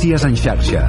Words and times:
Notícies 0.00 0.24
en 0.24 0.34
xarxa. 0.34 0.80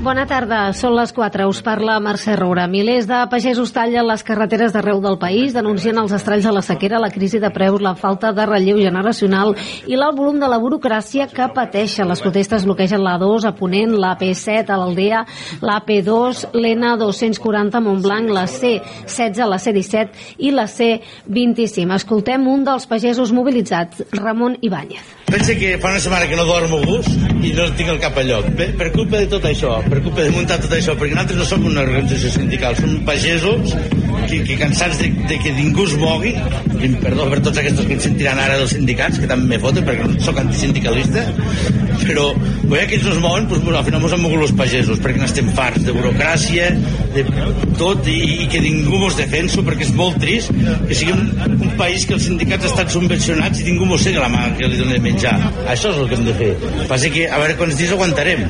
Bona 0.00 0.22
tarda, 0.24 0.70
són 0.72 0.94
les 0.96 1.10
4. 1.12 1.44
Us 1.44 1.58
parla 1.60 1.98
Mercè 2.00 2.38
Roura. 2.38 2.64
Milers 2.72 3.04
de 3.04 3.18
pagesos 3.28 3.74
tallen 3.76 4.06
les 4.08 4.24
carreteres 4.24 4.72
d'arreu 4.72 5.02
del 5.04 5.18
país, 5.20 5.52
denuncien 5.52 6.00
els 6.00 6.14
estralls 6.16 6.48
de 6.48 6.54
la 6.56 6.62
sequera, 6.64 7.02
la 7.04 7.12
crisi 7.12 7.36
de 7.42 7.52
preus, 7.52 7.84
la 7.84 7.92
falta 8.00 8.32
de 8.32 8.48
relleu 8.48 8.80
generacional 8.80 9.52
i 9.84 10.00
l'alt 10.00 10.16
volum 10.16 10.40
de 10.40 10.48
la 10.48 10.56
burocràcia 10.62 11.28
que 11.28 11.52
pateixen. 11.52 12.08
Les 12.08 12.24
protestes 12.24 12.64
bloquegen 12.64 13.04
l'A2 13.04 13.44
a 13.44 13.52
Ponent, 13.60 13.92
la 13.92 14.16
P7 14.16 14.72
a 14.72 14.80
l'Aldea, 14.80 15.20
la 15.60 15.82
P2, 15.84 16.46
l'N240 16.56 17.76
a 17.76 17.84
Montblanc, 17.90 18.32
la 18.32 18.48
C16, 18.48 19.44
la 19.52 19.60
C17 19.60 20.38
i 20.48 20.56
la 20.56 20.64
C25. 20.64 21.92
Escoltem 22.00 22.48
un 22.48 22.64
dels 22.64 22.88
pagesos 22.88 23.36
mobilitzats, 23.36 24.00
Ramon 24.16 24.56
Ibáñez. 24.64 25.21
Pensa 25.32 25.54
que 25.56 25.78
fa 25.80 25.88
una 25.88 26.00
setmana 26.00 26.26
que 26.28 26.36
no 26.36 26.44
dormo 26.44 26.76
a 26.82 26.84
gust 26.84 27.08
i 27.40 27.54
no 27.56 27.64
tinc 27.78 27.88
el 27.94 28.00
cap 28.02 28.18
a 28.20 28.24
lloc. 28.26 28.50
Per, 28.58 28.66
per 28.76 28.90
culpa 28.92 29.22
de 29.22 29.30
tot 29.32 29.46
això, 29.48 29.78
per 29.86 30.02
culpa 30.04 30.26
de 30.26 30.34
muntar 30.34 30.58
tot 30.60 30.74
això, 30.76 30.92
perquè 30.98 31.16
nosaltres 31.16 31.40
no 31.40 31.46
som 31.48 31.64
una 31.70 31.86
organització 31.86 32.34
sindical, 32.34 32.76
som 32.76 32.98
pagesos 33.08 33.72
que, 34.28 34.42
que 34.44 34.58
cansats 34.60 35.00
de, 35.00 35.08
de 35.30 35.38
que 35.40 35.54
ningú 35.56 35.86
es 35.88 35.94
mogui, 36.00 36.34
i 36.82 36.90
perdó 37.00 37.30
per 37.30 37.40
tots 37.46 37.62
aquests 37.62 37.86
que 37.86 37.96
ens 37.96 38.06
sentiran 38.08 38.40
ara 38.42 38.58
dels 38.60 38.74
sindicats, 38.76 39.20
que 39.22 39.30
també 39.30 39.54
me 39.54 39.60
foten 39.62 39.88
perquè 39.88 40.04
no 40.04 40.20
sóc 40.22 40.38
antisindicalista, 40.42 41.24
però 42.02 42.28
veure 42.36 42.86
que 42.90 42.98
ells 42.98 43.08
no 43.08 43.14
es 43.16 43.22
mouen, 43.24 43.48
doncs, 43.50 43.64
bueno, 43.64 43.78
al 43.80 43.86
final 43.88 44.04
ens 44.04 44.16
han 44.16 44.22
mogut 44.24 44.44
els 44.46 44.54
pagesos, 44.58 45.00
perquè 45.02 45.22
n'estem 45.22 45.50
farts 45.56 45.86
de 45.86 45.96
burocràcia, 45.96 46.68
de 47.16 47.24
tot, 47.80 48.06
i, 48.10 48.18
i 48.44 48.48
que 48.52 48.62
ningú 48.64 49.00
mos 49.02 49.18
defensa, 49.18 49.64
perquè 49.66 49.88
és 49.88 49.94
molt 49.96 50.20
trist 50.22 50.52
que 50.52 50.96
sigui 50.96 51.16
un, 51.16 51.26
un 51.56 51.74
país 51.80 52.06
que 52.08 52.16
els 52.16 52.28
sindicats 52.28 52.70
estan 52.70 52.90
subvencionats 52.92 53.62
i 53.62 53.68
ningú 53.70 53.88
mos 53.90 54.04
segui 54.06 54.22
la 54.22 54.30
mà 54.32 54.48
que 54.58 54.68
li 54.68 54.80
donen 54.80 54.96
de 54.96 55.02
menjar. 55.22 55.52
Això 55.70 55.90
és 55.90 55.98
el 55.98 56.08
que 56.08 56.16
hem 56.16 56.24
de 56.26 56.34
fer. 56.34 56.50
Passa 56.88 57.10
que 57.12 57.26
a 57.28 57.38
veure 57.38 57.56
quants 57.56 57.78
dies 57.78 57.92
aguantarem. 57.92 58.44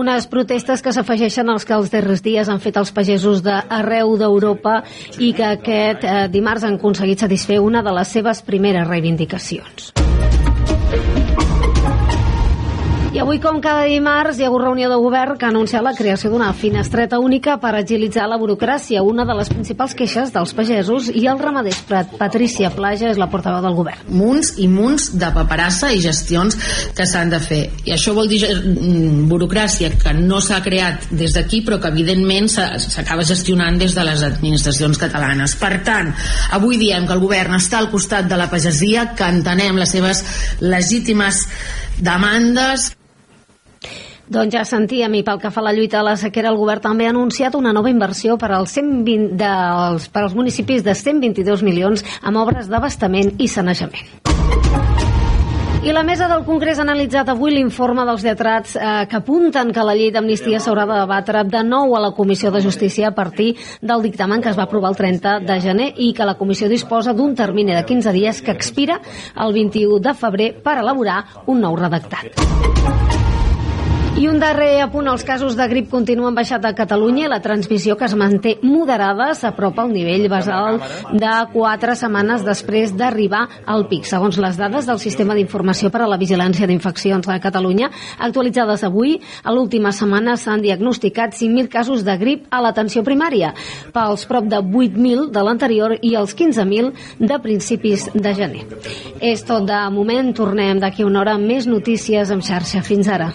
Unes 0.00 0.26
protestes 0.28 0.82
que 0.82 0.92
s'afegeixen 0.92 1.48
als 1.50 1.64
que 1.64 1.74
els 1.74 1.90
darrers 1.92 2.22
dies 2.22 2.48
han 2.48 2.60
fet 2.60 2.76
els 2.76 2.92
pagesos 2.92 3.42
d'arreu 3.44 4.16
d'Europa 4.20 4.82
i 5.18 5.32
que 5.32 5.46
aquest 5.54 6.04
eh, 6.04 6.26
dimarts 6.28 6.64
han 6.64 6.80
aconseguit 6.80 7.20
satisfer 7.20 7.60
una 7.60 7.82
de 7.82 7.94
les 7.94 8.08
seves 8.08 8.42
primeres 8.42 8.88
reivindicacions. 8.88 9.94
I 13.14 13.20
avui, 13.22 13.38
com 13.38 13.60
cada 13.62 13.84
dimarts, 13.86 14.40
hi 14.40 14.42
ha 14.42 14.48
hagut 14.48 14.64
reunió 14.64 14.88
de 14.90 14.96
govern 14.98 15.36
que 15.38 15.46
ha 15.46 15.50
anunciat 15.52 15.84
la 15.86 15.92
creació 15.94 16.32
d'una 16.32 16.48
finestreta 16.58 17.20
única 17.22 17.52
per 17.62 17.70
agilitzar 17.78 18.24
la 18.26 18.40
burocràcia, 18.40 19.04
una 19.06 19.22
de 19.22 19.36
les 19.38 19.52
principals 19.52 19.92
queixes 19.94 20.32
dels 20.34 20.50
pagesos 20.58 21.12
i 21.14 21.28
els 21.30 21.38
ramaders. 21.38 21.84
Patrícia 22.18 22.72
Plaja 22.74 23.12
és 23.12 23.20
la 23.22 23.28
portaveu 23.30 23.62
del 23.62 23.76
govern. 23.76 24.00
Munts 24.10 24.56
i 24.58 24.66
munts 24.66 25.12
de 25.14 25.28
paperassa 25.36 25.92
i 25.94 26.00
gestions 26.02 26.58
que 26.98 27.06
s'han 27.06 27.30
de 27.30 27.38
fer. 27.44 27.60
I 27.86 27.94
això 27.94 28.16
vol 28.16 28.26
dir 28.32 28.40
mm, 28.48 29.28
burocràcia 29.30 29.92
que 29.94 30.16
no 30.18 30.42
s'ha 30.42 30.58
creat 30.66 31.06
des 31.14 31.38
d'aquí, 31.38 31.62
però 31.62 31.78
que 31.78 31.94
evidentment 31.94 32.50
s'acaba 32.50 33.22
gestionant 33.22 33.78
des 33.78 33.94
de 33.94 34.08
les 34.10 34.26
administracions 34.26 34.98
catalanes. 34.98 35.54
Per 35.62 35.72
tant, 35.86 36.10
avui 36.58 36.82
diem 36.82 37.06
que 37.06 37.14
el 37.14 37.22
govern 37.22 37.54
està 37.62 37.78
al 37.78 37.92
costat 37.94 38.26
de 38.26 38.42
la 38.42 38.50
pagesia, 38.50 39.12
que 39.14 39.30
entenem 39.38 39.78
les 39.78 39.94
seves 39.94 40.26
legítimes 40.66 41.46
demandes 42.02 42.90
doncs 44.28 44.54
ja 44.54 44.64
sentíem, 44.64 45.14
i 45.18 45.24
pel 45.24 45.40
que 45.42 45.52
fa 45.52 45.60
a 45.60 45.68
la 45.68 45.74
lluita 45.76 46.00
a 46.00 46.06
la 46.06 46.16
sequera, 46.16 46.50
el 46.52 46.60
govern 46.60 46.82
també 46.84 47.06
ha 47.06 47.12
anunciat 47.12 47.54
una 47.58 47.72
nova 47.76 47.92
inversió 47.92 48.38
per 48.40 48.52
als, 48.52 48.72
120 48.78 49.36
dels, 49.40 50.08
per 50.08 50.24
als 50.24 50.34
municipis 50.34 50.84
de 50.84 50.94
122 50.94 51.62
milions 51.62 52.04
amb 52.22 52.40
obres 52.40 52.70
d'abastament 52.72 53.34
i 53.38 53.48
sanejament. 53.48 54.24
I 55.84 55.92
la 55.92 56.02
mesa 56.02 56.24
del 56.30 56.46
Congrés 56.46 56.78
ha 56.78 56.84
analitzat 56.86 57.28
avui 57.28 57.52
l'informe 57.52 58.06
dels 58.08 58.22
lletrats 58.24 58.72
eh, 58.72 58.92
que 59.04 59.18
apunten 59.18 59.68
que 59.68 59.82
la 59.84 59.92
llei 59.92 60.08
d'amnistia 60.14 60.56
s'haurà 60.56 60.86
de 60.88 60.96
debatre 60.96 61.42
de 61.44 61.60
nou 61.60 61.92
a 61.92 62.00
la 62.00 62.14
Comissió 62.16 62.48
de 62.50 62.62
Justícia 62.64 63.10
a 63.10 63.14
partir 63.14 63.50
del 63.82 64.00
dictamen 64.00 64.40
que 64.40 64.48
es 64.48 64.56
va 64.56 64.64
aprovar 64.64 64.94
el 64.94 64.96
30 64.96 65.40
de 65.44 65.58
gener 65.60 65.90
i 66.00 66.14
que 66.16 66.24
la 66.24 66.38
comissió 66.40 66.70
disposa 66.72 67.12
d'un 67.12 67.36
termini 67.36 67.76
de 67.76 67.84
15 67.84 68.16
dies 68.16 68.40
que 68.40 68.56
expira 68.56 68.96
el 69.36 69.52
21 69.52 70.00
de 70.00 70.14
febrer 70.16 70.48
per 70.64 70.78
elaborar 70.80 71.20
un 71.44 71.60
nou 71.60 71.76
redactat. 71.76 73.13
I 74.14 74.28
un 74.30 74.36
darrer 74.38 74.78
apunt, 74.78 75.08
els 75.10 75.24
casos 75.26 75.56
de 75.58 75.64
grip 75.66 75.88
continuen 75.90 76.36
baixat 76.36 76.62
a 76.68 76.70
Catalunya 76.78 77.24
i 77.24 77.30
la 77.32 77.40
transmissió 77.42 77.96
que 77.98 78.06
es 78.06 78.12
manté 78.14 78.52
moderada 78.62 79.32
s'apropa 79.34 79.82
al 79.82 79.90
nivell 79.90 80.28
basal 80.30 80.78
de 81.10 81.32
4 81.50 81.96
setmanes 81.98 82.44
després 82.46 82.92
d'arribar 82.94 83.40
al 83.66 83.88
pic. 83.90 84.06
Segons 84.06 84.38
les 84.38 84.54
dades 84.60 84.86
del 84.86 85.00
Sistema 85.02 85.34
d'Informació 85.34 85.90
per 85.90 86.04
a 86.04 86.06
la 86.06 86.18
Vigilància 86.20 86.68
d'Infeccions 86.70 87.26
de 87.26 87.38
Catalunya, 87.42 87.88
actualitzades 88.22 88.84
avui, 88.86 89.16
a 89.42 89.50
l'última 89.50 89.90
setmana 89.90 90.36
s'han 90.38 90.62
diagnosticat 90.62 91.34
5.000 91.34 91.66
casos 91.72 92.04
de 92.06 92.14
grip 92.20 92.46
a 92.54 92.60
l'atenció 92.62 93.02
primària, 93.02 93.50
pels 93.90 94.28
prop 94.30 94.46
de 94.46 94.62
8.000 94.62 95.32
de 95.34 95.42
l'anterior 95.42 95.96
i 96.00 96.14
els 96.14 96.36
15.000 96.38 97.18
de 97.18 97.40
principis 97.42 98.06
de 98.14 98.34
gener. 98.38 98.62
És 99.18 99.42
tot 99.42 99.66
de 99.66 99.82
moment, 99.90 100.30
tornem 100.38 100.78
d'aquí 100.78 101.02
una 101.02 101.24
hora 101.24 101.34
amb 101.34 101.50
més 101.50 101.66
notícies 101.66 102.30
en 102.30 102.46
xarxa. 102.46 102.84
Fins 102.86 103.10
ara. 103.10 103.32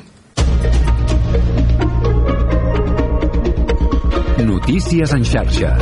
Notícies 4.59 5.14
en 5.14 5.24
xarxa. 5.24 5.78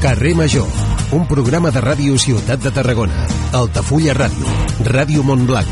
Carrer 0.00 0.34
Major, 0.36 0.66
un 1.10 1.26
programa 1.26 1.70
de 1.70 1.80
ràdio 1.80 2.14
Ciutat 2.16 2.62
de 2.62 2.70
Tarragona, 2.70 3.26
Altafulla 3.52 4.14
Ràdio, 4.14 4.46
Ràdio 4.86 5.26
Montblanc, 5.26 5.66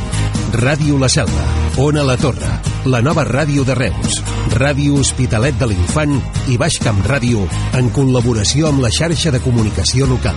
Ràdio 0.53 0.99
La 1.01 1.09
Selva, 1.09 1.45
Ona 1.81 2.03
La 2.05 2.19
Torre, 2.21 2.51
la 2.85 2.99
nova 3.01 3.23
ràdio 3.25 3.63
de 3.65 3.73
Reus, 3.73 4.19
Ràdio 4.53 4.99
Hospitalet 5.01 5.57
de 5.57 5.71
l'Infant 5.71 6.13
i 6.53 6.59
Baix 6.61 6.77
Camp 6.85 6.99
Ràdio 7.09 7.47
en 7.79 7.89
col·laboració 7.97 8.69
amb 8.69 8.83
la 8.85 8.91
xarxa 8.93 9.33
de 9.33 9.41
comunicació 9.41 10.05
local. 10.11 10.37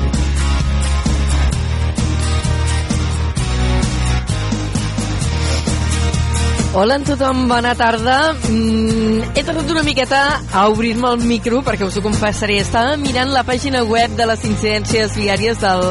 Hola 6.79 6.95
a 6.95 7.03
tothom, 7.07 7.43
bona 7.51 7.75
tarda. 7.75 8.15
Mm, 8.47 9.35
he 9.35 9.43
tardat 9.43 9.69
una 9.75 9.83
miqueta 9.83 10.21
a 10.47 10.65
obrir-me 10.71 11.11
el 11.11 11.27
micro 11.27 11.59
perquè 11.59 11.83
us 11.83 11.99
ho 11.99 12.05
confessaré. 12.07 12.61
Estava 12.63 12.95
mirant 12.95 13.35
la 13.35 13.43
pàgina 13.43 13.83
web 13.83 14.15
de 14.15 14.31
les 14.31 14.47
incidències 14.47 15.19
viàries 15.19 15.59
del 15.59 15.85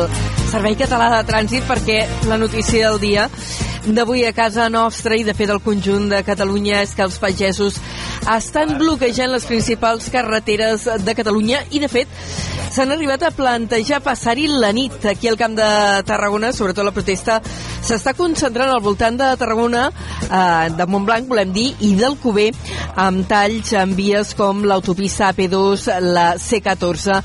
Servei 0.49 0.81
Català 0.81 1.13
de 1.13 1.23
Trànsit 1.29 1.69
perquè 1.69 2.07
la 2.29 2.41
notícia 2.41 2.89
del 2.89 3.01
dia 3.05 3.29
d'avui 3.87 4.25
a 4.25 4.33
casa 4.33 4.71
nostra 4.73 5.17
i 5.17 5.25
de 5.27 5.35
fet 5.37 5.51
del 5.51 5.61
conjunt 5.61 6.07
de 6.09 6.23
Catalunya 6.25 6.81
és 6.81 6.95
que 6.97 7.05
els 7.05 7.19
pagesos 7.21 7.77
estan 8.33 8.79
bloquejant 8.81 9.33
les 9.35 9.45
principals 9.45 10.09
carreteres 10.15 10.87
de 11.05 11.15
Catalunya 11.19 11.61
i 11.71 11.83
de 11.83 11.91
fet 11.93 12.09
s'han 12.75 12.91
arribat 12.91 13.23
a 13.23 13.31
plantejar 13.31 14.01
passar-hi 14.03 14.49
la 14.51 14.73
nit 14.75 15.05
aquí 15.07 15.29
al 15.31 15.37
Camp 15.39 15.55
de 15.55 15.67
Tarragona, 16.09 16.51
sobretot 16.51 16.83
la 16.83 16.91
protesta 16.95 17.37
s'està 17.85 18.15
concentrant 18.19 18.73
al 18.73 18.83
voltant 18.83 19.15
de 19.21 19.29
Tarragona, 19.39 19.85
eh, 20.25 20.71
de 20.75 20.87
Montblanc, 20.91 21.29
volem 21.31 21.53
dir, 21.55 21.69
i 21.87 21.93
del 21.95 22.17
Cuber, 22.19 22.49
amb 22.99 23.29
talls 23.31 23.71
en 23.79 23.95
vies 23.95 24.33
com 24.35 24.65
l'autopista 24.67 25.29
AP2, 25.31 25.87
la 26.03 26.33
C14 26.35 27.21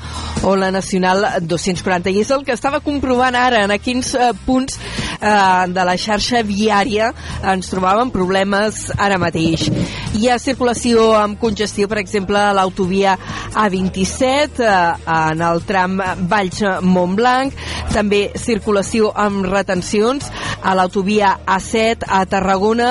o 0.46 0.54
la 0.56 0.70
Nacional 0.70 1.26
240. 1.42 2.10
I 2.10 2.22
és 2.22 2.30
el 2.30 2.44
que 2.46 2.54
estava 2.54 2.80
comprovant 2.84 3.34
ara, 3.34 3.64
en 3.64 3.74
quins 3.82 4.14
eh, 4.14 4.30
punts 4.46 4.78
eh, 4.78 5.66
de 5.66 5.88
la 5.88 5.96
xarxa 5.98 6.44
viària 6.46 7.10
ens 7.42 7.72
trobàvem 7.72 8.12
problemes 8.14 8.86
ara 8.96 9.18
mateix. 9.18 9.66
Hi 10.14 10.30
ha 10.30 10.38
circulació 10.38 11.10
amb 11.18 11.40
congestió, 11.40 11.88
per 11.90 11.98
exemple, 12.04 12.38
a 12.38 12.54
l'autovia 12.54 13.16
A27, 13.64 14.62
eh, 14.62 15.10
en 15.18 15.39
el 15.44 15.62
tram 15.68 15.98
Valls-Montblanc, 16.30 17.56
també 17.94 18.22
circulació 18.38 19.10
amb 19.14 19.46
retencions 19.48 20.28
a 20.62 20.74
l'autovia 20.76 21.36
A7 21.46 22.06
a 22.06 22.24
Tarragona, 22.30 22.90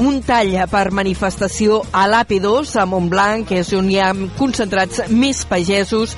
un 0.00 0.20
tall 0.26 0.56
per 0.70 0.88
manifestació 0.94 1.82
a 1.92 2.06
l'AP2 2.10 2.74
a 2.80 2.86
Montblanc, 2.90 3.48
que 3.48 3.62
és 3.62 3.72
on 3.76 3.90
hi 3.90 4.00
ha 4.02 4.10
concentrats 4.38 5.04
més 5.10 5.44
pagesos, 5.48 6.16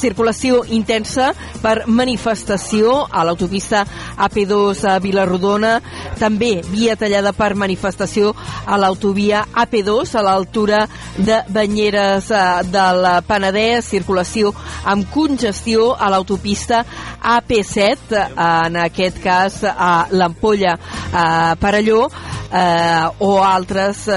circulació 0.00 0.62
intensa 0.72 1.30
per 1.60 1.84
manifestació 1.86 2.94
a 3.10 3.24
l'autopista 3.26 3.84
AP2 4.16 4.84
a 4.88 4.96
Vilarrodona, 5.02 5.74
també 6.20 6.60
via 6.70 6.96
tallada 6.96 7.34
per 7.36 7.52
manifestació 7.58 8.32
a 8.64 8.78
l'autovia 8.80 9.44
AP2 9.64 10.14
a 10.16 10.24
l'altura 10.24 10.80
de 11.18 11.42
Banyeres 11.52 12.30
eh, 12.32 12.44
del 12.72 13.06
Penedès, 13.28 13.90
circulació 13.92 14.54
amb 14.88 15.09
congestió 15.12 15.92
a 15.94 16.10
l'autopista 16.12 16.82
AP7, 17.20 18.20
en 18.30 18.78
aquest 18.84 19.20
cas 19.22 19.62
a 19.70 20.06
l'Ampolla 20.10 20.76
a 21.12 21.56
Parelló, 21.60 22.06
eh, 22.52 23.06
o 23.18 23.42
altres 23.44 24.06
eh, 24.08 24.16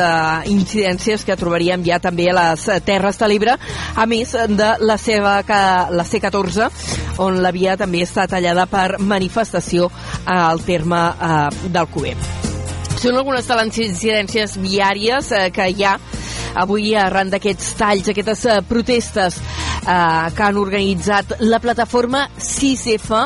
incidències 0.54 1.25
que 1.25 1.38
trobaríem 1.40 1.84
ja 1.86 2.00
també 2.04 2.30
a 2.30 2.38
les 2.40 2.69
Terres 2.86 3.19
de 3.19 3.30
l'Ebre, 3.30 3.57
a 3.95 4.07
més 4.10 4.34
de 4.34 4.72
la 4.81 4.98
seva 4.98 5.42
la 5.44 6.07
C14, 6.07 6.69
on 7.24 7.42
la 7.44 7.54
via 7.54 7.78
també 7.78 8.04
està 8.06 8.28
tallada 8.28 8.66
per 8.66 8.98
manifestació 9.00 9.92
al 10.25 10.63
terme 10.66 11.06
eh, 11.13 11.69
del 11.69 11.88
Cuber. 11.94 12.53
Són 13.04 13.18
algunes 13.20 13.44
de 13.44 13.56
les 13.60 13.78
incidències 13.84 14.54
viàries 14.64 15.28
eh, 15.36 15.50
que 15.52 15.66
hi 15.74 15.84
ha 15.84 15.98
avui 16.56 16.94
arran 16.96 17.28
d'aquests 17.34 17.74
talls, 17.76 18.08
aquestes 18.08 18.46
uh, 18.48 18.62
protestes 18.64 19.40
uh, 19.42 20.30
que 20.32 20.46
han 20.46 20.60
organitzat 20.62 21.34
la 21.42 21.60
plataforma 21.60 22.22
6F 22.38 23.20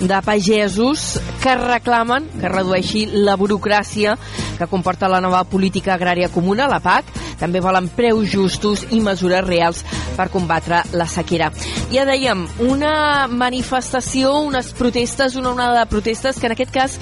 de 0.00 0.18
pagesos 0.26 1.20
que 1.44 1.54
reclamen 1.60 2.26
que 2.40 2.50
redueixi 2.50 3.04
la 3.28 3.36
burocràcia 3.38 4.16
que 4.58 4.66
comporta 4.66 5.12
la 5.12 5.20
nova 5.22 5.44
política 5.44 5.94
agrària 5.94 6.32
comuna, 6.32 6.66
la 6.66 6.80
PAC. 6.82 7.12
També 7.38 7.62
volen 7.62 7.86
preus 7.94 8.32
justos 8.32 8.82
i 8.90 8.98
mesures 9.00 9.46
reals 9.46 9.84
per 10.16 10.26
combatre 10.32 10.82
la 10.92 11.06
sequera. 11.06 11.52
Ja 11.94 12.02
dèiem, 12.08 12.48
una 12.66 13.28
manifestació, 13.30 14.34
unes 14.48 14.74
protestes, 14.76 15.38
una 15.38 15.54
onada 15.54 15.78
de 15.84 15.92
protestes 15.94 16.40
que 16.40 16.50
en 16.50 16.56
aquest 16.56 16.74
cas 16.74 16.98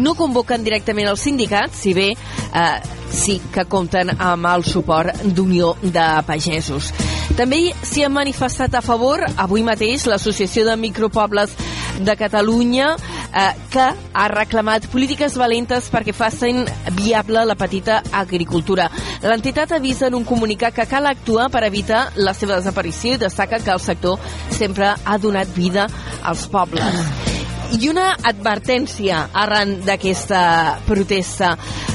no 0.00 0.14
convoquen 0.18 0.64
directament 0.64 1.10
els 1.10 1.22
sindicats, 1.24 1.82
si 1.84 1.94
bé 1.96 2.10
eh, 2.12 2.76
sí 3.12 3.38
que 3.52 3.66
compten 3.68 4.14
amb 4.18 4.48
el 4.48 4.64
suport 4.64 5.24
d'Unió 5.24 5.74
de 5.82 6.06
Pagesos. 6.26 6.92
També 7.36 7.70
s'hi 7.84 8.04
ha 8.04 8.12
manifestat 8.12 8.74
a 8.74 8.82
favor 8.84 9.24
avui 9.36 9.64
mateix 9.64 10.06
l'Associació 10.08 10.64
de 10.68 10.76
Micropobles 10.80 11.54
de 12.02 12.16
Catalunya 12.16 12.94
eh, 12.96 13.52
que 13.70 13.88
ha 14.12 14.28
reclamat 14.32 14.88
polítiques 14.92 15.36
valentes 15.40 15.88
perquè 15.92 16.14
facin 16.16 16.64
viable 16.98 17.44
la 17.48 17.56
petita 17.56 18.02
agricultura. 18.12 18.88
L'entitat 19.22 19.76
avisa 19.76 20.08
en 20.08 20.16
un 20.20 20.24
comunicat 20.28 20.76
que 20.76 20.88
cal 20.88 21.06
actuar 21.06 21.50
per 21.52 21.64
evitar 21.68 22.08
la 22.16 22.34
seva 22.34 22.58
desaparició 22.60 23.16
i 23.16 23.22
destaca 23.24 23.60
que 23.60 23.72
el 23.72 23.80
sector 23.80 24.18
sempre 24.50 24.94
ha 25.04 25.18
donat 25.18 25.52
vida 25.56 25.88
als 26.22 26.48
pobles. 26.48 27.31
I 27.72 27.88
una 27.88 28.10
advertència 28.28 29.22
arran 29.32 29.78
d'aquesta 29.86 30.42
protesta 30.84 31.54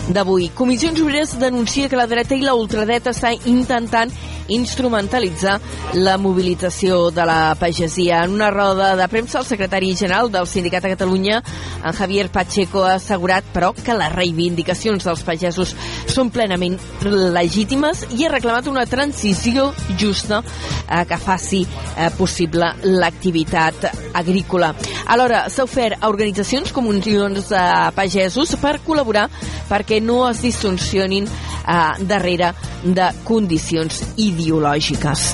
d'avui. 0.10 0.48
Comissions 0.58 1.02
Obreres 1.04 1.36
denuncia 1.38 1.90
que 1.90 2.00
la 2.00 2.08
dreta 2.10 2.34
i 2.34 2.42
la 2.42 2.56
ultradreta 2.58 3.14
està 3.14 3.36
intentant 3.46 4.10
instrumentalitzar 4.48 5.60
la 5.94 6.18
mobilització 6.18 7.12
de 7.12 7.26
la 7.26 7.56
pagesia. 7.60 8.24
En 8.24 8.34
una 8.36 8.50
roda 8.52 8.96
de 8.96 9.08
premsa, 9.08 9.40
el 9.40 9.46
secretari 9.46 9.96
general 9.96 10.32
del 10.32 10.48
Sindicat 10.48 10.84
de 10.84 10.94
Catalunya, 10.96 11.42
en 11.84 11.94
Javier 11.94 12.30
Pacheco, 12.30 12.84
ha 12.84 12.96
assegurat, 12.96 13.46
però, 13.54 13.74
que 13.74 13.96
les 13.98 14.14
reivindicacions 14.14 15.04
dels 15.04 15.24
pagesos 15.28 15.76
són 16.08 16.32
plenament 16.34 16.78
legítimes 17.04 18.06
i 18.18 18.26
ha 18.26 18.32
reclamat 18.32 18.68
una 18.68 18.86
transició 18.90 19.72
justa 20.00 20.42
eh, 20.44 21.04
que 21.08 21.18
faci 21.18 21.64
eh, 21.66 22.10
possible 22.18 22.74
l'activitat 22.84 23.90
agrícola. 24.18 24.74
Alhora, 25.08 25.46
s'ha 25.50 25.66
ofert 25.68 26.02
a 26.02 26.10
organitzacions 26.12 26.74
com 26.76 26.90
unions 26.90 27.52
de 27.52 27.66
pagesos 27.96 28.56
per 28.62 28.78
col·laborar 28.86 29.28
perquè 29.68 30.00
no 30.04 30.24
es 30.30 30.42
distorsionin 30.46 31.28
eh, 31.28 32.06
darrere 32.08 32.54
de 32.84 33.10
condicions 33.28 34.04
ideològiques. 34.38 35.34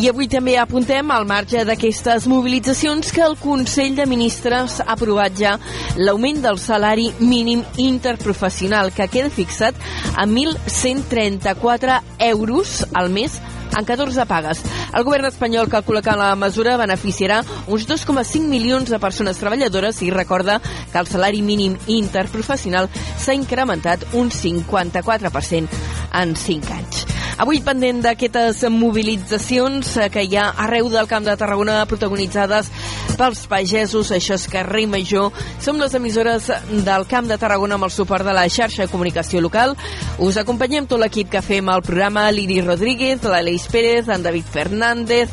I 0.00 0.08
avui 0.08 0.30
també 0.32 0.54
apuntem 0.56 1.10
al 1.12 1.26
marge 1.28 1.60
d'aquestes 1.68 2.24
mobilitzacions 2.30 3.10
que 3.12 3.20
el 3.20 3.34
Consell 3.36 3.92
de 3.98 4.06
Ministres 4.08 4.78
ha 4.80 4.94
aprovat 4.94 5.36
ja 5.36 5.58
l'augment 5.98 6.40
del 6.40 6.56
salari 6.62 7.10
mínim 7.20 7.60
interprofessional 7.76 8.94
que 8.96 9.10
queda 9.12 9.28
fixat 9.28 9.76
a 10.14 10.24
1.134 10.24 12.00
euros 12.30 12.86
al 12.94 13.10
mes 13.12 13.36
en 13.76 13.84
14 13.84 14.26
pagues. 14.26 14.64
El 14.96 15.04
govern 15.04 15.28
espanyol 15.28 15.68
calcula 15.68 16.02
que 16.02 16.16
la 16.16 16.32
mesura 16.34 16.78
beneficiarà 16.80 17.42
uns 17.68 17.86
2,5 17.86 18.48
milions 18.48 18.90
de 18.90 18.98
persones 19.02 19.38
treballadores 19.42 20.00
i 20.02 20.10
recorda 20.10 20.62
que 20.64 20.98
el 20.98 21.12
salari 21.12 21.44
mínim 21.44 21.76
interprofessional 21.86 22.88
s'ha 23.18 23.36
incrementat 23.36 24.08
un 24.14 24.32
54% 24.32 25.82
en 26.24 26.36
5 26.36 26.78
anys. 26.80 27.19
Avui 27.40 27.62
pendent 27.64 28.02
d'aquestes 28.04 28.66
mobilitzacions 28.68 29.94
que 30.12 30.26
hi 30.26 30.34
ha 30.36 30.50
arreu 30.60 30.90
del 30.92 31.06
Camp 31.08 31.24
de 31.24 31.32
Tarragona 31.40 31.78
protagonitzades 31.88 32.68
pels 33.16 33.46
pagesos, 33.48 34.10
això 34.12 34.36
és 34.36 34.44
Carrer 34.52 34.84
Major. 34.92 35.32
Som 35.64 35.80
les 35.80 35.96
emissores 35.96 36.50
del 36.84 37.08
Camp 37.08 37.30
de 37.32 37.40
Tarragona 37.40 37.78
amb 37.78 37.88
el 37.88 37.94
suport 37.96 38.28
de 38.28 38.36
la 38.36 38.44
xarxa 38.44 38.84
de 38.84 38.92
comunicació 38.92 39.40
local. 39.40 39.72
Us 40.20 40.36
acompanyem 40.36 40.84
tot 40.84 41.00
l'equip 41.00 41.32
que 41.32 41.40
fem 41.40 41.72
el 41.72 41.80
programa, 41.86 42.28
l'Iri 42.28 42.60
Rodríguez, 42.60 43.24
l'Aleix 43.24 43.70
Pérez, 43.72 44.12
en 44.12 44.28
David 44.28 44.44
Fernández, 44.44 45.32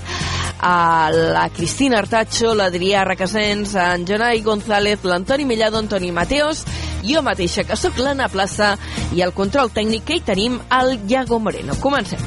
a 0.63 1.11
la 1.11 1.49
Cristina 1.51 1.99
Artacho, 1.99 2.55
l'Adrià 2.55 3.03
Requesens, 3.03 3.75
en 3.75 4.07
Jonai 4.07 4.39
González, 4.47 5.03
l'Antoni 5.03 5.43
Mellado, 5.43 5.83
Antoni 5.83 6.15
Mateos, 6.15 6.63
jo 7.03 7.21
mateixa, 7.25 7.65
que 7.67 7.77
sóc 7.77 7.99
l'Anna 8.01 8.29
Plaça, 8.31 8.75
i 9.13 9.21
el 9.25 9.35
control 9.37 9.73
tècnic 9.73 10.05
que 10.07 10.17
hi 10.17 10.25
tenim, 10.25 10.59
el 10.79 10.97
Iago 11.09 11.39
Moreno. 11.39 11.77
Comencem. 11.81 12.21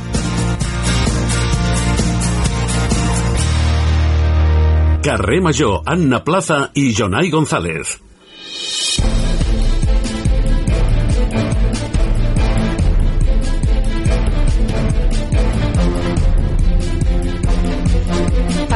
Carrer 5.01 5.41
Major, 5.41 5.81
Anna 5.87 6.21
Plaza 6.23 6.67
i 6.77 6.91
Jonai 6.93 7.31
González. 7.33 8.10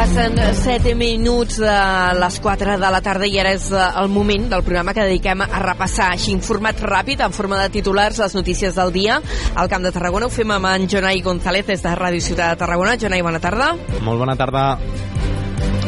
Passen 0.04 0.36
7 0.36 0.92
minuts 0.94 1.56
de 1.56 1.76
les 2.20 2.34
4 2.44 2.74
de 2.76 2.88
la 2.92 2.98
tarda 3.00 3.24
i 3.24 3.38
ara 3.40 3.54
és 3.56 3.70
eh, 3.72 3.84
el 4.02 4.10
moment 4.12 4.50
del 4.50 4.62
programa 4.66 4.92
que 4.92 5.06
dediquem 5.06 5.40
a 5.46 5.62
repassar 5.62 6.10
així 6.12 6.34
en 6.36 6.42
format 6.44 6.82
ràpid, 6.84 7.22
en 7.24 7.32
forma 7.32 7.56
de 7.62 7.70
titulars, 7.72 8.18
les 8.20 8.34
notícies 8.36 8.76
del 8.76 8.92
dia 8.92 9.16
al 9.56 9.70
Camp 9.72 9.86
de 9.86 9.94
Tarragona. 9.94 10.28
Ho 10.28 10.34
fem 10.34 10.52
amb 10.52 10.68
en 10.68 10.84
Jonai 10.92 11.22
González 11.24 11.64
des 11.72 11.86
de 11.86 11.94
Ràdio 11.96 12.20
Ciutat 12.20 12.52
de 12.52 12.60
Tarragona. 12.60 12.98
Jonai, 13.00 13.22
bona 13.24 13.40
tarda. 13.40 13.70
Molt 14.04 14.20
bona 14.20 14.36
tarda. 14.36 14.66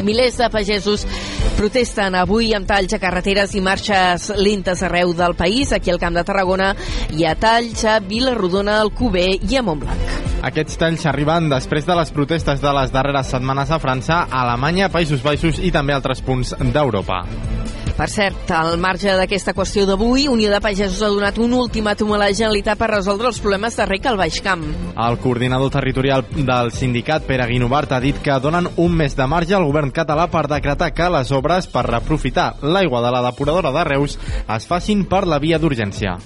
Milers 0.01 0.41
de 0.41 0.49
pagesos 0.49 1.05
protesten 1.59 2.17
avui 2.17 2.55
amb 2.57 2.65
talls 2.73 2.97
a 2.97 3.03
carreteres 3.03 3.53
i 3.53 3.61
marxes 3.61 4.31
lentes 4.41 4.81
arreu 4.81 5.13
del 5.13 5.37
país. 5.37 5.77
Aquí 5.77 5.93
al 5.93 6.01
Camp 6.01 6.17
de 6.17 6.25
Tarragona 6.25 6.73
hi 7.13 7.29
ha 7.29 7.37
talls 7.37 7.85
a 7.85 8.01
Vilarrodona, 8.01 8.81
Alcover 8.81 9.35
i 9.43 9.61
a 9.61 9.67
Montblanc. 9.67 10.36
Aquests 10.45 10.77
talls 10.77 11.07
arriben 11.09 11.49
després 11.49 11.87
de 11.87 11.97
les 11.97 12.11
protestes 12.13 12.61
de 12.61 12.73
les 12.77 12.93
darreres 12.93 13.31
setmanes 13.33 13.71
a 13.73 13.81
França, 13.81 14.27
Alemanya, 14.31 14.91
Països 14.93 15.25
Baixos 15.25 15.59
i 15.63 15.73
també 15.73 15.97
altres 15.97 16.21
punts 16.25 16.53
d'Europa. 16.61 17.23
Per 17.97 18.11
cert, 18.13 18.51
al 18.53 18.75
marge 18.77 19.09
d'aquesta 19.17 19.55
qüestió 19.57 19.87
d'avui, 19.89 20.27
Unió 20.29 20.51
de 20.53 20.59
Pagesos 20.61 21.01
ha 21.01 21.09
donat 21.09 21.39
un 21.41 21.55
ultimàtum 21.57 22.13
a 22.13 22.19
la 22.21 22.29
Generalitat 22.29 22.77
per 22.77 22.91
resoldre 22.91 23.31
els 23.31 23.41
problemes 23.41 23.79
de 23.79 23.87
rec 23.89 24.05
al 24.05 24.19
Baix 24.21 24.37
Camp. 24.45 24.67
El 24.93 25.17
coordinador 25.23 25.73
territorial 25.73 26.27
del 26.37 26.75
sindicat, 26.77 27.25
Pere 27.25 27.49
Guinovart, 27.49 27.97
ha 27.97 28.03
dit 28.05 28.21
que 28.21 28.37
donen 28.45 28.69
un 28.77 28.93
mes 29.01 29.17
de 29.17 29.27
marge 29.27 29.57
al 29.57 29.65
govern 29.65 29.95
català 29.97 30.29
per 30.29 30.45
decretar 30.53 30.93
que 30.93 31.09
les 31.17 31.33
obres 31.33 31.73
per 31.73 31.87
reprofitar 31.89 32.51
l'aigua 32.61 33.01
de 33.01 33.17
la 33.17 33.25
depuradora 33.31 33.73
de 33.73 33.89
Reus 33.89 34.19
es 34.45 34.69
facin 34.69 35.07
per 35.09 35.25
la 35.25 35.41
via 35.41 35.57
d'urgència. 35.57 36.19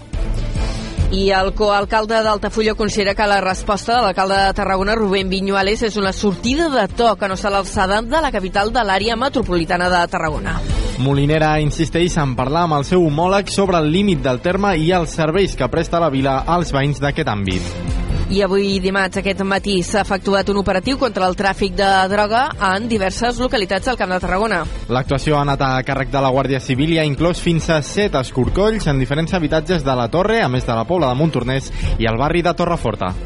I 1.10 1.32
el 1.34 1.54
coalcalde 1.58 2.20
d'Altafulla 2.22 2.76
considera 2.78 3.16
que 3.18 3.26
la 3.26 3.40
resposta 3.40 3.96
de 3.96 4.02
l'alcalde 4.04 4.36
de 4.36 4.52
Tarragona, 4.54 4.94
Rubén 4.94 5.28
Viñuales, 5.28 5.82
és 5.82 5.96
una 5.98 6.12
sortida 6.12 6.68
de 6.70 6.86
to 6.86 7.16
que 7.18 7.26
no 7.26 7.34
està 7.34 7.50
a 7.50 7.56
l'alçada 7.56 7.98
de 8.02 8.20
la 8.22 8.30
capital 8.30 8.70
de 8.70 8.84
l'àrea 8.86 9.16
metropolitana 9.18 9.90
de 9.90 10.04
Tarragona. 10.06 10.60
Molinera 11.02 11.56
insisteix 11.58 12.14
en 12.22 12.36
parlar 12.38 12.68
amb 12.68 12.78
el 12.78 12.86
seu 12.86 13.02
homòleg 13.02 13.50
sobre 13.50 13.82
el 13.82 13.90
límit 13.90 14.22
del 14.22 14.38
terme 14.38 14.76
i 14.78 14.92
els 14.94 15.16
serveis 15.18 15.58
que 15.58 15.68
presta 15.72 15.98
la 15.98 16.12
vila 16.14 16.44
als 16.46 16.70
veïns 16.70 17.02
d'aquest 17.02 17.34
àmbit. 17.34 17.99
I 18.30 18.44
avui 18.46 18.76
dimarts 18.78 19.18
aquest 19.18 19.40
matí 19.42 19.80
s'ha 19.82 20.04
efectuat 20.04 20.52
un 20.52 20.60
operatiu 20.60 21.00
contra 21.00 21.26
el 21.26 21.34
tràfic 21.34 21.74
de 21.74 21.88
droga 22.12 22.44
en 22.68 22.86
diverses 22.86 23.40
localitats 23.42 23.90
del 23.90 23.98
Camp 23.98 24.14
de 24.14 24.20
Tarragona. 24.22 24.60
L'actuació 24.86 25.34
ha 25.34 25.42
anat 25.42 25.64
a 25.66 25.72
càrrec 25.82 26.14
de 26.14 26.22
la 26.22 26.30
Guàrdia 26.30 26.62
Civil 26.62 26.94
i 26.94 27.00
ha 27.02 27.08
inclòs 27.10 27.42
fins 27.42 27.66
a 27.74 27.80
set 27.82 28.14
escorcolls 28.14 28.86
en 28.86 29.02
diferents 29.02 29.34
habitatges 29.34 29.82
de 29.82 29.98
la 29.98 30.06
Torre, 30.14 30.44
a 30.44 30.48
més 30.48 30.62
de 30.62 30.78
la 30.78 30.86
Pobla 30.86 31.10
de 31.10 31.18
Montornès 31.18 31.72
i 31.98 32.06
el 32.06 32.22
barri 32.22 32.46
de 32.46 32.54
Torreforta. 32.54 33.16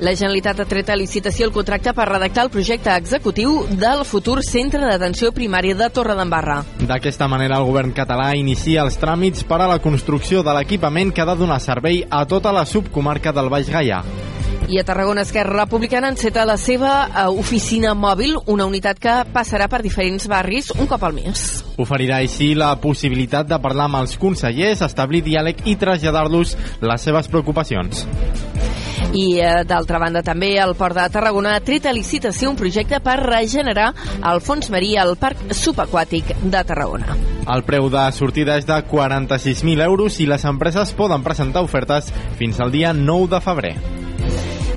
La 0.00 0.14
Generalitat 0.16 0.62
ha 0.62 0.64
tret 0.64 0.88
a 0.88 0.94
licitació 0.96 1.44
el 1.44 1.52
contracte 1.52 1.92
per 1.92 2.06
redactar 2.08 2.46
el 2.46 2.50
projecte 2.52 2.88
executiu 2.96 3.66
del 3.82 4.06
futur 4.08 4.38
centre 4.40 4.80
d'atenció 4.80 5.28
primària 5.36 5.76
de 5.76 5.90
Torredembarra. 5.92 6.62
D'aquesta 6.88 7.28
manera, 7.28 7.58
el 7.60 7.68
govern 7.68 7.92
català 7.92 8.30
inicia 8.38 8.80
els 8.80 8.96
tràmits 8.96 9.44
per 9.44 9.58
a 9.60 9.68
la 9.68 9.76
construcció 9.84 10.40
de 10.40 10.54
l'equipament 10.56 11.12
que 11.12 11.20
ha 11.20 11.28
de 11.28 11.36
donar 11.36 11.60
servei 11.60 12.00
a 12.08 12.22
tota 12.24 12.48
la 12.48 12.64
subcomarca 12.64 13.34
del 13.36 13.52
Baix 13.52 13.68
Gaià. 13.68 14.00
I 14.70 14.80
a 14.80 14.86
Tarragona 14.88 15.26
Esquerra 15.26 15.66
Republicana 15.66 16.08
enceta 16.08 16.46
la 16.48 16.56
seva 16.56 16.94
eh, 17.04 17.26
oficina 17.28 17.92
mòbil, 17.92 18.38
una 18.46 18.64
unitat 18.70 19.04
que 19.04 19.18
passarà 19.34 19.68
per 19.68 19.82
diferents 19.84 20.30
barris 20.32 20.72
un 20.78 20.88
cop 20.88 21.04
al 21.04 21.12
mes. 21.18 21.44
Oferirà 21.76 22.22
així 22.24 22.54
la 22.56 22.72
possibilitat 22.80 23.52
de 23.52 23.60
parlar 23.60 23.90
amb 23.90 24.00
els 24.00 24.16
consellers, 24.16 24.80
establir 24.80 25.26
diàleg 25.28 25.60
i 25.68 25.76
traslladar-los 25.76 26.56
les 26.88 27.10
seves 27.10 27.28
preocupacions. 27.28 28.06
I, 29.12 29.40
eh, 29.40 29.64
d'altra 29.66 29.98
banda, 29.98 30.22
també 30.22 30.52
el 30.62 30.76
Port 30.78 30.94
de 30.94 31.08
Tarragona 31.10 31.56
ha 31.56 31.62
tret 31.66 31.86
a 31.86 31.92
licitació 31.92 32.50
un 32.50 32.56
projecte 32.56 33.00
per 33.02 33.16
regenerar 33.18 33.88
el 34.30 34.40
fons 34.40 34.70
marí 34.70 34.94
al 34.96 35.16
Parc 35.18 35.50
Subaquàtic 35.50 36.36
de 36.42 36.64
Tarragona. 36.64 37.16
El 37.50 37.64
preu 37.66 37.88
de 37.90 38.04
sortida 38.14 38.56
és 38.60 38.68
de 38.68 38.76
46.000 38.86 39.82
euros 39.82 40.20
i 40.20 40.28
les 40.30 40.44
empreses 40.46 40.94
poden 40.94 41.24
presentar 41.26 41.64
ofertes 41.66 42.12
fins 42.38 42.60
al 42.60 42.70
dia 42.70 42.92
9 42.94 43.34
de 43.34 43.42
febrer. 43.42 43.74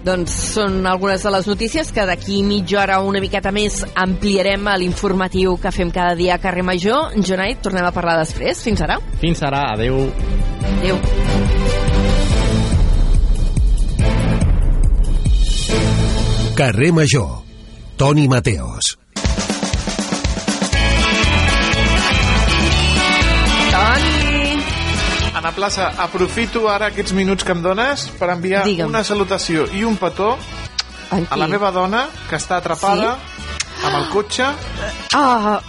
Doncs 0.04 0.34
són 0.52 0.82
algunes 0.90 1.24
de 1.24 1.32
les 1.32 1.46
notícies 1.48 1.94
que 1.96 2.04
d'aquí 2.04 2.42
mitja 2.44 2.82
hora 2.82 3.00
una 3.06 3.22
miqueta 3.24 3.54
més 3.56 3.86
ampliarem 3.96 4.68
a 4.68 4.76
l'informatiu 4.82 5.56
que 5.62 5.72
fem 5.72 5.94
cada 5.96 6.18
dia 6.20 6.36
a 6.36 6.42
Carrer 6.44 6.66
Major. 6.68 7.16
Jonai, 7.22 7.56
tornem 7.64 7.88
a 7.88 7.96
parlar 7.96 8.18
després. 8.20 8.66
Fins 8.66 8.84
ara. 8.84 9.00
Fins 9.22 9.46
ara, 9.48 9.70
adeu. 9.78 10.10
Adéu. 10.74 11.00
Carrer 16.56 16.92
Major. 16.94 17.42
Toni 17.98 18.28
Mateos. 18.28 18.98
Toni! 23.72 24.64
Anna 25.34 25.52
Plaça, 25.52 25.90
aprofito 25.98 26.68
ara 26.70 26.88
aquests 26.92 27.14
minuts 27.18 27.44
que 27.46 27.54
em 27.56 27.62
dones 27.64 28.06
per 28.20 28.30
enviar 28.34 28.64
Digue'm. 28.68 28.90
una 28.92 29.04
salutació 29.04 29.66
i 29.74 29.84
un 29.84 29.98
petó 29.98 30.36
a 31.14 31.38
la 31.38 31.48
meva 31.48 31.72
dona, 31.72 32.06
que 32.30 32.38
està 32.38 32.58
atrapada 32.62 33.16
amb 33.84 33.96
el 34.00 34.08
cotxe 34.14 34.46
Ah, 35.14 35.60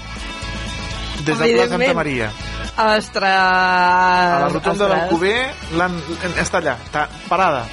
des 1.24 1.38
del 1.38 1.54
Pla 1.56 1.68
Santa. 1.68 1.94
Maria. 1.94 2.30
ostres! 2.76 3.24
A 3.24 4.38
la 4.44 4.48
rotonda 4.48 4.84
ostres. 4.84 4.90
d'Alcover 4.90 5.54
l'han- 5.78 6.00
està 6.42 6.58
allà, 6.60 6.76
està 6.84 7.08
parada. 7.28 7.64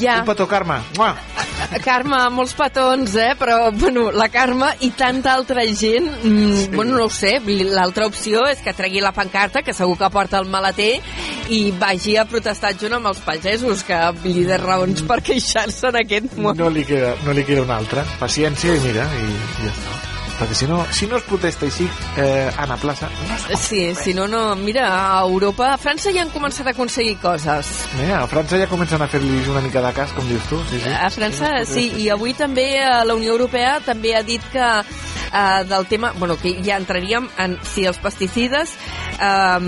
Ja, 0.00 0.18
Un 0.20 0.24
petó, 0.26 0.46
Carme. 0.46 0.76
Mua. 0.96 1.14
Carme, 1.80 2.18
molts 2.34 2.52
petons, 2.58 3.14
eh? 3.16 3.32
Però, 3.38 3.70
bueno, 3.72 4.10
la 4.12 4.28
Carme 4.32 4.72
i 4.84 4.92
tanta 4.98 5.32
altra 5.32 5.64
gent, 5.64 6.08
mm, 6.22 6.52
sí. 6.58 6.68
bueno, 6.74 6.98
no 6.98 7.06
ho 7.06 7.10
sé, 7.12 7.38
l'altra 7.72 8.06
opció 8.06 8.44
és 8.50 8.60
que 8.64 8.74
tregui 8.76 9.00
la 9.00 9.14
pancarta, 9.16 9.62
que 9.62 9.74
segur 9.76 9.96
que 9.98 10.10
porta 10.12 10.40
el 10.42 10.50
maleter, 10.52 11.00
i 11.48 11.72
vagi 11.80 12.16
a 12.16 12.26
protestar 12.28 12.74
junt 12.78 12.98
amb 12.98 13.12
els 13.12 13.24
pagesos, 13.24 13.84
que 13.88 13.98
li 14.24 14.46
de 14.48 14.60
raons 14.60 15.04
per 15.08 15.22
queixar-se 15.24 15.92
en 15.92 16.00
aquest 16.04 16.36
moment. 16.36 16.60
No 16.62 16.70
li 16.72 16.84
queda, 16.88 17.16
no 17.24 17.36
li 17.36 17.44
queda 17.48 17.66
una 17.66 17.80
altra. 17.80 18.06
Paciència 18.20 18.76
i 18.76 18.80
mira, 18.86 19.08
i, 19.18 19.28
i 19.28 19.68
ja 19.68 19.76
està. 19.76 20.11
Perquè 20.38 20.56
si 20.56 20.66
no, 20.66 20.80
si 20.90 21.06
no 21.06 21.18
es 21.18 21.26
protesta 21.28 21.66
així, 21.68 21.86
eh, 22.16 22.50
Anna 22.58 22.76
Plaça, 22.80 23.10
no 23.28 23.36
es 23.36 23.60
Sí, 23.62 23.82
si 23.94 24.14
no, 24.14 24.26
no... 24.28 24.56
Mira, 24.56 24.86
a 24.88 25.20
Europa, 25.22 25.72
a 25.74 25.78
França 25.78 26.12
ja 26.14 26.24
han 26.24 26.32
començat 26.34 26.66
a 26.66 26.74
aconseguir 26.74 27.16
coses. 27.22 27.70
Mira, 28.00 28.22
a 28.22 28.28
França 28.30 28.58
ja 28.60 28.68
comencen 28.70 29.02
a 29.02 29.08
fer-li 29.10 29.42
una 29.50 29.62
mica 29.64 29.82
de 29.84 29.92
cas, 29.96 30.12
com 30.16 30.26
dius 30.28 30.44
tu. 30.50 30.60
Sí, 30.70 30.80
sí. 30.82 30.92
A 30.92 31.10
França, 31.14 31.54
sí, 31.68 31.88
i 32.02 32.08
avui 32.12 32.34
també 32.38 32.68
eh, 32.80 32.90
la 33.06 33.16
Unió 33.18 33.36
Europea 33.36 33.78
també 33.84 34.16
ha 34.16 34.24
dit 34.26 34.44
que 34.52 34.68
eh, 35.32 35.64
del 35.68 35.86
tema, 35.86 36.12
bueno, 36.18 36.36
que 36.36 36.54
ja 36.62 36.76
entraríem 36.76 37.28
en 37.38 37.56
si 37.66 37.86
els 37.88 37.98
pesticides 38.02 38.74
eh, 39.18 39.58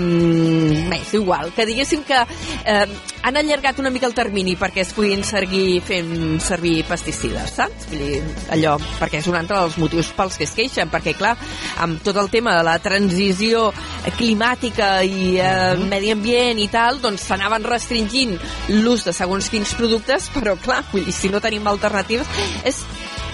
bé, 0.89 1.01
és 1.01 1.13
igual, 1.17 1.51
que 1.55 1.65
diguéssim 1.67 2.05
que 2.07 2.21
eh, 2.21 2.85
han 3.25 3.37
allargat 3.37 3.79
una 3.81 3.89
mica 3.89 4.07
el 4.07 4.13
termini 4.13 4.55
perquè 4.59 4.83
es 4.85 4.93
puguin 4.93 5.23
seguir 5.25 5.81
fent 5.85 6.39
servir 6.43 6.83
pesticides, 6.87 7.55
saps? 7.57 7.87
Vull 7.89 8.03
dir, 8.03 8.21
allò, 8.53 8.75
perquè 8.99 9.21
és 9.21 9.29
un 9.31 9.37
altre 9.39 9.57
dels 9.57 9.79
motius 9.81 10.11
pels 10.15 10.37
que 10.37 10.45
es 10.45 10.53
queixen, 10.57 10.91
perquè 10.93 11.15
clar, 11.17 11.33
amb 11.81 12.03
tot 12.05 12.17
el 12.21 12.29
tema 12.33 12.55
de 12.57 12.63
la 12.67 12.77
transició 12.83 13.71
climàtica 14.19 14.99
i 15.03 15.35
eh, 15.41 15.73
medi 15.89 16.13
ambient 16.13 16.61
i 16.61 16.69
tal, 16.71 17.01
doncs 17.03 17.25
s'anaven 17.25 17.65
restringint 17.65 18.37
l'ús 18.83 19.05
de 19.07 19.13
segons 19.15 19.49
quins 19.49 19.73
productes, 19.77 20.29
però 20.35 20.55
clar, 20.61 20.83
vull 20.91 21.07
dir, 21.07 21.15
si 21.15 21.33
no 21.33 21.41
tenim 21.41 21.65
alternatives, 21.67 22.29
és 22.65 22.83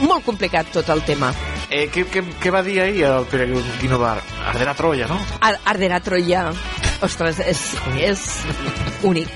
molt 0.01 0.25
complicat 0.25 0.71
tot 0.73 0.89
el 0.93 1.03
tema. 1.07 1.31
Eh, 1.71 1.87
què, 1.91 2.05
què, 2.11 2.23
què 2.41 2.51
va 2.53 2.63
dir 2.65 2.79
ahir 2.83 3.05
el 3.07 3.27
Pere 3.31 3.47
Guinovar? 3.79 4.17
Arderà 4.51 4.75
Troia, 4.77 5.07
no? 5.07 5.19
Ar 5.39 5.55
Arderà 5.71 6.01
Troia. 6.03 6.49
Ostres, 7.01 7.39
és, 7.41 7.61
és 7.97 8.25
únic. 9.07 9.29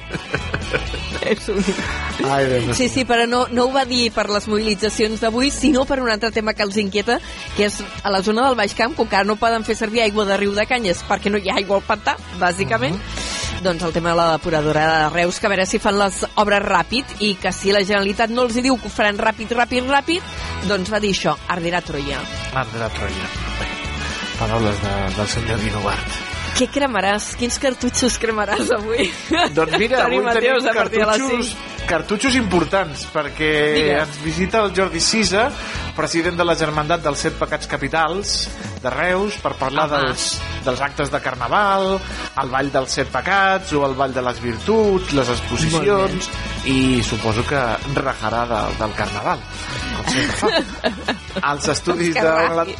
és 1.32 1.48
únic. 1.52 1.82
Ai, 2.24 2.46
Déu. 2.48 2.70
Sí, 2.78 2.88
sí, 2.88 3.04
però 3.08 3.26
no, 3.28 3.44
no 3.52 3.66
ho 3.66 3.72
va 3.74 3.84
dir 3.88 4.06
per 4.14 4.28
les 4.32 4.46
mobilitzacions 4.48 5.20
d'avui, 5.20 5.50
sinó 5.52 5.84
per 5.88 6.00
un 6.00 6.08
altre 6.12 6.30
tema 6.32 6.54
que 6.56 6.64
els 6.64 6.78
inquieta, 6.80 7.18
que 7.58 7.68
és 7.68 7.80
a 8.02 8.12
la 8.14 8.22
zona 8.24 8.46
del 8.46 8.56
Baix 8.56 8.76
Camp, 8.78 8.96
com 8.96 9.10
que 9.10 9.18
ara 9.18 9.28
no 9.28 9.36
poden 9.40 9.66
fer 9.66 9.76
servir 9.76 10.04
aigua 10.06 10.24
de 10.28 10.38
riu 10.40 10.54
de 10.56 10.64
canyes 10.70 11.04
perquè 11.08 11.32
no 11.32 11.42
hi 11.42 11.50
ha 11.50 11.58
aigua 11.60 11.80
al 11.80 11.86
pantà, 11.88 12.16
bàsicament, 12.40 12.96
doncs 13.64 13.82
el 13.82 13.94
tema 13.94 14.10
de 14.10 14.16
la 14.16 14.32
depuradora 14.32 14.82
de 15.04 15.08
Reus, 15.14 15.40
que 15.40 15.46
a 15.48 15.52
veure 15.52 15.64
si 15.66 15.80
fan 15.80 15.96
les 15.96 16.20
obres 16.42 16.60
ràpid 16.62 17.16
i 17.24 17.32
que 17.40 17.52
si 17.52 17.72
la 17.72 17.80
Generalitat 17.80 18.34
no 18.34 18.44
els 18.44 18.58
hi 18.58 18.66
diu 18.66 18.76
que 18.76 18.90
ho 18.90 18.92
faran 18.92 19.16
ràpid, 19.16 19.56
ràpid, 19.56 19.88
ràpid, 19.88 20.36
doncs 20.68 20.92
va 20.92 21.00
dir 21.00 21.14
això, 21.16 21.32
ardirà 21.48 21.80
Troia. 21.80 22.20
Arderà 22.52 22.92
Troia. 22.92 23.32
Paraules 24.36 24.84
de, 24.84 24.94
del 25.16 25.34
senyor 25.38 25.64
Guinovar. 25.64 25.98
Què 26.54 26.68
cremaràs? 26.70 27.32
Quins 27.34 27.56
cartutxos 27.58 28.14
cremaràs 28.22 28.68
avui? 28.76 29.08
Doncs 29.56 29.74
mira, 29.80 30.04
avui 30.04 30.20
Mateus, 30.22 30.62
tenim 30.62 30.76
cartutxos, 30.76 31.48
cartutxos 31.90 32.36
importants, 32.38 33.02
perquè 33.10 33.50
Digues. 33.74 34.04
ens 34.04 34.20
visita 34.22 34.60
el 34.62 34.70
Jordi 34.76 35.02
Sisa, 35.02 35.48
president 35.96 36.38
de 36.38 36.46
la 36.46 36.54
Germandat 36.58 37.02
dels 37.02 37.26
Set 37.26 37.34
Pecats 37.40 37.66
Capitals 37.70 38.36
de 38.84 38.92
Reus, 38.94 39.40
per 39.42 39.56
parlar 39.58 39.88
Home. 39.88 39.98
dels, 40.04 40.28
dels 40.68 40.84
actes 40.86 41.10
de 41.10 41.22
Carnaval, 41.24 41.96
el 42.44 42.54
Ball 42.54 42.70
dels 42.78 42.98
Set 43.00 43.10
Pecats 43.10 43.74
o 43.74 43.82
el 43.88 43.98
Ball 43.98 44.14
de 44.14 44.22
les 44.22 44.42
Virtuts, 44.44 45.10
les 45.18 45.34
exposicions, 45.34 46.30
i 46.70 47.02
suposo 47.02 47.42
que 47.50 47.64
rajarà 47.98 48.46
de, 48.52 48.62
del 48.78 48.94
Carnaval, 49.02 49.42
com 49.96 50.14
sempre 50.14 50.38
fa. 50.44 51.02
Els 51.50 51.72
estudis 51.74 52.14
de... 52.14 52.30
raji. 52.30 52.78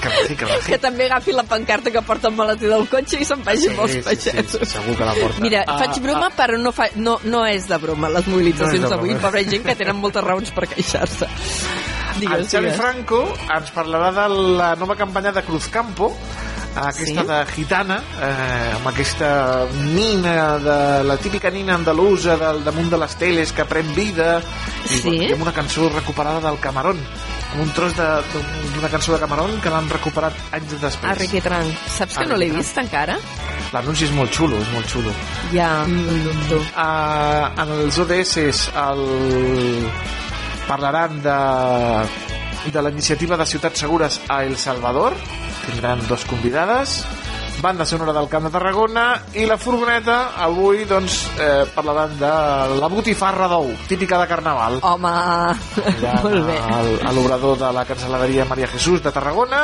Que 0.00 0.08
raji, 0.08 0.36
que 0.36 0.44
raji. 0.44 0.66
Que 0.72 0.78
també 0.78 1.06
agafi 1.06 1.32
la 1.32 1.42
pancarta 1.44 1.90
que 1.90 2.02
porta 2.02 2.28
el 2.28 2.34
maletí 2.34 2.66
del 2.66 2.86
cotxe 2.88 3.20
i 3.20 3.24
se'n 3.24 3.42
vagi 3.44 3.68
amb 3.68 3.80
els 3.84 3.92
Sí, 3.92 3.98
sí, 4.02 4.30
pagesos. 4.30 4.60
sí, 4.60 4.66
segur 4.74 4.96
que 4.96 5.04
la 5.04 5.14
porta. 5.14 5.40
Mira, 5.40 5.64
Ah, 5.66 5.78
faig 5.78 6.00
broma, 6.02 6.26
ah. 6.28 6.36
però 6.36 6.58
no, 6.58 6.72
fa, 6.72 6.88
no, 6.96 7.18
no 7.24 7.44
és 7.46 7.66
de 7.68 7.78
broma, 7.78 8.08
les 8.08 8.26
No 8.26 8.32
mobilitzacions 8.36 8.82
de 8.82 8.88
d'avui. 8.88 9.14
Pobra 9.16 9.42
gent 9.44 9.64
que 9.64 9.74
tenen 9.76 9.96
moltes 9.96 10.24
raons 10.24 10.50
per 10.50 10.66
queixar-se. 10.68 11.24
el 12.14 12.20
Digues, 12.20 12.48
Xavi 12.50 12.66
digues. 12.70 12.76
Franco 12.80 13.22
ens 13.56 13.72
parlarà 13.74 14.10
de 14.12 14.28
la 14.58 14.74
nova 14.76 14.94
campanya 14.96 15.32
de 15.32 15.42
Cruzcampo, 15.42 16.12
aquesta 16.76 17.22
Sí? 17.22 17.26
de 17.26 17.46
gitana, 17.54 17.96
eh, 18.20 18.72
amb 18.76 18.86
aquesta 18.88 19.66
nina, 19.94 20.58
de, 20.58 21.04
la 21.04 21.16
típica 21.16 21.50
nina 21.50 21.74
andalusa 21.74 22.36
del 22.36 22.62
damunt 22.64 22.90
de 22.90 22.98
les 22.98 23.14
teles 23.16 23.52
que 23.52 23.64
pren 23.64 23.92
vida, 23.94 24.40
i, 24.90 24.98
Sí? 24.98 25.08
i 25.28 25.32
amb 25.32 25.42
una 25.42 25.52
cançó 25.52 25.88
recuperada 25.88 26.40
del 26.50 26.58
Camarón, 26.60 26.98
un 27.62 27.70
tros 27.72 27.94
de- 27.96 28.22
d'una 28.74 28.88
cançó 28.90 29.12
de 29.12 29.18
Camarón 29.20 29.60
que 29.60 29.70
l'han 29.70 29.88
recuperat 29.88 30.32
anys 30.52 30.80
després. 30.80 31.12
Arrequetran. 31.12 31.66
Saps 31.88 32.18
que 32.18 32.26
no 32.26 32.36
l'he 32.36 32.50
vist 32.50 32.76
encara? 32.78 33.16
L'anunci 33.72 34.04
és 34.04 34.10
molt 34.12 34.32
xulo, 34.32 34.56
és 34.60 34.70
molt 34.72 34.86
xulo. 34.90 35.10
Ja, 35.52 35.84
Mm. 35.86 36.08
em 36.08 36.24
dubto. 36.48 36.56
Uh, 36.76 37.62
en 37.62 37.70
els 37.80 37.98
ODS 37.98 38.70
el... 38.74 39.90
parlaran 40.68 41.22
de, 41.22 41.38
de 42.72 42.82
la 42.82 42.90
iniciativa 42.90 43.36
de 43.36 43.46
Ciutats 43.46 43.78
Segures 43.80 44.20
a 44.28 44.42
El 44.44 44.56
Salvador 44.56 45.12
tindran 45.66 46.00
dos 46.08 46.24
convidades 46.24 47.04
banda 47.62 47.84
sonora 47.86 48.12
del 48.12 48.28
Camp 48.28 48.44
de 48.44 48.50
Tarragona 48.52 49.04
i 49.40 49.46
la 49.48 49.56
furgoneta 49.56 50.34
avui 50.36 50.84
doncs 50.84 51.14
eh, 51.40 51.64
parlaran 51.74 52.12
de 52.20 52.32
la 52.80 52.88
botifarra 52.92 53.46
d'ou 53.48 53.70
típica 53.88 54.18
de 54.20 54.26
Carnaval 54.28 54.78
Home, 54.82 55.12
Aniran 55.84 56.22
molt 56.26 56.46
bé, 56.48 56.58
al- 56.76 56.98
a 57.08 57.12
l'obrador 57.16 57.56
de 57.62 57.70
la 57.72 57.86
cancel·laderia 57.88 58.44
Maria 58.50 58.68
Jesús 58.68 59.00
de 59.02 59.12
Tarragona 59.12 59.62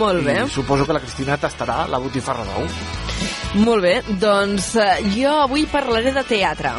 molt 0.00 0.24
bé. 0.26 0.40
i 0.44 0.50
suposo 0.50 0.86
que 0.86 0.92
la 0.96 1.00
Cristina 1.04 1.36
tastarà 1.38 1.84
la 1.88 1.98
botifarra 2.02 2.44
d'ou 2.48 2.66
Molt 3.66 3.82
bé, 3.82 3.94
doncs 4.20 4.74
eh, 4.78 4.98
jo 5.16 5.32
avui 5.42 5.64
parlaré 5.66 6.12
de 6.14 6.22
teatre. 6.22 6.70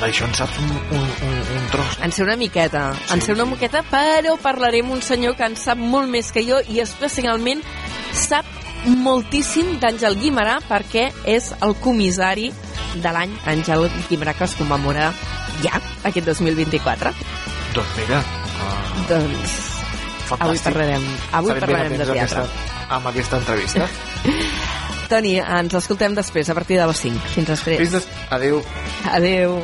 D'això 0.00 0.26
en 0.26 0.34
saps 0.36 0.56
un, 0.60 0.72
un, 0.92 1.04
un, 1.24 1.36
un 1.54 1.68
tros. 1.72 1.92
En 2.04 2.10
sé 2.12 2.24
una 2.26 2.34
miqueta, 2.36 2.88
en 3.14 3.22
sé 3.22 3.32
una 3.32 3.46
miqueta, 3.48 3.80
però 3.88 4.34
parlaré 4.42 4.82
amb 4.82 4.92
un 4.96 5.00
senyor 5.06 5.36
que 5.38 5.46
en 5.46 5.54
sap 5.56 5.78
molt 5.78 6.10
més 6.10 6.32
que 6.34 6.42
jo 6.44 6.58
i 6.68 6.82
especialment 6.82 7.62
sap 8.12 8.44
moltíssim 8.86 9.76
d'Àngel 9.80 10.16
Guimarà 10.20 10.58
perquè 10.66 11.10
és 11.28 11.50
el 11.60 11.74
comissari 11.82 12.50
de 13.02 13.12
l'any 13.12 13.32
Àngel 13.50 13.88
Guimarà 14.08 14.34
que 14.38 14.46
es 14.48 14.56
commemora 14.58 15.10
ja 15.64 15.80
aquest 16.08 16.26
2024. 16.26 17.12
Doncs 17.74 17.96
mira, 17.98 18.20
uh, 18.20 19.04
Doncs 19.10 19.56
fantàstic. 20.30 20.40
avui 20.40 20.58
parlarem, 20.64 21.06
avui 21.32 21.52
Estarem 21.54 21.60
parlarem 21.60 21.96
de 21.98 22.06
teatre. 22.12 22.44
Aquesta, 22.44 22.94
amb 22.96 23.10
aquesta 23.12 23.40
entrevista. 23.42 23.88
Toni, 25.10 25.38
ens 25.42 25.74
escoltem 25.74 26.14
després, 26.14 26.50
a 26.50 26.54
partir 26.54 26.78
de 26.78 26.86
les 26.86 27.00
5. 27.02 27.32
Fins 27.34 27.48
després. 27.50 27.80
Fins 27.82 27.96
des... 27.98 28.06
Adéu. 28.30 28.62
Adéu. 29.10 29.56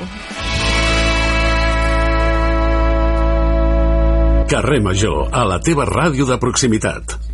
Carrer 4.50 4.80
Major, 4.82 5.28
a 5.34 5.46
la 5.46 5.58
teva 5.62 5.86
ràdio 5.86 6.26
de 6.26 6.38
proximitat. 6.42 7.25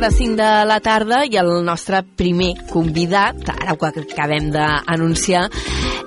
Quart 0.00 0.12
de 0.12 0.16
cinc 0.16 0.36
de 0.38 0.64
la 0.64 0.78
tarda 0.80 1.18
i 1.28 1.36
el 1.36 1.48
nostre 1.64 1.98
primer 2.16 2.54
convidat, 2.70 3.36
ara 3.52 3.74
ho 3.74 3.84
acabem 3.84 4.46
d'anunciar, 4.52 5.42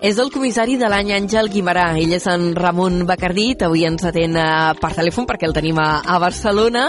és 0.01 0.17
el 0.17 0.31
comissari 0.33 0.79
de 0.81 0.89
l'any 0.89 1.11
Àngel 1.13 1.51
Guimarà. 1.53 1.91
Ell 2.01 2.15
és 2.17 2.25
en 2.31 2.55
Ramon 2.57 3.03
Bacardit, 3.05 3.61
avui 3.67 3.85
ens 3.85 4.01
atén 4.09 4.33
eh, 4.39 4.73
per 4.81 4.93
telèfon 4.95 5.27
perquè 5.29 5.45
el 5.45 5.53
tenim 5.53 5.77
a, 5.77 6.01
a 6.01 6.17
Barcelona 6.17 6.87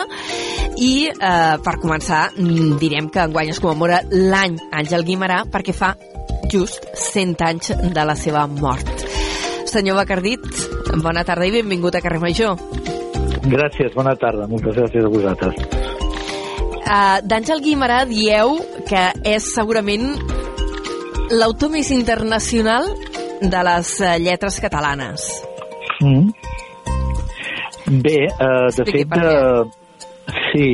i 0.80 1.10
eh, 1.10 1.56
per 1.60 1.76
començar 1.82 2.30
mm, 2.32 2.78
direm 2.80 3.10
que 3.12 3.26
enguany 3.26 3.52
es 3.52 3.60
commemora 3.60 4.00
l'any 4.14 4.56
Àngel 4.72 5.04
Guimarà 5.04 5.42
perquè 5.44 5.76
fa 5.76 5.92
just 6.48 6.88
100 7.10 7.48
anys 7.50 7.74
de 7.84 8.06
la 8.06 8.16
seva 8.16 8.46
mort. 8.48 9.04
Senyor 9.68 10.00
Bacardit, 10.00 10.46
bona 11.04 11.26
tarda 11.26 11.50
i 11.50 11.52
benvingut 11.58 11.98
a 11.98 12.04
Carrer 12.04 12.22
Major. 12.24 12.56
Gràcies, 13.44 13.92
bona 13.92 14.16
tarda. 14.16 14.48
Moltes 14.48 14.78
gràcies 14.78 15.04
a 15.04 15.12
vosaltres. 15.12 15.92
Uh, 16.84 17.18
D'Àngel 17.24 17.62
Guimarà 17.64 18.02
dieu 18.04 18.58
que 18.88 19.04
és 19.24 19.46
segurament 19.54 20.04
l'autor 21.32 21.72
més 21.72 21.88
internacional 21.94 22.90
de 23.40 23.62
les 23.68 23.94
uh, 24.02 24.10
lletres 24.20 24.60
catalanes. 24.60 25.24
Mm. 26.04 26.28
Bé, 28.04 28.18
uh, 28.36 28.68
de 28.76 28.86
fet... 28.90 29.16
Uh, 29.16 29.64
sí, 30.52 30.68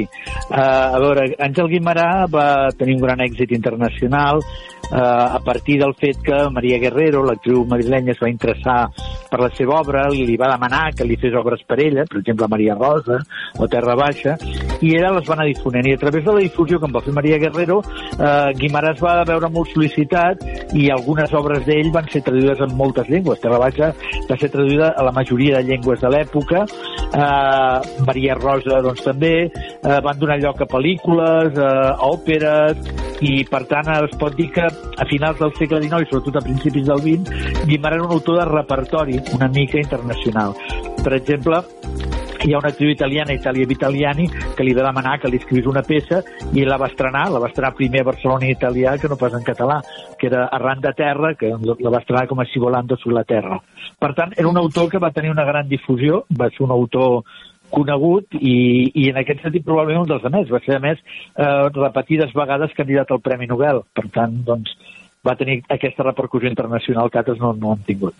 uh, 0.50 0.59
a 0.59 0.99
veure, 1.02 1.29
Àngel 1.47 1.71
Guimarà 1.76 2.11
va 2.31 2.49
tenir 2.79 2.99
un 2.99 3.07
gran 3.07 3.23
èxit 3.23 3.55
internacional 3.55 4.43
uh, 4.90 5.37
a 5.37 5.40
partir 5.44 5.78
del 5.80 5.94
fet 5.94 6.20
que 6.23 6.38
Maria 6.50 6.78
Guerrero, 6.78 7.23
l'actriu 7.25 7.64
madrilenya, 7.68 8.14
es 8.14 8.23
va 8.23 8.30
interessar 8.30 8.80
per 9.30 9.40
la 9.40 9.50
seva 9.54 9.78
obra, 9.78 10.09
li 10.11 10.37
va 10.37 10.50
demanar 10.50 10.90
que 10.97 11.06
li 11.06 11.16
fes 11.20 11.35
obres 11.38 11.62
per 11.66 11.78
ella, 11.85 12.04
per 12.11 12.20
exemple 12.20 12.49
Maria 12.50 12.75
Rosa 12.75 13.20
o 13.59 13.68
Terra 13.70 13.94
Baixa, 13.99 14.37
i 14.80 14.94
ella 14.97 15.12
les 15.14 15.28
va 15.28 15.37
anar 15.37 15.47
difonent. 15.49 15.87
I 15.87 15.94
a 15.94 16.00
través 16.00 16.25
de 16.25 16.35
la 16.35 16.42
difusió 16.42 16.80
que 16.80 16.88
en 16.88 16.94
va 16.97 17.02
fer 17.04 17.14
Maria 17.14 17.38
Guerrero, 17.38 17.80
eh, 18.18 18.50
Guimarà 18.59 18.94
es 18.97 19.02
va 19.04 19.14
veure 19.28 19.50
molt 19.52 19.70
sol·licitat 19.75 20.42
i 20.75 20.88
algunes 20.90 21.35
obres 21.37 21.64
d'ell 21.68 21.92
van 21.94 22.09
ser 22.11 22.25
traduïdes 22.26 22.64
en 22.66 22.75
moltes 22.76 23.09
llengües. 23.12 23.40
Terra 23.42 23.61
Baixa 23.62 23.92
va 24.30 24.38
ser 24.40 24.50
traduïda 24.50 24.92
a 24.97 25.06
la 25.06 25.14
majoria 25.14 25.59
de 25.59 25.68
llengües 25.70 26.00
de 26.02 26.11
l'època, 26.11 26.64
eh, 26.66 28.02
Maria 28.06 28.35
Rosa 28.40 28.80
doncs 28.82 29.04
també, 29.06 29.35
eh, 29.47 30.00
van 30.02 30.18
donar 30.18 30.40
lloc 30.40 30.61
a 30.61 30.66
pel·lícules, 30.66 31.54
eh, 31.54 31.94
a 31.94 32.11
òperes, 32.11 32.90
i 33.20 33.44
per 33.44 33.64
tant 33.68 33.88
es 33.99 34.16
pot 34.16 34.35
dir 34.37 34.49
que 34.50 34.66
a 35.00 35.06
finals 35.08 35.38
del 35.40 35.52
segle 35.58 35.82
XIX 35.82 36.04
i 36.04 36.10
sobretot 36.10 36.40
a 36.40 36.46
principis 36.46 36.87
del 36.88 37.02
XX 37.04 37.66
Guimarà 37.66 37.96
era 37.99 38.06
un 38.06 38.16
autor 38.16 38.40
de 38.40 38.49
repertori 38.50 39.20
una 39.34 39.49
mica 39.49 39.78
internacional. 39.78 40.54
Per 41.02 41.12
exemple, 41.16 41.62
hi 42.44 42.54
ha 42.54 42.58
una 42.58 42.68
actriu 42.68 42.88
italiana, 42.90 43.34
Italia 43.34 43.66
Vitaliani, 43.66 44.26
que 44.56 44.64
li 44.64 44.72
va 44.76 44.87
demanar 44.87 45.18
que 45.20 45.28
li 45.28 45.40
escrivís 45.40 45.68
una 45.68 45.82
peça 45.84 46.22
i 46.56 46.64
la 46.64 46.78
va 46.80 46.88
estrenar, 46.88 47.26
la 47.32 47.40
va 47.42 47.50
estrenar 47.50 47.75
primer 47.76 48.00
a 48.00 48.08
Barcelona 48.08 48.46
en 48.46 48.54
italià 48.54 48.96
que 48.98 49.11
no 49.12 49.18
pas 49.20 49.37
en 49.37 49.44
català, 49.44 49.81
que 50.18 50.31
era 50.31 50.46
Arran 50.46 50.81
de 50.81 50.92
Terra, 50.96 51.35
que 51.35 51.52
la 51.52 51.92
va 51.92 52.00
estrenar 52.00 52.26
com 52.28 52.40
a 52.40 52.48
Si 52.50 52.59
volando 52.59 52.96
la 53.12 53.24
terra. 53.24 53.61
Per 53.98 54.14
tant, 54.14 54.33
era 54.37 54.48
un 54.48 54.57
autor 54.57 54.88
que 54.88 54.98
va 54.98 55.12
tenir 55.12 55.31
una 55.31 55.44
gran 55.44 55.68
difusió, 55.68 56.24
va 56.40 56.48
ser 56.50 56.64
un 56.64 56.70
autor 56.70 57.24
conegut 57.72 58.37
i, 58.38 58.56
i 58.94 59.09
en 59.11 59.20
aquest 59.20 59.44
sentit 59.44 59.64
probablement 59.66 60.04
un 60.04 60.11
dels 60.11 60.26
més. 60.33 60.50
Va 60.52 60.61
ser, 60.64 60.76
a 60.78 60.85
més, 60.85 61.00
eh, 61.35 61.68
repetides 61.76 62.35
vegades 62.37 62.74
candidat 62.76 63.11
al 63.11 63.22
Premi 63.24 63.48
Nobel. 63.50 63.85
Per 63.96 64.06
tant, 64.14 64.40
doncs, 64.46 64.74
va 65.26 65.37
tenir 65.37 65.61
aquesta 65.68 66.06
repercussió 66.06 66.50
internacional 66.50 67.11
que 67.11 67.20
altres 67.20 67.40
no, 67.40 67.52
no 67.56 67.74
han 67.74 67.87
tingut. 67.87 68.16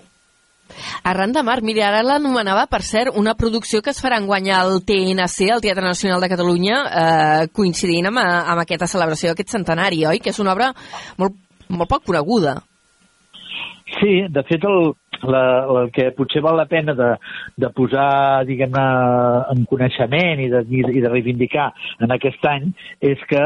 Arran 1.03 1.33
de 1.35 1.43
Mar, 1.43 1.59
mira, 1.67 1.89
ara 1.89 2.03
l'anomenava, 2.07 2.67
per 2.71 2.83
cert, 2.87 3.17
una 3.19 3.35
producció 3.35 3.81
que 3.83 3.91
es 3.91 3.99
farà 4.03 4.21
enguany 4.21 4.53
al 4.55 4.79
TNC, 4.87 5.49
el 5.51 5.63
Teatre 5.65 5.87
Nacional 5.87 6.23
de 6.23 6.31
Catalunya, 6.31 6.81
eh, 7.03 7.47
coincidint 7.53 8.11
amb, 8.13 8.23
amb 8.23 8.63
aquesta 8.63 8.87
celebració 8.91 9.33
d'aquest 9.33 9.57
centenari, 9.57 10.05
oi? 10.07 10.21
Que 10.23 10.31
és 10.31 10.39
una 10.39 10.55
obra 10.55 10.71
molt, 11.19 11.35
molt 11.69 11.91
poc 11.91 12.07
coneguda. 12.07 12.61
Sí, 14.01 14.27
de 14.33 14.43
fet, 14.49 14.65
el, 14.65 14.93
la, 15.29 15.43
el 15.81 15.91
que 15.93 16.11
potser 16.17 16.41
val 16.45 16.57
la 16.57 16.67
pena 16.71 16.95
de, 16.97 17.11
de 17.61 17.71
posar, 17.77 18.45
diguem-ne, 18.49 18.85
en 19.53 19.67
coneixement 19.69 20.41
i 20.41 20.49
de, 20.53 20.63
i 20.71 21.03
de 21.05 21.11
reivindicar 21.11 21.71
en 22.01 22.15
aquest 22.17 22.47
any 22.49 22.71
és 23.05 23.21
que 23.29 23.43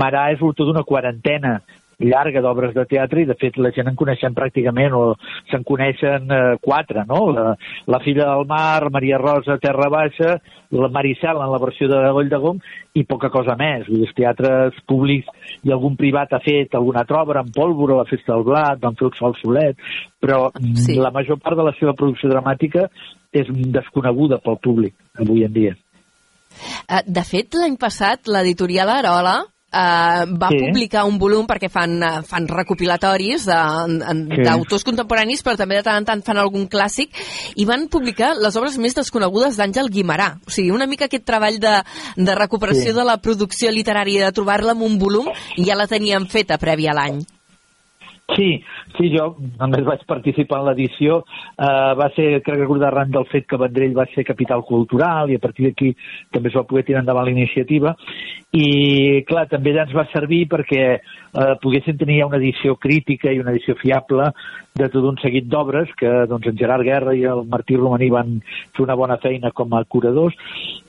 Marà 0.00 0.30
és 0.34 0.42
l'autor 0.42 0.70
d'una 0.70 0.86
quarantena 0.88 1.60
llarga 2.00 2.40
d'obres 2.40 2.72
de 2.74 2.84
teatre 2.88 3.22
i 3.22 3.28
de 3.28 3.36
fet 3.38 3.58
la 3.60 3.70
gent 3.76 3.90
en 3.90 3.96
coneixem 3.98 4.34
pràcticament 4.36 4.94
o 4.96 5.02
se'n 5.50 5.64
coneixen 5.68 6.30
eh, 6.32 6.56
quatre, 6.62 7.04
no? 7.08 7.20
La, 7.36 7.54
la 7.90 8.00
Filla 8.04 8.30
del 8.32 8.46
Mar, 8.48 8.90
Maria 8.92 9.18
Rosa, 9.20 9.58
Terra 9.62 9.90
Baixa, 9.92 10.38
la 10.72 10.88
Maricel 10.92 11.40
en 11.40 11.52
la 11.52 11.60
versió 11.60 11.88
de 11.90 12.00
Goll 12.16 12.32
de 12.32 12.40
Gom 12.40 12.60
i 12.96 13.04
poca 13.04 13.30
cosa 13.32 13.56
més. 13.60 13.86
Vull 13.88 14.00
dir, 14.00 14.08
els 14.08 14.16
teatres 14.16 14.80
públics 14.88 15.28
i 15.66 15.74
algun 15.74 15.98
privat 16.00 16.32
ha 16.32 16.42
fet 16.44 16.74
alguna 16.74 17.04
altra 17.04 17.22
obra, 17.22 17.44
en 17.44 17.52
Pólvora, 17.54 18.00
la 18.00 18.08
Festa 18.08 18.34
del 18.34 18.48
Blat, 18.48 18.80
van 18.82 18.96
fer 18.98 19.10
el 19.10 19.14
Sol 19.18 19.36
Solet, 19.42 19.86
però 20.20 20.48
sí. 20.56 20.96
la 20.98 21.12
major 21.14 21.40
part 21.42 21.58
de 21.58 21.68
la 21.68 21.76
seva 21.78 21.94
producció 21.98 22.32
dramàtica 22.32 22.88
és 23.30 23.46
desconeguda 23.70 24.40
pel 24.42 24.58
públic 24.62 24.96
avui 25.20 25.44
en 25.46 25.54
dia. 25.54 25.76
Uh, 26.90 27.02
de 27.06 27.22
fet, 27.22 27.54
l'any 27.54 27.76
passat, 27.78 28.26
l'editorial 28.26 28.90
Arola 28.90 29.38
Uh, 29.70 30.26
va 30.34 30.48
sí. 30.50 30.56
publicar 30.58 31.04
un 31.06 31.14
volum 31.22 31.46
perquè 31.46 31.68
fan, 31.70 31.92
uh, 32.02 32.24
fan 32.26 32.48
recopilatoris 32.50 33.44
d'autors 33.46 34.82
sí. 34.82 34.86
contemporanis 34.88 35.44
però 35.46 35.54
també 35.60 35.78
de 35.78 35.84
tant 35.86 36.00
en 36.02 36.08
tant 36.08 36.24
fan 36.26 36.42
algun 36.42 36.66
clàssic 36.66 37.14
i 37.54 37.68
van 37.70 37.86
publicar 37.86 38.32
les 38.34 38.58
obres 38.58 38.80
més 38.82 38.98
desconegudes 38.98 39.60
d'Àngel 39.60 39.92
Guimarà 39.94 40.32
o 40.42 40.50
sigui, 40.50 40.74
una 40.74 40.90
mica 40.90 41.06
aquest 41.06 41.22
treball 41.22 41.62
de, 41.62 41.76
de 42.18 42.34
recuperació 42.42 42.90
sí. 42.90 42.98
de 42.98 43.06
la 43.06 43.20
producció 43.22 43.70
literària 43.70 44.26
de 44.26 44.34
trobar-la 44.34 44.74
en 44.74 44.82
un 44.90 44.98
volum 44.98 45.30
ja 45.54 45.78
la 45.78 45.86
teníem 45.86 46.26
feta 46.26 46.58
prèvia 46.58 46.90
a 46.90 47.04
l'any 47.04 47.22
Sí, 48.36 48.48
sí, 48.96 49.10
jo 49.10 49.32
només 49.58 49.86
vaig 49.86 50.02
participar 50.08 50.60
en 50.60 50.68
l'edició. 50.68 51.20
Uh, 51.56 51.92
va 51.98 52.10
ser, 52.14 52.28
crec 52.46 52.60
recordar, 52.60 52.90
arran 52.90 53.10
del 53.14 53.26
fet 53.30 53.46
que 53.50 53.58
Vendrell 53.60 53.96
va 53.96 54.06
ser 54.14 54.26
capital 54.28 54.62
cultural 54.68 55.30
i 55.30 55.38
a 55.38 55.42
partir 55.42 55.68
d'aquí 55.68 55.94
també 56.32 56.52
es 56.52 56.58
va 56.58 56.66
poder 56.68 56.84
tirar 56.86 57.02
endavant 57.02 57.26
la 57.26 57.34
iniciativa. 57.34 57.94
I, 58.50 59.22
clar, 59.28 59.46
també 59.50 59.74
ens 59.76 59.94
va 59.94 60.06
servir 60.12 60.44
perquè 60.50 60.84
uh, 60.98 61.54
poguéssim 61.62 61.98
tenir 61.98 62.22
una 62.26 62.40
edició 62.40 62.76
crítica 62.76 63.32
i 63.32 63.42
una 63.42 63.54
edició 63.54 63.76
fiable 63.78 64.30
de 64.78 64.88
tot 64.88 65.06
un 65.06 65.18
seguit 65.20 65.48
d'obres 65.50 65.90
que 65.98 66.10
doncs, 66.30 66.46
en 66.46 66.58
Gerard 66.58 66.86
Guerra 66.86 67.14
i 67.16 67.24
el 67.26 67.42
Martí 67.50 67.76
Romaní 67.76 68.10
van 68.12 68.36
fer 68.76 68.84
una 68.86 68.96
bona 68.98 69.18
feina 69.22 69.50
com 69.54 69.74
a 69.74 69.82
curadors 69.84 70.36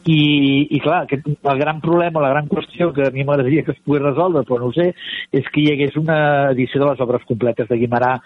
i, 0.05 0.67
i 0.69 0.79
clar, 0.81 1.03
aquest, 1.05 1.27
el 1.27 1.59
gran 1.59 1.81
problema, 1.81 2.23
la 2.23 2.31
gran 2.33 2.47
qüestió 2.49 2.91
que 2.93 3.05
a 3.07 3.11
mi 3.13 3.25
m'agradaria 3.25 3.65
que 3.65 3.75
es 3.75 3.81
pogués 3.85 4.03
resoldre, 4.05 4.43
però 4.47 4.59
no 4.61 4.69
ho 4.71 4.75
sé, 4.75 4.91
és 5.33 5.49
que 5.53 5.61
hi 5.61 5.73
hagués 5.73 5.97
una 6.01 6.17
edició 6.55 6.81
de 6.81 6.89
les 6.89 7.03
obres 7.05 7.25
completes 7.31 7.69
de 7.71 7.79
Guimarà 7.79 8.17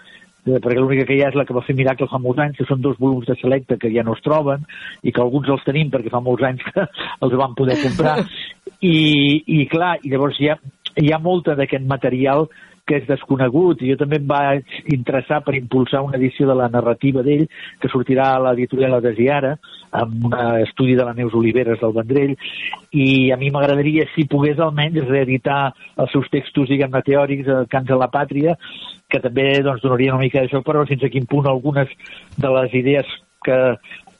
perquè 0.46 0.78
l'única 0.78 1.06
que 1.06 1.16
hi 1.16 1.22
ha 1.24 1.30
és 1.32 1.36
la 1.38 1.44
que 1.46 1.54
va 1.56 1.64
fer 1.66 1.74
Miracle 1.74 2.06
fa 2.10 2.20
molts 2.22 2.38
anys, 2.42 2.56
que 2.58 2.66
són 2.68 2.82
dos 2.82 2.98
volums 3.02 3.26
de 3.26 3.34
selecte 3.40 3.78
que 3.82 3.90
ja 3.90 4.04
no 4.06 4.14
es 4.14 4.22
troben 4.22 4.62
i 5.02 5.12
que 5.12 5.22
alguns 5.22 5.50
els 5.50 5.64
tenim 5.66 5.90
perquè 5.90 6.12
fa 6.12 6.22
molts 6.22 6.46
anys 6.46 6.62
que 6.68 6.86
els 7.26 7.36
van 7.40 7.56
poder 7.58 7.78
comprar. 7.82 8.20
I, 8.86 9.42
i 9.58 9.64
clar, 9.72 9.96
i 10.04 10.12
llavors 10.12 10.38
hi 10.38 10.50
ha, 10.52 10.58
hi 11.00 11.10
ha 11.10 11.18
molta 11.22 11.56
d'aquest 11.58 11.86
material 11.88 12.46
que 12.86 13.00
és 13.00 13.06
desconegut 13.08 13.82
i 13.82 13.90
jo 13.90 13.98
també 13.98 14.20
em 14.20 14.26
vaig 14.30 14.76
interessar 14.94 15.40
per 15.44 15.56
impulsar 15.58 16.04
una 16.06 16.18
edició 16.20 16.46
de 16.46 16.54
la 16.54 16.68
narrativa 16.70 17.24
d'ell 17.26 17.46
que 17.82 17.90
sortirà 17.90 18.28
a 18.34 18.42
l'editorial 18.44 18.94
Adesiara 18.98 19.56
amb 20.00 20.28
un 20.28 20.36
estudi 20.62 20.94
de 20.94 21.04
la 21.06 21.14
Neus 21.16 21.34
Oliveres 21.34 21.80
del 21.82 21.96
Vendrell 21.96 22.36
i 22.92 23.32
a 23.34 23.40
mi 23.40 23.50
m'agradaria 23.50 24.06
si 24.14 24.28
pogués 24.30 24.62
almenys 24.62 25.08
reeditar 25.10 25.60
els 25.96 26.14
seus 26.14 26.30
textos 26.30 26.70
diguem-ne 26.70 27.02
teòrics 27.06 27.50
a 27.50 27.64
Cants 27.70 27.90
de 27.90 27.98
la 27.98 28.10
Pàtria 28.12 28.56
que 29.10 29.22
també 29.22 29.50
doncs, 29.62 29.82
donarien 29.82 30.14
una 30.14 30.26
mica 30.26 30.42
de 30.42 30.62
però 30.66 30.86
fins 30.86 31.02
a 31.02 31.10
quin 31.10 31.26
punt 31.26 31.46
algunes 31.46 31.90
de 32.38 32.50
les 32.58 32.74
idees 32.74 33.06
que 33.46 33.58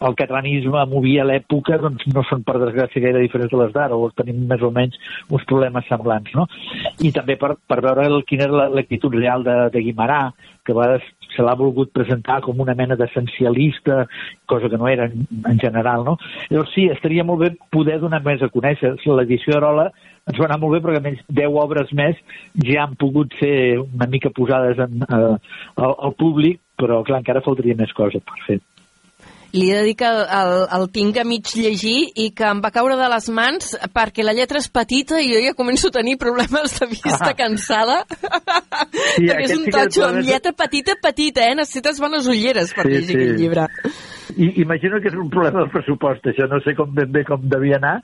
el 0.01 0.17
catalanisme 0.19 0.85
movia 0.91 1.25
l'època 1.25 1.79
doncs 1.83 2.07
no 2.13 2.25
són 2.29 2.45
per 2.47 2.59
desgràcia 2.63 3.03
gaire 3.05 3.23
diferents 3.23 3.53
de 3.53 3.61
les 3.63 3.73
d'ara 3.75 3.97
o 3.97 4.11
tenim 4.17 4.45
més 4.51 4.63
o 4.63 4.73
menys 4.75 4.99
uns 5.31 5.47
problemes 5.49 5.87
semblants 5.89 6.35
no? 6.37 6.47
i 7.01 7.13
també 7.17 7.39
per, 7.41 7.55
per 7.69 7.81
veure 7.85 8.07
el, 8.11 8.23
quina 8.29 8.49
era 8.49 8.69
l'actitud 8.73 9.15
real 9.15 9.47
de, 9.47 9.57
de 9.73 9.85
Guimarà 9.87 10.21
que 10.67 10.75
a 10.75 10.77
vegades 10.77 11.07
se 11.37 11.45
l'ha 11.45 11.55
volgut 11.55 11.93
presentar 11.95 12.41
com 12.43 12.61
una 12.65 12.75
mena 12.75 12.97
d'essencialista, 12.99 14.07
cosa 14.51 14.71
que 14.73 14.79
no 14.81 14.89
era 14.89 15.07
en, 15.07 15.27
en 15.47 15.59
general, 15.63 16.05
no? 16.05 16.17
Llavors 16.51 16.73
sí, 16.75 16.89
estaria 16.93 17.25
molt 17.25 17.43
bé 17.45 17.51
poder 17.73 17.99
donar 18.03 18.23
més 18.25 18.43
a 18.43 18.51
conèixer. 18.53 18.95
L'edició 19.07 19.59
Arola 19.59 19.91
ens 20.27 20.39
va 20.41 20.49
anar 20.49 20.61
molt 20.63 20.77
bé 20.77 20.83
perquè 20.85 21.03
almenys 21.03 21.25
10 21.41 21.59
obres 21.63 21.93
més 21.99 22.23
ja 22.67 22.87
han 22.87 22.97
pogut 22.99 23.37
ser 23.41 23.57
una 23.83 24.09
mica 24.11 24.33
posades 24.35 24.81
en, 24.87 25.05
eh, 25.07 25.37
al, 25.77 25.93
al 25.93 26.17
públic, 26.19 26.63
però 26.77 27.03
clar, 27.07 27.23
encara 27.23 27.45
faltaria 27.45 27.79
més 27.79 27.95
cosa 27.97 28.23
per 28.25 28.43
fer 28.49 28.61
li 29.57 29.71
he 29.73 29.79
de 29.81 29.85
dir 29.89 29.97
que 29.99 30.09
el, 30.09 30.23
el, 30.39 30.55
el 30.79 30.89
tinc 30.95 31.21
a 31.21 31.27
mig 31.29 31.51
llegir 31.57 31.97
i 32.15 32.31
que 32.37 32.47
em 32.49 32.61
va 32.65 32.73
caure 32.75 32.99
de 32.99 33.09
les 33.13 33.29
mans 33.35 33.77
perquè 33.97 34.25
la 34.27 34.35
lletra 34.37 34.61
és 34.63 34.69
petita 34.73 35.21
i 35.23 35.33
jo 35.33 35.43
ja 35.45 35.55
començo 35.59 35.91
a 35.91 35.97
tenir 35.99 36.17
problemes 36.21 36.79
de 36.81 36.91
vista 36.93 37.33
ah. 37.33 37.37
cansada 37.39 38.03
sí, 38.07 39.27
perquè 39.27 39.47
és 39.47 39.57
un 39.57 39.67
totxo 39.73 40.07
amb 40.09 40.23
lletra 40.27 40.53
petita, 40.57 40.97
petita, 41.03 41.47
eh? 41.47 41.57
Necessites 41.59 42.01
bones 42.03 42.29
ulleres 42.31 42.75
per 42.77 42.87
sí, 42.87 42.95
llegir 42.95 43.15
sí. 43.15 43.23
aquest 43.23 43.41
llibre. 43.41 43.67
I, 44.37 44.51
imagino 44.63 45.01
que 45.01 45.09
és 45.09 45.17
un 45.17 45.31
problema 45.33 45.63
del 45.63 45.71
pressupost, 45.73 46.27
això 46.29 46.49
no 46.51 46.59
sé 46.65 46.75
com 46.77 46.91
ben 46.95 47.13
bé 47.13 47.23
com 47.29 47.45
devia 47.49 47.79
anar. 47.81 47.97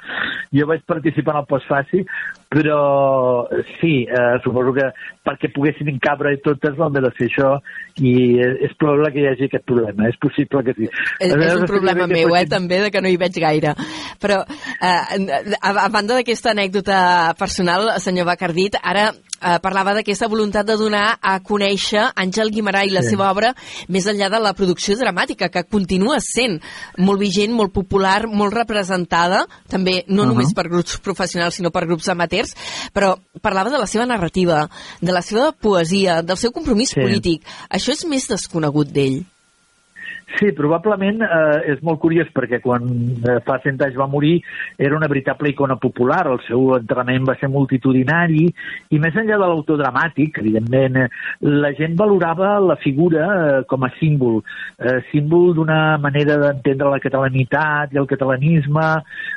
Jo 0.55 0.69
vaig 0.71 0.85
participar 0.89 1.35
en 1.35 1.43
el 1.43 1.49
postfaci, 1.51 2.05
però 2.53 3.49
sí, 3.81 4.05
eh, 4.05 4.37
suposo 4.45 4.75
que 4.77 4.91
perquè 5.25 5.49
poguessin 5.55 5.89
encabre 5.95 6.35
totes 6.45 6.77
l'han 6.77 6.99
de 6.99 7.13
fer 7.17 7.29
això 7.31 7.55
i 8.05 8.13
és 8.67 8.75
probable 8.81 9.13
que 9.15 9.23
hi 9.23 9.29
hagi 9.31 9.49
aquest 9.49 9.65
problema, 9.69 10.11
és 10.11 10.19
possible 10.21 10.63
que 10.67 10.77
sí. 10.77 10.91
És, 11.19 11.33
és 11.33 11.57
un 11.57 11.67
problema 11.71 12.09
meu, 12.11 12.37
eh, 12.37 12.45
també, 12.51 12.83
de 12.85 12.93
que 12.93 13.03
no 13.05 13.09
hi 13.09 13.19
veig 13.21 13.41
gaire. 13.41 13.75
Però, 14.21 14.43
eh, 14.45 15.01
a, 15.57 15.73
a 15.73 15.89
banda 15.89 16.19
d'aquesta 16.19 16.53
anècdota 16.53 16.99
personal, 17.41 17.95
senyor 18.05 18.29
Bacardit, 18.29 18.77
ara 18.83 19.11
eh, 19.43 19.59
parlava 19.63 19.95
d'aquesta 19.97 20.29
voluntat 20.31 20.67
de 20.67 20.77
donar 20.79 21.19
a 21.21 21.39
conèixer 21.45 22.05
Àngel 22.17 22.53
Guimarà 22.55 22.85
i 22.87 22.93
la 22.95 23.03
sí. 23.03 23.13
seva 23.13 23.31
obra 23.31 23.53
més 23.89 24.07
enllà 24.07 24.31
de 24.33 24.41
la 24.43 24.55
producció 24.55 24.97
dramàtica, 25.01 25.51
que 25.53 25.65
continua 25.65 26.21
sent 26.23 26.61
molt 26.99 27.21
vigent, 27.21 27.53
molt 27.55 27.75
popular, 27.75 28.27
molt 28.29 28.55
representada, 28.55 29.47
també 29.69 30.05
no 30.07 30.23
uh 30.23 30.27
-huh. 30.27 30.33
només 30.35 30.55
per 30.55 30.69
grups 30.69 30.99
professionals, 30.99 31.55
sinó 31.55 31.71
per 31.71 31.87
grups 31.87 32.09
amateurs, 32.09 32.55
però 32.95 33.17
parlava 33.41 33.71
de 33.71 33.79
la 33.79 33.87
seva 33.87 34.07
narrativa, 34.07 34.69
de 35.01 35.13
la 35.13 35.23
seva 35.23 35.53
poesia, 35.53 36.23
del 36.23 36.37
seu 36.37 36.53
compromís 36.53 36.91
sí. 36.91 37.01
polític. 37.01 37.43
Això 37.69 37.93
és 37.93 38.05
més 38.05 38.29
desconegut 38.29 38.89
d'ell. 38.89 39.32
Sí, 40.39 40.49
probablement 40.57 41.21
eh, 41.23 41.73
és 41.75 41.81
molt 41.85 42.01
curiós 42.03 42.29
perquè 42.35 42.61
quan 42.65 42.87
eh, 42.89 43.39
fa 43.45 43.59
cent 43.65 43.81
anys 43.85 43.99
va 43.99 44.09
morir 44.11 44.39
era 44.81 44.97
una 44.97 45.09
veritable 45.11 45.51
icona 45.53 45.77
popular, 45.81 46.23
el 46.31 46.41
seu 46.47 46.73
entrenament 46.79 47.27
va 47.29 47.37
ser 47.41 47.51
multitudinari 47.53 48.47
i 48.49 49.01
més 49.03 49.19
enllà 49.19 49.37
de 49.37 49.51
l'autor 49.51 49.81
dramàtic, 49.83 50.41
evidentment, 50.41 51.03
eh, 51.05 51.09
la 51.65 51.73
gent 51.79 51.99
valorava 51.99 52.55
la 52.65 52.79
figura 52.81 53.27
eh, 53.33 53.61
com 53.69 53.85
a 53.85 53.93
símbol, 53.99 54.41
eh, 54.81 55.01
símbol 55.11 55.53
d'una 55.59 55.99
manera 56.03 56.39
d'entendre 56.41 56.95
la 56.95 57.03
catalanitat 57.03 57.93
i 57.93 58.01
el 58.01 58.09
catalanisme, 58.11 58.89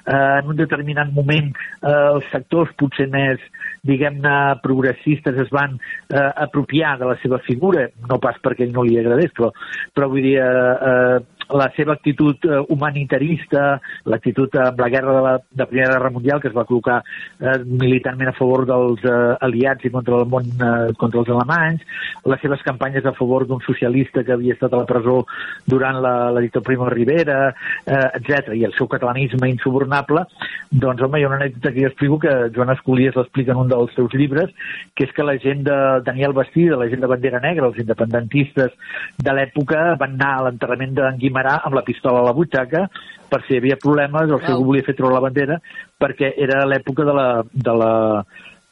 eh, 0.05 0.23
en 0.39 0.53
un 0.53 0.61
determinat 0.63 1.11
moment 1.13 1.51
eh, 1.51 1.91
els 2.15 2.31
sectors 2.31 2.71
potser 2.79 3.09
més 3.11 3.41
diguem-ne, 3.85 4.35
progressistes 4.63 5.37
es 5.45 5.51
van 5.53 5.77
eh, 5.77 6.31
apropiar 6.47 6.95
de 7.01 7.09
la 7.11 7.17
seva 7.21 7.39
figura, 7.45 7.87
no 8.09 8.19
pas 8.23 8.39
perquè 8.43 8.65
ell 8.65 8.75
no 8.75 8.85
li 8.85 8.97
agradés, 8.99 9.33
però, 9.37 9.51
però 9.95 10.09
vull 10.11 10.25
dir, 10.25 10.37
eh, 10.41 10.75
eh, 10.91 11.34
la 11.53 11.69
seva 11.75 11.93
actitud 11.93 12.45
eh, 12.45 12.61
humanitarista, 12.73 13.79
l'actitud 14.09 14.55
amb 14.61 14.79
la 14.81 14.89
guerra 14.89 15.15
de 15.15 15.23
la 15.25 15.35
de 15.51 15.67
Primera 15.69 15.93
Guerra 15.93 16.11
Mundial, 16.11 16.41
que 16.41 16.49
es 16.49 16.55
va 16.55 16.65
col·locar 16.65 17.01
eh, 17.01 17.57
militarment 17.65 18.31
a 18.31 18.37
favor 18.37 18.65
dels 18.65 19.03
eh, 19.05 19.15
aliats 19.45 19.85
i 19.85 19.93
contra 19.93 20.21
el 20.21 20.29
món, 20.31 20.49
eh, 20.55 20.93
contra 20.97 21.21
els 21.21 21.31
alemanys, 21.31 21.85
les 22.25 22.41
seves 22.41 22.63
campanyes 22.65 23.05
a 23.05 23.13
favor 23.17 23.45
d'un 23.47 23.61
socialista 23.65 24.23
que 24.25 24.33
havia 24.33 24.55
estat 24.55 24.73
a 24.73 24.81
la 24.81 24.89
presó 24.89 25.21
durant 25.69 26.01
la, 26.01 26.15
la 26.31 26.41
dictadura 26.41 26.65
Primo 26.65 26.89
Rivera, 26.89 27.53
eh, 27.85 28.09
etc 28.17 28.55
i 28.55 28.63
el 28.65 28.73
seu 28.75 28.87
catalanisme 28.91 29.49
insubornable, 29.51 30.25
doncs, 30.71 31.03
home, 31.05 31.19
hi 31.19 31.25
ha 31.25 31.29
una 31.29 31.39
anècdota 31.39 31.71
que 31.71 31.83
jo 31.83 31.91
explico 31.91 32.19
que 32.19 32.33
Joan 32.55 32.73
Escolies 32.73 33.15
l'explica 33.19 33.53
en 33.53 33.61
un 33.63 33.71
dels 33.71 33.93
seus 33.95 34.13
llibres, 34.17 34.51
que 34.95 35.05
és 35.07 35.13
que 35.15 35.25
la 35.27 35.37
gent 35.41 35.63
de 35.67 35.77
Daniel 36.07 36.33
Bastida, 36.33 36.79
la 36.79 36.89
gent 36.91 37.03
de 37.03 37.11
Bandera 37.11 37.41
Negra, 37.43 37.69
els 37.69 37.79
independentistes 37.81 38.73
de 39.21 39.35
l'època, 39.37 39.83
van 40.01 40.17
anar 40.17 40.31
a 40.35 40.45
l'enterrament 40.47 40.95
d'en 40.97 41.19
Guimarà 41.35 41.59
amb 41.67 41.75
la 41.75 41.83
pistola 41.83 42.21
a 42.21 42.23
la 42.29 42.33
butxaca 42.33 42.85
per 43.27 43.41
si 43.43 43.53
hi 43.53 43.59
havia 43.59 43.75
problemes 43.81 44.31
o 44.31 44.39
si 44.39 44.51
algú 44.51 44.69
volia 44.71 44.87
fer 44.87 44.95
treure 44.95 45.17
la 45.17 45.23
bandera 45.27 45.59
perquè 45.99 46.31
era 46.39 46.63
l'època 46.65 47.03
de 47.03 47.15
la, 47.17 47.27
de 47.51 47.73
la 47.75 47.93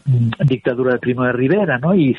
Mm, 0.05 0.31
dictadura 0.45 0.91
de 0.91 0.99
Primo 0.99 1.23
de 1.23 1.31
Rivera, 1.31 1.77
no? 1.79 1.93
I 1.95 2.11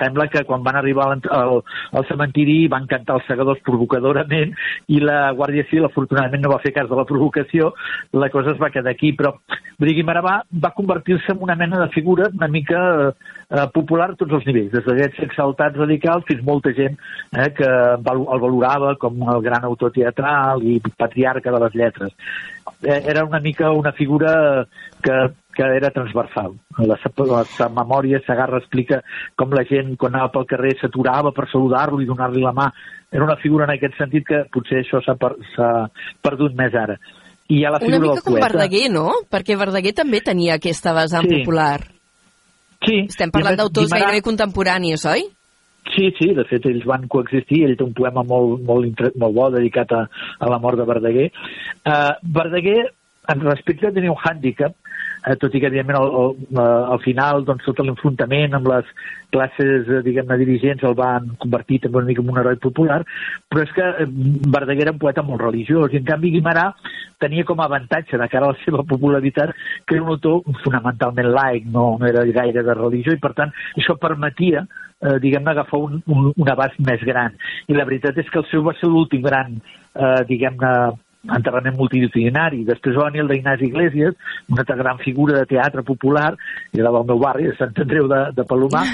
sembla 0.00 0.26
que 0.26 0.42
quan 0.44 0.64
van 0.66 0.74
arribar 0.74 1.04
al, 1.06 1.20
al, 1.30 1.60
al 1.94 2.06
cementiri 2.08 2.66
van 2.66 2.88
cantar 2.90 3.20
els 3.20 3.28
segadors 3.30 3.60
provocadorament 3.62 4.50
i 4.90 4.98
la 4.98 5.30
Guàrdia 5.38 5.62
Civil 5.68 5.86
afortunadament 5.86 6.42
no 6.42 6.50
va 6.50 6.58
fer 6.64 6.72
cas 6.74 6.88
de 6.90 6.98
la 6.98 7.06
provocació, 7.06 7.70
la 8.18 8.32
cosa 8.34 8.50
es 8.50 8.58
va 8.58 8.72
quedar 8.74 8.90
aquí, 8.90 9.12
però 9.14 9.36
Guimarà 9.78 10.24
va, 10.26 10.34
va 10.50 10.74
convertir-se 10.74 11.30
en 11.36 11.44
una 11.46 11.54
mena 11.54 11.78
de 11.84 11.88
figura 11.94 12.26
una 12.34 12.48
mica 12.48 12.82
eh, 13.06 13.12
popular 13.74 14.12
a 14.12 14.16
tots 14.18 14.36
els 14.38 14.46
nivells, 14.46 14.70
des 14.70 14.84
d'aquests 14.86 15.24
exaltats 15.26 15.78
radicals 15.80 16.26
fins 16.28 16.44
molta 16.46 16.70
gent 16.76 16.94
eh, 17.34 17.48
que 17.56 17.66
el 17.66 18.42
valorava 18.44 18.94
com 19.02 19.18
el 19.34 19.42
gran 19.42 19.66
autor 19.66 19.90
teatral 19.96 20.62
i 20.62 20.78
patriarca 20.80 21.50
de 21.50 21.62
les 21.64 21.74
lletres. 21.74 22.14
Eh, 22.80 23.02
era 23.10 23.24
una 23.26 23.40
mica 23.40 23.72
una 23.74 23.92
figura 23.92 24.66
que 25.02 25.18
que 25.52 25.64
era 25.76 25.90
transversal. 25.90 26.54
La, 26.78 26.94
la, 26.94 27.42
la 27.58 27.68
memòria 27.74 28.20
Sagarra 28.24 28.60
explica 28.62 29.00
com 29.36 29.50
la 29.52 29.64
gent 29.68 29.96
quan 29.98 30.14
anava 30.14 30.30
pel 30.36 30.46
carrer 30.48 30.76
s'aturava 30.78 31.34
per 31.36 31.48
saludar-lo 31.50 32.00
i 32.00 32.06
donar-li 32.08 32.44
la 32.44 32.54
mà. 32.56 32.70
Era 33.10 33.26
una 33.26 33.36
figura 33.42 33.66
en 33.66 33.74
aquest 33.74 33.98
sentit 33.98 34.28
que 34.28 34.44
potser 34.54 34.84
això 34.84 35.02
s'ha 35.04 35.16
per, 35.20 35.34
perdut 36.22 36.54
més 36.56 36.76
ara. 36.78 36.96
I 37.50 37.58
hi 37.58 37.64
ha 37.66 37.74
la 37.74 37.80
figura 37.82 37.98
una 37.98 38.06
mica 38.06 38.22
com 38.22 38.36
poeta. 38.36 38.46
Verdaguer, 38.46 38.84
no? 38.94 39.08
Perquè 39.26 39.58
Verdaguer 39.58 39.96
també 39.98 40.22
tenia 40.22 40.60
aquesta 40.60 40.94
vessant 40.94 41.26
sí. 41.26 41.40
popular. 41.40 41.80
Sí. 42.86 43.04
Estem 43.10 43.32
parlant 43.34 43.58
d'autors 43.58 43.88
Guimarà... 43.88 44.08
gairebé 44.08 44.24
contemporanis, 44.24 45.04
oi? 45.10 45.26
Sí, 45.90 46.10
sí, 46.18 46.30
de 46.36 46.44
fet 46.46 46.66
ells 46.70 46.84
van 46.86 47.06
coexistir, 47.10 47.64
ell 47.66 47.76
té 47.76 47.84
un 47.84 47.94
poema 47.96 48.22
molt, 48.26 48.60
molt, 48.66 49.02
molt 49.18 49.36
bo 49.36 49.48
dedicat 49.52 49.92
a, 49.96 50.04
a 50.38 50.50
la 50.52 50.60
mort 50.62 50.78
de 50.78 50.86
Verdaguer. 50.88 51.28
Uh, 51.82 52.12
Verdaguer, 52.36 52.80
en 53.32 53.42
respecte, 53.46 53.90
tenia 53.96 54.12
un 54.12 54.20
hàndicap, 54.20 54.76
eh, 55.26 55.36
tot 55.40 55.54
i 55.54 55.60
que 55.60 55.68
evidentment 55.70 55.98
al, 55.98 56.10
al, 56.22 56.36
eh, 56.50 56.92
al 56.94 57.02
final 57.04 57.44
doncs, 57.48 57.66
tot 57.66 57.82
l'enfrontament 57.84 58.56
amb 58.56 58.68
les 58.72 58.90
classes 59.34 59.88
eh, 59.88 60.02
diguem-ne 60.06 60.38
dirigents 60.40 60.84
el 60.86 60.96
van 60.98 61.30
convertir 61.42 61.80
també 61.84 62.00
una 62.00 62.10
mica 62.10 62.24
en 62.24 62.32
un 62.32 62.42
heroi 62.42 62.58
popular, 62.62 63.00
però 63.48 63.64
és 63.66 63.72
que 63.76 63.86
eh, 64.04 64.08
Verdaguer 64.56 64.88
era 64.88 64.96
un 64.96 65.02
poeta 65.02 65.24
molt 65.26 65.42
religiós 65.44 65.92
i 65.92 66.00
en 66.00 66.08
canvi 66.08 66.34
Guimarà 66.36 66.70
tenia 67.20 67.44
com 67.44 67.60
a 67.60 67.68
avantatge 67.68 68.18
de 68.18 68.28
cara 68.32 68.48
a 68.48 68.54
la 68.54 68.60
seva 68.64 68.84
popularitat 68.88 69.52
que 69.86 69.98
era 69.98 70.04
un 70.04 70.14
autor 70.16 70.42
fonamentalment 70.64 71.32
laic, 71.34 71.66
no, 71.68 71.96
no 72.00 72.08
era 72.08 72.24
gaire 72.24 72.64
de 72.64 72.78
religió 72.78 73.12
i 73.14 73.20
per 73.20 73.34
tant 73.36 73.52
això 73.76 73.98
permetia 74.00 74.64
eh, 75.00 75.18
diguem-ne, 75.20 75.50
agafar 75.52 75.80
un, 75.80 76.00
un, 76.06 76.32
un 76.36 76.50
abast 76.52 76.80
més 76.84 77.02
gran. 77.06 77.36
I 77.68 77.76
la 77.76 77.86
veritat 77.88 78.18
és 78.20 78.28
que 78.30 78.40
el 78.42 78.48
seu 78.50 78.64
va 78.66 78.76
ser 78.80 78.90
l'últim 78.90 79.22
gran, 79.24 79.60
eh, 79.94 80.20
diguem-ne, 80.28 80.72
enterrament 81.28 81.76
multidisciplinari. 81.76 82.64
Després 82.68 82.96
va 82.96 83.10
venir 83.10 83.24
el 83.24 83.32
d'Ignasi 83.32 83.68
Iglesias, 83.68 84.16
una 84.48 84.64
altra 84.64 84.76
gran 84.76 84.98
figura 85.04 85.38
de 85.38 85.46
teatre 85.46 85.82
popular, 85.82 86.34
era 86.72 86.90
del 86.90 87.08
meu 87.08 87.18
barri, 87.18 87.50
de 87.50 87.56
Sant 87.58 87.76
Andreu 87.76 88.08
de, 88.08 88.22
de 88.36 88.46
Palomar, 88.48 88.86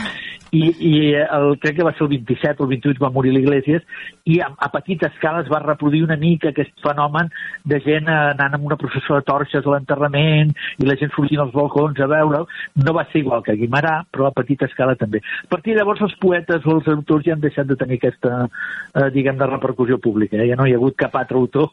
i, 0.55 0.63
i 0.63 0.93
el, 1.15 1.57
crec 1.63 1.79
que 1.79 1.87
va 1.87 1.93
ser 1.97 2.05
el 2.07 2.13
27 2.15 2.63
o 2.63 2.67
el 2.67 2.73
28 2.77 3.03
va 3.03 3.11
morir 3.15 3.33
l'Iglesias, 3.35 3.83
i 4.25 4.39
a, 4.41 4.51
a 4.57 4.71
petita 4.73 5.11
escala 5.11 5.43
es 5.43 5.51
va 5.53 5.61
reproduir 5.63 6.05
una 6.07 6.17
mica 6.21 6.51
aquest 6.53 6.75
fenomen 6.85 7.31
de 7.65 7.81
gent 7.85 8.09
anant 8.13 8.57
amb 8.59 8.69
una 8.69 8.79
processó 8.81 9.19
de 9.19 9.27
torxes 9.27 9.67
a 9.67 9.75
l'enterrament 9.75 10.53
i 10.79 10.87
la 10.87 10.97
gent 11.01 11.13
sortint 11.15 11.43
als 11.43 11.55
balcons 11.55 11.99
a 12.01 12.09
veure'l. 12.11 12.47
No 12.83 12.95
va 12.97 13.07
ser 13.11 13.23
igual 13.23 13.43
que 13.47 13.57
Guimarà, 13.59 13.99
però 14.11 14.31
a 14.31 14.35
petita 14.37 14.69
escala 14.71 14.97
també. 14.99 15.23
A 15.45 15.51
partir 15.51 15.75
de 15.75 15.81
llavors 15.81 16.03
els 16.07 16.17
poetes 16.23 16.67
o 16.67 16.77
els 16.79 16.91
autors 16.95 17.27
ja 17.27 17.35
han 17.35 17.43
deixat 17.43 17.69
de 17.71 17.79
tenir 17.79 17.99
aquesta, 18.01 18.47
eh, 18.47 19.09
diguem, 19.15 19.39
de 19.39 19.51
repercussió 19.51 19.99
pública. 20.03 20.39
Eh? 20.39 20.49
Ja 20.51 20.59
no 20.59 20.67
hi 20.67 20.75
ha 20.75 20.81
hagut 20.81 20.97
cap 20.99 21.17
altre 21.19 21.39
autor 21.41 21.71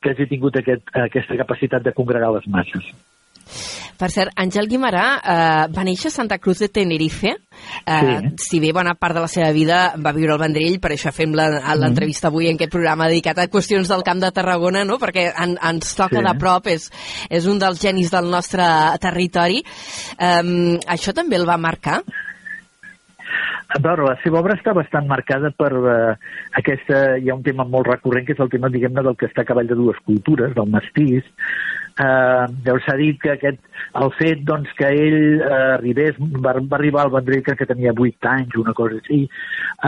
que 0.00 0.10
hagi 0.14 0.26
tingut 0.30 0.56
aquest, 0.56 0.82
aquesta 0.94 1.36
capacitat 1.36 1.82
de 1.82 1.92
congregar 1.92 2.30
les 2.32 2.46
masses. 2.48 2.92
Per 3.98 4.08
cert, 4.10 4.32
Àngel 4.40 4.66
Guimarà 4.66 5.02
eh, 5.18 5.66
va 5.74 5.82
néixer 5.84 6.08
a 6.08 6.14
Santa 6.14 6.38
Cruz 6.38 6.58
de 6.62 6.68
Tenerife. 6.68 7.34
Eh, 7.86 8.00
Sí. 8.02 8.30
Si 8.38 8.60
bé 8.60 8.72
bona 8.72 8.94
part 8.98 9.14
de 9.14 9.20
la 9.20 9.28
seva 9.28 9.50
vida 9.52 9.92
va 10.02 10.12
viure 10.16 10.32
al 10.32 10.40
Vendrell, 10.40 10.80
per 10.80 10.90
això 10.94 11.12
fem 11.12 11.34
la- 11.34 11.48
Mm-hmm. 11.50 11.78
l'entrevista 11.82 12.28
avui 12.28 12.48
en 12.48 12.56
aquest 12.56 12.72
programa 12.72 13.06
dedicat 13.08 13.38
a 13.38 13.46
qüestions 13.50 13.88
del 13.88 14.02
Camp 14.02 14.20
de 14.22 14.32
Tarragona, 14.32 14.84
no? 14.84 14.98
perquè 14.98 15.32
en, 15.38 15.56
ens 15.62 15.94
toca 15.94 16.18
Sí. 16.18 16.24
de 16.24 16.34
prop, 16.38 16.66
és, 16.66 16.90
és 17.30 17.46
un 17.46 17.58
dels 17.58 17.80
genis 17.80 18.10
del 18.10 18.30
nostre 18.30 18.64
territori. 19.00 19.62
Eh, 20.18 20.78
això 20.86 21.12
també 21.12 21.36
el 21.36 21.46
va 21.46 21.58
marcar? 21.58 22.02
A 23.72 23.80
veure, 23.80 24.04
la 24.04 24.18
seva 24.20 24.40
obra 24.42 24.56
està 24.58 24.74
bastant 24.76 25.06
marcada 25.08 25.50
per 25.56 25.70
eh, 25.72 26.14
aquesta... 26.60 27.02
Hi 27.16 27.30
ha 27.30 27.36
un 27.38 27.44
tema 27.46 27.64
molt 27.64 27.88
recurrent, 27.88 28.26
que 28.28 28.34
és 28.36 28.42
el 28.44 28.50
tema, 28.52 28.68
diguem-ne, 28.72 29.04
del 29.06 29.16
que 29.16 29.30
està 29.30 29.46
a 29.46 29.48
cavall 29.48 29.70
de 29.70 29.78
dues 29.78 30.00
cultures, 30.08 30.52
del 30.56 30.68
mestís. 30.74 31.24
Eh, 31.92 32.44
llavors 32.64 32.84
s'ha 32.88 32.96
dit 32.96 33.18
que 33.20 33.32
aquest, 33.34 33.60
el 34.00 34.12
fet 34.16 34.42
doncs, 34.48 34.70
que 34.78 34.88
ell 34.88 35.40
eh, 35.40 35.56
arribés, 35.78 36.16
va, 36.20 36.54
va 36.56 36.78
arribar 36.78 37.04
al 37.04 37.12
Vendrell 37.12 37.44
crec 37.44 37.62
que 37.62 37.68
tenia 37.68 37.92
8 37.92 38.30
anys, 38.30 38.56
una 38.60 38.72
cosa 38.76 38.96
així, 39.00 39.22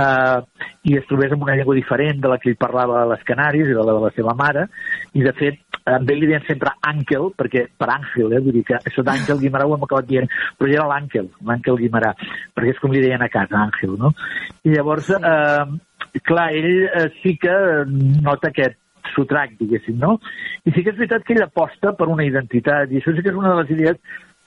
eh, 0.01 0.65
i 0.89 0.99
es 1.01 1.09
trobés 1.09 1.33
amb 1.33 1.47
una 1.47 1.57
llengua 1.57 1.77
diferent 1.77 2.21
de 2.21 2.33
la 2.33 2.41
que 2.41 2.53
ell 2.53 2.61
parlava 2.61 3.03
a 3.03 3.09
les 3.15 3.25
Canàries 3.29 3.69
i 3.69 3.77
de 3.77 3.85
la 3.85 3.97
de 3.97 4.05
la 4.05 4.13
seva 4.17 4.37
mare, 4.37 4.67
i 5.17 5.25
de 5.25 5.33
fet 5.41 5.61
amb 5.85 6.11
ell 6.11 6.21
li 6.23 6.29
deien 6.31 6.45
sempre 6.49 6.73
Àngel, 6.89 7.31
perquè 7.39 7.67
per 7.79 7.89
Àngel, 7.93 8.33
eh, 8.33 8.43
vull 8.45 8.57
dir 8.59 8.65
que 8.69 8.79
això 8.81 9.05
d'Àngel 9.05 9.41
Guimarà 9.43 9.67
ho 9.69 9.75
hem 9.77 9.87
acabat 9.87 10.09
dient, 10.09 10.31
però 10.59 10.69
ell 10.69 10.77
era 10.79 10.87
l'Àngel, 10.91 11.29
l'Àngel 11.45 11.81
Guimarà, 11.83 12.15
perquè 12.57 12.75
és 12.75 12.81
com 12.83 12.95
li 12.95 13.03
deien 13.05 13.25
a 13.25 13.31
casa, 13.33 13.67
Àngel, 13.67 13.99
no? 14.01 14.15
I 14.65 14.75
llavors, 14.75 15.11
eh, 15.11 16.21
clar, 16.23 16.49
ell 16.57 16.89
eh, 16.89 17.09
sí 17.23 17.37
que 17.41 17.57
nota 18.25 18.49
aquest 18.49 18.81
sotrac, 19.15 19.59
diguéssim, 19.61 19.99
no? 20.01 20.17
I 20.65 20.73
sí 20.73 20.83
que 20.83 20.95
és 20.95 21.01
veritat 21.01 21.27
que 21.27 21.37
ell 21.37 21.45
aposta 21.45 21.93
per 21.99 22.09
una 22.09 22.25
identitat, 22.25 22.91
i 22.91 23.01
això 23.01 23.13
sí 23.13 23.23
que 23.23 23.35
és 23.35 23.41
una 23.41 23.53
de 23.53 23.63
les 23.63 23.75
idees 23.77 24.01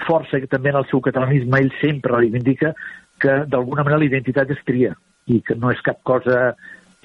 força 0.06 0.40
que 0.42 0.50
també 0.50 0.70
en 0.70 0.82
el 0.82 0.88
seu 0.92 1.02
catalanisme 1.02 1.60
ell 1.62 1.72
sempre 1.82 2.18
reivindica 2.18 2.74
que 3.22 3.44
d'alguna 3.50 3.84
manera 3.84 4.02
la 4.04 4.10
identitat 4.10 4.52
és 4.54 4.60
tria 4.66 4.94
i 5.28 5.42
que 5.42 5.56
no 5.58 5.72
és 5.74 5.82
cap 5.86 6.04
cosa 6.06 6.54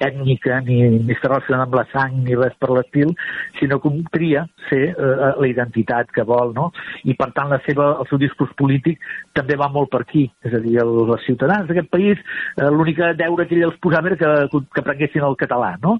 ètnica 0.01 0.59
ni, 0.65 0.79
ni 1.05 1.13
està 1.13 1.29
relacionada 1.29 1.67
amb 1.67 1.75
la 1.77 1.85
sang 1.91 2.15
ni 2.25 2.37
res 2.37 2.55
per 2.59 2.71
l'estil, 2.73 3.13
sinó 3.59 3.79
que 3.83 3.91
tria 4.13 4.45
ser 4.69 4.83
eh, 4.91 5.33
la 5.39 5.49
identitat 5.49 6.11
que 6.13 6.25
vol, 6.27 6.53
no? 6.55 6.71
I 7.03 7.15
per 7.19 7.31
tant 7.37 7.51
la 7.53 7.61
seva, 7.67 7.93
el 8.01 8.09
seu 8.09 8.21
discurs 8.21 8.53
polític 8.59 9.03
també 9.37 9.57
va 9.59 9.69
molt 9.73 9.91
per 9.93 10.03
aquí, 10.03 10.25
és 10.45 10.53
a 10.53 10.61
dir, 10.63 10.79
el, 10.83 10.95
els 11.05 11.27
ciutadans 11.27 11.69
d'aquest 11.69 11.91
país 11.93 12.17
eh, 12.17 12.69
l'única 12.69 13.13
deure 13.17 13.47
que 13.47 13.57
ell 13.57 13.69
els 13.69 13.79
posava 13.83 14.11
era 14.11 14.19
que, 14.19 14.63
que 14.73 14.83
aprenguessin 14.83 15.27
el 15.27 15.37
català, 15.39 15.75
no? 15.83 15.99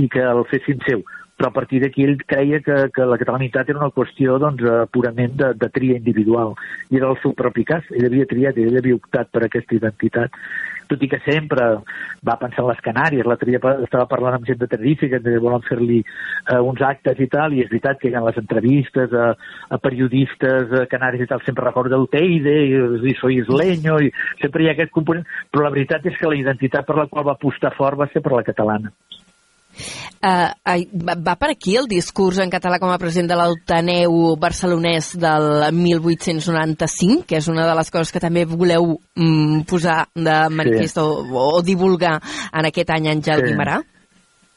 I 0.00 0.08
que 0.10 0.24
el 0.24 0.42
fessin 0.50 0.80
seu. 0.88 1.04
Però 1.34 1.48
a 1.50 1.54
partir 1.54 1.80
d'aquí 1.82 2.04
ell 2.06 2.20
creia 2.30 2.60
que, 2.62 2.76
que 2.94 3.06
la 3.10 3.18
catalanitat 3.18 3.70
era 3.70 3.80
una 3.80 3.94
qüestió 3.94 4.38
doncs, 4.42 4.62
eh, 4.62 4.84
purament 4.94 5.34
de, 5.40 5.50
de 5.58 5.68
tria 5.74 5.98
individual. 5.98 6.54
I 6.90 7.00
era 7.00 7.10
el 7.10 7.18
seu 7.22 7.34
propi 7.36 7.66
cas, 7.66 7.86
ell 7.90 8.06
havia 8.06 8.28
triat 8.30 8.58
ell 8.62 8.78
havia 8.78 8.98
optat 9.00 9.32
per 9.34 9.44
aquesta 9.44 9.74
identitat 9.76 10.38
tot 10.90 11.02
i 11.02 11.08
que 11.10 11.20
sempre 11.24 11.66
va 12.26 12.36
pensar 12.40 12.64
en 12.64 12.70
les 12.70 12.82
Canàries 12.84 13.26
l'altre 13.28 13.50
dia 13.50 13.60
estava 13.86 14.06
parlant 14.10 14.38
amb 14.38 14.48
gent 14.48 14.60
de 14.60 14.68
Tenerife 14.70 15.10
que 15.12 15.20
volen 15.42 15.64
fer-li 15.68 16.00
eh, 16.02 16.60
uns 16.60 16.82
actes 16.84 17.20
i 17.20 17.28
tal 17.32 17.56
i 17.56 17.64
és 17.64 17.70
veritat 17.72 18.00
que 18.00 18.12
ha 18.14 18.24
les 18.24 18.40
entrevistes 18.40 19.12
a, 19.12 19.32
a 19.70 19.80
periodistes 19.82 20.72
a 20.82 20.86
Canàries 20.90 21.24
i 21.24 21.30
tal 21.30 21.42
sempre 21.46 21.66
recorda 21.68 21.98
el 22.00 22.08
Teide 22.12 22.56
i, 22.68 22.78
i 23.10 23.16
soy 23.20 23.40
isleño 23.42 23.98
i 24.04 24.12
sempre 24.42 24.64
hi 24.64 24.70
ha 24.70 24.76
aquest 24.76 24.94
component 24.94 25.26
però 25.50 25.66
la 25.66 25.74
veritat 25.74 26.06
és 26.10 26.18
que 26.20 26.30
la 26.30 26.40
identitat 26.40 26.86
per 26.86 26.98
la 27.00 27.08
qual 27.10 27.28
va 27.28 27.38
apostar 27.38 27.74
fort 27.76 28.00
va 28.00 28.10
ser 28.12 28.24
per 28.24 28.36
la 28.36 28.46
catalana 28.46 28.92
Uh, 30.24 30.50
va 31.04 31.34
per 31.36 31.50
aquí 31.52 31.76
el 31.76 31.88
discurs 31.90 32.38
en 32.40 32.52
català 32.52 32.78
com 32.80 32.92
a 32.92 32.98
president 33.00 33.28
de 33.32 33.38
l'Autaneu 33.38 34.34
barcelonès 34.40 35.12
del 35.20 35.48
1895, 35.76 37.26
que 37.28 37.40
és 37.40 37.48
una 37.52 37.66
de 37.68 37.74
les 37.76 37.90
coses 37.92 38.14
que 38.14 38.22
també 38.22 38.46
voleu 38.48 38.94
mm, 38.96 39.64
posar 39.70 40.04
de 40.14 40.38
manifest 40.50 41.02
o, 41.02 41.08
o 41.44 41.62
divulgar 41.66 42.16
en 42.52 42.70
aquest 42.70 42.94
any 42.94 43.10
Àngel 43.12 43.44
Sí. 43.44 43.50
Guimarà? 43.50 43.82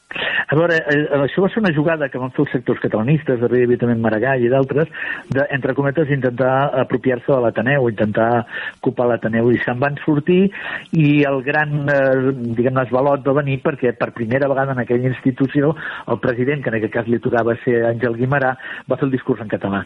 A 0.08 0.56
veure, 0.56 0.78
eh, 0.88 1.20
això 1.20 1.42
va 1.44 1.50
ser 1.52 1.60
una 1.60 1.72
jugada 1.76 2.08
que 2.08 2.20
van 2.20 2.30
fer 2.32 2.46
els 2.46 2.52
sectors 2.54 2.80
catalanistes, 2.80 3.42
hi 3.42 3.62
havia 3.66 3.80
també 3.80 3.96
Maragall 4.00 4.44
i 4.44 4.48
d'altres, 4.48 4.88
de, 5.28 5.44
entre 5.52 5.74
cometes, 5.76 6.08
intentar 6.08 6.70
apropiar-se 6.80 7.28
de 7.28 7.40
l'Ateneu, 7.44 7.90
intentar 7.92 8.46
ocupar 8.80 9.10
l'Ateneu, 9.10 9.50
i 9.52 9.60
se'n 9.64 9.76
van 9.82 9.98
sortir, 10.06 10.48
i 10.96 11.08
el 11.28 11.42
gran, 11.44 11.74
eh, 11.92 12.32
diguem-ne, 12.32 12.86
esvalot 12.86 13.26
va 13.26 13.36
venir 13.42 13.58
perquè 13.64 13.92
per 13.98 14.14
primera 14.16 14.48
vegada 14.48 14.72
en 14.72 14.80
aquella 14.80 15.12
institució 15.12 15.74
el 16.08 16.20
president, 16.24 16.64
que 16.64 16.72
en 16.72 16.78
aquest 16.80 16.94
cas 16.94 17.12
li 17.12 17.20
tocava 17.20 17.58
ser 17.66 17.82
Àngel 17.90 18.16
Guimarà, 18.16 18.54
va 18.88 18.96
fer 18.96 19.08
el 19.10 19.12
discurs 19.12 19.44
en 19.44 19.52
català. 19.52 19.82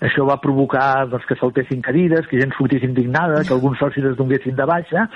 Això 0.00 0.24
va 0.24 0.40
provocar 0.40 1.04
doncs, 1.12 1.28
que 1.28 1.36
saltessin 1.36 1.84
cadires, 1.84 2.26
que 2.30 2.40
gent 2.40 2.56
sortís 2.56 2.84
indignada, 2.86 3.44
que 3.44 3.52
alguns 3.52 3.78
socis 3.78 4.04
es 4.04 4.16
donguessin 4.16 4.56
de 4.56 4.64
baixa, 4.64 5.06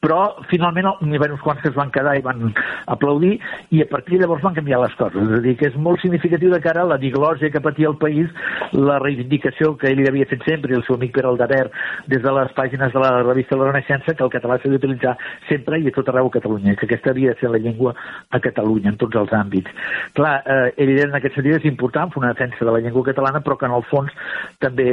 però 0.00 0.20
finalment 0.52 0.92
n'hi 1.00 1.16
va 1.16 1.24
haver 1.24 1.38
uns 1.38 1.44
quants 1.44 1.64
que 1.64 1.72
es 1.72 1.76
van 1.76 1.92
quedar 1.94 2.18
i 2.18 2.24
van 2.24 2.52
aplaudir, 2.86 3.38
i 3.70 3.80
a 3.80 3.88
partir 3.88 4.09
de 4.18 4.24
llavors 4.24 4.42
van 4.42 4.56
canviar 4.56 4.80
les 4.82 4.94
coses. 4.98 5.22
És 5.22 5.38
a 5.38 5.42
dir, 5.44 5.56
que 5.60 5.68
és 5.70 5.76
molt 5.76 6.00
significatiu 6.02 6.50
de 6.52 6.60
cara 6.64 6.82
a 6.82 6.88
la 6.90 6.98
diglòsia 7.00 7.50
que 7.52 7.62
patia 7.62 7.88
el 7.90 7.98
país, 8.00 8.28
la 8.72 8.98
reivindicació 9.02 9.76
que 9.78 9.90
ell 9.90 10.02
havia 10.08 10.28
fet 10.30 10.42
sempre, 10.48 10.72
i 10.72 10.78
el 10.78 10.84
seu 10.86 10.96
amic 10.96 11.14
Pere 11.14 11.30
Aldabert, 11.30 11.74
des 12.10 12.22
de 12.22 12.34
les 12.36 12.52
pàgines 12.56 12.92
de 12.92 13.02
la 13.02 13.12
revista 13.22 13.56
la 13.56 13.70
Renaixença, 13.70 14.14
que 14.14 14.24
el 14.24 14.32
català 14.32 14.58
s'ha 14.58 14.72
d'utilitzar 14.72 15.16
sempre 15.48 15.80
i 15.80 15.88
a 15.88 15.94
tot 15.96 16.08
arreu 16.10 16.30
a 16.30 16.34
Catalunya, 16.36 16.76
que 16.76 16.88
aquesta 16.88 17.14
havia 17.14 17.34
de 17.34 17.40
ser 17.40 17.50
la 17.52 17.62
llengua 17.62 17.94
a 18.30 18.40
Catalunya, 18.40 18.94
en 18.94 19.00
tots 19.00 19.16
els 19.22 19.34
àmbits. 19.36 19.70
Clar, 20.18 20.36
eh, 20.46 20.72
ell 20.76 20.94
en 21.06 21.18
aquest 21.18 21.36
sentit 21.38 21.60
és 21.60 21.68
important 21.70 22.12
fer 22.12 22.22
una 22.22 22.32
defensa 22.34 22.64
de 22.64 22.72
la 22.72 22.80
llengua 22.80 23.06
catalana, 23.10 23.42
però 23.44 23.58
que 23.58 23.66
en 23.66 23.76
el 23.76 23.84
fons 23.90 24.14
també 24.58 24.88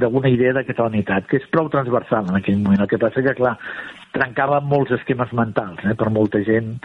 d'alguna 0.00 0.30
idea 0.32 0.52
de 0.56 0.66
catalanitat, 0.68 1.26
que 1.30 1.40
és 1.40 1.48
prou 1.50 1.70
transversal 1.72 2.28
en 2.28 2.38
aquell 2.40 2.60
moment. 2.60 2.84
El 2.84 2.90
que 2.90 2.98
passa 2.98 3.22
que, 3.22 3.34
clar, 3.38 3.56
trencava 4.14 4.60
molts 4.60 4.94
esquemes 4.98 5.32
mentals 5.36 5.84
eh, 5.84 5.96
per 5.98 6.10
molta 6.10 6.42
gent 6.46 6.76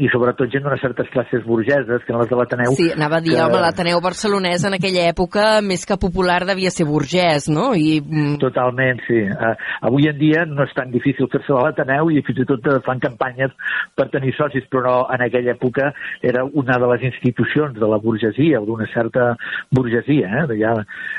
i 0.00 0.08
sobretot 0.12 0.50
gent 0.52 0.64
d'unes 0.64 0.80
certes 0.80 1.08
classes 1.12 1.44
burgeses, 1.44 2.04
que 2.04 2.12
eren 2.12 2.22
les 2.22 2.30
de 2.30 2.38
l'Ateneu. 2.38 2.76
Sí, 2.78 2.88
anava 2.94 3.20
a 3.20 3.24
dir, 3.24 3.34
que... 3.36 3.42
home, 3.44 3.60
l'Ateneu 3.60 4.00
barcelonès 4.04 4.64
en 4.68 4.76
aquella 4.78 5.06
època, 5.10 5.46
més 5.64 5.84
que 5.88 5.98
popular, 6.00 6.40
devia 6.48 6.72
ser 6.72 6.86
burgès, 6.88 7.50
no? 7.52 7.70
I, 7.76 7.98
mm, 8.00 8.38
Totalment, 8.42 9.02
sí. 9.06 9.20
Uh, 9.30 9.52
avui 9.90 10.08
en 10.10 10.18
dia 10.20 10.46
no 10.48 10.64
és 10.64 10.72
tan 10.76 10.92
difícil 10.94 11.28
fer-se 11.32 11.52
a 11.52 11.66
l'Ateneu 11.66 12.10
i 12.14 12.24
fins 12.26 12.42
i 12.44 12.48
tot 12.48 12.66
eh, 12.70 12.78
fan 12.86 13.02
campanyes 13.02 13.52
per 13.96 14.08
tenir 14.12 14.32
socis, 14.38 14.64
però 14.72 14.86
no, 14.86 14.96
en 15.12 15.24
aquella 15.26 15.54
època 15.54 15.90
era 16.22 16.44
una 16.44 16.78
de 16.80 16.88
les 16.94 17.06
institucions 17.10 17.76
de 17.76 17.88
la 17.90 18.00
burgesia, 18.02 18.60
o 18.60 18.66
d'una 18.68 18.88
certa 18.94 19.34
burgesia, 19.70 20.30
eh? 20.42 20.58
Ja, 20.60 20.74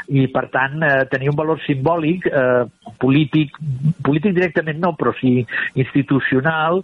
I, 0.10 0.28
per 0.34 0.48
tant, 0.54 0.82
eh, 0.84 1.06
tenia 1.12 1.32
un 1.32 1.38
valor 1.38 1.62
simbòlic, 1.68 2.28
eh, 2.28 2.92
polític, 3.02 3.56
polític 4.04 4.36
directament 4.38 4.82
no, 4.82 4.96
però 4.98 5.14
sí 5.20 5.42
institucional, 5.80 6.82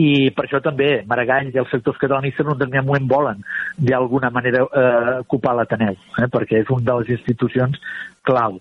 i 0.00 0.30
per 0.34 0.46
això 0.46 0.58
també 0.62 1.04
Maragall 1.06 1.52
i 1.52 1.60
els 1.60 1.70
sectors 1.70 2.00
catalanistes 2.02 2.46
un 2.46 2.56
determinat 2.58 2.86
moment 2.86 3.06
volen 3.10 3.44
d'alguna 3.78 4.30
manera 4.34 4.64
eh, 4.64 5.20
ocupar 5.22 5.54
l'Ateneu, 5.54 5.94
eh, 6.18 6.26
perquè 6.32 6.62
és 6.62 6.72
una 6.74 6.88
de 6.88 6.96
les 7.00 7.12
institucions 7.18 7.78
clau. 8.26 8.58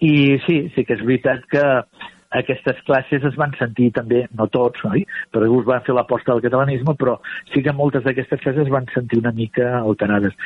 I 0.00 0.38
sí, 0.46 0.62
sí 0.74 0.86
que 0.86 0.96
és 0.96 1.04
veritat 1.04 1.44
que 1.52 1.64
aquestes 2.30 2.78
classes 2.86 3.24
es 3.26 3.36
van 3.38 3.52
sentir 3.58 3.90
també, 3.96 4.22
no 4.38 4.46
tots, 4.54 4.82
oi? 4.86 5.02
perquè 5.30 5.46
alguns 5.48 5.66
van 5.66 5.82
fer 5.86 5.94
l'aposta 5.96 6.32
del 6.32 6.44
catalanisme, 6.44 6.94
però 6.98 7.16
sí 7.50 7.62
que 7.64 7.74
moltes 7.74 8.04
d'aquestes 8.04 8.42
classes 8.42 8.62
es 8.66 8.70
van 8.72 8.86
sentir 8.94 9.18
una 9.18 9.32
mica 9.34 9.80
alterades. 9.80 10.36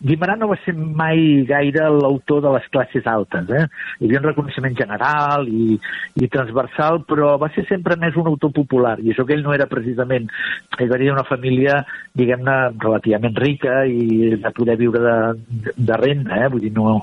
Guimarà 0.00 0.38
no 0.40 0.48
va 0.48 0.56
ser 0.64 0.74
mai 0.74 1.44
gaire 1.48 1.90
l'autor 1.92 2.40
de 2.44 2.54
les 2.56 2.68
classes 2.72 3.06
altes, 3.10 3.50
eh? 3.52 3.66
Hi 4.00 4.08
havia 4.08 4.22
un 4.22 4.28
reconeixement 4.30 4.78
general 4.78 5.48
i, 5.48 5.76
i 6.16 6.30
transversal, 6.32 7.02
però 7.08 7.34
va 7.40 7.50
ser 7.54 7.66
sempre 7.68 7.98
més 8.00 8.16
un 8.16 8.32
autor 8.32 8.54
popular, 8.56 8.96
i 9.00 9.12
això 9.12 9.26
que 9.28 9.36
ell 9.36 9.44
no 9.44 9.52
era 9.56 9.68
precisament, 9.68 10.30
ell 10.78 10.92
venia 10.92 11.12
d'una 11.12 11.28
família, 11.28 11.82
diguem-ne, 12.16 12.56
relativament 12.80 13.36
rica 13.42 13.82
i 13.84 14.34
de 14.40 14.54
poder 14.56 14.78
viure 14.80 15.04
de, 15.04 15.76
de 15.76 16.00
renda, 16.00 16.40
eh? 16.40 16.48
vull 16.48 16.64
dir, 16.64 16.72
no... 16.72 17.02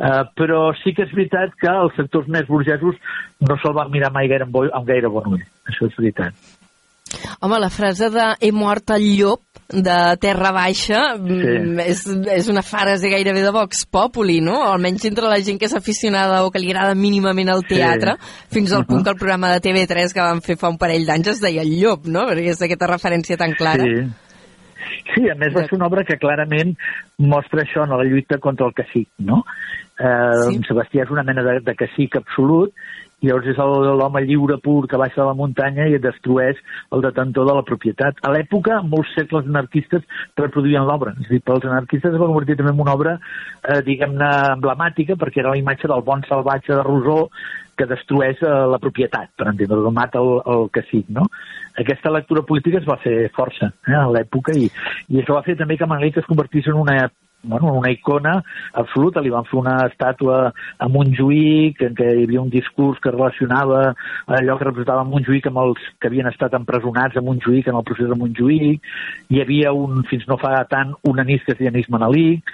Uh, 0.00 0.22
però 0.32 0.70
sí 0.80 0.94
que 0.96 1.04
és 1.04 1.10
veritat 1.12 1.50
que 1.60 1.68
els 1.68 1.92
sectors 1.92 2.28
més 2.32 2.46
burgesos 2.48 2.96
no 3.44 3.56
se'l 3.60 3.74
van 3.80 3.90
mirar 3.92 4.12
mai 4.14 4.28
gaire 4.30 4.46
amb, 4.48 4.56
amb 4.70 4.86
gaire 4.88 5.08
bon 5.12 5.34
ull, 5.34 5.44
això 5.68 5.88
és 5.90 5.96
veritat. 5.98 6.34
home, 7.42 7.58
la 7.58 7.70
frase 7.74 8.06
de 8.14 8.24
he 8.40 8.52
mort 8.54 8.90
el 8.94 9.02
llop 9.18 9.40
de 9.70 9.96
Terra 10.22 10.52
Baixa 10.54 11.00
mm, 11.18 11.80
és, 11.82 12.04
és 12.36 12.48
una 12.52 12.62
frase 12.62 13.10
gairebé 13.10 13.42
de 13.42 13.50
Vox 13.54 13.84
Populi, 13.90 14.38
no? 14.44 14.60
Almenys 14.70 15.04
entre 15.08 15.26
la 15.30 15.40
gent 15.42 15.58
que 15.58 15.66
és 15.66 15.74
aficionada 15.74 16.44
o 16.46 16.50
que 16.54 16.60
li 16.62 16.70
agrada 16.70 16.94
mínimament 16.94 17.50
el 17.50 17.64
Sí. 17.66 17.74
teatre, 17.74 18.14
fins 18.52 18.72
al 18.72 18.84
punt 18.86 19.00
Mhm. 19.00 19.04
que 19.04 19.10
el 19.10 19.18
programa 19.24 19.50
de 19.52 19.60
TV3 19.60 20.12
que 20.14 20.20
van 20.22 20.40
fer 20.42 20.56
fa 20.56 20.68
un 20.70 20.78
parell 20.78 21.06
d'anys 21.06 21.28
es 21.34 21.40
deia 21.42 21.62
el 21.62 21.74
llop, 21.80 22.06
no? 22.06 22.26
Perquè 22.30 22.50
és 22.54 22.62
aquesta 22.62 22.86
referència 22.86 23.36
tan 23.36 23.52
clara. 23.58 23.82
Sí. 23.82 24.06
Sí, 25.14 25.26
a 25.28 25.34
més 25.34 25.50
va 25.54 25.64
ser 25.66 25.74
una 25.74 25.86
obra 25.90 26.04
que 26.06 26.16
clarament 26.18 26.76
mostra 27.18 27.62
això 27.64 27.82
en 27.84 27.90
la 27.90 28.04
lluita 28.06 28.38
contra 28.38 28.66
el 28.66 28.74
cacic, 28.74 29.08
no? 29.18 29.42
Eh, 29.98 30.46
sí. 30.48 30.60
Sebastià 30.68 31.02
és 31.04 31.10
una 31.10 31.22
mena 31.26 31.42
de, 31.42 31.58
de 31.66 31.74
cacic 31.74 32.16
absolut 32.16 32.72
llavors 33.22 33.46
és 33.52 33.58
el- 33.58 33.96
l'home 34.00 34.22
lliure 34.24 34.58
pur 34.58 34.86
que 34.88 34.96
baixa 34.96 35.20
de 35.20 35.26
la 35.28 35.34
muntanya 35.34 35.86
i 35.88 35.98
destrueix 35.98 36.56
el 36.92 37.02
detentor 37.02 37.46
de 37.46 37.54
la 37.54 37.62
propietat. 37.62 38.16
A 38.22 38.32
l'època, 38.32 38.82
molts 38.82 39.12
segles 39.14 39.46
anarquistes 39.46 40.02
reproduïen 40.36 40.86
l'obra. 40.86 41.14
És 41.20 41.26
a 41.26 41.34
dir, 41.34 41.42
pels 41.42 41.64
anarquistes 41.64 42.12
es 42.12 42.20
va 42.20 42.26
convertir 42.26 42.56
també 42.56 42.72
en 42.72 42.80
una 42.80 42.94
obra, 42.94 43.18
eh, 43.68 43.80
diguem-ne, 43.82 44.30
emblemàtica, 44.56 45.16
perquè 45.16 45.40
era 45.40 45.50
la 45.50 45.60
imatge 45.60 45.88
del 45.88 46.02
bon 46.02 46.22
salvatge 46.28 46.74
de 46.74 46.82
Rousseau 46.82 47.28
que 47.76 47.86
destrueix 47.86 48.42
eh, 48.42 48.66
la 48.68 48.78
propietat, 48.78 49.30
per 49.36 49.48
entendre, 49.48 49.80
que 49.84 49.90
mata 49.90 50.20
el, 50.20 50.40
el 50.46 50.68
cacic, 50.70 51.08
no? 51.08 51.26
Aquesta 51.80 52.10
lectura 52.10 52.42
política 52.42 52.78
es 52.78 52.88
va 52.88 52.98
fer 53.00 53.30
força 53.36 53.72
eh, 53.88 53.96
a 53.96 54.08
l'època 54.12 54.52
i, 54.52 54.68
i 55.08 55.20
això 55.20 55.38
va 55.38 55.44
fer 55.46 55.56
també 55.56 55.78
que 55.80 55.88
Manelic 55.88 56.18
es 56.20 56.28
convertís 56.28 56.68
en 56.68 56.74
una 56.74 56.98
bueno, 57.42 57.72
una 57.72 57.90
icona 57.90 58.42
absoluta. 58.72 59.20
Li 59.20 59.32
van 59.32 59.46
fer 59.48 59.58
una 59.60 59.76
estàtua 59.86 60.40
a 60.50 60.88
Montjuïc, 60.88 61.82
en 61.86 61.96
què 61.98 62.10
hi 62.12 62.26
havia 62.26 62.42
un 62.42 62.52
discurs 62.52 63.00
que 63.00 63.14
relacionava 63.14 63.94
allò 64.26 64.58
que 64.58 64.68
representava 64.68 65.08
Montjuïc 65.08 65.50
amb 65.50 65.64
els 65.64 65.88
que 65.98 66.10
havien 66.10 66.30
estat 66.30 66.54
empresonats 66.58 67.16
a 67.16 67.24
Montjuïc 67.24 67.70
en 67.70 67.80
el 67.80 67.86
procés 67.88 68.10
de 68.10 68.20
Montjuïc. 68.20 68.92
Hi 69.30 69.42
havia 69.42 69.74
un, 69.76 70.04
fins 70.10 70.28
no 70.28 70.38
fa 70.40 70.58
tant, 70.70 70.94
un 71.08 71.20
anís 71.20 71.44
que 71.44 71.54
es 71.56 71.60
deia 71.60 71.72
anís 71.72 71.90
Manelic, 71.90 72.44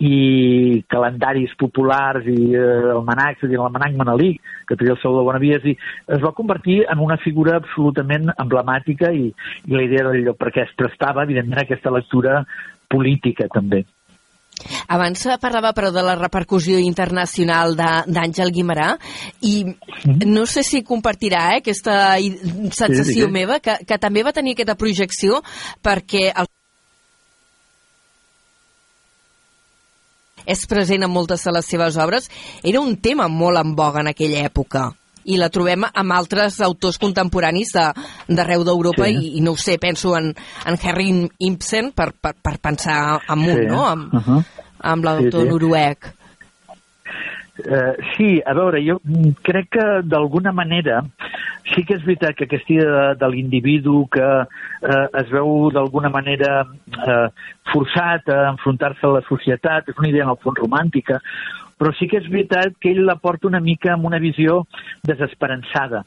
i 0.00 0.80
calendaris 0.88 1.52
populars 1.60 2.24
i 2.24 2.54
eh, 2.56 2.62
almanacs, 2.94 3.42
és 3.42 3.50
a 3.50 3.50
dir, 3.52 3.58
l'almanac 3.60 3.98
Manelic, 4.00 4.40
que 4.66 4.78
tenia 4.80 4.94
el 4.96 5.00
seu 5.02 5.12
de 5.18 5.26
Bonavies, 5.26 5.66
i 5.68 5.76
es 6.16 6.24
va 6.24 6.32
convertir 6.36 6.80
en 6.88 7.04
una 7.04 7.18
figura 7.20 7.58
absolutament 7.60 8.32
emblemàtica 8.38 9.12
i, 9.12 9.28
i 9.68 9.76
la 9.76 9.84
idea 9.84 10.08
del 10.08 10.24
lloc, 10.24 10.40
perquè 10.40 10.64
es 10.64 10.76
prestava, 10.80 11.28
evidentment, 11.28 11.60
aquesta 11.60 11.92
lectura 11.92 12.44
política, 12.88 13.50
també. 13.52 13.84
Abans 14.88 15.26
parlava, 15.40 15.72
però, 15.76 15.90
de 15.94 16.02
la 16.04 16.16
repercussió 16.18 16.78
internacional 16.82 17.76
d'Àngel 17.78 18.52
Guimarà 18.54 18.92
i 19.46 19.64
no 20.26 20.46
sé 20.46 20.64
si 20.66 20.84
compartirà 20.86 21.50
eh, 21.54 21.60
aquesta 21.62 22.16
sensació 22.18 23.26
digues. 23.26 23.34
meva, 23.34 23.60
que, 23.64 23.78
que 23.86 23.98
també 23.98 24.24
va 24.26 24.34
tenir 24.36 24.56
aquesta 24.56 24.78
projecció 24.78 25.42
perquè 25.82 26.30
el 26.34 26.50
és 30.50 30.64
present 30.66 31.04
en 31.04 31.12
moltes 31.12 31.44
de 31.44 31.52
les 31.52 31.66
seves 31.68 31.98
obres, 32.00 32.30
era 32.64 32.80
un 32.80 32.96
tema 32.96 33.28
molt 33.28 33.60
en 33.60 33.74
boga 33.76 34.00
en 34.00 34.10
aquella 34.10 34.40
època 34.48 34.88
i 35.24 35.36
la 35.36 35.48
trobem 35.50 35.84
amb 35.92 36.12
altres 36.12 36.60
autors 36.60 36.98
contemporanis 36.98 37.72
de- 37.72 37.92
d'arreu 38.34 38.64
d'Europa 38.64 39.04
Sí. 39.06 39.16
i, 39.16 39.38
i 39.38 39.40
no 39.40 39.52
ho 39.52 39.56
sé, 39.56 39.78
penso 39.78 40.16
en, 40.16 40.34
en 40.66 40.78
Henry 40.82 41.28
Ibsen 41.38 41.92
per, 41.92 42.12
per, 42.20 42.34
per 42.42 42.58
pensar 42.58 43.20
amunt, 43.28 43.58
Sí. 43.60 43.66
no? 43.66 43.86
Amb, 43.86 44.14
Uh 44.14 44.20
-huh. 44.20 44.44
amb 44.80 45.04
l'autor 45.04 45.42
Sí, 45.42 45.46
sí. 45.46 45.48
noruec. 45.52 45.98
Eh, 47.60 47.96
sí, 48.16 48.40
a 48.46 48.54
veure, 48.54 48.80
jo 48.80 48.94
crec 49.44 49.68
que 49.68 49.84
d'alguna 50.08 50.50
manera 50.50 51.02
sí 51.74 51.84
que 51.84 51.94
és 51.98 52.04
veritat 52.06 52.34
que 52.34 52.44
aquesta 52.46 52.72
idea 52.72 52.90
de, 52.90 53.14
de 53.20 53.28
l'individu 53.28 54.06
que 54.10 54.24
eh, 54.24 55.06
es 55.20 55.28
veu 55.30 55.68
d'alguna 55.70 56.08
manera 56.08 56.62
eh, 56.64 57.28
forçat 57.70 58.26
a 58.32 58.48
enfrontar-se 58.54 59.04
a 59.06 59.10
la 59.18 59.20
societat, 59.28 59.88
és 59.92 59.98
una 59.98 60.08
idea 60.08 60.24
en 60.24 60.30
el 60.30 60.40
fons 60.42 60.56
romàntica, 60.58 61.20
però 61.80 61.94
sí 61.96 62.10
que 62.10 62.20
és 62.20 62.28
veritat 62.28 62.76
que 62.80 62.92
ell 62.92 63.06
la 63.08 63.16
porta 63.16 63.48
una 63.48 63.62
mica 63.64 63.94
amb 63.94 64.04
una 64.04 64.20
visió 64.20 64.66
desesperançada, 65.08 66.04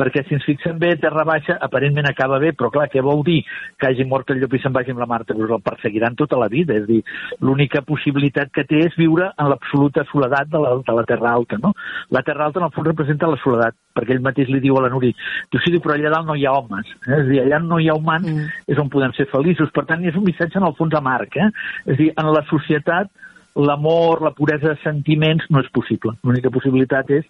perquè 0.00 0.22
si 0.24 0.32
ens 0.36 0.46
fixem 0.48 0.78
bé, 0.80 0.94
Terra 1.00 1.26
Baixa 1.28 1.58
aparentment 1.60 2.08
acaba 2.08 2.38
bé, 2.40 2.54
però 2.56 2.70
clar, 2.72 2.86
què 2.88 3.02
vol 3.04 3.20
dir 3.26 3.42
que 3.76 3.90
hagi 3.90 4.06
mort 4.08 4.32
el 4.32 4.40
llop 4.40 4.56
i 4.56 4.62
se'n 4.62 4.72
vagi 4.72 4.94
amb 4.94 5.02
la 5.02 5.08
Marta? 5.10 5.36
Doncs 5.36 5.52
el 5.52 5.62
perseguiran 5.66 6.16
tota 6.16 6.38
la 6.40 6.48
vida, 6.48 6.72
és 6.78 6.86
a 6.86 6.88
dir, 6.88 7.02
l'única 7.44 7.84
possibilitat 7.84 8.48
que 8.54 8.64
té 8.64 8.80
és 8.86 8.96
viure 8.96 9.28
en 9.36 9.52
l'absoluta 9.52 10.06
soledat 10.08 10.48
de 10.48 10.64
la, 10.64 10.72
de 10.86 10.96
la 10.96 11.06
Terra 11.12 11.34
Alta, 11.36 11.60
no? 11.60 11.74
La 12.16 12.24
Terra 12.24 12.48
Alta 12.48 12.62
en 12.62 12.70
el 12.70 12.74
fons 12.76 12.88
representa 12.88 13.28
la 13.28 13.40
soledat, 13.44 13.76
perquè 13.92 14.16
ell 14.16 14.24
mateix 14.24 14.48
li 14.48 14.64
diu 14.64 14.80
a 14.80 14.86
la 14.86 14.92
Nuri, 14.92 15.12
tu 15.52 15.60
sí, 15.60 15.76
però 15.78 15.98
allà 15.98 16.16
dalt 16.16 16.32
no 16.32 16.38
hi 16.38 16.48
ha 16.48 16.56
homes, 16.56 16.88
eh? 17.04 17.18
és 17.20 17.26
a 17.26 17.28
dir, 17.28 17.42
allà 17.44 17.60
no 17.66 17.78
hi 17.78 17.92
ha 17.92 17.98
humans, 17.98 18.28
Mm. 18.30 18.46
és 18.68 18.78
on 18.78 18.88
podem 18.92 19.12
ser 19.16 19.26
feliços, 19.30 19.70
per 19.74 19.84
tant, 19.88 20.04
és 20.04 20.14
un 20.14 20.24
missatge 20.24 20.58
en 20.60 20.66
el 20.68 20.74
fons 20.78 20.94
amarg, 20.94 21.34
eh? 21.36 21.48
és 21.86 21.94
a 21.94 21.98
dir, 21.98 22.12
en 22.16 22.32
la 22.32 22.42
societat 22.48 23.10
l'amor, 23.56 24.22
la 24.22 24.34
puresa 24.36 24.72
de 24.72 24.78
sentiments 24.84 25.46
no 25.50 25.62
és 25.64 25.70
possible. 25.74 26.14
L'única 26.24 26.52
possibilitat 26.54 27.10
és 27.10 27.26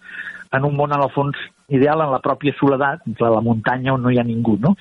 en 0.51 0.67
un 0.67 0.75
món, 0.75 0.93
en 0.93 1.01
el 1.01 1.11
fons, 1.13 1.37
ideal, 1.71 2.03
en 2.05 2.13
la 2.13 2.21
pròpia 2.23 2.55
soledat, 2.59 3.03
a 3.07 3.33
la 3.33 3.41
muntanya 3.41 3.95
on 3.95 4.05
no 4.05 4.11
hi 4.11 4.19
ha 4.19 4.27
ningú, 4.27 4.57
no? 4.61 4.75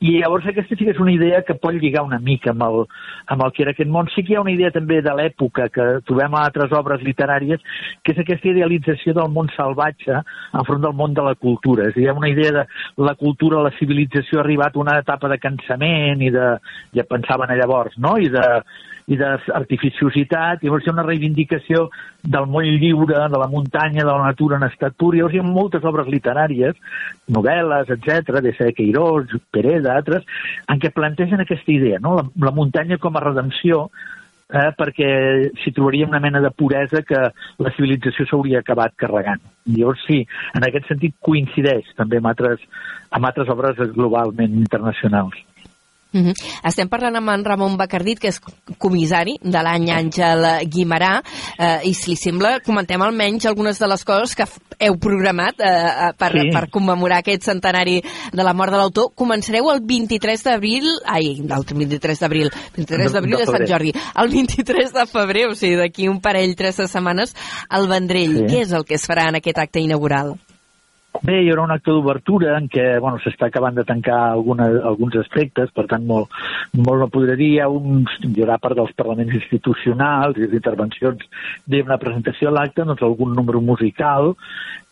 I 0.00 0.14
llavors 0.16 0.46
aquesta 0.48 0.78
sí 0.78 0.86
que 0.86 0.94
és 0.94 1.00
una 1.02 1.12
idea 1.12 1.42
que 1.44 1.58
pot 1.60 1.76
lligar 1.76 2.06
una 2.06 2.18
mica 2.24 2.54
amb 2.54 2.62
el, 2.64 2.86
amb 3.34 3.42
el 3.44 3.50
que 3.52 3.66
era 3.66 3.74
aquest 3.74 3.90
món. 3.92 4.08
Sí 4.14 4.22
que 4.24 4.32
hi 4.32 4.38
ha 4.38 4.44
una 4.44 4.54
idea 4.54 4.70
també 4.72 5.02
de 5.04 5.12
l'època 5.12 5.66
que 5.74 5.88
trobem 6.08 6.32
a 6.32 6.46
altres 6.46 6.72
obres 6.72 7.04
literàries, 7.04 7.60
que 8.00 8.14
és 8.14 8.22
aquesta 8.22 8.48
idealització 8.48 9.12
del 9.18 9.28
món 9.34 9.52
salvatge 9.52 10.22
enfront 10.56 10.86
del 10.86 10.96
món 10.96 11.12
de 11.12 11.26
la 11.26 11.34
cultura. 11.36 11.90
És 11.90 11.92
a 11.92 11.98
dir, 11.98 12.06
hi 12.06 12.08
ha 12.08 12.16
una 12.16 12.32
idea 12.32 12.54
de 12.62 12.64
la 13.04 13.14
cultura, 13.20 13.60
la 13.60 13.74
civilització 13.76 14.40
ha 14.40 14.46
arribat 14.46 14.78
a 14.78 14.80
una 14.86 14.96
etapa 15.04 15.28
de 15.28 15.36
cansament 15.42 16.24
i 16.24 16.32
de, 16.32 16.46
ja 16.96 17.04
pensaven 17.10 17.52
a 17.52 17.60
llavors, 17.60 18.00
no? 18.00 18.16
I 18.16 18.32
de, 18.32 18.46
i 19.10 19.18
d'artificiositat, 19.18 20.62
llavors 20.62 20.86
hi 20.86 20.90
ha 20.90 20.94
una 20.94 21.04
reivindicació 21.06 21.88
del 22.22 22.46
món 22.46 22.64
lliure, 22.64 23.26
de 23.32 23.38
la 23.42 23.48
muntanya, 23.50 24.04
de 24.04 24.10
la 24.10 24.26
natura 24.26 24.58
en 24.60 24.68
estat 24.68 24.94
pur, 24.96 25.14
llavors 25.16 25.34
hi 25.34 25.40
ha 25.42 25.46
moltes 25.46 25.84
obres 25.84 26.08
literàries, 26.08 26.19
novel·les, 27.30 27.90
etc, 27.96 28.40
de 28.44 28.54
Sede 28.56 28.76
Queirós, 28.78 29.32
Pereda, 29.50 29.96
altres, 29.96 30.24
en 30.68 30.80
què 30.82 30.92
plantegen 30.94 31.42
aquesta 31.42 31.72
idea, 31.72 32.00
no? 32.02 32.16
la, 32.18 32.26
la 32.46 32.54
muntanya 32.56 32.98
com 33.02 33.16
a 33.16 33.24
redempció, 33.24 33.86
eh, 34.50 34.70
perquè 34.76 35.10
s'hi 35.62 35.72
trobaria 35.76 36.08
una 36.08 36.20
mena 36.22 36.42
de 36.42 36.50
puresa 36.50 37.02
que 37.06 37.20
la 37.62 37.74
civilització 37.76 38.26
s'hauria 38.26 38.62
acabat 38.64 38.96
carregant. 39.00 39.42
Llavors 39.70 40.02
sí, 40.08 40.22
en 40.56 40.66
aquest 40.66 40.90
sentit 40.90 41.16
coincideix 41.24 41.92
també 41.98 42.18
amb 42.20 42.32
altres, 42.32 42.64
amb 43.14 43.30
altres 43.30 43.52
obres 43.52 43.78
globalment 43.94 44.58
internacionals. 44.64 45.38
Mm 46.12 46.24
-hmm. 46.26 46.34
Estem 46.64 46.88
parlant 46.88 47.16
amb 47.16 47.28
en 47.30 47.44
Ramon 47.44 47.76
Bacardit, 47.76 48.18
que 48.18 48.28
és 48.28 48.40
comissari 48.78 49.38
de 49.42 49.62
l'any 49.62 49.90
Àngel 49.90 50.68
Guimarà, 50.68 51.22
eh, 51.58 51.80
i 51.84 51.94
si 51.94 52.10
li 52.10 52.16
sembla, 52.16 52.60
comentem 52.60 53.00
almenys 53.02 53.46
algunes 53.46 53.78
de 53.78 53.86
les 53.86 54.04
coses 54.04 54.34
que 54.34 54.44
heu 54.78 54.96
programat 54.98 55.54
eh, 55.60 55.66
eh, 55.66 56.12
per, 56.18 56.32
Sí. 56.32 56.50
per 56.52 56.68
commemorar 56.70 57.18
aquest 57.18 57.42
centenari 57.44 58.02
de 58.32 58.42
la 58.42 58.52
mort 58.52 58.70
de 58.72 58.78
l'autor. 58.78 59.12
Començareu 59.14 59.70
el 59.72 59.80
23 59.84 60.42
d'abril, 60.42 60.84
ai, 61.04 61.42
l'altre 61.46 61.76
23 61.76 62.18
d'abril, 62.18 62.50
23 62.76 63.12
De- 63.12 63.12
d'abril 63.12 63.36
de 63.36 63.44
de 63.44 63.52
Sant. 63.52 63.68
Jordi, 63.68 63.92
el 64.16 64.28
23 64.28 64.92
de 64.92 65.06
febrer, 65.06 65.46
o 65.48 65.54
sigui, 65.54 65.76
d'aquí 65.76 66.08
un 66.08 66.20
parell, 66.20 66.54
tres 66.56 66.76
setmanes, 66.76 67.34
al 67.68 67.86
Vendrell. 67.88 68.48
Sí. 68.48 68.54
Què 68.56 68.60
és 68.62 68.72
el 68.72 68.84
que 68.84 68.94
es 68.94 69.06
farà 69.08 69.28
en 69.28 69.36
aquest 69.36 69.58
acte 69.58 69.80
inaugural? 69.80 70.34
Bé, 71.18 71.40
hi 71.42 71.48
haurà 71.50 71.64
un 71.66 71.72
acte 71.74 71.90
d'obertura 71.90 72.54
en 72.56 72.68
què 72.70 72.84
bueno, 73.02 73.18
s'està 73.20 73.48
acabant 73.50 73.74
de 73.76 73.84
tancar 73.84 74.18
alguna, 74.30 74.68
alguns 74.88 75.16
aspectes, 75.20 75.72
per 75.74 75.84
tant, 75.90 76.06
molt, 76.06 76.30
molt 76.78 77.02
no 77.02 77.08
podré 77.12 77.34
dir. 77.36 77.50
Hi, 77.56 77.58
ha 77.64 77.68
uns, 77.68 78.14
hi 78.22 78.44
haurà 78.44 78.60
part 78.62 78.78
dels 78.78 78.94
parlaments 78.96 79.34
institucionals 79.36 80.38
i 80.38 80.46
les 80.46 80.54
intervencions 80.56 81.26
d'una 81.66 81.98
presentació 82.00 82.48
a 82.48 82.54
l'acte, 82.56 82.86
doncs 82.86 83.02
algun 83.02 83.34
número 83.34 83.60
musical 83.60 84.36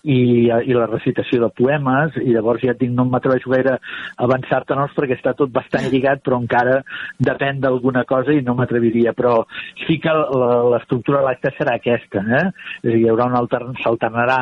i, 0.03 0.47
i 0.47 0.77
la 0.77 0.87
recitació 0.87 1.41
de 1.43 1.51
poemes, 1.59 2.17
i 2.23 2.33
llavors 2.35 2.63
ja 2.63 2.75
dic, 2.79 2.91
no 2.95 3.07
m'atreveixo 3.09 3.51
gaire 3.51 3.75
a 3.77 3.81
avançar-te-nos 4.29 4.95
perquè 4.97 5.19
està 5.19 5.35
tot 5.39 5.51
bastant 5.55 5.89
lligat, 5.91 6.23
però 6.25 6.39
encara 6.39 6.81
depèn 7.19 7.61
d'alguna 7.63 8.05
cosa 8.09 8.35
i 8.35 8.45
no 8.47 8.55
m'atreviria, 8.59 9.15
però 9.19 9.43
sí 9.87 9.99
que 10.03 10.15
l'estructura 10.15 11.23
de 11.23 11.29
l'acte 11.29 11.53
serà 11.57 11.77
aquesta, 11.79 12.23
eh? 12.23 12.45
És 12.83 12.93
a 12.93 12.95
dir, 12.95 13.03
hi 13.03 13.11
haurà 13.11 13.29
un 13.31 13.39
altern, 13.39 13.75
s'alternarà 13.83 14.39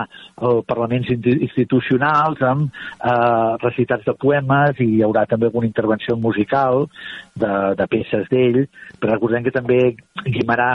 parlaments 0.69 1.09
institucionals 1.11 2.43
amb 2.45 2.69
eh, 2.69 3.57
recitats 3.63 4.05
de 4.07 4.17
poemes 4.21 4.81
i 4.85 4.91
hi 4.97 5.03
haurà 5.07 5.25
també 5.31 5.49
alguna 5.49 5.69
intervenció 5.69 6.17
musical 6.21 6.87
de, 7.35 7.53
de 7.79 7.87
peces 7.91 8.29
d'ell, 8.33 8.65
però 9.01 9.15
recordem 9.15 9.47
que 9.47 9.55
també 9.55 9.81
Guimarà 10.27 10.71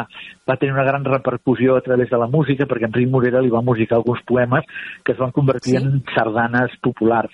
va 0.48 0.58
tenir 0.58 0.74
una 0.74 0.86
gran 0.88 1.06
repercussió 1.06 1.76
a 1.78 1.86
través 1.86 2.10
de 2.10 2.18
la 2.18 2.28
música 2.28 2.68
perquè 2.70 2.90
Enric 2.90 3.10
Morera 3.12 3.42
li 3.42 3.52
va 3.54 3.64
musicar 3.66 4.00
alguns 4.00 4.22
poemes 4.28 4.66
que 5.04 5.14
es 5.14 5.18
van 5.18 5.32
convertir 5.32 5.78
Sí. 5.80 5.84
en 5.84 6.04
sardanes 6.16 6.72
populars 6.82 7.32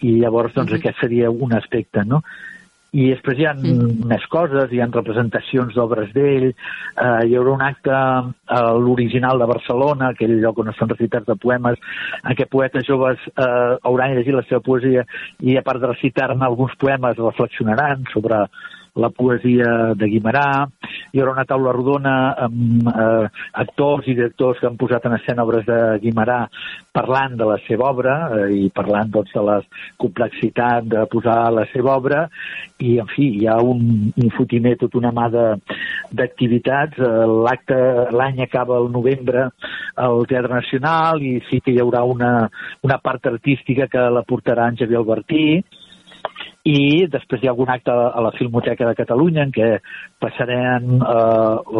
i 0.00 0.18
llavors 0.20 0.54
doncs 0.54 0.72
Mhm. 0.72 0.78
aquest 0.78 1.00
seria 1.00 1.30
un 1.30 1.52
aspecte, 1.54 2.04
no? 2.04 2.22
I 2.92 3.10
després 3.10 3.38
hi 3.38 3.44
ha 3.44 3.52
Mhm. 3.52 4.06
més 4.06 4.26
coses, 4.28 4.72
hi 4.72 4.80
ha 4.80 4.86
representacions 4.86 5.74
d'obres 5.74 6.12
d'ell, 6.14 6.48
eh, 6.48 7.26
hi 7.26 7.34
haurà 7.34 7.52
un 7.52 7.62
acte 7.62 7.90
a 7.90 8.72
l'original 8.78 9.38
de 9.38 9.44
Barcelona, 9.44 10.08
aquell 10.08 10.40
lloc 10.40 10.58
on 10.58 10.68
estan 10.68 10.88
recitats 10.88 11.26
de 11.26 11.34
poemes, 11.34 11.78
en 12.24 12.34
què 12.36 12.46
poetes 12.48 12.86
joves 12.86 13.18
eh, 13.36 13.76
hauran 13.82 14.14
llegit 14.14 14.34
la 14.34 14.42
seva 14.44 14.60
poesia 14.60 15.04
i 15.40 15.56
a 15.56 15.62
part 15.62 15.80
de 15.80 15.88
recitar-ne 15.88 16.44
alguns 16.44 16.74
poemes 16.76 17.16
reflexionaran 17.16 18.04
sobre 18.12 18.46
la 18.96 19.10
poesia 19.12 19.94
de 19.94 20.08
Guimarà, 20.08 20.66
hi 21.12 21.20
haurà 21.20 21.34
una 21.36 21.46
taula 21.48 21.72
rodona 21.76 22.14
amb 22.46 22.88
eh, 22.90 23.28
actors 23.62 24.08
i 24.08 24.16
directors 24.16 24.60
que 24.60 24.68
han 24.68 24.78
posat 24.80 25.06
en 25.06 25.16
escena 25.18 25.44
obres 25.44 25.66
de 25.68 25.78
Guimarà 26.02 26.46
parlant 26.96 27.36
de 27.36 27.48
la 27.48 27.58
seva 27.66 27.90
obra 27.92 28.16
eh, 28.38 28.48
i 28.56 28.70
parlant 28.74 29.12
doncs, 29.12 29.32
de 29.36 29.44
la 29.44 29.58
complexitat 30.00 30.88
de 30.92 31.04
posar 31.12 31.38
la 31.52 31.66
seva 31.72 31.96
obra. 32.00 32.24
I, 32.80 32.96
en 33.02 33.08
fi, 33.12 33.28
hi 33.40 33.46
ha 33.48 33.56
un, 33.60 34.10
un 34.12 34.32
fotimer, 34.36 34.76
tota 34.80 35.00
una 35.00 35.12
mà 35.16 35.28
d'activitats. 35.32 37.00
Eh, 37.00 37.12
L'acte, 37.46 37.78
l'any 38.16 38.42
acaba 38.44 38.80
el 38.80 38.90
novembre 38.92 39.50
al 40.00 40.24
Teatre 40.28 40.54
Nacional 40.54 41.22
i 41.24 41.36
sí 41.50 41.60
que 41.60 41.74
hi 41.74 41.80
haurà 41.82 42.04
una, 42.08 42.32
una 42.86 43.00
part 43.02 43.28
artística 43.28 43.88
que 43.92 44.08
la 44.12 44.24
portarà 44.26 44.70
en 44.70 44.80
Javier 44.80 45.02
Albertí, 45.02 45.46
i 46.66 47.06
després 47.06 47.42
hi 47.42 47.46
ha 47.46 47.52
algun 47.52 47.70
acte 47.70 47.92
a 47.94 48.22
la 48.24 48.32
Filmoteca 48.34 48.88
de 48.88 48.96
Catalunya 48.98 49.44
en 49.46 49.52
què 49.54 49.68
passarem 50.22 50.96
eh, 50.98 51.78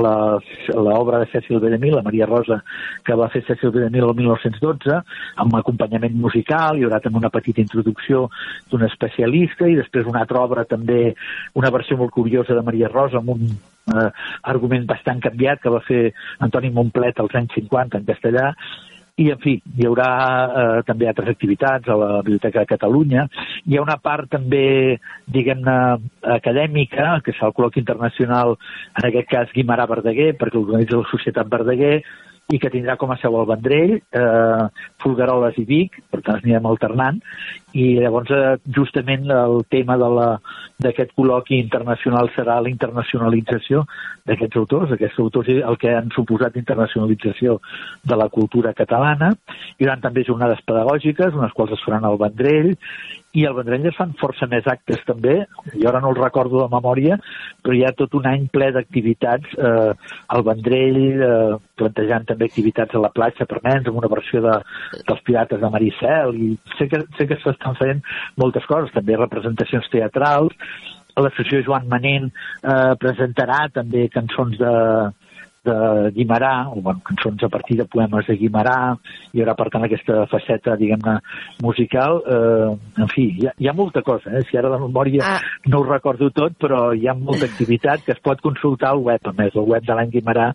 l'obra 0.77 1.23
de 1.23 1.29
Cecil 1.33 1.59
B. 1.59 1.73
DeMille, 1.73 1.97
la 1.99 2.05
Maria 2.07 2.29
Rosa, 2.31 2.61
que 3.05 3.17
va 3.19 3.27
fer 3.33 3.43
Cecil 3.49 3.73
B. 3.75 3.83
DeMille 3.83 4.07
el 4.07 4.19
1912, 4.21 5.01
amb 5.43 5.59
acompanyament 5.59 6.15
musical, 6.23 6.79
hi 6.79 6.87
haurà 6.87 7.01
també 7.03 7.19
una 7.19 7.33
petita 7.35 7.65
introducció 7.65 8.29
d'un 8.71 8.87
especialista 8.87 9.67
i 9.67 9.79
després 9.81 10.07
una 10.07 10.23
altra 10.23 10.45
obra 10.47 10.67
també, 10.71 11.17
una 11.59 11.73
versió 11.75 11.99
molt 11.99 12.15
curiosa 12.15 12.55
de 12.55 12.67
Maria 12.67 12.93
Rosa 12.93 13.19
amb 13.19 13.35
un 13.35 13.47
eh, 13.51 14.11
argument 14.55 14.87
bastant 14.87 15.25
canviat 15.25 15.65
que 15.65 15.73
va 15.75 15.83
fer 15.89 16.13
Antoni 16.47 16.71
Montplet 16.71 17.19
als 17.19 17.35
anys 17.35 17.59
50 17.59 17.99
en 17.99 18.07
castellà 18.07 18.53
i, 19.17 19.31
en 19.33 19.39
fi, 19.41 19.55
hi 19.79 19.87
haurà 19.89 20.07
eh, 20.45 20.81
també 20.85 21.07
altres 21.09 21.31
activitats 21.33 21.89
a 21.89 21.97
la 21.97 22.09
Biblioteca 22.21 22.61
de 22.61 22.69
Catalunya. 22.69 23.25
Hi 23.65 23.79
ha 23.79 23.85
una 23.85 23.97
part 24.03 24.29
també, 24.35 24.99
diguem-ne, 25.33 25.77
acadèmica, 26.37 27.15
que 27.25 27.33
és 27.33 27.41
el 27.47 27.55
col·loqui 27.57 27.81
internacional, 27.81 28.59
en 28.93 29.09
aquest 29.09 29.31
cas 29.33 29.55
Guimarà 29.57 29.89
Verdaguer, 29.89 30.35
perquè 30.37 30.61
organitza 30.61 31.01
la 31.01 31.09
Societat 31.09 31.49
Verdaguer, 31.49 31.95
i 32.53 32.61
que 32.63 32.71
tindrà 32.71 32.95
com 32.99 33.11
a 33.11 33.17
seu 33.19 33.35
el 33.41 33.47
Vendrell, 33.49 33.97
eh, 33.99 34.67
Folgueroles 35.03 35.57
i 35.59 35.65
Vic, 35.67 35.97
per 36.13 36.21
tant 36.23 36.39
anirem 36.39 36.69
alternant, 36.71 37.19
i 37.75 37.87
llavors 37.99 38.31
eh, 38.31 38.55
justament 38.77 39.27
el 39.35 39.65
tema 39.73 39.97
d'aquest 39.99 41.11
col·loqui 41.19 41.59
internacional 41.59 42.31
serà 42.37 42.61
la 42.63 42.71
internacionalització 42.71 43.83
d'aquests 44.31 44.63
autors, 44.63 44.95
aquests 44.95 45.19
autors 45.25 45.51
el 45.57 45.79
que 45.83 45.97
han 45.99 46.15
suposat 46.15 46.59
internacionalització 46.61 47.59
de 48.07 48.21
la 48.23 48.31
cultura 48.31 48.75
catalana, 48.79 49.33
hi 49.77 49.87
haurà 49.87 49.99
també 50.07 50.23
jornades 50.29 50.63
pedagògiques, 50.67 51.35
unes 51.35 51.55
quals 51.57 51.75
es 51.75 51.83
faran 51.83 52.07
al 52.07 52.21
Vendrell, 52.23 52.77
i 53.37 53.45
al 53.45 53.57
Vendrell 53.59 53.85
es 53.91 53.97
fan 53.99 54.15
força 54.21 54.49
més 54.49 54.67
actes 54.71 55.03
també, 55.09 55.37
jo 55.75 55.89
ara 55.91 56.01
no 56.01 56.13
el 56.13 56.19
recordo 56.19 56.63
de 56.63 56.73
memòria, 56.73 57.19
però 57.63 57.77
hi 57.77 57.85
ha 57.85 57.93
tot 57.99 58.15
un 58.17 58.29
any 58.31 58.47
ple 58.53 58.71
d'activitats 58.73 59.57
eh, 59.61 59.93
al 60.37 60.45
Vendrell, 60.47 61.01
eh, 61.29 61.59
plantejant 61.77 62.25
també 62.31 62.49
activitats 62.49 62.97
a 62.97 63.03
la 63.05 63.13
platja 63.13 63.49
per 63.49 63.61
nens, 63.67 63.87
amb 63.87 64.01
una 64.01 64.11
versió 64.13 64.41
de, 64.45 64.57
dels 65.03 65.25
Pirates 65.29 65.61
de 65.61 65.73
Maricel, 65.75 66.37
i 66.41 66.51
sé 66.79 66.89
que, 66.93 67.03
sé 67.19 67.29
que 67.29 67.41
s'estan 67.43 67.77
fent 67.81 68.01
moltes 68.41 68.65
coses, 68.71 68.95
també 68.97 69.21
representacions 69.21 69.93
teatrals, 69.93 70.57
l'associació 71.17 71.63
Joan 71.65 71.87
Manent 71.93 72.29
eh, 72.29 72.95
presentarà 73.01 73.67
també 73.73 74.09
cançons 74.13 74.57
de, 74.61 74.75
de 75.67 76.11
Guimarà, 76.17 76.53
o 76.71 76.81
bueno, 76.81 77.03
cançons 77.07 77.43
a 77.45 77.51
partir 77.53 77.77
de 77.81 77.87
poemes 77.91 78.29
de 78.31 78.37
Guimarà, 78.41 78.77
hi 79.33 79.43
haurà 79.43 79.57
per 79.59 79.69
tant 79.75 79.87
aquesta 79.87 80.23
faceta, 80.31 80.77
diguem-ne, 80.81 81.19
musical. 81.67 82.23
Eh, 82.37 82.71
en 83.03 83.13
fi, 83.13 83.27
hi 83.41 83.51
ha, 83.51 83.57
hi 83.59 83.71
ha 83.71 83.77
molta 83.77 84.05
cosa, 84.07 84.33
eh? 84.39 84.45
si 84.49 84.59
ara 84.59 84.73
la 84.73 84.81
memòria 84.83 85.35
ah. 85.37 85.41
no 85.73 85.83
ho 85.83 85.89
recordo 85.91 86.31
tot, 86.35 86.57
però 86.63 86.89
hi 86.95 87.09
ha 87.09 87.17
molta 87.19 87.51
activitat 87.51 88.07
que 88.07 88.15
es 88.17 88.23
pot 88.25 88.41
consultar 88.45 88.95
al 88.95 89.05
web, 89.11 89.27
a 89.27 89.35
més, 89.37 89.55
el 89.55 89.69
web 89.75 89.85
de 89.87 89.99
l'any 89.99 90.15
Guimarà 90.15 90.53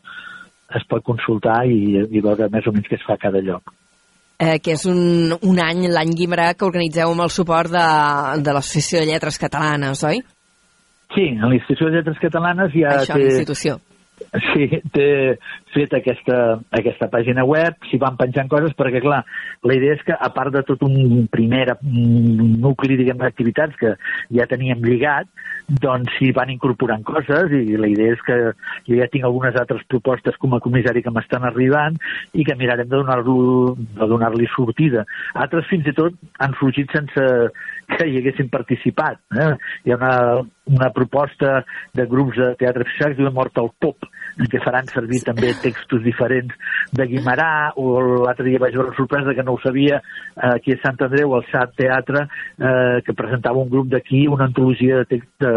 es 0.80 0.88
pot 0.88 1.04
consultar 1.04 1.62
i, 1.68 2.00
i 2.08 2.24
veure 2.24 2.48
més 2.52 2.68
o 2.68 2.74
menys 2.74 2.88
què 2.88 3.00
es 3.00 3.08
fa 3.08 3.20
a 3.20 3.24
cada 3.28 3.44
lloc 3.44 3.74
eh, 4.42 4.58
que 4.64 4.76
és 4.76 4.86
un, 4.90 5.36
un 5.38 5.62
any, 5.62 5.86
l'any 5.92 6.16
Guimarà, 6.18 6.52
que 6.58 6.68
organitzeu 6.68 7.14
amb 7.14 7.26
el 7.28 7.34
suport 7.34 7.72
de, 7.74 7.86
de 8.42 8.56
l'Associació 8.56 9.04
de 9.04 9.12
Lletres 9.12 9.38
Catalanes, 9.42 10.04
oi? 10.08 10.22
Sí, 11.12 11.28
a 11.38 11.50
l'Institució 11.52 11.90
de 11.90 12.00
Lletres 12.00 12.22
Catalanes 12.24 12.76
hi 12.76 12.86
ha... 12.88 12.98
Això, 13.04 13.20
té. 13.20 13.76
Sí, 14.52 14.68
té 14.96 15.08
fet 15.74 15.94
aquesta, 15.98 16.38
aquesta 16.78 17.08
pàgina 17.12 17.46
web, 17.48 17.78
s'hi 17.90 18.00
van 18.02 18.18
penjant 18.20 18.50
coses, 18.52 18.74
perquè, 18.78 19.02
clar, 19.04 19.22
la 19.68 19.78
idea 19.78 19.96
és 19.98 20.04
que, 20.08 20.16
a 20.16 20.30
part 20.36 20.54
de 20.54 20.64
tot 20.68 20.84
un 20.88 21.28
primer 21.32 21.66
nucli, 21.82 22.98
diguem, 23.00 23.20
d'activitats 23.22 23.78
que 23.80 23.96
ja 24.36 24.48
teníem 24.52 24.84
lligat, 24.86 25.30
doncs 25.82 26.12
s'hi 26.18 26.32
van 26.36 26.52
incorporant 26.52 27.04
coses 27.08 27.54
i 27.56 27.78
la 27.80 27.88
idea 27.88 28.16
és 28.16 28.24
que 28.28 28.38
jo 28.90 28.98
ja 28.98 29.08
tinc 29.12 29.28
algunes 29.28 29.56
altres 29.60 29.84
propostes 29.92 30.36
com 30.42 30.56
a 30.56 30.60
comissari 30.64 31.04
que 31.06 31.14
m'estan 31.14 31.46
arribant 31.48 31.96
i 32.34 32.44
que 32.48 32.58
mirarem 32.60 32.90
de 32.90 32.98
donar-li 32.98 34.08
donar 34.12 34.32
sortida. 34.56 35.06
Altres, 35.34 35.68
fins 35.70 35.88
i 35.88 35.96
tot, 35.96 36.18
han 36.40 36.56
sorgit 36.60 36.92
sense 36.92 37.24
que 37.98 38.08
hi 38.08 38.18
haguessin 38.20 38.50
participat. 38.52 39.20
Eh? 39.36 39.52
Hi 39.86 39.94
ha 39.94 39.98
una, 40.00 40.16
una 40.72 40.90
proposta 40.96 41.62
de 41.94 42.06
grups 42.10 42.38
de 42.38 42.54
teatre 42.60 42.88
social 42.92 43.12
que 43.12 43.20
es 43.20 43.22
diu 43.22 43.32
Mort 43.36 43.58
al 43.60 43.72
Pop, 43.82 44.08
en 44.40 44.48
què 44.52 44.62
faran 44.64 44.88
servir 44.92 45.22
també 45.26 45.52
textos 45.62 46.04
diferents 46.06 46.54
de 46.96 47.08
Guimarà, 47.10 47.74
o 47.76 48.00
l'altre 48.24 48.48
dia 48.48 48.62
vaig 48.62 48.78
veure 48.78 48.96
sorpresa 48.98 49.36
que 49.36 49.46
no 49.46 49.56
ho 49.58 49.62
sabia, 49.64 50.00
eh, 50.00 50.54
aquí 50.54 50.76
a 50.76 50.82
Sant 50.84 51.02
Andreu, 51.08 51.36
al 51.36 51.48
SAT 51.50 51.76
Teatre, 51.82 52.24
eh, 52.58 53.02
que 53.06 53.18
presentava 53.18 53.62
un 53.62 53.72
grup 53.72 53.90
d'aquí, 53.92 54.24
una 54.32 54.48
antologia 54.50 55.02
de 55.02 55.10
text 55.16 55.48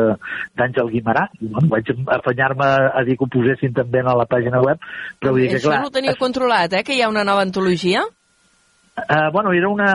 d'Àngel 0.59 0.91
Guimarà. 0.97 1.29
I, 1.41 1.53
bueno, 1.53 1.71
vaig 1.77 1.93
afanyar-me 2.19 2.71
a 2.91 3.05
dir 3.07 3.19
que 3.19 3.29
ho 3.29 3.33
posessin 3.37 3.77
també 3.77 4.03
a 4.03 4.17
la 4.19 4.27
pàgina 4.31 4.63
web, 4.65 4.83
però 5.21 5.35
vull 5.35 5.47
dir 5.47 5.55
que, 5.55 5.63
clar... 5.63 5.79
Això 5.79 5.87
no 5.87 5.93
ho 5.93 5.95
tenia 5.95 6.19
controlat, 6.19 6.75
eh, 6.75 6.85
que 6.87 6.99
hi 6.99 7.05
ha 7.05 7.13
una 7.13 7.25
nova 7.27 7.47
antologia? 7.47 8.05
Uh, 8.95 9.31
bueno, 9.33 9.53
era 9.53 9.69
una, 9.69 9.95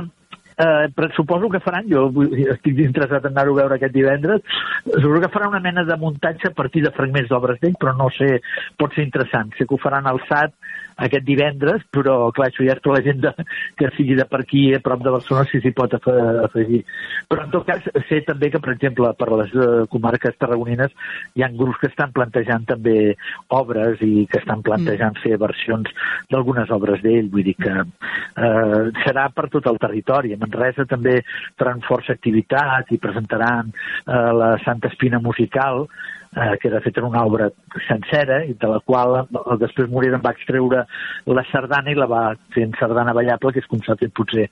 Eh, 0.60 0.90
però 0.92 1.08
suposo 1.16 1.48
que 1.48 1.62
faran, 1.64 1.86
jo 1.88 2.10
estic 2.52 2.82
interessat 2.84 3.24
en 3.24 3.32
anar-ho 3.32 3.54
a 3.54 3.62
veure 3.62 3.78
aquest 3.78 3.94
divendres, 3.96 4.42
suposo 4.90 5.22
que 5.24 5.32
faran 5.32 5.54
una 5.54 5.62
mena 5.64 5.86
de 5.88 5.96
muntatge 6.02 6.50
a 6.50 6.56
partir 6.58 6.84
de 6.84 6.92
fragments 6.98 7.30
d'obres 7.32 7.62
d'ell, 7.62 7.78
però 7.80 7.94
no 7.96 8.10
sé, 8.12 8.42
pot 8.76 8.92
ser 8.92 9.06
interessant. 9.08 9.54
Sé 9.56 9.64
que 9.64 9.78
ho 9.78 9.80
faran 9.80 10.10
al 10.10 10.20
SAT 10.28 10.52
aquest 11.06 11.26
divendres, 11.28 11.84
però 11.94 12.18
clar, 12.36 12.50
això 12.50 12.66
ja 12.66 12.76
és 12.76 12.84
tota 12.84 12.98
la 12.98 13.04
gent 13.06 13.22
de, 13.24 13.34
que 13.80 13.92
sigui 13.96 14.18
de 14.20 14.26
per 14.30 14.42
aquí, 14.44 14.66
a 14.76 14.82
prop 14.84 15.04
de 15.06 15.14
Barcelona, 15.16 15.48
si 15.50 15.62
s'hi 15.64 15.74
pot 15.76 15.96
afegir. 16.00 16.82
Però 17.30 17.46
en 17.46 17.54
tot 17.54 17.68
cas, 17.68 17.86
sé 18.10 18.22
també 18.28 18.52
que, 18.54 18.62
per 18.64 18.74
exemple, 18.76 19.12
per 19.20 19.30
les 19.42 19.56
eh, 19.56 19.70
comarques 19.94 20.38
tarragonines 20.42 20.94
hi 21.36 21.46
ha 21.46 21.52
grups 21.56 21.82
que 21.82 21.90
estan 21.92 22.14
plantejant 22.16 22.68
també 22.70 22.98
obres 23.56 24.02
i 24.06 24.26
que 24.30 24.42
estan 24.42 24.64
plantejant 24.66 25.16
mm. 25.18 25.24
fer 25.24 25.40
versions 25.42 25.92
d'algunes 26.32 26.72
obres 26.76 27.04
d'ell, 27.06 27.32
vull 27.32 27.48
dir 27.48 27.56
que 27.60 27.76
eh, 27.80 28.84
serà 29.06 29.30
per 29.36 29.50
tot 29.54 29.68
el 29.72 29.82
territori. 29.82 30.34
A 30.34 30.42
Manresa 30.42 30.88
també 30.90 31.20
faran 31.60 31.84
força 31.88 32.16
activitat 32.16 32.92
i 32.94 33.02
presentaran 33.02 33.72
eh, 33.72 34.32
la 34.42 34.56
Santa 34.66 34.92
Espina 34.92 35.22
Musical, 35.24 35.86
eh, 36.36 36.58
que 36.62 36.70
de 36.70 36.82
fet 36.82 36.98
era 36.98 37.08
una 37.08 37.24
obra 37.26 37.50
sencera 37.88 38.44
i 38.46 38.54
de 38.54 38.70
la 38.70 38.80
qual 38.86 39.16
eh, 39.22 39.58
després 39.62 39.90
Morera 39.90 40.20
en 40.20 40.26
va 40.26 40.34
extreure 40.36 40.86
la 41.26 41.46
sardana 41.52 41.92
i 41.92 41.98
la 41.98 42.10
va 42.10 42.24
fer 42.54 42.68
en 42.68 42.76
sardana 42.80 43.16
ballable, 43.18 43.54
que 43.54 43.64
és 43.64 43.70
com 43.70 43.82
s'ha 43.86 43.98
fet 44.00 44.14
potser 44.16 44.48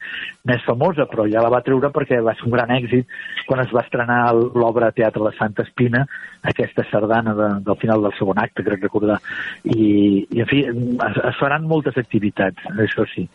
més 0.50 0.66
famosa, 0.66 1.08
però 1.10 1.28
ja 1.30 1.44
la 1.44 1.54
va 1.54 1.64
treure 1.66 1.92
perquè 1.94 2.22
va 2.26 2.36
ser 2.38 2.48
un 2.50 2.56
gran 2.56 2.74
èxit 2.78 3.08
quan 3.48 3.64
es 3.64 3.74
va 3.74 3.86
estrenar 3.86 4.22
l'obra 4.34 4.92
Teatre 4.96 5.24
La 5.24 5.36
Santa 5.38 5.66
Espina, 5.68 6.06
aquesta 6.42 6.86
sardana 6.92 7.34
de, 7.38 7.50
del 7.68 7.80
final 7.82 8.04
del 8.06 8.16
segon 8.18 8.42
acte, 8.42 8.66
crec 8.66 8.84
recordar. 8.88 9.20
I, 9.64 10.28
i 10.34 10.44
en 10.44 10.50
fi, 10.50 10.64
es, 10.68 11.24
es 11.32 11.42
faran 11.42 11.68
moltes 11.70 11.98
activitats, 12.00 12.70
això 12.78 13.06
sí. 13.14 13.28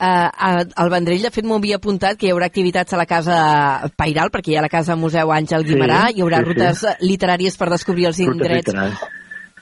Uh, 0.00 0.64
el 0.80 0.88
Vendrell, 0.88 1.20
de 1.26 1.30
fet, 1.34 1.44
m'ho 1.44 1.58
havia 1.60 1.76
apuntat 1.76 2.16
que 2.16 2.24
hi 2.24 2.30
haurà 2.32 2.46
activitats 2.48 2.96
a 2.96 3.00
la 3.00 3.04
Casa 3.08 3.36
Pairal, 4.00 4.32
perquè 4.32 4.54
hi 4.54 4.56
ha 4.56 4.64
la 4.64 4.72
Casa 4.72 4.96
Museu 4.96 5.32
Àngel 5.36 5.66
Guimarà, 5.68 6.06
sí, 6.08 6.16
hi 6.16 6.24
haurà 6.24 6.40
sí, 6.40 6.48
rutes 6.48 6.84
sí. 6.86 6.94
literàries 7.04 7.60
per 7.60 7.68
descobrir 7.74 8.08
els 8.08 8.22
indrets 8.24 8.72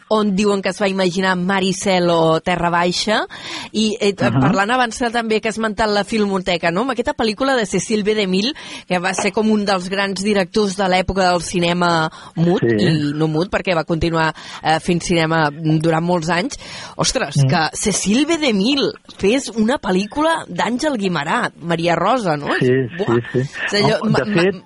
on 0.08 0.34
diuen 0.36 0.62
que 0.62 0.70
es 0.72 0.80
va 0.80 0.88
imaginar 0.88 1.36
Maricel 1.36 2.08
o 2.10 2.40
Terra 2.40 2.70
Baixa 2.70 3.26
i 3.72 3.96
eh, 4.00 4.12
uh 4.12 4.26
-huh. 4.26 4.40
parlant 4.40 4.70
abans 4.70 4.98
també 5.12 5.40
que 5.40 5.48
has 5.48 5.58
esmentat 5.58 5.90
la 5.90 6.04
Filmoteca, 6.04 6.70
no? 6.70 6.82
amb 6.82 6.90
aquesta 6.92 7.14
pel·lícula 7.14 7.56
de 7.56 7.66
Cecil 7.66 8.02
B. 8.04 8.14
DeMille 8.14 8.54
que 8.86 8.98
va 8.98 9.14
ser 9.14 9.32
com 9.32 9.50
un 9.50 9.64
dels 9.64 9.88
grans 9.88 10.22
directors 10.22 10.76
de 10.76 10.88
l'època 10.88 11.30
del 11.30 11.42
cinema 11.42 12.10
mut 12.36 12.62
sí. 12.62 12.76
i 12.78 13.12
no 13.14 13.26
mut 13.26 13.50
perquè 13.50 13.74
va 13.74 13.84
continuar 13.84 14.34
eh, 14.62 14.78
fent 14.80 15.00
cinema 15.00 15.50
durant 15.50 16.04
molts 16.04 16.28
anys 16.28 16.58
ostres, 16.96 17.36
mm. 17.36 17.48
que 17.48 17.76
Cecil 17.76 18.26
B. 18.26 18.38
DeMille 18.38 18.92
fes 19.18 19.50
una 19.54 19.78
pel·lícula 19.78 20.44
d'Àngel 20.48 20.98
Guimarà, 21.00 21.50
Maria 21.60 21.96
Rosa, 21.98 22.36
no? 22.36 22.54
Sí, 22.60 22.74
Buah. 22.98 23.18
sí, 23.32 23.42
sí. 23.42 23.82
Allò, 23.82 23.98
oh, 24.02 24.08
de 24.08 24.24
fet, 24.34 24.62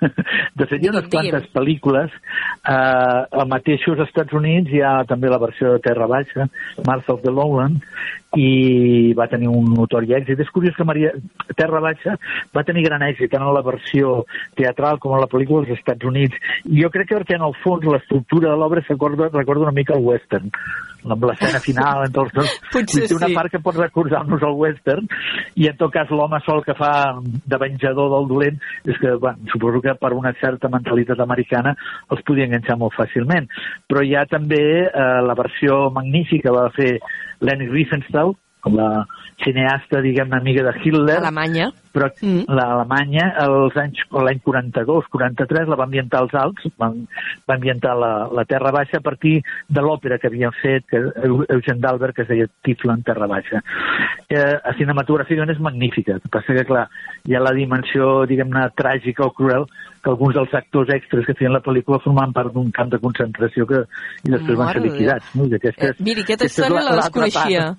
de 0.58 0.66
fet, 0.66 0.78
hi 0.80 0.88
ha 0.88 0.94
unes 0.94 1.08
quantes 1.12 1.48
pel·lícules. 1.54 2.14
Eh, 2.60 2.74
al 2.74 3.48
mateixos 3.50 4.00
Estats 4.06 4.36
Units 4.36 4.72
hi 4.72 4.82
ha 4.84 5.00
també 5.08 5.30
la 5.32 5.40
versió 5.42 5.74
de 5.74 5.84
Terra 5.84 6.08
Baixa, 6.10 6.48
Mars 6.86 7.08
of 7.12 7.22
the 7.24 7.32
Lowland, 7.34 7.84
i 8.36 9.12
va 9.18 9.26
tenir 9.30 9.50
un 9.50 9.72
notori 9.74 10.14
èxit. 10.16 10.40
És 10.40 10.52
curiós 10.54 10.76
que 10.76 10.86
Maria 10.86 11.12
Terra 11.56 11.82
Baixa 11.82 12.16
va 12.56 12.64
tenir 12.66 12.86
gran 12.86 13.02
èxit 13.06 13.32
tant 13.32 13.46
en 13.46 13.54
la 13.54 13.64
versió 13.66 14.20
teatral 14.58 15.00
com 15.02 15.16
en 15.16 15.24
la 15.24 15.30
pel·lícula 15.30 15.66
dels 15.66 15.80
Estats 15.80 16.06
Units. 16.06 16.38
I 16.70 16.84
jo 16.84 16.92
crec 16.94 17.10
que 17.10 17.20
perquè 17.20 17.36
en 17.38 17.48
el 17.48 17.56
fons 17.64 17.84
l'estructura 17.84 18.52
de 18.52 18.60
l'obra 18.60 18.84
recorda, 18.86 19.30
recorda 19.34 19.68
una 19.68 19.76
mica 19.76 19.96
el 19.96 20.06
western 20.06 20.50
amb 21.04 21.24
l'escena 21.30 21.60
final 21.64 22.04
entre 22.06 22.26
els 22.26 22.34
dos 22.36 22.56
Potser 22.74 23.06
té 23.08 23.16
una 23.16 23.30
sí. 23.30 23.36
part 23.38 23.52
que 23.52 23.62
pot 23.64 23.78
recordar-nos 23.78 24.44
el 24.46 24.58
western 24.60 25.08
i 25.60 25.70
en 25.70 25.78
tot 25.80 25.94
cas 25.94 26.12
l'home 26.12 26.40
sol 26.46 26.62
que 26.66 26.76
fa 26.78 26.92
de 27.22 27.60
venjador 27.62 28.12
del 28.14 28.28
dolent 28.30 28.60
és 28.84 28.98
que 29.00 29.14
bueno, 29.16 29.38
suposo 29.52 29.80
que 29.84 29.96
per 30.00 30.12
una 30.16 30.34
certa 30.40 30.68
mentalitat 30.72 31.20
americana 31.24 31.74
els 32.10 32.22
podia 32.26 32.48
enganxar 32.48 32.78
molt 32.80 32.96
fàcilment 32.98 33.48
però 33.88 34.04
hi 34.04 34.14
ha 34.16 34.26
també 34.28 34.62
eh, 34.84 35.08
la 35.24 35.38
versió 35.38 35.88
magnífica 35.94 36.50
que 36.50 36.56
va 36.56 36.70
fer 36.74 36.92
Leni 37.44 37.68
Riefenstahl 37.70 38.34
com 38.60 38.76
la 38.76 39.06
cineasta, 39.42 40.00
diguem-ne, 40.04 40.36
amiga 40.36 40.62
de 40.66 40.72
Hitler, 40.84 41.16
Alemanya. 41.16 41.70
però 41.94 42.10
Mm. 42.22 42.44
l'Alemanya 42.52 43.32
als 43.38 43.76
anys 43.76 43.98
l'any 44.12 44.38
42, 44.44 45.04
43 45.10 45.66
la 45.68 45.76
va 45.76 45.84
ambientar 45.84 46.20
als 46.20 46.34
Alps, 46.34 46.62
va, 46.80 46.90
va 47.48 47.54
ambientar 47.54 47.96
la, 47.96 48.28
la 48.30 48.44
Terra 48.44 48.70
Baixa 48.70 48.98
a 48.98 49.00
partir 49.00 49.42
de 49.68 49.80
l'òpera 49.80 50.18
que 50.18 50.28
havien 50.28 50.52
fet 50.60 50.84
que, 50.86 50.96
Eu- 51.24 51.44
Eugen 51.48 51.80
d'Albert 51.80 52.14
que 52.14 52.22
es 52.22 52.28
deia 52.28 52.46
Tiflan 52.62 53.02
Terra 53.02 53.26
Baixa. 53.26 53.62
Eh, 54.28 54.56
a 54.62 54.74
cinematogràficament 54.78 55.50
és 55.56 55.60
magnífica, 55.60 56.12
el 56.14 56.20
que 56.20 56.28
passa 56.28 56.54
que 56.54 56.64
clar, 56.64 56.86
hi 57.26 57.34
ha 57.34 57.40
la 57.40 57.52
dimensió 57.56 58.26
diguem-ne 58.26 58.68
tràgica 58.76 59.24
o 59.26 59.32
cruel 59.32 59.64
que 60.02 60.10
alguns 60.10 60.34
dels 60.34 60.52
actors 60.54 60.88
extras 60.94 61.26
que 61.26 61.34
feien 61.34 61.52
la 61.52 61.60
pel·lícula 61.64 61.98
formaven 62.00 62.32
part 62.32 62.52
d'un 62.54 62.70
camp 62.70 62.90
de 62.92 62.98
concentració 63.00 63.66
que 63.66 63.82
i 64.24 64.30
després 64.30 64.56
van 64.56 64.66
Mare 64.66 64.78
ser 64.78 64.82
de 64.82 64.88
Déu. 64.88 64.92
liquidats. 64.98 65.34
No? 65.34 65.46
I 65.46 65.54
aquesta 65.54 65.86
Eh, 65.88 65.94
miri, 65.98 66.20
aquesta 66.22 66.44
aquesta 66.44 66.62
història 66.62 66.84
la 66.84 66.90
l'altra 66.96 67.24
desconeixia. 67.24 67.66
part. 67.66 67.78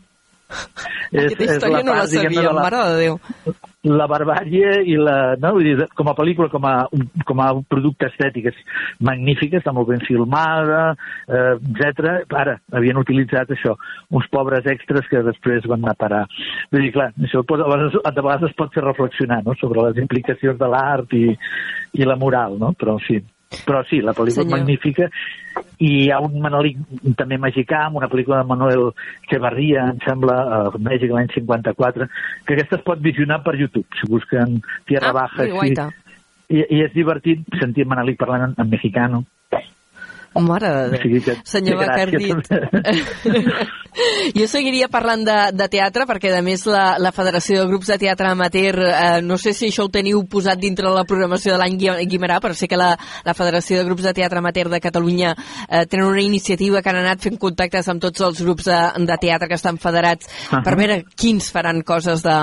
És, 1.12 1.26
Aquesta 1.26 1.44
és 1.44 1.56
història 1.58 1.82
no 1.84 1.92
la 1.92 1.98
part, 2.02 2.12
diguem-ne, 2.12 2.36
sabia, 2.36 2.48
de 2.50 2.56
la- 2.56 2.62
mare 2.62 2.82
de 2.88 2.98
Déu. 3.02 3.20
la 3.98 4.06
barbàrie 4.08 4.72
i 4.86 4.96
la, 4.96 5.16
no, 5.42 5.52
vull 5.56 5.64
dir, 5.66 5.88
com 5.98 6.08
a 6.08 6.14
pel·lícula, 6.14 6.50
com 6.54 6.66
a, 6.70 6.74
com 7.26 7.40
a 7.42 7.48
producte 7.68 8.06
estètic 8.12 8.52
és 8.52 8.60
magnífica, 9.02 9.58
està 9.58 9.74
molt 9.74 9.90
ben 9.90 10.04
filmada, 10.06 10.96
eh, 11.28 11.56
etc. 11.58 12.30
Ara, 12.44 12.60
havien 12.78 13.00
utilitzat 13.02 13.50
això, 13.56 13.74
uns 14.12 14.30
pobres 14.32 14.70
extras 14.70 15.08
que 15.10 15.24
després 15.26 15.66
van 15.66 15.82
anar 15.82 15.96
a 15.98 16.02
parar. 16.06 16.24
Vull 16.72 16.86
dir, 16.86 16.94
clar, 16.94 17.10
això 17.26 17.42
pot, 17.48 17.60
a, 17.66 17.68
vegades, 18.22 18.50
es 18.52 18.56
pot 18.56 18.74
fer 18.74 18.84
reflexionar 18.86 19.42
no? 19.44 19.58
sobre 19.60 19.82
les 19.90 19.98
implicacions 20.04 20.60
de 20.62 20.68
l'art 20.70 21.14
i, 21.18 21.26
i 21.98 22.06
la 22.06 22.16
moral, 22.22 22.60
no? 22.62 22.74
però 22.78 23.00
sí. 23.08 23.18
Però 23.66 23.82
sí, 23.90 24.00
la 24.00 24.14
pel·lícula 24.16 24.46
Senyor. 24.46 24.58
és 24.58 24.62
magnífica 24.62 25.10
i 25.84 25.90
hi 26.06 26.10
ha 26.14 26.20
un 26.24 26.38
Manolic 26.40 26.78
també 27.20 27.38
mexicà, 27.42 27.86
amb 27.88 27.98
una 28.00 28.08
pel·lícula 28.08 28.38
de 28.42 28.48
Manuel 28.48 28.84
Echevarría, 29.26 29.90
em 29.92 30.00
sembla, 30.06 30.36
a 30.40 30.60
Mèxic 30.80 31.12
l'any 31.12 31.28
54, 31.34 32.08
que 32.48 32.54
aquesta 32.56 32.78
es 32.80 32.86
pot 32.88 33.02
visionar 33.04 33.42
per 33.44 33.58
YouTube, 33.60 33.86
si 34.00 34.08
busquen 34.08 34.62
Tierra 34.88 35.10
Ah, 35.12 35.18
Baja. 35.20 35.50
guaita. 35.52 35.90
I, 36.52 36.64
I 36.70 36.82
és 36.86 36.94
divertit 36.96 37.44
sentir 37.60 37.86
Manolic 37.88 38.18
parlant 38.20 38.50
en, 38.50 38.56
en 38.58 38.70
mexicano. 38.72 39.26
Mare 40.40 40.70
de 40.72 40.98
O 40.98 41.02
sigui 41.02 41.20
que 41.22 41.34
Déu. 41.34 41.42
Senyor 41.44 41.78
Bacardit. 41.82 42.48
jo 44.40 44.46
seguiria 44.48 44.88
parlant 44.88 45.26
de, 45.28 45.36
de 45.52 45.68
teatre, 45.72 46.06
perquè 46.08 46.32
a 46.38 46.42
més 46.46 46.64
la, 46.70 46.96
la 47.02 47.12
Federació 47.12 47.60
de 47.60 47.68
Grups 47.68 47.90
de 47.92 47.98
Teatre 48.00 48.30
Amateur, 48.32 48.78
eh, 48.88 49.20
no 49.26 49.36
sé 49.42 49.52
si 49.54 49.68
això 49.68 49.84
ho 49.86 49.92
teniu 49.92 50.22
posat 50.32 50.60
dintre 50.62 50.88
la 50.96 51.04
programació 51.08 51.52
de 51.52 51.60
l'any 51.60 51.76
Gui- 51.82 52.06
Guimarà, 52.08 52.38
però 52.44 52.56
sé 52.56 52.70
que 52.72 52.80
la, 52.80 52.94
la 53.28 53.34
Federació 53.36 53.82
de 53.82 53.88
Grups 53.90 54.06
de 54.08 54.14
Teatre 54.22 54.40
Amateur 54.40 54.70
de 54.72 54.80
Catalunya 54.80 55.34
eh, 55.68 55.84
tenen 55.92 56.08
una 56.08 56.24
iniciativa 56.24 56.82
que 56.82 56.90
han 56.94 57.02
anat 57.02 57.20
fent 57.28 57.36
contactes 57.42 57.90
amb 57.92 58.02
tots 58.02 58.24
els 58.24 58.40
grups 58.42 58.70
de, 58.72 58.80
de 59.12 59.18
teatre 59.22 59.50
que 59.52 59.60
estan 59.60 59.78
federats 59.82 60.30
Ahà. 60.52 60.64
per 60.64 60.78
veure 60.80 61.02
quins 61.20 61.52
faran 61.52 61.82
coses 61.84 62.24
de 62.24 62.38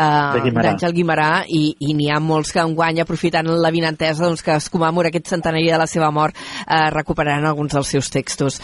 eh, 0.06 0.42
Guimerà. 0.46 0.70
d'Àngel 0.70 0.96
Guimarà 0.96 1.28
i, 1.48 1.74
i 1.84 1.92
n'hi 1.98 2.08
ha 2.14 2.20
molts 2.24 2.54
que 2.56 2.64
enguany, 2.64 3.02
aprofitant 3.04 3.50
la 3.60 3.70
vinentesa 3.74 4.24
doncs, 4.24 4.40
que 4.46 4.56
es 4.56 4.70
commemora 4.72 5.10
aquest 5.12 5.28
centenari 5.28 5.68
de 5.68 5.78
la 5.82 5.86
seva 5.90 6.08
mort, 6.14 6.36
eh, 6.64 6.88
recuperaran 7.10 7.46
alguns 7.46 7.72
dels 7.74 7.88
seus 7.88 8.10
textos. 8.10 8.60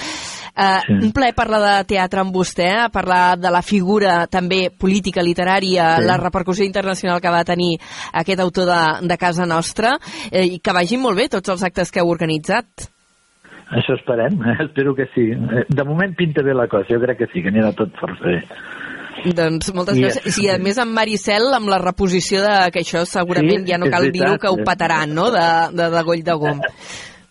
Eh, 0.57 0.81
Sí. 0.87 0.93
Un 0.93 1.13
plaer 1.13 1.35
parlar 1.35 1.61
de 1.61 1.85
teatre 1.85 2.21
amb 2.21 2.33
vostè, 2.35 2.91
parlar 2.91 3.37
de 3.39 3.51
la 3.51 3.61
figura 3.63 4.27
també 4.27 4.71
política, 4.71 5.23
literària, 5.23 5.97
Sí. 5.99 6.05
la 6.07 6.17
repercussió 6.17 6.65
internacional 6.65 7.21
que 7.21 7.29
va 7.29 7.45
tenir 7.45 7.79
aquest 8.13 8.41
autor 8.41 8.67
de, 8.67 9.07
de 9.09 9.17
casa 9.19 9.45
nostra, 9.45 9.99
eh, 10.31 10.45
i 10.45 10.59
que 10.61 10.73
vagin 10.73 11.01
molt 11.01 11.17
bé 11.17 11.29
tots 11.29 11.49
els 11.49 11.63
actes 11.63 11.91
que 11.91 12.01
heu 12.01 12.09
organitzat. 12.09 12.67
Això 13.71 13.99
esperem, 13.99 14.39
espero 14.67 14.95
que 14.95 15.07
sí. 15.15 15.33
Eh, 15.33 15.65
De 15.69 15.85
moment 15.85 16.15
pinta 16.17 16.43
bé 16.43 16.55
la 16.55 16.69
cosa, 16.69 16.87
jo 16.89 17.01
crec 17.01 17.19
que 17.19 17.27
sí, 17.33 17.43
que 17.43 17.49
anirà 17.51 17.75
tot 17.75 17.91
força 18.01 18.25
bé. 18.25 18.43
Doncs 19.35 19.73
moltes 19.75 19.97
gràcies. 19.97 20.39
I 20.45 20.51
a 20.51 20.59
més 20.59 20.79
amb 20.79 20.93
Maricel, 20.93 21.53
amb 21.55 21.69
la 21.69 21.79
reposició 21.79 22.43
de 22.43 22.71
que 22.71 22.81
això 22.81 23.05
segurament 23.05 23.65
Sí, 23.65 23.73
ja 23.73 23.79
no 23.79 23.91
cal 23.91 24.11
dir-ho, 24.13 24.39
que 24.39 24.49
ho 24.49 24.57
petaran, 24.65 25.13
no?, 25.15 25.31
de, 25.31 25.73
de, 25.73 25.91
de 25.91 26.03
Goll 26.03 26.23
de 26.23 26.33
Gom. 26.33 26.61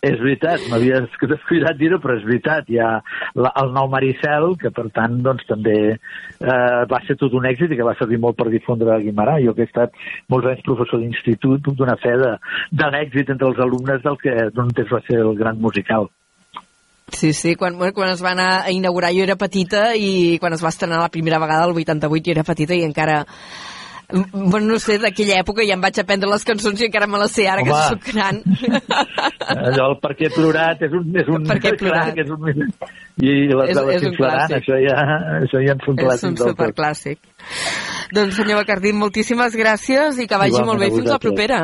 És 0.06 0.18
veritat, 0.20 0.66
m'havia 0.70 1.00
descuidat 1.02 1.78
dir-ho, 1.80 1.98
però 2.02 2.16
és 2.18 2.26
veritat. 2.26 2.68
Hi 2.70 2.78
ha 2.82 2.90
la, 3.38 3.52
el 3.62 3.72
nou 3.74 3.88
Maricel, 3.92 4.52
que 4.60 4.70
per 4.74 4.86
tant 4.96 5.18
doncs, 5.24 5.46
també 5.48 5.76
eh, 5.94 6.82
va 6.90 7.00
ser 7.06 7.16
tot 7.20 7.34
un 7.34 7.48
èxit 7.48 7.72
i 7.72 7.78
que 7.78 7.86
va 7.86 7.96
servir 7.98 8.20
molt 8.22 8.38
per 8.38 8.50
difondre 8.52 9.00
Guimarà. 9.02 9.38
Jo 9.44 9.56
que 9.56 9.66
he 9.66 9.70
estat 9.70 9.96
molts 10.32 10.50
anys 10.52 10.62
professor 10.66 11.02
d'institut, 11.02 11.64
puc 11.66 11.78
donar 11.80 11.98
fe 12.02 12.14
de, 12.20 12.36
de 12.82 12.92
l'èxit 12.94 13.34
entre 13.34 13.50
els 13.50 13.64
alumnes 13.66 14.04
del 14.04 14.20
que 14.22 14.36
d'un 14.54 14.70
temps 14.76 14.94
va 14.98 15.02
ser 15.08 15.20
el 15.24 15.34
gran 15.38 15.58
musical. 15.62 16.10
Sí, 17.12 17.32
sí, 17.32 17.54
quan, 17.54 17.78
quan 17.94 18.10
es 18.10 18.22
va 18.22 18.32
anar 18.34 18.50
a 18.64 18.72
inaugurar 18.74 19.12
jo 19.14 19.22
era 19.22 19.38
petita 19.38 19.92
i 19.94 20.38
quan 20.42 20.56
es 20.56 20.62
va 20.64 20.72
estrenar 20.74 20.98
la 21.00 21.12
primera 21.14 21.38
vegada, 21.38 21.64
el 21.64 21.74
88, 21.74 22.24
jo 22.26 22.36
era 22.36 22.46
petita 22.46 22.74
i 22.74 22.84
encara... 22.86 23.24
Bueno, 24.08 24.66
no 24.66 24.78
sé, 24.78 24.98
d'aquella 25.02 25.40
època 25.42 25.64
ja 25.66 25.74
em 25.74 25.80
vaig 25.82 25.98
aprendre 25.98 26.28
les 26.30 26.44
cançons 26.46 26.80
i 26.80 26.86
encara 26.86 27.08
me 27.10 27.18
les 27.18 27.32
sé 27.32 27.48
ara 27.50 27.62
Home. 27.62 27.72
que 27.72 27.88
soc 27.88 28.04
gran. 28.14 28.38
Allò, 29.46 29.88
el 29.90 29.96
Per 30.02 30.12
què 30.18 30.30
plorat 30.34 30.82
és 30.86 30.92
un... 30.94 31.08
És 31.16 31.26
un 31.28 31.42
Per 31.48 31.56
què 31.62 31.72
plorat. 31.78 32.04
clar, 32.04 32.14
que 32.14 32.22
és 32.22 32.30
un 32.30 32.46
I 33.16 33.32
les 33.50 33.70
És- 33.70 33.76
de 33.76 33.82
la 33.86 33.94
és 33.96 34.02
un 34.06 34.14
clàssic. 34.14 34.56
això 34.60 34.78
ja, 34.78 34.94
això 35.40 35.58
ja 35.66 35.72
en 35.72 35.80
són 35.80 35.82
És 35.82 35.88
un 35.88 35.96
clàssics 36.04 36.22
del 36.22 36.36
tot. 36.36 36.54
superclàssic. 36.54 37.18
Doncs, 38.14 38.36
senyor 38.36 38.60
Bacardí, 38.62 38.92
moltíssimes 38.92 39.56
gràcies 39.56 40.18
i 40.22 40.26
que 40.28 40.36
vagi 40.38 40.54
Igualment 40.54 40.66
molt 40.66 40.80
bé. 40.80 40.86
a 40.86 40.96
Fins 41.00 41.10
la 41.10 41.18
propera. 41.18 41.60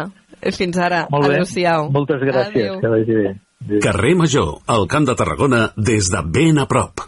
Fins 0.59 0.79
ara. 0.79 1.07
Molt 1.11 1.29
bé, 1.29 1.35
Adéu-siau. 1.37 1.91
moltes 1.95 2.21
gràcies, 2.27 2.67
Adéu. 2.71 2.81
que 2.81 2.89
vagi 2.89 3.15
bé. 3.21 3.29
Adéu. 3.65 3.79
Carrer 3.81 4.17
Major, 4.17 4.59
al 4.67 4.89
Camp 4.89 5.07
de 5.07 5.15
Tarragona, 5.15 5.73
des 5.77 6.11
de 6.11 6.23
ben 6.27 6.59
a 6.59 6.67
prop. 6.67 6.99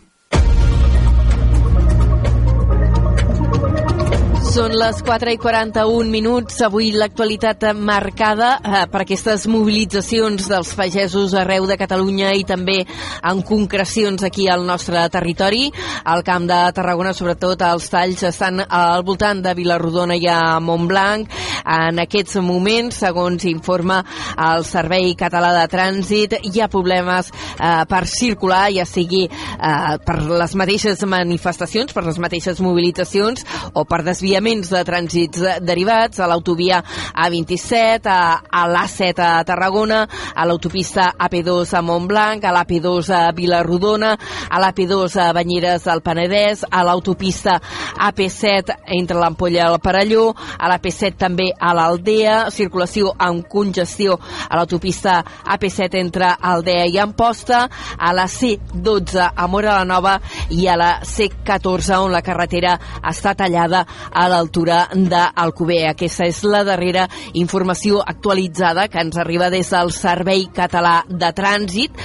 Són 4.54 4.70
les 4.78 5.00
4 5.02 5.32
i 5.34 5.38
41 5.42 6.12
minuts. 6.14 6.60
Avui 6.62 6.92
l'actualitat 6.94 7.64
marcada 7.74 8.52
eh, 8.62 8.82
per 8.86 9.00
aquestes 9.02 9.48
mobilitzacions 9.50 10.46
dels 10.46 10.68
pagesos 10.78 11.32
arreu 11.34 11.64
de 11.66 11.74
Catalunya 11.80 12.28
i 12.38 12.44
també 12.46 12.76
en 12.86 13.40
concrecions 13.42 14.22
aquí 14.22 14.46
al 14.46 14.62
nostre 14.62 15.02
territori. 15.10 15.64
Al 16.06 16.22
Camp 16.22 16.46
de 16.46 16.58
Tarragona, 16.76 17.10
sobretot, 17.18 17.64
els 17.66 17.88
talls 17.90 18.22
estan 18.28 18.62
al 18.62 19.02
voltant 19.02 19.40
de 19.42 19.56
Vilarrodona 19.58 20.14
i 20.14 20.28
a 20.30 20.60
Montblanc. 20.62 21.34
En 21.64 21.98
aquests 22.04 22.38
moments, 22.38 23.00
segons 23.02 23.48
informa 23.50 24.04
el 24.52 24.62
Servei 24.68 25.16
Català 25.18 25.50
de 25.58 25.66
Trànsit, 25.72 26.38
hi 26.46 26.62
ha 26.62 26.70
problemes 26.70 27.32
eh, 27.34 27.82
per 27.90 28.04
circular, 28.06 28.68
ja 28.76 28.86
sigui 28.86 29.24
eh, 29.26 29.98
per 30.06 30.20
les 30.22 30.54
mateixes 30.54 31.02
manifestacions, 31.02 31.90
per 31.90 32.06
les 32.06 32.22
mateixes 32.22 32.62
mobilitzacions 32.62 33.42
o 33.74 33.82
per 33.82 34.04
desviaments 34.06 34.43
de 34.44 34.82
trànsits 34.84 35.40
de- 35.40 35.60
derivats 35.64 36.18
a 36.20 36.26
l'autovia 36.28 36.82
A27, 37.14 38.06
a, 38.06 38.42
a 38.50 38.66
l'A7 38.68 39.20
a 39.24 39.44
Tarragona, 39.44 40.02
a 40.34 40.44
l'autopista 40.44 41.14
AP2 41.18 41.72
a 41.78 41.80
Montblanc, 41.80 42.44
a 42.44 42.52
l'AP2 42.52 43.08
a 43.10 43.32
Vilarrodona, 43.32 44.10
a 44.50 44.60
l'AP2 44.60 45.16
a 45.22 45.32
Banyeres 45.32 45.84
del 45.84 46.02
Penedès, 46.02 46.64
a 46.70 46.82
l'autopista 46.84 47.56
AP7 47.96 48.74
entre 48.98 49.18
l'Ampolla 49.18 49.62
i 49.64 49.72
el 49.72 49.78
Parelló, 49.80 50.34
a 50.58 50.68
l'AP7 50.68 51.16
també 51.16 51.48
a 51.58 51.72
l'Aldea, 51.74 52.50
circulació 52.50 53.14
amb 53.16 53.46
congestió 53.48 54.18
a 54.48 54.56
l'autopista 54.58 55.22
AP7 55.56 55.96
entre 56.02 56.28
Aldea 56.38 56.84
i 56.92 56.98
Amposta, 56.98 57.64
a 57.96 58.12
la 58.12 58.26
C12 58.28 59.30
a 59.34 59.46
Mora 59.48 59.78
la 59.78 59.84
Nova 59.88 60.18
i 60.50 60.66
a 60.68 60.76
la 60.76 60.92
C14 61.00 61.96
on 62.04 62.12
la 62.12 62.20
carretera 62.22 62.76
està 63.02 63.34
tallada 63.34 63.84
a 64.12 64.28
l'altura 64.34 64.84
d'Alcover. 64.92 65.84
Aquesta 65.92 66.26
és 66.28 66.42
la 66.46 66.64
darrera 66.66 67.06
informació 67.38 68.02
actualitzada 68.02 68.88
que 68.90 69.02
ens 69.02 69.18
arriba 69.20 69.50
des 69.54 69.70
del 69.72 69.92
Servei 69.94 70.48
Català 70.54 71.00
de 71.08 71.30
Trànsit. 71.36 72.02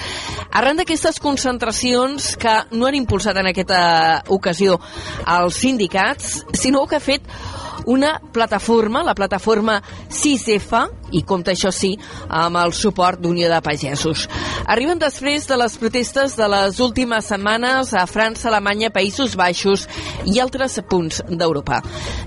Arran 0.59 0.79
d'aquestes 0.79 1.19
concentracions 1.21 2.35
que 2.41 2.55
no 2.71 2.87
han 2.87 2.97
impulsat 2.97 3.37
en 3.41 3.51
aquesta 3.51 3.81
ocasió 4.33 4.79
els 5.39 5.59
sindicats, 5.61 6.43
sinó 6.57 6.85
que 6.87 6.97
ha 6.97 7.03
fet 7.03 7.25
una 7.89 8.19
plataforma, 8.33 9.03
la 9.03 9.15
plataforma 9.15 9.81
6F, 10.09 10.98
i 11.11 11.23
compta, 11.23 11.53
això 11.53 11.71
sí, 11.73 11.95
amb 12.29 12.59
el 12.61 12.73
suport 12.73 13.19
d'Unió 13.21 13.49
de 13.51 13.61
Pagesos. 13.65 14.27
Arriben 14.69 14.99
després 15.01 15.47
de 15.49 15.57
les 15.59 15.77
protestes 15.81 16.35
de 16.37 16.47
les 16.51 16.79
últimes 16.83 17.25
setmanes 17.25 17.93
a 17.93 18.05
França, 18.09 18.49
Alemanya, 18.49 18.91
Països 18.93 19.35
Baixos 19.39 19.87
i 20.25 20.39
altres 20.39 20.79
punts 20.89 21.23
d'Europa. 21.29 21.81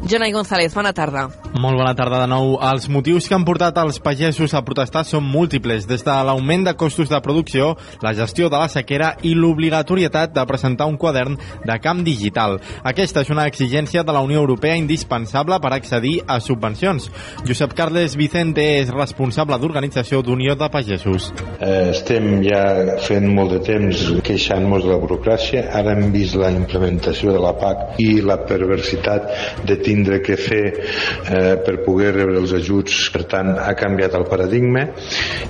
Jonai 0.09 0.33
González, 0.35 0.75
bona 0.75 0.93
tarda. 0.93 1.29
Molt 1.53 1.77
bona 1.79 1.95
tarda 1.95 2.23
de 2.23 2.31
nou. 2.31 2.57
Els 2.73 2.89
motius 2.89 3.29
que 3.29 3.37
han 3.37 3.45
portat 3.45 3.77
els 3.83 4.01
pagesos 4.03 4.55
a 4.57 4.63
protestar 4.65 5.05
són 5.07 5.27
múltiples, 5.29 5.87
des 5.87 6.03
de 6.05 6.15
l'augment 6.27 6.65
de 6.67 6.75
costos 6.81 7.11
de 7.13 7.21
producció, 7.23 7.77
la 8.03 8.15
gestió 8.17 8.49
de 8.51 8.59
la 8.59 8.71
sequera 8.73 9.13
i 9.23 9.35
l'obligatorietat 9.37 10.33
de 10.35 10.47
presentar 10.49 10.89
un 10.91 10.97
quadern 10.97 11.37
de 11.37 11.79
camp 11.85 12.03
digital. 12.07 12.59
Aquesta 12.83 13.23
és 13.23 13.31
una 13.31 13.47
exigència 13.51 14.03
de 14.03 14.15
la 14.17 14.25
Unió 14.25 14.41
Europea 14.41 14.79
indispensable 14.81 15.61
per 15.61 15.75
accedir 15.77 16.19
a 16.27 16.41
subvencions. 16.41 17.11
Josep 17.47 17.77
Carles 17.77 18.17
Vicente 18.17 18.67
és 18.81 18.89
responsable 18.95 19.59
d'organització 19.61 20.23
d'Unió 20.25 20.55
de 20.59 20.69
Pagesos. 20.73 21.23
Eh, 21.59 21.91
estem 21.93 22.43
ja 22.45 22.63
fent 23.05 23.27
molt 23.35 23.51
de 23.57 23.61
temps 23.67 23.97
queixant-nos 24.25 24.83
de 24.87 24.91
la 24.93 25.01
burocràcia. 25.03 25.61
Ara 25.79 25.91
hem 25.97 26.05
vist 26.15 26.35
la 26.41 26.51
implementació 26.55 27.29
de 27.35 27.41
la 27.43 27.53
PAC 27.59 27.77
i 28.03 28.11
la 28.25 28.39
perversitat 28.49 29.23
de 29.69 29.77
tindre 29.83 30.17
que 30.25 30.37
fer 30.41 30.67
eh, 30.73 31.57
per 31.65 31.85
poder 31.87 32.11
rebre 32.17 32.39
els 32.41 32.53
ajuts. 32.57 32.93
Per 33.13 33.25
tant, 33.31 33.49
ha 33.59 33.75
canviat 33.79 34.15
el 34.19 34.27
paradigma 34.31 34.83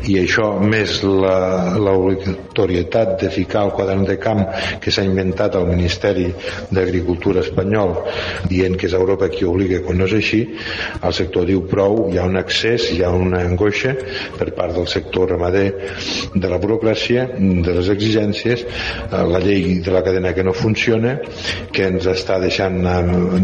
i 0.08 0.18
això, 0.20 0.46
més 0.60 1.02
l'obligatorietat 1.04 3.08
de 3.22 3.28
ficar 3.32 3.64
el 3.66 3.72
quadern 3.76 4.04
de 4.08 4.16
camp 4.22 4.42
que 4.82 4.90
s'ha 4.90 5.04
inventat 5.06 5.54
el 5.58 5.66
Ministeri 5.70 6.26
d'Agricultura 6.72 7.40
espanyol 7.44 7.90
dient 8.50 8.76
que 8.78 8.86
és 8.88 8.94
Europa 8.98 9.26
qui 9.32 9.44
obliga 9.48 9.82
quan 9.86 9.96
no 10.00 10.06
és 10.08 10.14
així, 10.18 10.40
el 11.02 11.12
sector 11.16 11.42
diu 11.48 11.60
prou, 11.70 11.94
hi 12.10 12.16
ha 12.18 12.28
un 12.28 12.36
accés, 12.40 12.82
hi 12.92 13.00
ha 13.04 13.11
una 13.16 13.42
angoixa 13.46 13.94
per 14.38 14.52
part 14.56 14.76
del 14.76 14.88
sector 14.88 15.30
ramader 15.34 15.66
de 16.34 16.48
la 16.50 16.58
burocràcia, 16.62 17.26
de 17.38 17.76
les 17.76 17.90
exigències, 17.92 18.64
eh, 18.64 19.22
la 19.32 19.40
llei 19.42 19.80
de 19.84 19.92
la 19.94 20.02
cadena 20.02 20.34
que 20.34 20.44
no 20.44 20.52
funciona, 20.52 21.18
que 21.72 21.88
ens 21.90 22.06
està 22.10 22.38
deixant 22.42 22.80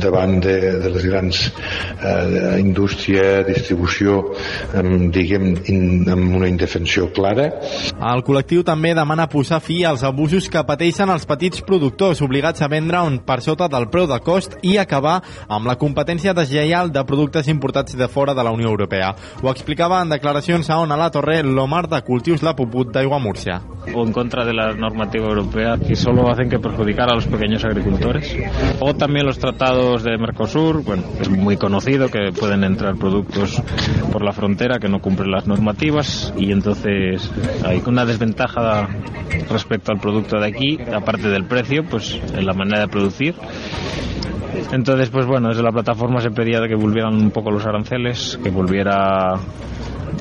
davant 0.00 0.38
de, 0.44 0.56
de 0.82 0.92
les 0.92 1.06
grans 1.06 1.44
eh, 1.48 2.58
indústria, 2.60 3.42
distribució, 3.46 4.20
eh, 4.74 4.84
diguem, 5.14 5.50
in, 5.72 5.82
amb 6.10 6.36
una 6.40 6.48
indefensió 6.50 7.08
clara. 7.14 7.48
El 7.98 8.24
col·lectiu 8.26 8.64
també 8.66 8.94
demana 8.96 9.28
posar 9.30 9.60
fi 9.64 9.82
als 9.86 10.04
abusos 10.06 10.48
que 10.52 10.64
pateixen 10.66 11.10
els 11.12 11.26
petits 11.28 11.62
productors 11.66 12.22
obligats 12.24 12.62
a 12.62 12.70
vendre 12.70 13.02
on 13.04 13.20
per 13.26 13.40
sota 13.44 13.68
del 13.70 13.88
preu 13.92 14.08
de 14.10 14.18
cost 14.24 14.56
i 14.62 14.76
acabar 14.78 15.18
amb 15.48 15.68
la 15.68 15.76
competència 15.80 16.34
deslleial 16.36 16.92
de 16.92 17.04
productes 17.08 17.48
importats 17.48 17.96
de 17.98 18.08
fora 18.08 18.34
de 18.34 18.44
la 18.44 18.52
Unió 18.54 18.68
Europea. 18.70 19.14
Ho 19.42 19.50
explicava 19.58 19.98
en 20.04 20.12
declaracions 20.12 20.68
a 20.70 20.78
Ona 20.78 20.96
La 20.96 21.08
Torre 21.10 21.40
l'Omar 21.42 21.88
de 21.90 21.98
Cultius 22.06 22.44
La 22.46 22.54
Puput 22.54 22.92
d'Aigua 22.94 23.18
Múrcia. 23.18 23.58
O 23.92 24.04
en 24.06 24.12
contra 24.12 24.44
de 24.46 24.54
la 24.54 24.72
normativa 24.72 25.26
europea 25.26 25.76
que 25.78 25.96
solo 25.96 26.30
hacen 26.30 26.48
que 26.48 26.60
perjudicar 26.60 27.10
a 27.10 27.14
los 27.16 27.26
pequeños 27.26 27.64
agricultores. 27.64 28.36
O 28.80 28.94
también 28.94 29.26
los 29.26 29.38
tratados 29.38 30.04
de 30.04 30.16
Mercosur, 30.16 30.84
bueno, 30.84 31.02
es 31.20 31.28
muy 31.28 31.56
conocido 31.56 32.08
que 32.08 32.30
pueden 32.38 32.62
entrar 32.62 32.96
productos 32.96 33.60
por 34.12 34.22
la 34.22 34.32
frontera 34.32 34.78
que 34.78 34.88
no 34.88 35.00
cumplen 35.00 35.32
las 35.32 35.46
normativas 35.46 36.32
y 36.36 36.52
entonces 36.52 37.30
hay 37.64 37.82
una 37.86 38.04
desventaja 38.04 38.88
respecto 39.50 39.90
al 39.90 39.98
producto 39.98 40.38
de 40.38 40.46
aquí, 40.46 40.78
aparte 40.94 41.28
del 41.28 41.46
precio, 41.46 41.84
pues 41.84 42.20
en 42.32 42.46
la 42.46 42.52
manera 42.52 42.80
de 42.80 42.88
producir. 42.88 43.34
Entonces, 44.72 45.08
pues 45.10 45.26
bueno, 45.26 45.48
desde 45.48 45.62
la 45.62 45.72
plataforma 45.72 46.20
se 46.20 46.30
pedía 46.30 46.60
que 46.68 46.74
volvieran 46.74 47.14
un 47.14 47.30
poco 47.30 47.50
los 47.50 47.64
aranceles, 47.64 48.38
que 48.42 48.50
volviera 48.50 49.38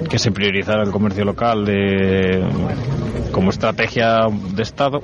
que 0.09 0.19
se 0.19 0.31
priorizara 0.31 0.83
el 0.83 0.91
comercio 0.91 1.25
local 1.25 1.65
de, 1.65 2.43
como 3.31 3.49
estrategia 3.49 4.27
de 4.29 4.63
Estado. 4.63 5.01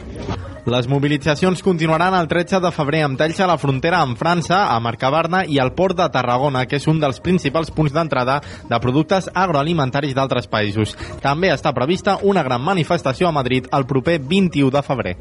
Les 0.66 0.88
mobilitzacions 0.88 1.60
continuaran 1.60 2.14
el 2.16 2.30
13 2.32 2.62
de 2.64 2.70
febrer 2.72 3.02
amb 3.04 3.20
talls 3.20 3.42
a 3.44 3.48
la 3.50 3.58
frontera 3.60 4.00
amb 4.00 4.16
França, 4.16 4.62
a 4.72 4.80
Mercabarna 4.80 5.42
i 5.44 5.60
al 5.60 5.74
port 5.76 5.98
de 6.00 6.08
Tarragona, 6.08 6.64
que 6.72 6.80
és 6.80 6.88
un 6.88 7.02
dels 7.04 7.20
principals 7.20 7.74
punts 7.76 7.92
d'entrada 7.92 8.40
de 8.70 8.80
productes 8.80 9.28
agroalimentaris 9.28 10.16
d'altres 10.16 10.48
països. 10.48 10.96
També 11.20 11.52
està 11.52 11.76
prevista 11.76 12.16
una 12.24 12.48
gran 12.48 12.64
manifestació 12.64 13.28
a 13.28 13.36
Madrid 13.36 13.68
el 13.76 13.84
proper 13.92 14.22
21 14.24 14.72
de 14.72 14.88
febrer. 14.88 15.18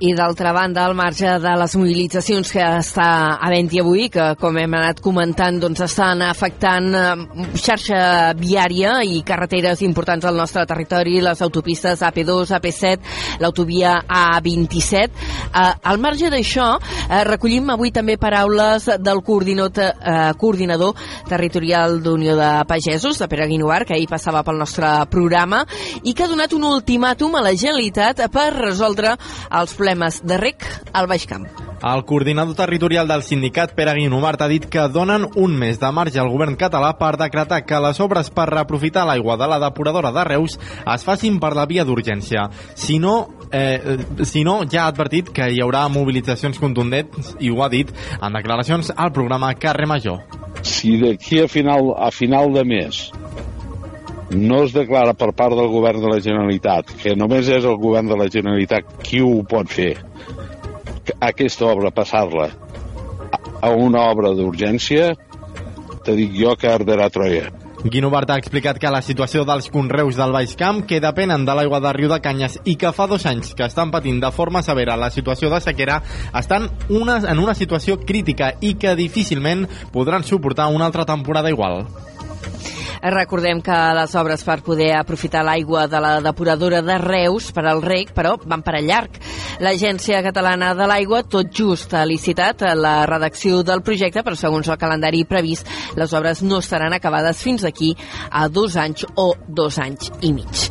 I 0.00 0.10
d'altra 0.12 0.50
banda, 0.52 0.84
al 0.84 0.94
marge 0.98 1.36
de 1.38 1.50
les 1.54 1.74
mobilitzacions 1.78 2.48
que 2.50 2.62
està 2.80 3.06
havent-hi 3.46 3.78
avui, 3.78 4.08
que 4.10 4.24
com 4.40 4.56
hem 4.58 4.72
anat 4.74 4.98
comentant, 5.04 5.60
doncs 5.62 5.84
estan 5.86 6.24
afectant 6.26 6.88
eh, 6.98 7.44
xarxa 7.54 8.32
viària 8.34 8.96
i 9.06 9.20
carreteres 9.26 9.84
importants 9.86 10.26
al 10.26 10.34
nostre 10.40 10.64
territori, 10.66 11.20
les 11.22 11.42
autopistes 11.46 12.02
AP2, 12.08 12.50
AP7, 12.58 13.12
l'autovia 13.44 14.00
A27. 14.02 15.14
Eh, 15.14 15.62
al 15.62 16.02
marge 16.02 16.32
d'això, 16.32 16.72
eh, 16.80 17.22
recollim 17.30 17.70
avui 17.76 17.94
també 17.94 18.18
paraules 18.18 18.90
del 18.98 19.22
coordinador, 19.22 19.94
eh, 19.94 20.32
coordinador 20.40 20.98
territorial 21.30 22.00
d'Unió 22.02 22.34
de 22.40 22.50
Pagesos, 22.66 23.22
de 23.22 23.30
Pere 23.30 23.46
Guinovar, 23.46 23.84
que 23.86 23.94
ahir 23.94 24.10
passava 24.10 24.42
pel 24.42 24.58
nostre 24.58 24.90
programa, 25.06 25.62
i 26.02 26.12
que 26.12 26.26
ha 26.26 26.32
donat 26.34 26.52
un 26.52 26.66
ultimàtum 26.72 27.38
a 27.38 27.46
la 27.46 27.54
Generalitat 27.54 28.26
per 28.34 28.50
resoldre 28.58 29.14
els 29.14 29.70
problemes 29.70 29.83
de 29.84 30.36
rec 30.38 30.64
al 30.92 31.06
Baix 31.06 31.26
Camp. 31.26 31.46
El 31.84 32.04
coordinador 32.08 32.56
territorial 32.56 33.06
del 33.06 33.22
sindicat, 33.22 33.74
Pere 33.76 33.92
Guinomart, 33.98 34.40
ha 34.40 34.48
dit 34.48 34.64
que 34.72 34.86
donen 34.88 35.26
un 35.36 35.56
mes 35.60 35.76
de 35.80 35.90
marge 35.92 36.18
al 36.18 36.30
govern 36.32 36.56
català 36.56 36.94
per 36.96 37.18
decretar 37.20 37.60
que 37.66 37.80
les 37.84 38.00
obres 38.00 38.30
per 38.32 38.46
reaprofitar 38.48 39.04
l'aigua 39.04 39.36
de 39.36 39.48
la 39.50 39.58
depuradora 39.60 40.12
de 40.12 40.24
Reus 40.24 40.56
es 40.94 41.04
facin 41.04 41.36
per 41.40 41.52
la 41.54 41.66
via 41.68 41.84
d'urgència. 41.84 42.46
Si 42.74 42.96
no, 42.98 43.28
eh, 43.52 43.98
si 44.24 44.44
no, 44.48 44.62
ja 44.64 44.86
ha 44.86 44.94
advertit 44.94 45.28
que 45.28 45.50
hi 45.52 45.60
haurà 45.60 45.84
mobilitzacions 45.92 46.58
contundents 46.58 47.34
i 47.38 47.52
ho 47.52 47.60
ha 47.60 47.68
dit 47.68 47.92
en 48.16 48.40
declaracions 48.40 48.94
al 48.96 49.12
programa 49.12 49.52
Carrer 49.52 49.90
Major. 49.90 50.24
Si 50.62 50.96
d'aquí 50.96 51.42
a 51.44 51.48
final, 51.48 51.92
a 51.98 52.08
final 52.10 52.54
de 52.56 52.64
mes 52.64 53.10
no 54.30 54.62
es 54.64 54.72
declara 54.72 55.14
per 55.14 55.32
part 55.36 55.56
del 55.56 55.68
govern 55.72 56.00
de 56.02 56.12
la 56.12 56.20
Generalitat, 56.20 56.94
que 57.02 57.16
només 57.18 57.48
és 57.48 57.64
el 57.64 57.76
govern 57.80 58.08
de 58.10 58.18
la 58.18 58.28
Generalitat 58.32 58.96
qui 59.04 59.20
ho 59.20 59.42
pot 59.48 59.68
fer, 59.70 59.94
aquesta 61.20 61.68
obra 61.68 61.92
passar-la 61.94 62.48
a 63.64 63.70
una 63.70 64.06
obra 64.10 64.32
d'urgència, 64.36 65.12
te 66.04 66.16
dic 66.16 66.34
jo 66.36 66.56
que 66.60 66.68
arderà 66.68 67.08
Troia. 67.12 67.50
Guinovart 67.84 68.30
ha 68.32 68.38
explicat 68.40 68.78
que 68.80 68.88
la 68.88 69.02
situació 69.04 69.42
dels 69.44 69.66
conreus 69.68 70.16
del 70.16 70.32
Baix 70.32 70.54
Camp, 70.56 70.86
que 70.88 71.02
depenen 71.04 71.42
de 71.44 71.56
l'aigua 71.56 71.82
de 71.84 71.92
Riu 71.92 72.08
de 72.08 72.16
Canyes 72.24 72.56
i 72.64 72.78
que 72.80 72.94
fa 72.96 73.04
dos 73.10 73.26
anys 73.28 73.52
que 73.56 73.66
estan 73.68 73.92
patint 73.92 74.22
de 74.22 74.30
forma 74.32 74.62
severa 74.64 74.96
la 74.96 75.10
situació 75.12 75.50
de 75.52 75.60
sequera, 75.60 75.98
estan 76.40 76.70
una, 76.88 77.18
en 77.28 77.42
una 77.42 77.52
situació 77.54 77.98
crítica 78.00 78.54
i 78.64 78.72
que 78.80 78.96
difícilment 78.96 79.66
podran 79.92 80.24
suportar 80.24 80.70
una 80.72 80.88
altra 80.88 81.04
temporada 81.04 81.52
igual. 81.52 81.84
Recordem 83.02 83.60
que 83.64 83.78
les 83.98 84.14
obres 84.20 84.44
per 84.46 84.60
poder 84.66 84.92
aprofitar 84.98 85.44
l'aigua 85.46 85.86
de 85.90 86.00
la 86.00 86.12
depuradora 86.24 86.82
de 86.82 86.98
Reus 87.02 87.50
per 87.52 87.66
al 87.66 87.82
rec, 87.82 88.12
però 88.14 88.36
van 88.44 88.62
per 88.62 88.76
a 88.78 88.82
llarg. 88.84 89.18
L'Agència 89.64 90.22
Catalana 90.24 90.72
de 90.74 90.88
l'Aigua 90.90 91.22
tot 91.28 91.50
just 91.54 91.94
ha 91.94 92.04
licitat 92.06 92.64
la 92.78 92.96
redacció 93.10 93.62
del 93.62 93.82
projecte, 93.82 94.22
però 94.22 94.38
segons 94.38 94.68
el 94.68 94.80
calendari 94.80 95.24
previst, 95.28 95.68
les 95.96 96.12
obres 96.12 96.42
no 96.42 96.62
estaran 96.62 96.92
acabades 96.92 97.42
fins 97.42 97.64
aquí 97.64 97.94
a 98.30 98.48
dos 98.48 98.76
anys 98.76 99.06
o 99.16 99.32
dos 99.48 99.78
anys 99.78 100.12
i 100.22 100.32
mig. 100.32 100.68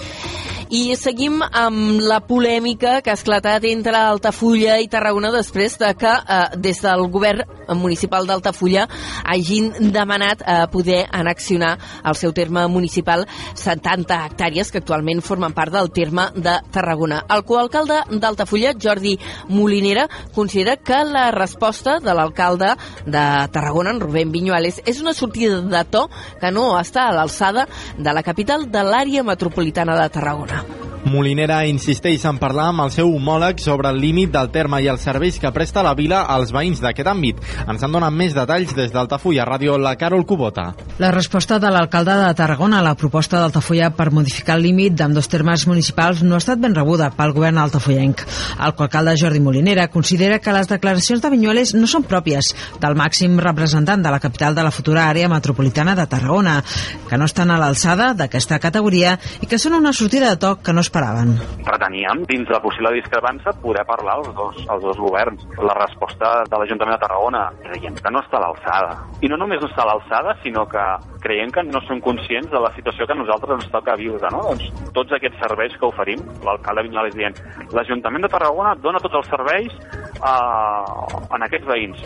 I 0.73 0.95
seguim 0.97 1.35
amb 1.45 1.99
la 2.01 2.17
polèmica 2.25 2.95
que 3.05 3.11
ha 3.11 3.17
esclatat 3.19 3.67
entre 3.69 3.93
Altafulla 3.93 4.79
i 4.81 4.87
Tarragona 4.89 5.29
després 5.29 5.75
de 5.77 5.91
que 5.93 6.09
eh, 6.09 6.37
des 6.57 6.79
del 6.81 7.03
govern 7.13 7.43
municipal 7.77 8.25
d'Altafulla 8.25 8.87
hagin 9.29 9.91
demanat 9.93 10.41
eh, 10.41 10.55
poder 10.73 11.03
anaccionar 11.13 11.75
al 12.01 12.17
seu 12.17 12.33
terme 12.33 12.65
municipal 12.73 13.27
70 13.53 14.17
hectàrees 14.25 14.71
que 14.73 14.81
actualment 14.81 15.21
formen 15.21 15.53
part 15.53 15.75
del 15.75 15.91
terme 15.93 16.25
de 16.33 16.57
Tarragona. 16.73 17.21
El 17.29 17.45
coalcalde 17.45 18.01
d'Altafulla, 18.09 18.73
Jordi 18.73 19.13
Molinera, 19.49 20.07
considera 20.33 20.77
que 20.77 21.03
la 21.05 21.29
resposta 21.31 21.99
de 21.99 22.17
l'alcalde 22.17 22.73
de 23.05 23.27
Tarragona, 23.53 23.93
en 23.93 24.01
Rubén 24.01 24.33
Viñuales, 24.33 24.81
és 24.89 25.05
una 25.05 25.13
sortida 25.13 25.61
de 25.61 25.85
to 25.85 26.07
que 26.41 26.49
no 26.49 26.71
està 26.81 27.11
a 27.11 27.15
l'alçada 27.19 27.67
de 27.97 28.13
la 28.17 28.25
capital 28.25 28.71
de 28.71 28.81
l'àrea 28.89 29.21
metropolitana 29.21 30.01
de 30.01 30.09
Tarragona. 30.09 30.62
Molinera 31.03 31.65
insisteix 31.67 32.23
en 32.25 32.37
parlar 32.39 32.69
amb 32.71 32.85
el 32.85 32.91
seu 32.93 33.09
homòleg 33.11 33.59
sobre 33.59 33.89
el 33.91 33.99
límit 33.99 34.31
del 34.31 34.47
terme 34.53 34.79
i 34.81 34.87
els 34.87 35.03
serveis 35.03 35.35
que 35.39 35.51
presta 35.51 35.83
la 35.83 35.91
vila 35.97 36.21
als 36.31 36.53
veïns 36.55 36.79
d'aquest 36.79 37.09
àmbit. 37.11 37.41
Ens 37.67 37.83
en 37.83 37.91
donen 37.91 38.15
més 38.15 38.31
detalls 38.33 38.71
des 38.77 38.93
d'Altafulla 38.93 39.43
Ràdio, 39.45 39.75
la 39.77 39.97
Carol 39.99 40.23
Cubota. 40.25 40.69
La 41.03 41.11
resposta 41.11 41.59
de 41.59 41.69
l'alcalde 41.73 42.15
de 42.21 42.29
Tarragona 42.39 42.79
a 42.79 42.85
la 42.85 42.95
proposta 42.95 43.41
d'Altafulla 43.41 43.89
per 43.97 44.13
modificar 44.15 44.55
el 44.55 44.63
límit 44.63 44.95
d'amb 44.95 45.17
dos 45.17 45.27
termes 45.27 45.67
municipals 45.67 46.23
no 46.23 46.37
ha 46.37 46.41
estat 46.41 46.61
ben 46.63 46.75
rebuda 46.75 47.11
pel 47.17 47.35
govern 47.35 47.59
altafollenc. 47.59 48.23
El 48.63 48.75
coalcalde 48.79 49.17
Jordi 49.19 49.43
Molinera 49.43 49.89
considera 49.91 50.39
que 50.39 50.55
les 50.55 50.71
declaracions 50.71 51.21
de 51.21 51.33
Vinyueles 51.35 51.75
no 51.75 51.89
són 51.89 52.07
pròpies 52.07 52.53
del 52.79 52.95
màxim 52.95 53.35
representant 53.43 54.01
de 54.01 54.15
la 54.15 54.21
capital 54.23 54.55
de 54.55 54.63
la 54.63 54.71
futura 54.71 55.09
àrea 55.11 55.27
metropolitana 55.29 55.97
de 55.99 56.07
Tarragona, 56.07 56.61
que 57.09 57.19
no 57.19 57.27
estan 57.27 57.51
a 57.51 57.59
l'alçada 57.59 58.13
d'aquesta 58.15 58.61
categoria 58.63 59.17
i 59.41 59.51
que 59.51 59.59
són 59.59 59.75
una 59.75 59.91
sortida 59.93 60.31
de 60.31 60.39
toc 60.43 60.63
que 60.67 60.73
no 60.75 60.83
esperaven. 60.83 61.33
Preteníem, 61.63 62.25
dins 62.27 62.47
de 62.49 62.55
la 62.55 62.61
possible 62.63 62.91
discrepància, 62.97 63.55
poder 63.63 63.85
parlar 63.87 64.17
als 64.19 64.31
dos, 64.35 64.59
als 64.67 64.83
dos 64.83 64.99
governs. 64.99 65.45
La 65.57 65.75
resposta 65.79 66.33
de 66.49 66.59
l'Ajuntament 66.59 66.97
de 66.97 67.03
Tarragona 67.05 67.45
creiem 67.63 67.95
que 67.95 68.11
no 68.11 68.21
està 68.23 68.39
a 68.39 68.43
l'alçada. 68.45 68.97
I 69.23 69.31
no 69.31 69.39
només 69.39 69.61
no 69.63 69.69
està 69.71 69.85
a 69.85 69.89
l'alçada, 69.93 70.35
sinó 70.43 70.65
que 70.67 70.83
creiem 71.23 71.53
que 71.55 71.63
no 71.69 71.79
som 71.87 72.01
conscients 72.03 72.51
de 72.51 72.59
la 72.59 72.73
situació 72.75 73.07
que 73.07 73.15
a 73.15 73.21
nosaltres 73.21 73.61
ens 73.61 73.71
toca 73.71 73.95
viure. 73.99 74.33
No? 74.35 74.43
Doncs 74.51 74.91
tots 74.97 75.15
aquests 75.15 75.39
serveis 75.45 75.79
que 75.79 75.87
oferim, 75.87 76.23
l'alcalde 76.43 76.83
Vinyales 76.89 77.15
dient 77.15 77.39
l'Ajuntament 77.71 78.27
de 78.27 78.33
Tarragona 78.35 78.75
dona 78.83 79.01
tots 79.03 79.21
els 79.21 79.31
serveis 79.31 79.79
eh, 80.19 81.33
en 81.37 81.47
aquests 81.47 81.69
veïns. 81.71 82.05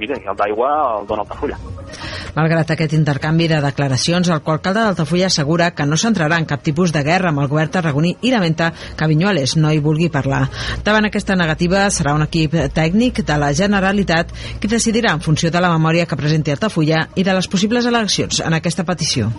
Mira, 0.00 0.18
el 0.24 0.40
d'aigua 0.40 0.72
el 0.98 1.08
dona 1.10 1.26
Altafulla. 1.26 1.60
Malgrat 2.34 2.72
aquest 2.74 2.96
intercanvi 2.96 3.46
de 3.46 3.60
declaracions, 3.62 4.28
el 4.34 4.40
coalcalde 4.42 4.82
d'Altafulla 4.82 5.28
assegura 5.30 5.70
que 5.76 5.86
no 5.86 5.98
s'entrarà 6.00 6.40
en 6.40 6.48
cap 6.50 6.64
tipus 6.66 6.90
de 6.94 7.04
guerra 7.06 7.30
amb 7.30 7.44
el 7.44 7.50
govern 7.52 7.70
tarragoní 7.74 8.14
i 8.22 8.32
lamenta 8.34 8.70
que 8.96 9.10
Vinyuales 9.10 9.56
no 9.58 9.72
hi 9.72 9.82
vulgui 9.82 10.10
parlar. 10.14 10.44
Davant 10.86 11.10
aquesta 11.10 11.36
negativa 11.38 11.84
serà 11.90 12.14
un 12.14 12.24
equip 12.28 12.56
tècnic 12.76 13.24
de 13.26 13.38
la 13.40 13.52
Generalitat 13.52 14.32
qui 14.60 14.70
decidirà 14.70 15.14
en 15.14 15.24
funció 15.24 15.50
de 15.50 15.60
la 15.60 15.72
memòria 15.74 16.06
que 16.06 16.18
presenti 16.20 16.54
Altafulla 16.54 17.08
i 17.14 17.26
de 17.26 17.36
les 17.36 17.50
possibles 17.50 17.90
eleccions 17.90 18.44
en 18.44 18.60
aquesta 18.60 18.86
petició 18.86 19.32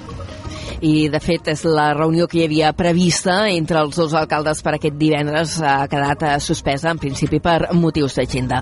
i 0.81 1.07
de 1.11 1.19
fet 1.23 1.47
és 1.53 1.63
la 1.67 1.93
reunió 1.93 2.27
que 2.27 2.39
hi 2.39 2.45
havia 2.45 2.73
prevista 2.75 3.45
entre 3.49 3.79
els 3.79 3.95
dos 3.95 4.13
alcaldes 4.17 4.61
per 4.65 4.75
aquest 4.75 4.97
divendres 4.99 5.57
ha 5.61 5.87
quedat 5.91 6.23
eh, 6.25 6.33
suspesa 6.43 6.91
en 6.91 6.99
principi 6.99 7.39
per 7.39 7.71
motius 7.73 8.17
d'agenda. 8.19 8.61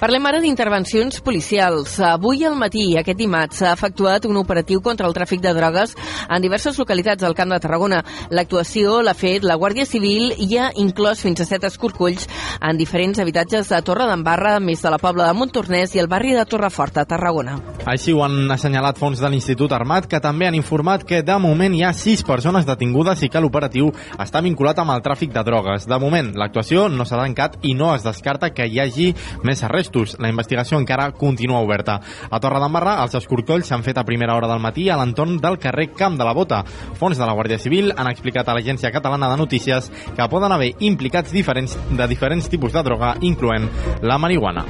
Parlem 0.00 0.26
ara 0.26 0.40
d'intervencions 0.42 1.20
policials. 1.22 1.98
Avui 2.02 2.44
al 2.44 2.56
matí, 2.58 2.96
aquest 2.98 3.20
dimarts, 3.20 3.60
s'ha 3.62 3.72
efectuat 3.76 4.26
un 4.26 4.40
operatiu 4.40 4.82
contra 4.82 5.06
el 5.06 5.14
tràfic 5.14 5.42
de 5.44 5.54
drogues 5.54 5.94
en 6.28 6.42
diverses 6.42 6.78
localitats 6.80 7.22
del 7.22 7.36
Camp 7.38 7.54
de 7.54 7.60
Tarragona. 7.62 8.02
L'actuació 8.34 8.98
l'ha 9.02 9.14
fet 9.14 9.46
la 9.46 9.58
Guàrdia 9.60 9.86
Civil 9.86 10.32
i 10.42 10.58
ha 10.58 10.72
inclòs 10.82 11.22
fins 11.22 11.42
a 11.42 11.46
set 11.46 11.68
escorcolls 11.68 12.26
en 12.60 12.80
diferents 12.80 13.22
habitatges 13.22 13.70
de 13.70 13.82
Torre 13.86 14.08
d'Embarra, 14.10 14.58
més 14.60 14.82
de 14.82 14.90
la 14.90 14.98
Pobla 15.02 15.28
de 15.28 15.38
Montornès 15.38 15.94
i 15.94 16.02
el 16.02 16.10
barri 16.10 16.34
de 16.34 16.44
Torreforta, 16.48 17.06
Tarragona. 17.06 17.58
Així 17.86 18.12
ho 18.14 18.24
han 18.24 18.50
assenyalat 18.50 18.98
fons 18.98 19.20
de 19.22 19.30
l'Institut 19.30 19.72
Armat, 19.72 20.08
que 20.10 20.20
també 20.22 20.48
han 20.48 20.58
informat 20.58 21.06
que 21.06 21.22
de 21.22 21.38
moment 21.38 21.51
hi 21.60 21.82
ha 21.84 21.92
sis 21.92 22.22
persones 22.24 22.64
detingudes 22.66 23.20
i 23.22 23.28
que 23.28 23.40
l'operatiu 23.40 23.90
està 24.22 24.40
vinculat 24.40 24.78
amb 24.80 24.94
el 24.94 25.02
tràfic 25.04 25.32
de 25.34 25.42
drogues. 25.44 25.84
De 25.86 25.98
moment, 26.00 26.32
l'actuació 26.38 26.88
no 26.88 27.04
s'ha 27.04 27.18
tancat 27.20 27.58
i 27.62 27.74
no 27.74 27.90
es 27.94 28.02
descarta 28.02 28.50
que 28.54 28.66
hi 28.66 28.80
hagi 28.80 29.10
més 29.44 29.62
arrestos. 29.62 30.16
La 30.18 30.30
investigació 30.32 30.78
encara 30.80 31.10
continua 31.12 31.60
oberta. 31.60 32.00
A 32.30 32.40
Torredembarra, 32.40 32.96
els 33.04 33.14
escorcolls 33.20 33.68
s'han 33.68 33.84
fet 33.84 34.00
a 34.00 34.06
primera 34.08 34.34
hora 34.34 34.48
del 34.48 34.64
matí 34.64 34.88
a 34.88 34.96
l'entorn 34.96 35.36
del 35.42 35.60
carrer 35.60 35.90
Camp 35.92 36.16
de 36.18 36.24
la 36.24 36.32
Bota. 36.32 36.64
Fons 36.98 37.18
de 37.18 37.26
la 37.26 37.36
Guàrdia 37.36 37.60
Civil 37.60 37.92
han 37.96 38.10
explicat 38.10 38.48
a 38.48 38.56
l'Agència 38.56 38.92
Catalana 38.94 39.28
de 39.30 39.38
Notícies 39.44 39.92
que 40.16 40.30
poden 40.32 40.52
haver 40.52 40.72
implicats 40.80 41.32
diferents 41.32 41.76
de 41.90 42.08
diferents 42.08 42.48
tipus 42.48 42.72
de 42.72 42.82
droga, 42.82 43.16
incloent 43.20 43.68
la 44.02 44.18
marihuana. 44.18 44.64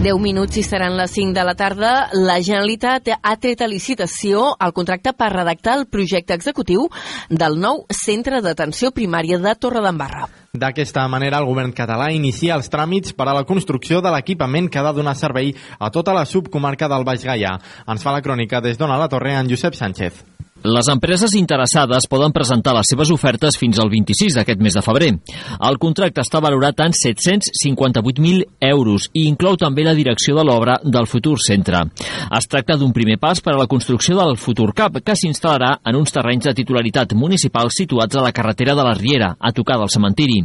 10 0.00 0.16
minuts 0.16 0.56
i 0.56 0.62
seran 0.64 0.94
les 0.96 1.12
5 1.12 1.34
de 1.36 1.42
la 1.44 1.52
tarda. 1.52 1.90
La 2.16 2.38
Generalitat 2.40 3.10
ha 3.20 3.34
tret 3.36 3.60
a 3.60 3.68
licitació 3.68 4.46
el 4.64 4.72
contracte 4.72 5.12
per 5.12 5.28
redactar 5.34 5.74
el 5.76 5.84
projecte 5.92 6.32
executiu 6.32 6.86
del 7.28 7.58
nou 7.60 7.82
centre 7.92 8.40
d'atenció 8.40 8.94
primària 8.96 9.36
de 9.36 9.52
Torredembarra. 9.60 10.30
D'aquesta 10.56 11.04
manera, 11.04 11.44
el 11.44 11.50
govern 11.52 11.76
català 11.76 12.08
inicia 12.16 12.56
els 12.56 12.72
tràmits 12.72 13.12
per 13.12 13.28
a 13.28 13.36
la 13.42 13.44
construcció 13.44 14.00
de 14.00 14.16
l'equipament 14.16 14.72
que 14.72 14.80
ha 14.80 14.88
de 14.88 14.96
donar 14.96 15.18
servei 15.20 15.52
a 15.78 15.92
tota 15.92 16.16
la 16.16 16.24
subcomarca 16.24 16.88
del 16.88 17.04
Baix 17.04 17.28
Gaià. 17.28 17.58
Ens 17.84 18.00
fa 18.00 18.16
la 18.16 18.24
crònica 18.24 18.64
des 18.64 18.80
d'Ona 18.80 18.96
la 18.96 19.12
Torre 19.12 19.36
en 19.36 19.52
Josep 19.52 19.76
Sánchez. 19.76 20.24
Les 20.60 20.88
empreses 20.92 21.32
interessades 21.38 22.04
poden 22.04 22.34
presentar 22.36 22.74
les 22.76 22.88
seves 22.92 23.08
ofertes 23.14 23.56
fins 23.56 23.78
al 23.80 23.88
26 23.88 24.34
d'aquest 24.36 24.60
mes 24.60 24.74
de 24.76 24.82
febrer. 24.84 25.08
El 25.64 25.78
contracte 25.80 26.20
està 26.20 26.42
valorat 26.44 26.82
en 26.84 26.92
758.000 26.92 28.44
euros 28.68 29.06
i 29.16 29.22
inclou 29.30 29.56
també 29.56 29.86
la 29.86 29.94
direcció 29.96 30.36
de 30.36 30.44
l'obra 30.44 30.74
del 30.84 31.08
futur 31.08 31.38
centre. 31.40 31.80
Es 32.36 32.48
tracta 32.52 32.76
d'un 32.76 32.92
primer 32.92 33.16
pas 33.16 33.40
per 33.40 33.54
a 33.54 33.60
la 33.62 33.66
construcció 33.70 34.18
del 34.18 34.36
futur 34.36 34.74
CAP, 34.76 34.98
que 35.00 35.16
s'instal·larà 35.16 35.78
en 35.88 35.96
uns 35.96 36.12
terrenys 36.12 36.50
de 36.50 36.54
titularitat 36.60 37.16
municipal 37.16 37.72
situats 37.72 38.20
a 38.20 38.26
la 38.26 38.34
carretera 38.36 38.76
de 38.76 38.84
la 38.84 38.92
Riera, 39.00 39.32
a 39.40 39.54
tocar 39.56 39.78
del 39.80 39.88
cementiri. 39.88 40.42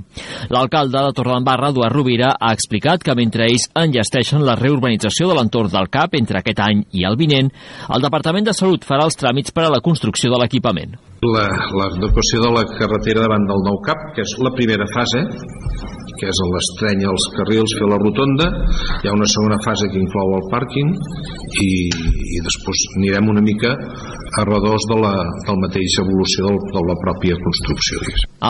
L'alcalde 0.48 0.96
de 0.96 1.12
Torredembarra, 1.20 1.74
Eduard 1.76 1.92
Rovira, 1.92 2.32
ha 2.40 2.54
explicat 2.56 3.04
que 3.04 3.18
mentre 3.20 3.50
ells 3.50 3.68
enllesteixen 3.76 4.48
la 4.48 4.56
reurbanització 4.56 5.28
de 5.28 5.36
l'entorn 5.42 5.76
del 5.76 5.92
CAP 5.92 6.16
entre 6.22 6.40
aquest 6.40 6.64
any 6.64 6.88
i 6.96 7.04
el 7.04 7.20
vinent, 7.20 7.52
el 7.92 8.08
Departament 8.08 8.48
de 8.48 8.56
Salut 8.56 8.88
farà 8.88 9.10
els 9.10 9.20
tràmits 9.20 9.52
per 9.52 9.68
a 9.68 9.76
la 9.76 9.84
construcció 9.84 10.05
de 10.12 10.40
l'equipament. 10.42 10.96
La, 11.26 11.46
l'adequació 11.74 12.42
de 12.44 12.52
la 12.54 12.64
carretera 12.70 13.26
davant 13.26 13.46
del 13.50 13.64
nou 13.66 13.80
CAP, 13.86 14.12
que 14.16 14.26
és 14.26 14.34
la 14.46 14.52
primera 14.54 14.86
fase, 14.94 15.24
que 16.20 16.30
és 16.30 16.42
l'estreny 16.52 17.06
als 17.10 17.26
carrils, 17.36 17.74
fer 17.80 17.88
la 17.90 18.00
rotonda, 18.02 18.48
hi 19.02 19.10
ha 19.10 19.16
una 19.16 19.28
segona 19.30 19.58
fase 19.66 19.90
que 19.92 20.00
inclou 20.00 20.36
el 20.38 20.46
pàrquing 20.52 20.94
i, 21.66 21.70
i 22.38 22.44
després 22.46 22.86
anirem 23.00 23.32
una 23.34 23.44
mica 23.44 23.74
a 23.76 24.46
redós 24.48 24.88
de 24.92 25.00
la, 25.02 25.14
del 25.48 25.60
mateix 25.64 25.98
evolució 26.04 26.48
del, 26.48 26.62
de 26.76 26.86
la 26.90 26.98
pròpia 27.02 27.40
construcció. 27.42 28.02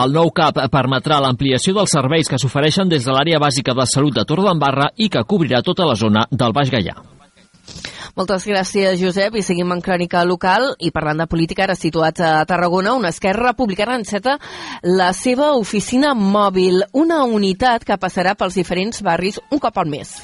El 0.04 0.14
nou 0.16 0.32
CAP 0.36 0.62
permetrà 0.72 1.20
l'ampliació 1.22 1.76
dels 1.78 1.96
serveis 1.98 2.30
que 2.30 2.40
s'ofereixen 2.42 2.90
des 2.92 3.06
de 3.06 3.14
l'àrea 3.14 3.42
bàsica 3.42 3.74
de 3.76 3.86
salut 3.90 4.16
de 4.16 4.26
Torredembarra 4.28 4.92
i 4.96 5.10
que 5.12 5.26
cobrirà 5.26 5.62
tota 5.62 5.88
la 5.88 5.98
zona 5.98 6.26
del 6.30 6.56
Baix 6.56 6.72
Gaià. 6.74 7.15
Moltes 8.16 8.46
gràcies, 8.48 8.94
Josep, 8.96 9.34
i 9.36 9.42
seguim 9.44 9.74
en 9.74 9.82
crònica 9.84 10.22
local 10.24 10.70
i 10.80 10.88
parlant 10.88 11.18
de 11.20 11.26
política, 11.28 11.66
ara 11.66 11.74
situats 11.76 12.22
a 12.24 12.46
Tarragona, 12.48 12.94
una 12.96 13.10
esquerra 13.12 13.50
republicana 13.50 13.98
enceta 14.00 14.38
la 14.88 15.10
seva 15.12 15.50
oficina 15.52 16.14
mòbil, 16.16 16.80
una 16.96 17.18
unitat 17.28 17.84
que 17.84 17.98
passarà 18.00 18.32
pels 18.32 18.56
diferents 18.56 19.04
barris 19.04 19.36
un 19.52 19.60
cop 19.60 19.76
al 19.76 19.92
mes. 19.92 20.14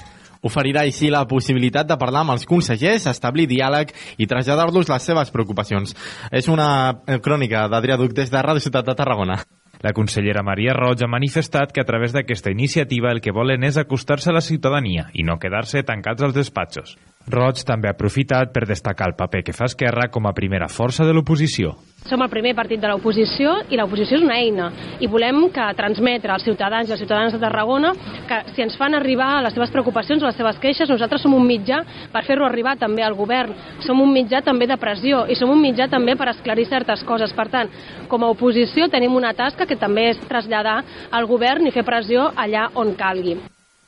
Oferirà 0.40 0.86
així 0.88 1.12
la 1.12 1.26
possibilitat 1.28 1.92
de 1.92 2.00
parlar 2.00 2.24
amb 2.24 2.32
els 2.38 2.48
consellers, 2.48 3.10
establir 3.12 3.44
diàleg 3.52 3.92
i 4.16 4.26
traslladar-los 4.26 4.88
les 4.88 5.12
seves 5.12 5.28
preocupacions. 5.36 5.92
És 6.32 6.48
una 6.48 6.96
crònica 7.20 7.68
d'Adrià 7.68 8.00
Duc 8.00 8.16
des 8.16 8.32
de 8.32 8.40
Ràdio 8.40 8.64
Ciutat 8.64 8.88
de 8.88 8.96
Tarragona. 8.96 9.42
La 9.84 9.92
consellera 9.92 10.40
Maria 10.46 10.72
Roig 10.72 11.04
ha 11.04 11.12
manifestat 11.12 11.76
que 11.76 11.84
a 11.84 11.84
través 11.84 12.16
d'aquesta 12.16 12.56
iniciativa 12.56 13.12
el 13.12 13.20
que 13.20 13.36
volen 13.36 13.68
és 13.68 13.76
acostar-se 13.76 14.30
a 14.30 14.38
la 14.40 14.40
ciutadania 14.40 15.10
i 15.12 15.28
no 15.28 15.36
quedar-se 15.42 15.84
tancats 15.84 16.22
als 16.22 16.40
despatxos. 16.40 16.96
Roig 17.30 17.62
també 17.62 17.86
ha 17.88 17.94
aprofitat 17.94 18.50
per 18.52 18.66
destacar 18.66 19.06
el 19.10 19.14
paper 19.14 19.44
que 19.46 19.54
fa 19.54 19.68
Esquerra 19.70 20.08
com 20.10 20.26
a 20.26 20.34
primera 20.34 20.66
força 20.68 21.04
de 21.06 21.12
l'oposició. 21.14 21.76
Som 22.02 22.22
el 22.24 22.30
primer 22.32 22.56
partit 22.58 22.80
de 22.82 22.88
l'oposició 22.90 23.52
i 23.70 23.78
l'oposició 23.78 24.18
és 24.18 24.24
una 24.24 24.40
eina 24.42 24.70
i 24.98 25.06
volem 25.06 25.44
que 25.54 25.68
transmetre 25.78 26.32
als 26.34 26.42
ciutadans 26.42 26.90
i 26.90 26.94
als 26.96 27.02
ciutadans 27.04 27.36
de 27.36 27.38
Tarragona 27.38 27.92
que 28.26 28.40
si 28.56 28.64
ens 28.66 28.74
fan 28.76 28.98
arribar 28.98 29.36
les 29.44 29.54
seves 29.54 29.70
preocupacions 29.70 30.22
o 30.22 30.26
les 30.26 30.36
seves 30.36 30.58
queixes, 30.58 30.90
nosaltres 30.90 31.22
som 31.22 31.38
un 31.38 31.46
mitjà 31.46 31.84
per 32.10 32.24
fer-ho 32.26 32.48
arribar 32.48 32.74
també 32.80 33.06
al 33.06 33.14
govern. 33.14 33.54
Som 33.86 34.02
un 34.02 34.10
mitjà 34.10 34.42
també 34.42 34.66
de 34.66 34.80
pressió 34.82 35.22
i 35.30 35.38
som 35.38 35.54
un 35.54 35.62
mitjà 35.62 35.86
també 35.88 36.18
per 36.18 36.32
esclarir 36.34 36.66
certes 36.66 37.06
coses. 37.06 37.30
Per 37.32 37.48
tant, 37.54 37.70
com 38.10 38.26
a 38.26 38.34
oposició 38.34 38.90
tenim 38.90 39.14
una 39.14 39.32
tasca 39.38 39.66
que 39.66 39.78
també 39.78 40.10
és 40.10 40.22
traslladar 40.26 40.80
al 41.10 41.30
govern 41.30 41.70
i 41.70 41.74
fer 41.74 41.86
pressió 41.86 42.32
allà 42.34 42.66
on 42.74 42.96
calgui. 42.98 43.38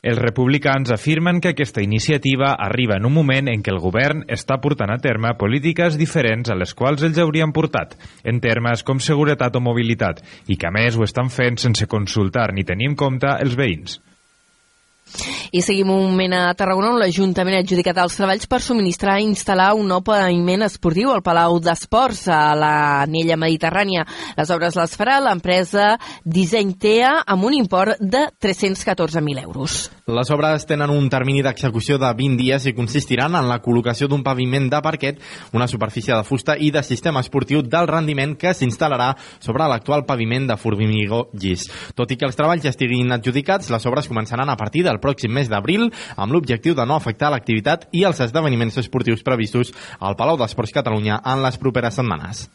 Els 0.05 0.19
republicans 0.21 0.91
afirmen 0.93 1.39
que 1.41 1.55
aquesta 1.55 1.81
iniciativa 1.81 2.51
arriba 2.61 2.99
en 2.99 3.07
un 3.09 3.13
moment 3.15 3.47
en 3.49 3.63
què 3.65 3.71
el 3.73 3.81
govern 3.81 4.21
està 4.29 4.59
portant 4.61 4.93
a 4.93 4.99
terme 5.01 5.31
polítiques 5.39 5.97
diferents 5.97 6.53
a 6.53 6.57
les 6.59 6.75
quals 6.77 7.01
ells 7.07 7.17
haurien 7.23 7.49
portat, 7.55 7.97
en 8.21 8.37
termes 8.43 8.85
com 8.85 9.01
seguretat 9.01 9.57
o 9.57 9.63
mobilitat, 9.65 10.21
i 10.45 10.61
que 10.61 10.69
a 10.69 10.75
més 10.77 10.93
ho 10.93 11.09
estan 11.09 11.33
fent 11.33 11.57
sense 11.57 11.89
consultar 11.89 12.51
ni 12.53 12.67
tenir 12.69 12.91
en 12.91 12.99
compte 13.01 13.33
els 13.41 13.57
veïns. 13.57 13.97
I 15.55 15.61
seguim 15.63 15.89
un 15.89 16.09
moment 16.09 16.33
a 16.35 16.53
Tarragona 16.57 16.89
on 16.91 16.99
l'Ajuntament 16.99 17.55
ha 17.55 17.61
adjudicat 17.63 17.99
els 18.01 18.17
treballs 18.17 18.47
per 18.51 18.59
subministrar 18.59 19.19
i 19.21 19.27
instal·lar 19.29 19.69
un 19.77 19.87
nou 19.87 20.01
paviment 20.03 20.65
esportiu 20.65 21.13
al 21.13 21.23
Palau 21.23 21.61
d'Esports 21.63 22.25
a 22.27 22.39
l'anella 22.59 23.37
mediterrània. 23.39 24.03
Les 24.35 24.51
obres 24.51 24.75
les 24.75 24.95
farà 24.99 25.21
l'empresa 25.23 25.93
Disseny 26.25 26.73
TEA 26.81 27.13
amb 27.23 27.47
un 27.47 27.55
import 27.55 28.01
de 28.01 28.25
314.000 28.43 29.45
euros. 29.45 29.85
Les 30.05 30.29
obres 30.29 30.67
tenen 30.69 30.91
un 30.93 31.07
termini 31.09 31.41
d'execució 31.45 31.95
de 32.01 32.11
20 32.13 32.37
dies 32.41 32.67
i 32.67 32.75
consistiran 32.77 33.37
en 33.39 33.47
la 33.49 33.61
col·locació 33.63 34.09
d'un 34.11 34.25
paviment 34.27 34.67
de 34.69 34.81
parquet, 34.85 35.23
una 35.53 35.69
superfície 35.71 36.13
de 36.13 36.27
fusta 36.27 36.57
i 36.59 36.69
de 36.69 36.83
sistema 36.83 37.23
esportiu 37.23 37.63
del 37.63 37.87
rendiment 37.89 38.35
que 38.37 38.53
s'instal·larà 38.53 39.13
sobre 39.39 39.65
l'actual 39.71 40.05
paviment 40.05 40.45
de 40.51 40.59
formigó 40.61 41.23
llis. 41.33 41.65
Tot 41.95 42.11
i 42.11 42.19
que 42.19 42.27
els 42.27 42.37
treballs 42.37 42.67
ja 42.67 42.75
estiguin 42.75 43.15
adjudicats, 43.15 43.71
les 43.73 43.89
obres 43.89 44.11
començaran 44.11 44.51
a 44.51 44.57
partir 44.59 44.83
del 44.85 44.94
pròxim 45.03 45.33
mes 45.33 45.49
d'abril 45.51 45.89
amb 46.15 46.33
l'objectiu 46.33 46.75
de 46.75 46.85
no 46.85 46.97
afectar 46.97 47.31
l'activitat 47.33 47.87
i 47.91 48.03
els 48.07 48.19
esdeveniments 48.19 48.77
esportius 48.81 49.23
previstos 49.23 49.73
al 49.99 50.15
Palau 50.15 50.37
d'Esports 50.37 50.75
Catalunya 50.75 51.21
en 51.23 51.43
les 51.45 51.57
properes 51.57 51.97
setmanes. 51.97 52.47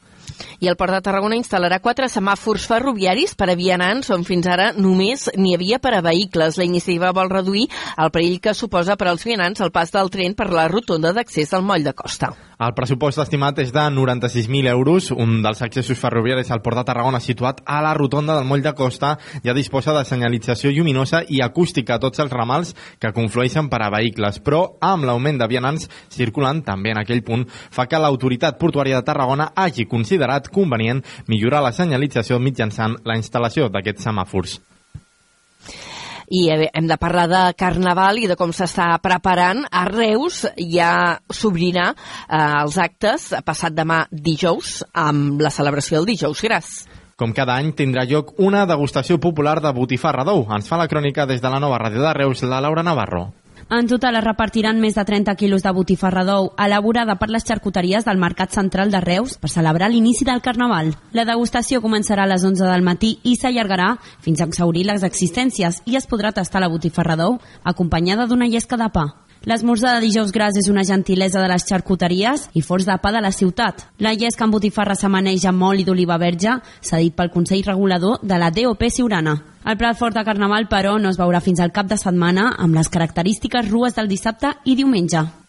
I 0.60 0.68
el 0.68 0.76
Port 0.76 0.94
de 0.94 1.00
Tarragona 1.04 1.38
instal·larà 1.38 1.80
quatre 1.84 2.08
semàfors 2.12 2.66
ferroviaris 2.70 3.34
per 3.38 3.50
a 3.50 3.56
vianants 3.58 4.12
on 4.14 4.24
fins 4.28 4.46
ara 4.50 4.70
només 4.76 5.28
n'hi 5.36 5.56
havia 5.56 5.80
per 5.82 5.94
a 5.96 6.04
vehicles. 6.04 6.58
La 6.60 6.68
iniciativa 6.68 7.14
vol 7.16 7.32
reduir 7.32 7.66
el 7.96 8.12
perill 8.14 8.38
que 8.40 8.54
suposa 8.54 8.96
per 8.96 9.10
als 9.10 9.26
vianants 9.26 9.60
el 9.60 9.74
pas 9.74 9.92
del 9.92 10.12
tren 10.12 10.36
per 10.38 10.50
la 10.52 10.68
rotonda 10.68 11.14
d'accés 11.16 11.52
al 11.54 11.66
moll 11.66 11.84
de 11.84 11.96
costa. 11.96 12.34
El 12.60 12.74
pressupost 12.76 13.16
estimat 13.22 13.56
és 13.62 13.70
de 13.72 13.82
96.000 13.88 14.68
euros. 14.68 15.06
Un 15.14 15.38
dels 15.40 15.62
accessos 15.64 15.96
ferroviaris 15.96 16.50
al 16.52 16.60
Port 16.60 16.76
de 16.76 16.82
Tarragona 16.84 17.16
situat 17.24 17.62
a 17.64 17.78
la 17.80 17.94
rotonda 17.96 18.34
del 18.36 18.44
moll 18.44 18.60
de 18.60 18.74
costa 18.76 19.14
ja 19.40 19.54
disposa 19.56 19.94
de 19.96 20.02
senyalització 20.04 20.68
lluminosa 20.68 21.22
i 21.24 21.40
acústica 21.40 21.96
a 21.96 22.02
tots 22.02 22.20
els 22.20 22.34
ramals 22.36 22.74
que 23.00 23.14
conflueixen 23.16 23.70
per 23.72 23.80
a 23.80 23.88
vehicles, 23.94 24.42
però 24.44 24.76
amb 24.84 25.08
l'augment 25.08 25.40
de 25.40 25.48
vianants 25.48 25.88
circulant 26.12 26.60
també 26.66 26.92
en 26.92 27.00
aquell 27.00 27.24
punt 27.24 27.46
fa 27.48 27.86
que 27.88 28.02
l'autoritat 28.02 28.60
portuària 28.60 29.00
de 29.00 29.08
Tarragona 29.08 29.54
hagi 29.56 29.88
considerat 29.88 30.52
convenient 30.52 31.00
millorar 31.32 31.64
la 31.64 31.72
senyalització 31.72 32.36
mitjançant 32.44 33.00
la 33.08 33.16
instal·lació 33.16 33.70
d'aquests 33.72 34.04
semàfors. 34.04 34.60
I 36.30 36.44
hem 36.54 36.86
de 36.86 36.96
parlar 37.00 37.26
de 37.30 37.42
Carnaval 37.58 38.20
i 38.22 38.28
de 38.30 38.36
com 38.38 38.52
s'està 38.54 38.92
preparant. 39.02 39.64
A 39.66 39.82
Reus 39.90 40.44
ja 40.62 40.92
s'obrirà 41.26 41.90
eh, 41.90 42.38
els 42.38 42.78
actes 42.78 43.32
passat 43.44 43.74
demà 43.74 44.04
dijous 44.10 44.80
amb 44.94 45.42
la 45.42 45.50
celebració 45.50 45.98
del 45.98 46.12
dijous 46.12 46.46
gras. 46.46 46.70
Com 47.20 47.34
cada 47.36 47.58
any, 47.60 47.74
tindrà 47.76 48.06
lloc 48.08 48.32
una 48.40 48.62
degustació 48.64 49.18
popular 49.20 49.58
de 49.60 49.74
botifarra 49.76 50.24
d'ou. 50.24 50.46
Ens 50.54 50.70
fa 50.70 50.78
la 50.80 50.88
crònica 50.88 51.26
des 51.28 51.42
de 51.42 51.52
la 51.52 51.60
nova 51.60 51.82
ràdio 51.82 52.00
de 52.06 52.14
Reus, 52.16 52.46
la 52.48 52.62
Laura 52.64 52.86
Navarro. 52.86 53.26
En 53.70 53.86
total 53.86 54.16
es 54.18 54.24
repartiran 54.24 54.80
més 54.82 54.96
de 54.98 55.04
30 55.06 55.30
quilos 55.38 55.62
de 55.62 55.70
botifarra 55.70 56.24
d'ou 56.26 56.48
elaborada 56.58 57.14
per 57.20 57.28
les 57.30 57.44
xarcuteries 57.46 58.02
del 58.08 58.18
Mercat 58.18 58.50
Central 58.50 58.90
de 58.90 58.98
Reus 59.04 59.36
per 59.38 59.52
celebrar 59.52 59.92
l'inici 59.92 60.26
del 60.26 60.42
Carnaval. 60.42 60.90
La 61.14 61.24
degustació 61.28 61.78
començarà 61.78 62.26
a 62.26 62.32
les 62.32 62.42
11 62.42 62.66
del 62.66 62.82
matí 62.82 63.12
i 63.22 63.36
s'allargarà 63.38 63.92
fins 64.26 64.42
a 64.42 64.50
exaurir 64.50 64.88
les 64.90 65.06
existències 65.06 65.84
i 65.86 65.94
es 65.94 66.10
podrà 66.10 66.34
tastar 66.34 66.66
la 66.66 66.72
botifarra 66.72 67.14
d'ou 67.14 67.38
acompanyada 67.62 68.26
d'una 68.26 68.50
llesca 68.50 68.74
de 68.74 68.90
pa. 68.90 69.06
L'esmorzar 69.48 69.94
de 69.94 70.04
dijous 70.04 70.34
gras 70.36 70.56
és 70.60 70.66
una 70.68 70.82
gentilesa 70.84 71.40
de 71.40 71.48
les 71.48 71.64
xarcuteries 71.64 72.42
i 72.52 72.60
forts 72.60 72.84
de 72.84 72.96
pa 73.00 73.08
de 73.14 73.22
la 73.24 73.32
ciutat. 73.32 73.86
La 73.96 74.12
llesca 74.12 74.44
amb 74.44 74.52
botifarra 74.52 74.92
s'amaneix 74.92 75.46
amb 75.48 75.64
oli 75.64 75.86
d'oliva 75.88 76.20
verge, 76.20 76.58
s'ha 76.84 77.00
dit 77.00 77.16
pel 77.16 77.32
Consell 77.32 77.64
Regulador 77.64 78.20
de 78.20 78.36
la 78.36 78.52
DOP 78.52 78.84
Siurana. 78.92 79.38
El 79.64 79.80
plat 79.80 79.96
fort 79.96 80.16
de 80.16 80.28
Carnaval, 80.28 80.68
però, 80.68 80.98
no 81.00 81.08
es 81.08 81.16
veurà 81.16 81.40
fins 81.40 81.60
al 81.60 81.72
cap 81.72 81.88
de 81.88 81.96
setmana 81.96 82.50
amb 82.58 82.76
les 82.76 82.92
característiques 82.92 83.72
rues 83.72 83.96
del 83.96 84.12
dissabte 84.12 84.58
i 84.64 84.76
diumenge. 84.76 85.39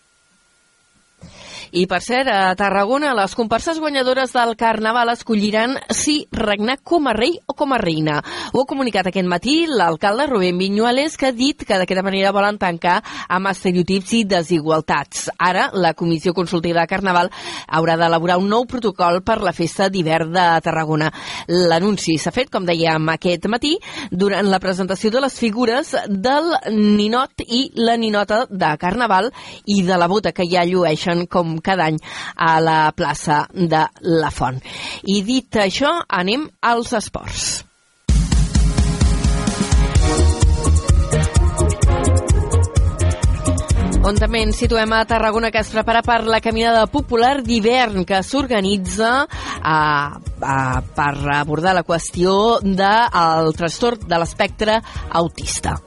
I, 1.72 1.86
per 1.88 2.02
cert, 2.04 2.28
a 2.28 2.52
Tarragona, 2.60 3.14
les 3.16 3.32
comparses 3.32 3.78
guanyadores 3.80 4.34
del 4.36 4.58
Carnaval 4.60 5.08
escolliran 5.14 5.78
si 5.88 6.26
regnar 6.36 6.82
com 6.84 7.06
a 7.08 7.14
rei 7.16 7.38
o 7.48 7.54
com 7.56 7.72
a 7.72 7.78
reina. 7.80 8.18
Ho 8.52 8.64
ha 8.66 8.68
comunicat 8.68 9.08
aquest 9.08 9.30
matí 9.32 9.54
l'alcalde 9.72 10.26
Rubén 10.28 10.58
Viñuales, 10.60 11.16
que 11.16 11.30
ha 11.30 11.32
dit 11.32 11.64
que 11.64 11.78
d'aquesta 11.80 12.04
manera 12.04 12.34
volen 12.36 12.60
tancar 12.60 12.98
amb 13.32 13.48
estereotips 13.54 14.12
i 14.18 14.24
desigualtats. 14.28 15.30
Ara, 15.40 15.70
la 15.72 15.94
Comissió 15.96 16.34
Consultiva 16.36 16.82
de 16.84 16.92
Carnaval 16.92 17.32
haurà 17.70 17.96
d'elaborar 17.96 18.42
un 18.42 18.52
nou 18.52 18.68
protocol 18.68 19.22
per 19.24 19.40
la 19.40 19.56
festa 19.56 19.88
d'hivern 19.88 20.36
de 20.36 20.50
Tarragona. 20.68 21.08
L'anunci 21.48 22.18
s'ha 22.20 22.36
fet, 22.36 22.52
com 22.52 22.68
dèiem 22.68 23.08
aquest 23.16 23.48
matí, 23.48 23.78
durant 24.12 24.52
la 24.52 24.60
presentació 24.60 25.14
de 25.16 25.24
les 25.24 25.40
figures 25.40 25.96
del 26.10 26.52
ninot 26.76 27.48
i 27.48 27.64
la 27.80 27.96
ninota 27.96 28.44
de 28.52 28.76
Carnaval 28.76 29.32
i 29.72 29.82
de 29.88 29.96
la 29.96 30.12
bota 30.12 30.36
que 30.36 30.52
ja 30.52 30.68
llueixen 30.68 31.24
com 31.32 31.61
cada 31.64 31.90
any 31.90 32.00
a 32.36 32.54
la 32.60 32.80
plaça 32.92 33.46
de 33.54 33.86
la 34.02 34.32
Font. 34.32 34.62
I 35.08 35.22
dit 35.26 35.62
això, 35.62 35.98
anem 36.10 36.50
als 36.62 36.94
esports. 36.94 37.52
on 44.02 44.18
també 44.18 44.42
ens 44.42 44.58
situem 44.58 44.92
a 44.96 45.04
Tarragona, 45.06 45.52
que 45.54 45.62
es 45.62 45.70
prepara 45.72 46.02
per 46.02 46.24
la 46.26 46.42
caminada 46.42 46.88
popular 46.90 47.36
d'hivern 47.46 48.06
que 48.08 48.22
s'organitza 48.26 49.12
per 49.62 51.14
abordar 51.36 51.76
la 51.78 51.86
qüestió 51.86 52.34
del 52.66 53.54
trastorn 53.58 54.08
de 54.10 54.22
l'espectre 54.22 54.80
autista. 55.22 55.78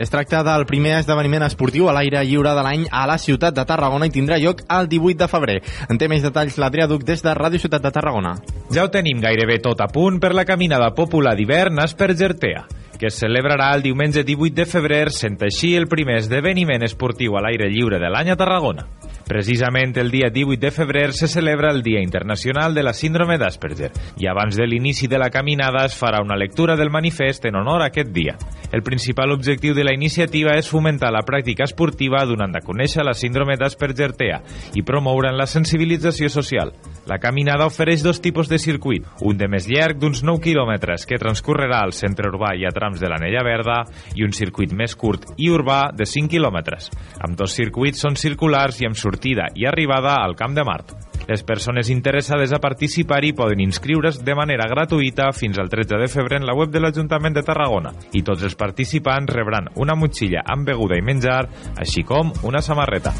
Es 0.00 0.08
tracta 0.08 0.38
del 0.40 0.62
primer 0.64 0.94
esdeveniment 0.96 1.42
esportiu 1.44 1.90
a 1.90 1.92
l'aire 1.92 2.22
lliure 2.24 2.54
de 2.56 2.62
l'any 2.64 2.86
a 2.88 3.02
la 3.04 3.18
ciutat 3.20 3.52
de 3.52 3.66
Tarragona 3.68 4.08
i 4.08 4.14
tindrà 4.14 4.38
lloc 4.40 4.62
el 4.72 4.88
18 4.88 5.20
de 5.20 5.28
febrer. 5.28 5.58
En 5.92 6.00
té 6.00 6.08
més 6.08 6.24
detalls 6.24 6.56
l'Adrià 6.56 6.88
Duc 6.88 7.04
des 7.04 7.20
de 7.20 7.36
Ràdio 7.36 7.60
Ciutat 7.60 7.84
de 7.84 7.92
Tarragona. 7.92 8.38
Ja 8.72 8.86
ho 8.86 8.88
tenim 8.88 9.20
gairebé 9.20 9.60
tot 9.60 9.84
a 9.84 9.90
punt 9.92 10.16
per 10.16 10.32
la 10.32 10.48
caminada 10.48 10.94
popular 10.96 11.36
d'hivern 11.36 11.84
Aspergertea 11.84 12.64
que 13.00 13.08
es 13.08 13.16
celebrarà 13.16 13.70
el 13.74 13.80
diumenge 13.80 14.26
18 14.28 14.54
de 14.60 14.66
febrer, 14.68 15.06
sent 15.08 15.38
així 15.40 15.72
el 15.78 15.88
primer 15.88 16.18
esdeveniment 16.20 16.84
esportiu 16.84 17.38
a 17.38 17.40
l'aire 17.40 17.70
lliure 17.72 17.96
de 17.96 18.10
l'any 18.12 18.28
a 18.28 18.36
Tarragona. 18.36 18.84
Precisament 19.30 19.94
el 20.02 20.10
dia 20.10 20.28
18 20.28 20.58
de 20.58 20.70
febrer 20.74 21.12
se 21.14 21.28
celebra 21.28 21.70
el 21.70 21.84
Dia 21.86 22.02
Internacional 22.02 22.74
de 22.74 22.82
la 22.82 22.92
Síndrome 22.92 23.38
d'Asperger 23.38 23.92
i 24.18 24.26
abans 24.26 24.56
de 24.58 24.66
l'inici 24.66 25.06
de 25.06 25.20
la 25.22 25.30
caminada 25.30 25.84
es 25.86 25.94
farà 25.94 26.18
una 26.20 26.36
lectura 26.36 26.74
del 26.76 26.90
manifest 26.90 27.46
en 27.46 27.56
honor 27.56 27.84
a 27.84 27.86
aquest 27.92 28.10
dia. 28.10 28.34
El 28.72 28.82
principal 28.82 29.30
objectiu 29.30 29.72
de 29.74 29.84
la 29.86 29.94
iniciativa 29.94 30.56
és 30.58 30.68
fomentar 30.68 31.12
la 31.14 31.22
pràctica 31.22 31.62
esportiva 31.64 32.24
donant 32.26 32.58
a 32.58 32.64
conèixer 32.66 33.06
la 33.06 33.14
síndrome 33.14 33.54
d'Asperger-TEA 33.56 34.40
i 34.74 34.82
promoure 34.82 35.30
la 35.32 35.46
sensibilització 35.46 36.28
social. 36.28 36.74
La 37.06 37.18
caminada 37.22 37.70
ofereix 37.70 38.02
dos 38.02 38.20
tipus 38.20 38.50
de 38.50 38.58
circuit, 38.58 39.06
un 39.22 39.38
de 39.38 39.46
més 39.48 39.70
llarg 39.70 39.98
d'uns 39.98 40.24
9 40.26 40.42
quilòmetres 40.42 41.06
que 41.06 41.22
transcorrerà 41.22 41.84
al 41.84 41.94
centre 41.94 42.28
urbà 42.34 42.56
i 42.58 42.66
a 42.66 42.74
de 42.98 43.10
l'Anella 43.12 43.44
Verda 43.46 43.76
i 44.18 44.24
un 44.26 44.34
circuit 44.34 44.72
més 44.74 44.96
curt 44.98 45.28
i 45.38 45.50
urbà 45.52 45.92
de 45.94 46.08
5 46.08 46.32
quilòmetres. 46.32 46.90
Amb 47.20 47.38
dos 47.38 47.54
circuits 47.54 48.02
són 48.02 48.18
circulars 48.18 48.80
i 48.80 48.88
amb 48.88 48.98
sortida 48.98 49.46
i 49.54 49.68
arribada 49.70 50.16
al 50.24 50.34
Camp 50.34 50.56
de 50.56 50.64
Mart. 50.66 50.96
Les 51.28 51.44
persones 51.46 51.90
interessades 51.92 52.50
a 52.50 52.58
participar-hi 52.58 53.34
poden 53.38 53.60
inscriure's 53.62 54.18
de 54.24 54.34
manera 54.34 54.66
gratuïta 54.70 55.28
fins 55.36 55.60
al 55.60 55.70
13 55.70 56.00
de 56.00 56.08
febrer 56.10 56.40
en 56.40 56.48
la 56.48 56.56
web 56.58 56.72
de 56.72 56.82
l'Ajuntament 56.82 57.36
de 57.36 57.44
Tarragona 57.46 57.92
i 58.16 58.24
tots 58.26 58.42
els 58.48 58.58
participants 58.58 59.30
rebran 59.30 59.70
una 59.76 59.94
motxilla 59.94 60.42
amb 60.46 60.66
beguda 60.66 60.98
i 60.98 61.06
menjar, 61.06 61.44
així 61.78 62.02
com 62.02 62.34
una 62.42 62.64
samarreta. 62.64 63.14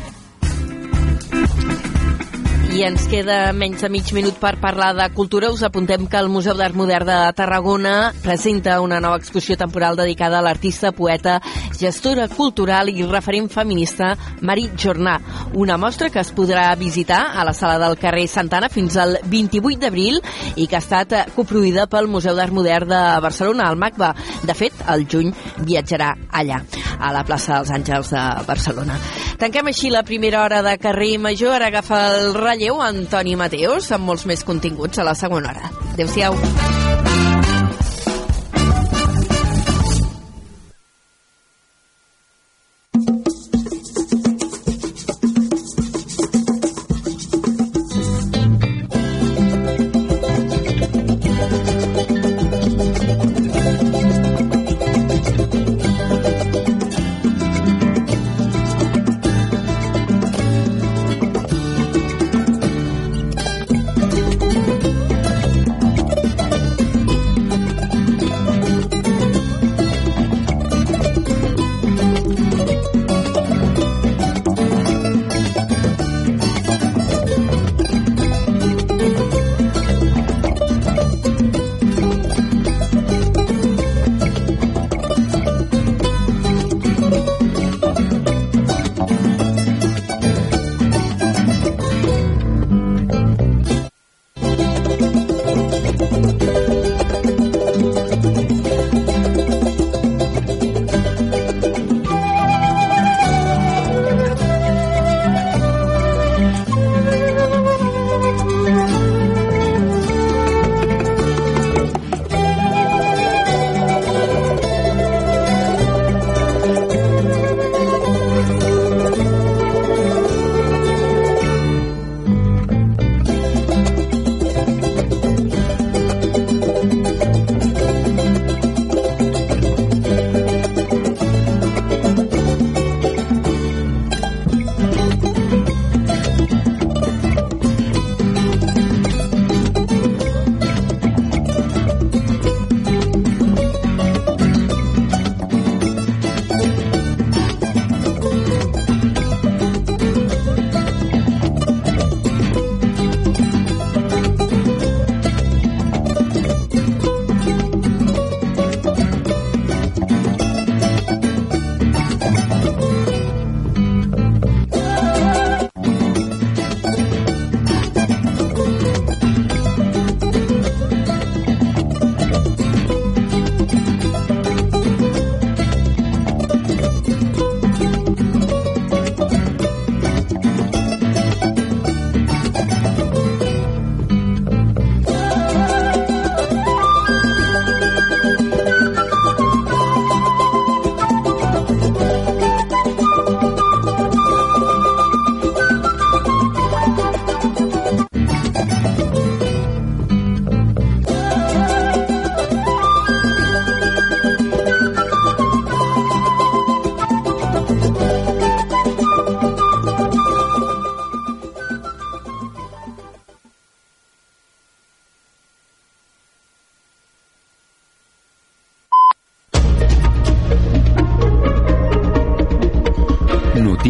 I 2.81 2.85
ens 2.87 3.03
queda 3.13 3.51
menys 3.53 3.83
de 3.85 3.89
mig 3.93 4.09
minut 4.17 4.39
per 4.41 4.55
parlar 4.57 4.95
de 4.97 5.05
cultura. 5.13 5.51
Us 5.53 5.61
apuntem 5.67 6.07
que 6.09 6.17
el 6.17 6.31
Museu 6.33 6.55
d'Art 6.57 6.73
Modern 6.73 7.05
de 7.05 7.17
Tarragona 7.37 8.15
presenta 8.23 8.79
una 8.81 9.03
nova 9.05 9.19
exposició 9.21 9.59
temporal 9.61 9.99
dedicada 9.99 10.39
a 10.39 10.45
l'artista, 10.47 10.89
poeta, 10.97 11.43
gestora 11.77 12.25
cultural 12.33 12.89
i 12.89 13.05
referent 13.05 13.51
feminista 13.53 14.15
Marit 14.41 14.79
Jornà. 14.81 15.19
Una 15.61 15.77
mostra 15.77 16.09
que 16.09 16.23
es 16.25 16.31
podrà 16.33 16.71
visitar 16.81 17.21
a 17.37 17.45
la 17.45 17.53
sala 17.53 17.77
del 17.83 17.99
carrer 18.01 18.25
Santana 18.33 18.73
fins 18.73 18.97
al 18.97 19.19
28 19.29 19.83
d'abril 19.85 20.17
i 20.57 20.65
que 20.65 20.79
ha 20.79 20.81
estat 20.81 21.35
coproduïda 21.37 21.85
pel 21.85 22.09
Museu 22.09 22.33
d'Art 22.39 22.57
Modern 22.57 22.89
de 22.89 23.03
Barcelona, 23.21 23.69
al 23.69 23.77
MACBA. 23.77 24.15
De 24.49 24.57
fet, 24.57 24.81
el 24.89 25.05
juny 25.05 25.35
viatjarà 25.69 26.15
allà, 26.33 26.63
a 26.97 27.13
la 27.13 27.27
plaça 27.29 27.59
dels 27.59 27.77
Àngels 27.77 28.17
de 28.17 28.25
Barcelona. 28.49 28.97
Tanquem 29.41 29.69
així 29.69 29.89
la 29.93 30.03
primera 30.05 30.43
hora 30.45 30.61
de 30.65 30.75
carrer 30.77 31.19
Major. 31.19 31.55
Ara 31.57 31.69
agafa 31.69 32.01
el 32.15 32.35
relleu 32.37 32.70
Antoni 32.79 33.35
Mateos 33.35 33.91
amb 33.97 34.07
molts 34.07 34.27
més 34.31 34.47
continguts 34.47 35.03
a 35.03 35.11
la 35.11 35.17
segona 35.19 35.51
hora. 35.51 35.75
Adéu-siau. 35.97 37.40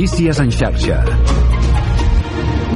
Notícies 0.00 0.38
en 0.40 0.50
xarxa. 0.50 1.59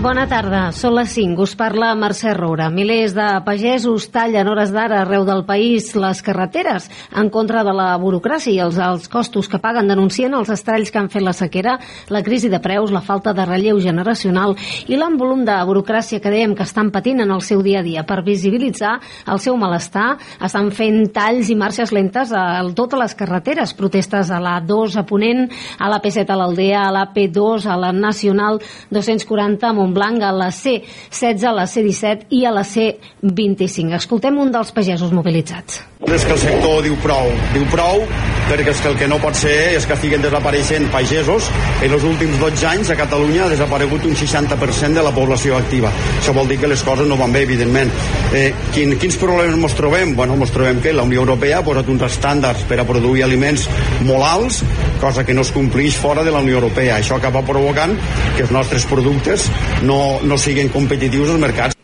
Bona 0.04 0.26
tarda, 0.28 0.66
són 0.76 0.98
les 0.98 1.14
5. 1.16 1.40
Us 1.40 1.54
parla 1.56 1.94
Mercè 1.96 2.34
Roura. 2.36 2.66
Milers 2.68 3.14
de 3.16 3.24
pagesos 3.40 4.10
tallen 4.12 4.50
hores 4.52 4.68
d'ara 4.68 4.98
arreu 5.00 5.22
del 5.24 5.46
país 5.48 5.86
les 5.96 6.18
carreteres 6.20 6.90
en 7.16 7.30
contra 7.32 7.62
de 7.64 7.72
la 7.72 7.86
burocràcia 7.96 8.52
i 8.52 8.58
els 8.60 8.76
alts 8.76 9.08
costos 9.08 9.48
que 9.48 9.62
paguen 9.62 9.88
denuncien 9.88 10.36
els 10.36 10.50
estralls 10.52 10.92
que 10.92 11.00
han 11.00 11.08
fet 11.08 11.24
la 11.24 11.32
sequera, 11.32 11.78
la 12.12 12.20
crisi 12.26 12.50
de 12.52 12.60
preus, 12.60 12.92
la 12.92 13.00
falta 13.00 13.32
de 13.32 13.46
relleu 13.48 13.80
generacional 13.80 14.52
i 14.92 14.98
l'en 15.00 15.16
volum 15.16 15.46
de 15.48 15.54
burocràcia 15.64 16.20
que 16.20 16.34
dèiem 16.34 16.52
que 16.52 16.68
estan 16.68 16.92
patint 16.92 17.24
en 17.24 17.32
el 17.32 17.40
seu 17.40 17.64
dia 17.64 17.80
a 17.80 17.86
dia. 17.88 18.04
Per 18.04 18.20
visibilitzar 18.28 18.98
el 19.24 19.40
seu 19.40 19.56
malestar, 19.56 20.18
estan 20.36 20.68
fent 20.68 21.14
talls 21.16 21.48
i 21.48 21.56
marxes 21.56 21.94
lentes 21.96 22.36
a 22.36 22.60
totes 22.76 23.00
les 23.00 23.16
carreteres, 23.22 23.72
protestes 23.72 24.28
a 24.28 24.42
la 24.50 24.58
2 24.60 25.00
a 25.00 25.08
Ponent, 25.08 25.48
a 25.80 25.88
la 25.88 26.02
P7 26.04 26.28
a 26.28 26.38
l'Aldea, 26.42 26.84
a 26.90 26.92
la 26.92 27.08
P2, 27.16 27.72
a 27.72 27.80
la 27.80 27.94
Nacional 27.96 28.60
240 28.92 29.64
a 29.64 29.72
Montblanc, 29.72 29.93
a 30.02 30.32
la 30.32 30.50
C16, 30.50 31.44
a 31.44 31.52
la 31.52 31.64
C17 31.66 32.26
i 32.30 32.44
a 32.44 32.52
la 32.52 32.62
C25. 32.62 33.94
Escoltem 33.94 34.38
un 34.38 34.52
dels 34.52 34.72
pagesos 34.72 35.12
mobilitzats. 35.12 35.82
És 36.04 36.24
que 36.24 36.34
el 36.34 36.38
sector 36.38 36.82
diu 36.84 36.96
prou, 37.00 37.30
diu 37.54 37.64
prou 37.72 38.02
perquè 38.44 38.74
és 38.74 38.80
que 38.82 38.90
el 38.90 38.96
que 39.00 39.06
no 39.08 39.16
pot 39.22 39.36
ser 39.38 39.54
és 39.72 39.86
que 39.88 39.94
estiguen 39.96 40.20
desapareixent 40.20 40.90
pagesos. 40.92 41.46
En 41.82 41.94
els 41.96 42.04
últims 42.04 42.36
12 42.42 42.66
anys 42.68 42.90
a 42.92 42.96
Catalunya 42.98 43.46
ha 43.46 43.52
desaparegut 43.52 44.04
un 44.04 44.16
60% 44.18 45.00
de 45.00 45.04
la 45.06 45.14
població 45.16 45.56
activa. 45.56 45.92
Això 46.18 46.34
vol 46.36 46.50
dir 46.50 46.58
que 46.60 46.68
les 46.68 46.82
coses 46.84 47.08
no 47.08 47.16
van 47.16 47.32
bé, 47.32 47.46
evidentment. 47.48 47.92
Eh, 48.36 48.50
quin, 48.74 48.98
quins 49.00 49.16
problemes 49.20 49.56
ens 49.56 49.76
trobem? 49.78 50.12
Bueno, 50.18 50.36
ens 50.36 50.52
trobem 50.52 50.82
que 50.84 50.92
la 50.92 51.06
Unió 51.08 51.24
Europea 51.24 51.62
ha 51.62 51.66
posat 51.66 51.88
uns 51.88 52.04
estàndards 52.10 52.66
per 52.68 52.82
a 52.82 52.86
produir 52.88 53.24
aliments 53.24 53.64
molt 54.04 54.28
alts, 54.28 54.60
cosa 55.00 55.24
que 55.24 55.34
no 55.36 55.44
es 55.46 55.52
compleix 55.56 55.96
fora 55.96 56.24
de 56.26 56.34
la 56.34 56.44
Unió 56.44 56.60
Europea. 56.60 56.98
Això 57.00 57.16
acaba 57.16 57.44
provocant 57.48 57.96
que 58.36 58.44
els 58.44 58.52
nostres 58.52 58.84
productes 58.90 59.48
no, 59.82 60.20
no 60.22 60.38
siguin 60.38 60.70
competitius 60.70 61.34
als 61.34 61.40
mercats. 61.40 61.74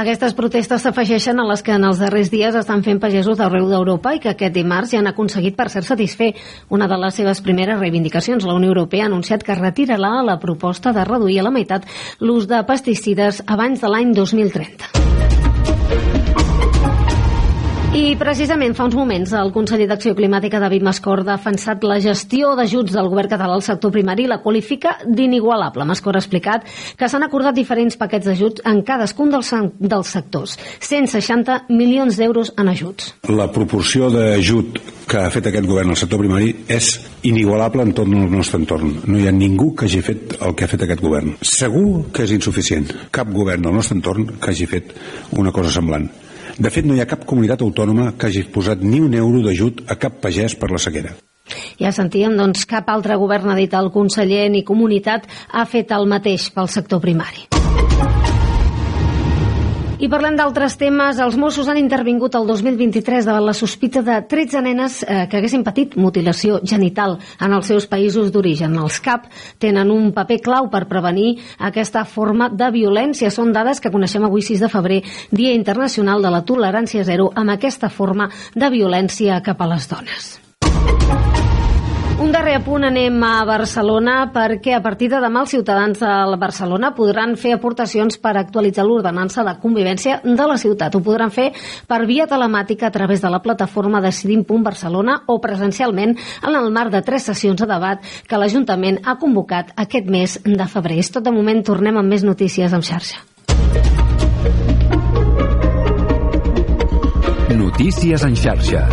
Aquestes 0.00 0.36
protestes 0.38 0.84
s'afegeixen 0.86 1.40
a 1.42 1.44
les 1.48 1.62
que 1.66 1.74
en 1.74 1.84
els 1.84 1.98
darrers 2.00 2.30
dies 2.32 2.54
estan 2.56 2.84
fent 2.86 3.00
pagesos 3.02 3.38
d'arreu 3.40 3.66
d'Europa 3.68 4.14
i 4.14 4.20
que 4.22 4.30
aquest 4.32 4.54
dimarts 4.54 4.94
ja 4.94 5.00
han 5.02 5.10
aconseguit 5.10 5.56
per 5.58 5.68
ser 5.72 5.82
satisfer. 5.84 6.30
Una 6.70 6.88
de 6.88 6.98
les 7.00 7.18
seves 7.18 7.42
primeres 7.44 7.80
reivindicacions, 7.80 8.46
la 8.46 8.54
Unió 8.54 8.70
Europea 8.70 9.04
ha 9.04 9.10
anunciat 9.10 9.44
que 9.44 9.58
retirarà 9.58 10.22
la 10.24 10.38
proposta 10.40 10.94
de 10.96 11.04
reduir 11.04 11.40
a 11.40 11.48
la 11.48 11.54
meitat 11.54 11.88
l'ús 12.20 12.46
de 12.48 12.62
pesticides 12.68 13.42
abans 13.46 13.82
de 13.82 13.90
l'any 13.90 14.14
2030. 14.14 16.09
I 17.90 18.14
precisament 18.14 18.76
fa 18.78 18.84
uns 18.86 18.94
moments 18.94 19.32
el 19.34 19.48
conseller 19.50 19.88
d'Acció 19.90 20.12
Climàtica 20.14 20.60
David 20.62 20.84
Mascor 20.86 21.24
ha 21.24 21.32
defensat 21.32 21.82
la 21.82 21.96
gestió 21.98 22.52
d'ajuts 22.54 22.94
del 22.94 23.08
govern 23.10 23.32
català 23.32 23.56
al 23.56 23.64
sector 23.66 23.90
primari 23.90 24.28
i 24.28 24.30
la 24.30 24.38
qualifica 24.44 24.92
d'inigualable. 25.02 25.82
Mascor 25.90 26.14
ha 26.14 26.22
explicat 26.22 26.68
que 26.96 27.08
s'han 27.10 27.26
acordat 27.26 27.58
diferents 27.58 27.98
paquets 27.98 28.30
d'ajuts 28.30 28.62
en 28.70 28.84
cadascun 28.86 29.34
dels, 29.34 29.50
dels 29.82 30.14
sectors, 30.14 30.54
160 30.86 31.58
milions 31.74 32.14
d'euros 32.14 32.54
en 32.54 32.70
ajuts. 32.70 33.10
La 33.26 33.50
proporció 33.50 34.06
d'ajut 34.14 34.78
que 35.10 35.18
ha 35.18 35.34
fet 35.34 35.50
aquest 35.50 35.66
govern 35.66 35.90
al 35.90 35.98
sector 35.98 36.22
primari 36.22 36.54
és 36.70 36.92
inigualable 37.26 37.82
en 37.82 37.90
tot 37.90 38.06
el 38.06 38.30
nostre 38.30 38.62
entorn. 38.62 39.00
No 39.10 39.18
hi 39.18 39.26
ha 39.26 39.34
ningú 39.34 39.72
que 39.74 39.90
hagi 39.90 40.06
fet 40.12 40.38
el 40.38 40.54
que 40.54 40.62
ha 40.62 40.70
fet 40.70 40.86
aquest 40.86 41.02
govern. 41.02 41.34
Segur 41.42 42.06
que 42.14 42.22
és 42.22 42.38
insuficient. 42.38 42.86
Cap 43.10 43.34
govern 43.34 43.66
del 43.66 43.74
nostre 43.82 43.98
entorn 43.98 44.36
que 44.38 44.54
hagi 44.54 44.70
fet 44.78 44.94
una 45.34 45.50
cosa 45.50 45.74
semblant. 45.74 46.06
De 46.60 46.68
fet, 46.68 46.84
no 46.84 46.92
hi 46.92 47.00
ha 47.00 47.08
cap 47.08 47.22
comunitat 47.24 47.62
autònoma 47.64 48.10
que 48.20 48.28
hagi 48.28 48.42
posat 48.52 48.82
ni 48.84 49.00
un 49.00 49.14
euro 49.16 49.40
d'ajut 49.46 49.80
a 49.88 49.96
cap 49.96 50.18
pagès 50.20 50.58
per 50.60 50.68
la 50.68 50.80
sequera. 50.82 51.14
Ja 51.80 51.88
sentíem, 51.96 52.36
doncs, 52.36 52.66
cap 52.68 52.90
altre 52.92 53.16
govern, 53.16 53.48
ha 53.48 53.56
dit 53.56 53.72
el 53.74 53.88
conseller, 53.94 54.44
ni 54.52 54.60
comunitat 54.66 55.24
ha 55.56 55.64
fet 55.64 55.96
el 55.96 56.04
mateix 56.12 56.50
pel 56.52 56.68
sector 56.68 57.00
primari. 57.00 57.48
I 60.00 60.08
parlem 60.08 60.32
d'altres 60.32 60.78
temes. 60.80 61.18
Els 61.20 61.34
Mossos 61.36 61.66
han 61.68 61.76
intervingut 61.76 62.32
el 62.38 62.46
2023 62.48 63.26
davant 63.28 63.44
la 63.44 63.52
sospita 63.52 64.00
de 64.00 64.14
13 64.30 64.62
nenes 64.64 65.02
eh, 65.04 65.26
que 65.28 65.36
haguessin 65.36 65.60
patit 65.66 65.92
mutilació 66.00 66.62
genital 66.64 67.18
en 67.36 67.52
els 67.52 67.68
seus 67.68 67.84
països 67.90 68.32
d'origen. 68.32 68.78
Els 68.80 68.96
CAP 69.04 69.28
tenen 69.60 69.92
un 69.92 70.08
paper 70.16 70.40
clau 70.40 70.70
per 70.72 70.86
prevenir 70.88 71.34
aquesta 71.68 72.06
forma 72.08 72.48
de 72.48 72.70
violència. 72.72 73.28
Són 73.28 73.52
dades 73.52 73.84
que 73.84 73.92
coneixem 73.92 74.24
avui 74.24 74.40
6 74.40 74.64
de 74.64 74.72
febrer, 74.72 75.02
Dia 75.28 75.52
Internacional 75.52 76.24
de 76.24 76.32
la 76.32 76.46
Tolerància 76.48 77.04
Zero, 77.04 77.28
amb 77.36 77.52
aquesta 77.58 77.92
forma 77.92 78.30
de 78.56 78.72
violència 78.72 79.42
cap 79.44 79.60
a 79.60 79.68
les 79.74 79.90
dones. 79.92 81.39
Un 82.20 82.34
darrer 82.34 82.58
apunt 82.58 82.84
anem 82.84 83.14
a 83.24 83.46
Barcelona 83.48 84.26
perquè 84.34 84.74
a 84.76 84.82
partir 84.84 85.06
de 85.08 85.22
demà 85.22 85.40
els 85.40 85.54
ciutadans 85.54 86.02
de 86.02 86.36
Barcelona 86.36 86.90
podran 86.92 87.32
fer 87.40 87.54
aportacions 87.54 88.18
per 88.20 88.34
actualitzar 88.36 88.84
l'ordenança 88.84 89.40
de 89.46 89.54
convivència 89.62 90.18
de 90.22 90.48
la 90.50 90.58
ciutat. 90.60 90.92
Ho 90.92 91.00
podran 91.00 91.32
fer 91.32 91.46
per 91.88 92.02
via 92.04 92.26
telemàtica 92.28 92.90
a 92.90 92.92
través 92.92 93.24
de 93.24 93.30
la 93.32 93.40
plataforma 93.40 94.02
Decidim.Barcelona 94.04 95.22
o 95.32 95.38
presencialment 95.40 96.12
en 96.44 96.58
el 96.60 96.68
marc 96.70 96.92
de 96.92 97.00
tres 97.00 97.24
sessions 97.30 97.56
de 97.56 97.70
debat 97.70 98.04
que 98.28 98.36
l'Ajuntament 98.36 99.00
ha 99.06 99.16
convocat 99.16 99.72
aquest 99.80 100.12
mes 100.12 100.36
de 100.44 100.68
febrer. 100.68 101.00
És 101.00 101.08
tot 101.16 101.24
de 101.24 101.32
moment, 101.32 101.64
tornem 101.64 101.96
amb 101.96 102.12
més 102.12 102.26
notícies 102.26 102.76
en 102.76 102.84
xarxa. 102.84 103.24
Notícies 107.56 108.28
en 108.28 108.36
xarxa. 108.36 108.84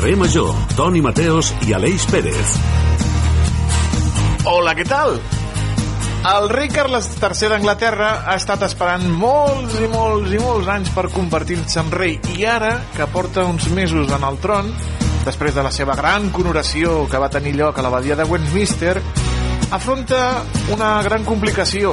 Carrer 0.00 0.16
Major, 0.16 0.54
Toni 0.78 1.02
Mateos 1.04 1.50
i 1.68 1.74
Aleix 1.76 2.06
Pérez. 2.08 2.52
Hola, 4.48 4.72
què 4.72 4.86
tal? 4.88 5.18
El 6.30 6.48
rei 6.48 6.70
Carles 6.72 7.10
III 7.18 7.50
d'Anglaterra 7.52 8.08
ha 8.24 8.38
estat 8.40 8.64
esperant 8.64 9.04
molts 9.20 9.76
i 9.76 9.90
molts 9.92 10.32
i 10.32 10.40
molts 10.40 10.72
anys 10.72 10.88
per 10.96 11.04
convertir-se 11.12 11.82
en 11.84 11.92
rei 11.92 12.16
i 12.32 12.48
ara, 12.48 12.72
que 12.96 13.10
porta 13.12 13.44
uns 13.44 13.68
mesos 13.76 14.08
en 14.16 14.24
el 14.24 14.40
tron, 14.40 14.72
després 15.28 15.52
de 15.52 15.68
la 15.68 15.74
seva 15.76 15.98
gran 16.00 16.32
coronació 16.32 17.02
que 17.12 17.20
va 17.20 17.28
tenir 17.28 17.58
lloc 17.60 17.76
a 17.76 17.84
l'abadia 17.84 18.16
de 18.16 18.24
Westminster, 18.24 18.96
afronta 19.68 20.24
una 20.72 20.94
gran 21.04 21.28
complicació, 21.28 21.92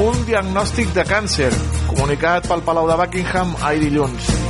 un 0.00 0.24
diagnòstic 0.24 0.96
de 0.96 1.04
càncer, 1.04 1.52
comunicat 1.92 2.48
pel 2.48 2.64
Palau 2.64 2.88
de 2.88 3.02
Buckingham 3.04 3.58
ahir 3.60 3.84
dilluns. 3.84 4.47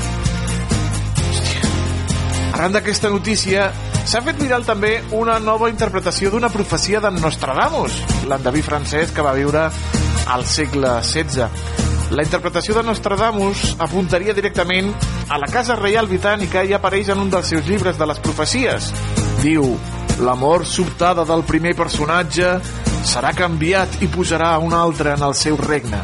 Arran 2.59 2.73
d'aquesta 2.75 3.07
notícia, 3.07 3.69
s'ha 4.03 4.19
fet 4.27 4.41
viral 4.43 4.65
també 4.67 4.97
una 5.15 5.37
nova 5.39 5.69
interpretació 5.71 6.33
d'una 6.33 6.49
profecia 6.51 6.99
d'en 6.99 7.21
Nostradamus, 7.23 8.01
l'endeví 8.27 8.65
francès 8.67 9.13
que 9.15 9.23
va 9.23 9.37
viure 9.37 9.69
al 10.35 10.43
segle 10.43 10.97
XVI. 11.07 11.47
La 12.19 12.25
interpretació 12.27 12.75
de 12.75 12.83
Nostradamus 12.83 13.77
apuntaria 13.79 14.35
directament 14.35 14.91
a 15.31 15.39
la 15.39 15.47
Casa 15.47 15.79
Reial 15.79 16.11
Britànica 16.11 16.67
i 16.67 16.75
apareix 16.75 17.15
en 17.15 17.23
un 17.23 17.31
dels 17.31 17.47
seus 17.55 17.63
llibres 17.71 17.95
de 17.95 18.11
les 18.11 18.19
profecies. 18.27 18.91
Diu, 19.39 19.71
la 20.27 20.35
mort 20.35 20.67
sobtada 20.67 21.23
del 21.31 21.47
primer 21.47 21.77
personatge 21.79 22.57
serà 23.07 23.37
canviat 23.39 24.01
i 24.03 24.11
pujarà 24.11 24.57
un 24.59 24.75
altre 24.75 25.15
en 25.15 25.23
el 25.31 25.39
seu 25.39 25.63
regne. 25.63 26.03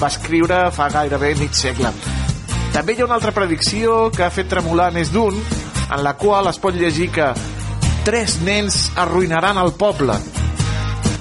Va 0.00 0.08
escriure 0.08 0.70
fa 0.72 0.88
gairebé 0.88 1.34
mig 1.36 1.52
segle. 1.52 1.92
També 2.72 2.94
hi 2.96 3.02
ha 3.02 3.10
una 3.12 3.20
altra 3.20 3.36
predicció 3.36 4.06
que 4.14 4.24
ha 4.24 4.32
fet 4.32 4.48
tremolar 4.48 4.94
més 4.96 5.12
d'un, 5.12 5.36
en 5.90 6.04
la 6.04 6.14
qual 6.14 6.48
es 6.50 6.58
pot 6.62 6.76
llegir 6.76 7.10
que 7.14 7.26
tres 8.06 8.38
nens 8.46 8.88
arruïnaran 8.98 9.58
el 9.60 9.72
poble. 9.78 10.14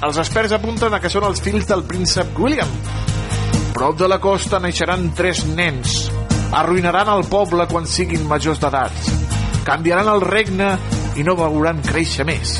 Els 0.05 0.19
experts 0.21 0.53
apunten 0.55 0.93
a 0.93 1.01
que 1.03 1.11
són 1.11 1.25
els 1.27 1.41
fills 1.43 1.67
del 1.67 1.83
príncep 1.87 2.37
William. 2.39 2.69
Prop 3.73 3.97
de 3.99 4.07
la 4.07 4.19
costa 4.23 4.59
naixeran 4.61 5.09
tres 5.17 5.43
nens. 5.45 6.09
Arruïnaran 6.55 7.11
el 7.13 7.25
poble 7.29 7.67
quan 7.69 7.87
siguin 7.87 8.25
majors 8.27 8.61
d'edat. 8.61 9.09
Canviaran 9.67 10.09
el 10.13 10.23
regne 10.23 10.71
i 11.19 11.25
no 11.25 11.35
veuran 11.39 11.81
créixer 11.85 12.25
més. 12.25 12.57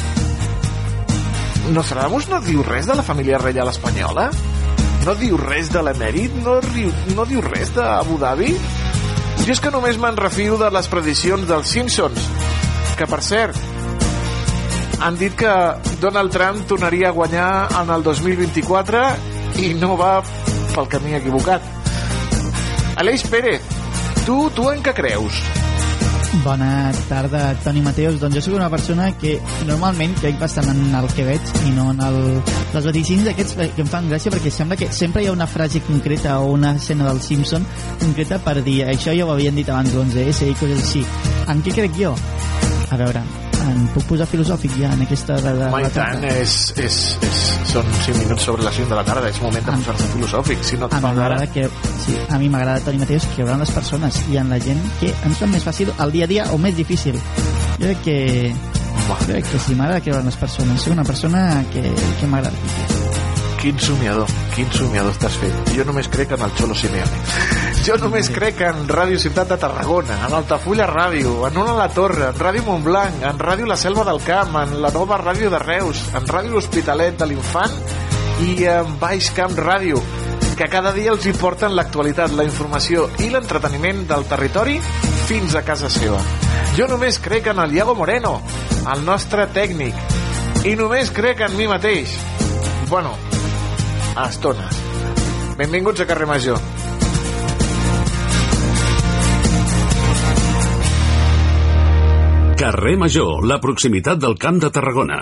Nostradamus 1.69 2.27
no 2.29 2.41
diu 2.41 2.63
res 2.65 2.89
de 2.89 2.97
la 2.97 3.05
família 3.05 3.39
reial 3.41 3.69
espanyola? 3.69 4.29
No 5.05 5.15
diu 5.15 5.37
res 5.39 5.69
de 5.71 5.83
l'emèrit? 5.85 6.33
No, 6.43 6.57
no 7.15 7.25
diu 7.29 7.43
res 7.45 7.71
d'Abu 7.75 8.17
Dhabi? 8.19 8.53
Jo 9.49 9.55
és 9.55 9.61
que 9.65 9.71
només 9.73 9.97
me'n 9.97 10.13
refio 10.13 10.59
de 10.61 10.67
les 10.69 10.85
prediccions 10.91 11.47
dels 11.49 11.71
Simpsons, 11.73 12.25
que 12.99 13.07
per 13.09 13.17
cert, 13.25 13.57
han 15.01 15.15
dit 15.17 15.33
que 15.33 15.53
Donald 16.03 16.29
Trump 16.35 16.67
tornaria 16.69 17.09
a 17.09 17.15
guanyar 17.17 17.47
en 17.79 17.89
el 17.95 18.05
2024 18.05 19.01
i 19.65 19.71
no 19.81 19.95
va 19.97 20.19
pel 20.75 20.91
camí 20.93 21.17
equivocat. 21.17 21.65
Aleix 23.01 23.25
Pérez, 23.25 23.65
tu, 24.21 24.37
tu 24.53 24.69
en 24.69 24.85
què 24.85 24.93
creus? 25.01 25.41
Bona 26.43 26.91
tarda, 27.09 27.55
Toni 27.63 27.81
Mateus. 27.81 28.19
Doncs 28.21 28.35
jo 28.37 28.41
sóc 28.45 28.55
una 28.59 28.69
persona 28.69 29.09
que 29.17 29.39
normalment 29.65 30.13
crec 30.21 30.37
bastant 30.39 30.69
en 30.71 30.93
el 30.95 31.09
que 31.15 31.25
veig 31.25 31.51
i 31.65 31.73
no 31.73 31.89
en 31.95 32.03
el... 32.05 32.19
les 32.75 32.85
vaticins 32.91 33.31
aquests 33.31 33.57
que 33.57 33.83
em 33.83 33.89
fan 33.89 34.11
gràcia 34.11 34.31
perquè 34.33 34.53
sembla 34.53 34.77
que 34.77 34.91
sempre 34.93 35.25
hi 35.25 35.31
ha 35.31 35.35
una 35.35 35.49
frase 35.49 35.81
concreta 35.89 36.37
o 36.39 36.53
una 36.53 36.75
escena 36.77 37.09
del 37.09 37.21
Simpson 37.25 37.65
concreta 38.05 38.39
per 38.45 38.59
dir 38.61 38.83
això 38.85 39.15
ja 39.17 39.25
ho 39.25 39.33
havien 39.33 39.57
dit 39.57 39.69
abans 39.73 39.93
l'11S 39.95 40.53
i 40.53 40.57
coses 40.61 40.85
així. 40.85 41.05
En 41.49 41.65
què 41.65 41.73
crec 41.81 41.97
jo? 41.97 42.13
A 42.89 42.97
veure, 42.97 43.25
em 43.65 43.85
puc 43.93 44.05
posar 44.09 44.27
filosòfic 44.29 44.75
ja 44.79 44.91
en 44.95 45.03
aquesta 45.05 45.37
de, 45.39 45.53
de 45.57 45.67
Home, 45.67 45.81
la 45.83 45.89
i 45.89 45.93
tant, 45.95 46.25
és, 46.29 46.55
és, 46.79 46.99
és, 47.27 47.41
són 47.71 47.91
5 48.05 48.21
minuts 48.23 48.47
sobre 48.49 48.65
les 48.65 48.79
5 48.81 48.91
de 48.93 48.99
la 48.99 49.05
tarda, 49.07 49.31
és 49.31 49.41
moment 49.43 49.67
de 49.69 49.77
posar-se 49.81 50.09
filosòfic, 50.13 50.63
si 50.65 50.79
no 50.79 50.89
et 50.89 50.95
a 50.95 51.01
mi 51.01 51.07
fa 51.07 51.13
m'agrada 51.13 51.49
que 51.53 51.67
sí, 52.05 52.17
a 52.29 52.39
mi 52.41 52.49
m'agrada 52.53 52.85
Toni 52.85 53.01
Mateus 53.01 53.27
creure 53.35 53.57
en 53.57 53.65
les 53.65 53.73
persones 53.79 54.21
i 54.31 54.39
en 54.41 54.53
la 54.53 54.61
gent 54.63 54.81
que 55.01 55.11
ens 55.27 55.41
fa 55.41 55.49
més 55.51 55.65
fàcil 55.65 55.93
el 55.97 56.15
dia 56.15 56.29
a 56.29 56.31
dia 56.33 56.47
o 56.53 56.61
més 56.61 56.77
difícil. 56.77 57.19
Jo 57.79 57.85
crec 57.85 58.05
que 58.07 58.17
jo 59.09 59.19
crec 59.25 59.51
que 59.51 59.59
sí, 59.59 59.75
m'agrada 59.75 60.01
creure 60.05 60.23
en 60.23 60.31
les 60.31 60.39
persones. 60.39 60.81
Soc 60.81 60.97
una 60.97 61.07
persona 61.07 61.45
que, 61.73 61.85
que 62.19 62.31
m'agrada 62.31 62.98
Quin 63.59 63.75
somiador, 63.75 64.29
quin 64.55 64.69
somiador 64.71 65.11
estàs 65.11 65.35
fent. 65.35 65.55
Jo 65.75 65.83
només 65.83 66.07
crec 66.07 66.31
en 66.31 66.45
el 66.45 66.53
Xolo 66.55 66.75
Simeone. 66.79 67.23
Jo 67.83 67.97
només 67.99 68.29
crec 68.31 68.61
en 68.63 68.85
Ràdio 68.87 69.19
Ciutat 69.19 69.49
de 69.51 69.57
Tarragona, 69.59 70.15
en 70.27 70.35
Altafulla 70.37 70.87
Ràdio, 70.87 71.33
en 71.47 71.57
Ona 71.59 71.73
la 71.75 71.89
Torre, 71.91 72.29
en 72.29 72.39
Ràdio 72.39 72.63
Montblanc, 72.63 73.19
en 73.27 73.39
Ràdio 73.39 73.67
La 73.67 73.75
Selva 73.75 74.05
del 74.07 74.21
Camp, 74.23 74.55
en 74.61 74.77
la 74.79 74.93
nova 74.95 75.19
Ràdio 75.19 75.51
de 75.51 75.59
Reus, 75.59 76.05
en 76.15 76.27
Ràdio 76.27 76.55
L'Hospitalet 76.55 77.19
de 77.19 77.27
l'Infant 77.27 77.75
i 78.47 78.63
en 78.71 78.95
Baix 79.01 79.31
Camp 79.35 79.59
Ràdio 79.59 79.99
que 80.59 80.67
cada 80.67 80.91
dia 80.91 81.13
els 81.13 81.23
hi 81.23 81.31
porten 81.39 81.71
l'actualitat, 81.71 82.33
la 82.35 82.43
informació 82.43 83.05
i 83.23 83.29
l'entreteniment 83.31 84.01
del 84.09 84.25
territori 84.27 84.73
fins 85.29 85.55
a 85.55 85.63
casa 85.63 85.87
seva. 85.91 86.19
Jo 86.75 86.87
només 86.91 87.19
crec 87.23 87.47
en 87.53 87.63
el 87.63 87.75
Iago 87.77 87.95
Moreno, 87.95 88.41
el 88.91 89.05
nostre 89.07 89.47
tècnic, 89.55 89.95
i 90.67 90.75
només 90.75 91.11
crec 91.15 91.47
en 91.47 91.55
mi 91.55 91.67
mateix. 91.71 92.11
Bueno, 92.91 93.15
a 94.19 94.27
estones. 94.27 94.75
Benvinguts 95.57 96.01
a 96.01 96.05
Carrer 96.05 96.27
Major. 96.27 96.59
Carrer 102.59 102.97
Major, 102.97 103.45
la 103.47 103.59
proximitat 103.63 104.19
del 104.19 104.35
Camp 104.37 104.59
de 104.59 104.69
Tarragona. 104.75 105.19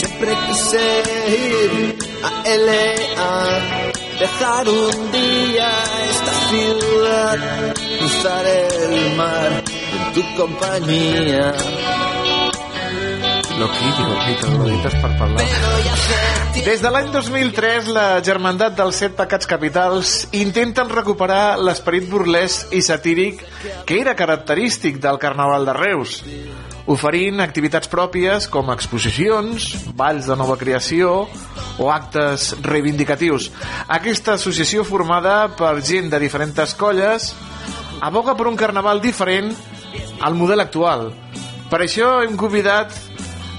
Siempre 0.00 0.34
quise 0.46 0.84
ir 1.38 1.98
a 2.24 2.32
LA, 2.56 2.90
dejar 4.18 4.68
un 4.68 5.12
día 5.12 5.85
ciudad, 6.48 7.74
cruzar 7.98 8.46
el 8.46 9.16
mar 9.16 9.62
en 9.66 10.12
tu 10.14 10.22
compañía. 10.36 11.52
Loquillo, 13.58 14.06
i 14.30 14.34
te 14.36 14.50
lo 14.50 14.64
dites 14.68 14.94
per 15.00 15.10
parlar. 15.16 15.44
Des 16.66 16.82
de 16.82 16.90
l'any 16.92 17.08
2003, 17.12 17.88
la 17.94 18.06
Germandat 18.24 18.76
dels 18.76 18.98
Set 19.00 19.14
Pecats 19.16 19.48
Capitals 19.48 20.12
intenten 20.36 20.92
recuperar 20.92 21.56
l'esperit 21.62 22.04
burlesc 22.10 22.74
i 22.76 22.82
satíric 22.84 23.40
que 23.88 24.00
era 24.02 24.16
característic 24.18 25.00
del 25.00 25.20
Carnaval 25.22 25.64
de 25.68 25.76
Reus, 25.78 26.18
oferint 26.86 27.42
activitats 27.42 27.90
pròpies 27.90 28.46
com 28.50 28.70
exposicions, 28.72 29.68
balls 29.98 30.28
de 30.30 30.36
nova 30.38 30.56
creació 30.60 31.26
o 31.82 31.90
actes 31.92 32.52
reivindicatius. 32.62 33.50
Aquesta 33.88 34.36
associació 34.38 34.84
formada 34.86 35.48
per 35.58 35.74
gent 35.82 36.10
de 36.12 36.20
diferents 36.22 36.74
colles 36.78 37.32
aboga 38.00 38.36
per 38.36 38.46
un 38.46 38.56
carnaval 38.56 39.02
diferent 39.02 39.52
al 40.20 40.34
model 40.38 40.62
actual. 40.62 41.10
Per 41.70 41.82
això 41.82 42.20
hem 42.22 42.36
convidat 42.38 42.94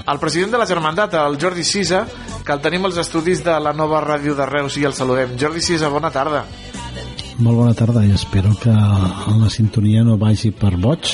el 0.08 0.18
president 0.18 0.54
de 0.54 0.58
la 0.62 0.66
Germandat, 0.66 1.14
el 1.20 1.36
Jordi 1.40 1.64
Sisa, 1.64 2.06
que 2.44 2.54
el 2.54 2.62
tenim 2.64 2.86
als 2.88 2.96
estudis 2.96 3.42
de 3.44 3.58
la 3.60 3.74
nova 3.76 4.00
ràdio 4.00 4.32
de 4.34 4.46
Reus 4.48 4.78
i 4.80 4.86
el 4.88 4.96
saludem. 4.96 5.36
Jordi 5.36 5.60
Sisa, 5.60 5.90
bona 5.92 6.08
tarda. 6.10 6.46
Molt 7.38 7.60
bona 7.60 7.74
tarda 7.76 8.00
i 8.02 8.14
espero 8.16 8.54
que 8.58 8.72
la 8.72 9.50
sintonia 9.52 10.00
no 10.02 10.16
vagi 10.18 10.50
per 10.50 10.72
boig 10.80 11.12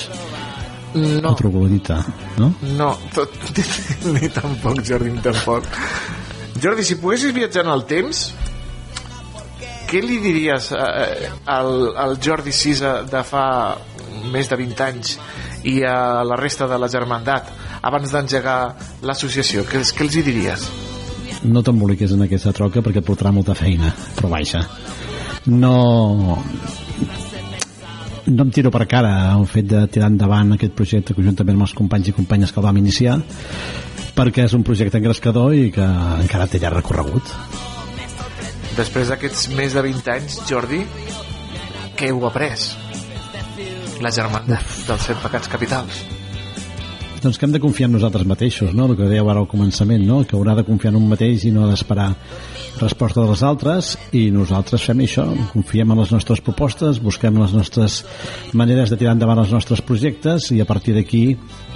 no. 0.95 1.31
o 1.31 1.35
troglodita, 1.39 1.99
no? 2.39 2.53
No, 2.79 2.91
tot, 3.15 3.35
ni 4.15 4.31
tampoc, 4.33 4.83
Jordi, 4.87 5.11
ni 5.11 5.23
tampoc. 5.25 5.67
Jordi, 6.63 6.85
si 6.87 6.99
poguessis 7.03 7.35
viatjar 7.35 7.65
en 7.67 7.73
el 7.75 7.85
temps, 7.91 8.25
què 9.91 10.01
li 10.03 10.19
diries 10.23 10.71
eh, 10.75 11.31
al, 11.51 11.73
al 12.01 12.17
Jordi 12.23 12.55
Sisa 12.55 13.01
de 13.07 13.23
fa 13.27 13.45
més 14.33 14.49
de 14.51 14.57
20 14.59 14.85
anys 14.87 15.19
i 15.71 15.81
a 15.87 16.25
la 16.27 16.39
resta 16.41 16.69
de 16.71 16.79
la 16.81 16.89
Germandat 16.91 17.51
abans 17.85 18.15
d'engegar 18.15 18.59
l'associació? 19.05 19.67
Què, 19.69 19.83
què 19.85 20.07
els 20.07 20.17
hi 20.19 20.25
diries? 20.27 20.67
No 21.45 21.63
t'emboliquis 21.63 22.15
en 22.17 22.25
aquesta 22.25 22.55
troca 22.57 22.83
perquè 22.83 23.03
et 23.03 23.07
portarà 23.07 23.35
molta 23.35 23.57
feina, 23.59 23.93
però 24.17 24.33
vaja. 24.33 24.65
No... 25.53 26.39
No 28.27 28.47
em 28.47 28.51
tiro 28.55 28.71
per 28.73 28.87
cara 28.89 29.11
el 29.35 29.45
fet 29.51 29.67
de 29.69 29.83
tirar 29.93 30.09
endavant 30.09 30.55
aquest 30.55 30.73
projecte 30.77 31.17
conjuntament 31.17 31.59
amb 31.59 31.67
els 31.67 31.75
companys 31.77 32.09
i 32.09 32.17
companyes 32.17 32.53
que 32.53 32.61
el 32.63 32.67
vam 32.67 32.81
iniciar 32.81 33.19
perquè 34.15 34.47
és 34.47 34.55
un 34.57 34.63
projecte 34.65 35.01
engrescador 35.01 35.55
i 35.59 35.71
que 35.75 35.85
encara 36.23 36.47
té 36.49 36.61
llarg 36.63 36.79
recorregut. 36.79 37.35
Després 38.79 39.11
d'aquests 39.11 39.51
més 39.59 39.75
de 39.75 39.83
20 39.85 40.11
anys, 40.15 40.39
Jordi, 40.49 40.81
què 41.99 42.11
heu 42.11 42.25
après? 42.27 42.55
La 44.03 44.11
germandat 44.15 44.65
dels 44.89 45.09
set 45.11 45.21
pecats 45.23 45.51
capitals. 45.51 46.01
Doncs 47.25 47.39
que 47.39 47.47
hem 47.47 47.55
de 47.55 47.63
confiar 47.63 47.89
en 47.89 47.95
nosaltres 47.97 48.27
mateixos, 48.29 48.75
no? 48.77 48.89
El 48.91 48.99
que 48.99 49.09
dèieu 49.09 49.29
ara 49.31 49.41
al 49.43 49.51
començament, 49.51 50.03
no? 50.05 50.23
Que 50.29 50.37
haurà 50.37 50.57
de 50.59 50.67
confiar 50.67 50.93
en 50.93 51.01
un 51.01 51.07
mateix 51.09 51.47
i 51.49 51.53
no 51.55 51.69
d'esperar 51.71 52.11
resposta 52.81 53.23
dels 53.23 53.43
altres 53.47 53.95
i 54.17 54.29
nosaltres 54.35 54.85
fem 54.87 55.05
això, 55.05 55.27
confiem 55.53 55.93
en 55.95 56.01
les 56.03 56.13
nostres 56.15 56.43
propostes, 56.45 57.01
busquem 57.03 57.37
les 57.41 57.55
nostres 57.55 58.01
maneres 58.53 58.91
de 58.91 58.99
tirar 59.01 59.15
endavant 59.15 59.43
els 59.43 59.53
nostres 59.55 59.83
projectes 59.85 60.51
i 60.55 60.61
a 60.61 60.67
partir 60.69 60.97
d'aquí 60.97 61.25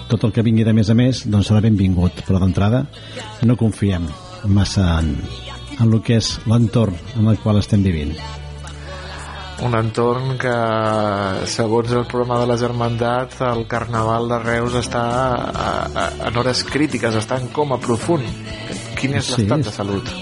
tot 0.09 0.25
el 0.25 0.33
que 0.33 0.43
vingui 0.43 0.65
de 0.65 0.73
més 0.73 0.91
a 0.91 0.97
més 0.97 1.23
doncs 1.29 1.51
serà 1.51 1.61
benvingut, 1.65 2.25
però 2.27 2.41
d'entrada 2.43 2.87
no 3.45 3.57
confiem 3.61 4.09
massa 4.49 4.99
en, 5.03 5.15
en 5.79 5.87
el 5.87 6.03
que 6.03 6.19
és 6.19 6.39
l'entorn 6.49 6.97
en 7.19 7.29
el 7.29 7.39
qual 7.43 7.61
estem 7.61 7.85
vivint. 7.85 8.15
Un 9.67 9.75
entorn 9.75 10.37
que 10.39 10.55
segons 11.51 11.91
el 11.91 12.05
programa 12.07 12.39
de 12.39 12.47
la 12.47 12.57
Germandat 12.61 13.35
el 13.43 13.65
Carnaval 13.67 14.31
de 14.31 14.39
Reus 14.45 14.77
està 14.79 15.03
a, 15.51 15.73
a, 15.83 16.05
en 16.31 16.39
hores 16.39 16.63
crítiques 16.63 17.19
està 17.19 17.41
en 17.43 17.51
coma 17.51 17.81
profund. 17.83 18.23
Quin 18.99 19.19
és 19.19 19.27
Sí, 19.27 19.43
l'estat 19.43 19.67
de 19.67 19.75
salut? 19.75 20.15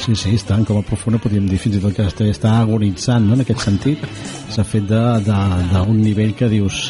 Sí, 0.00 0.14
sí, 0.16 0.30
està 0.38 0.56
en 0.56 0.64
coma 0.64 0.80
profunda, 0.80 1.18
podríem 1.20 1.44
dir 1.50 1.58
fins 1.60 1.76
i 1.76 1.80
tot 1.82 1.92
que 1.92 2.06
està, 2.08 2.54
agonitzant, 2.62 3.26
no?, 3.28 3.36
en 3.36 3.44
aquest 3.44 3.66
sentit. 3.66 4.06
S'ha 4.48 4.64
fet 4.64 4.88
d'un 4.88 6.00
nivell 6.00 6.32
que 6.38 6.48
dius... 6.48 6.88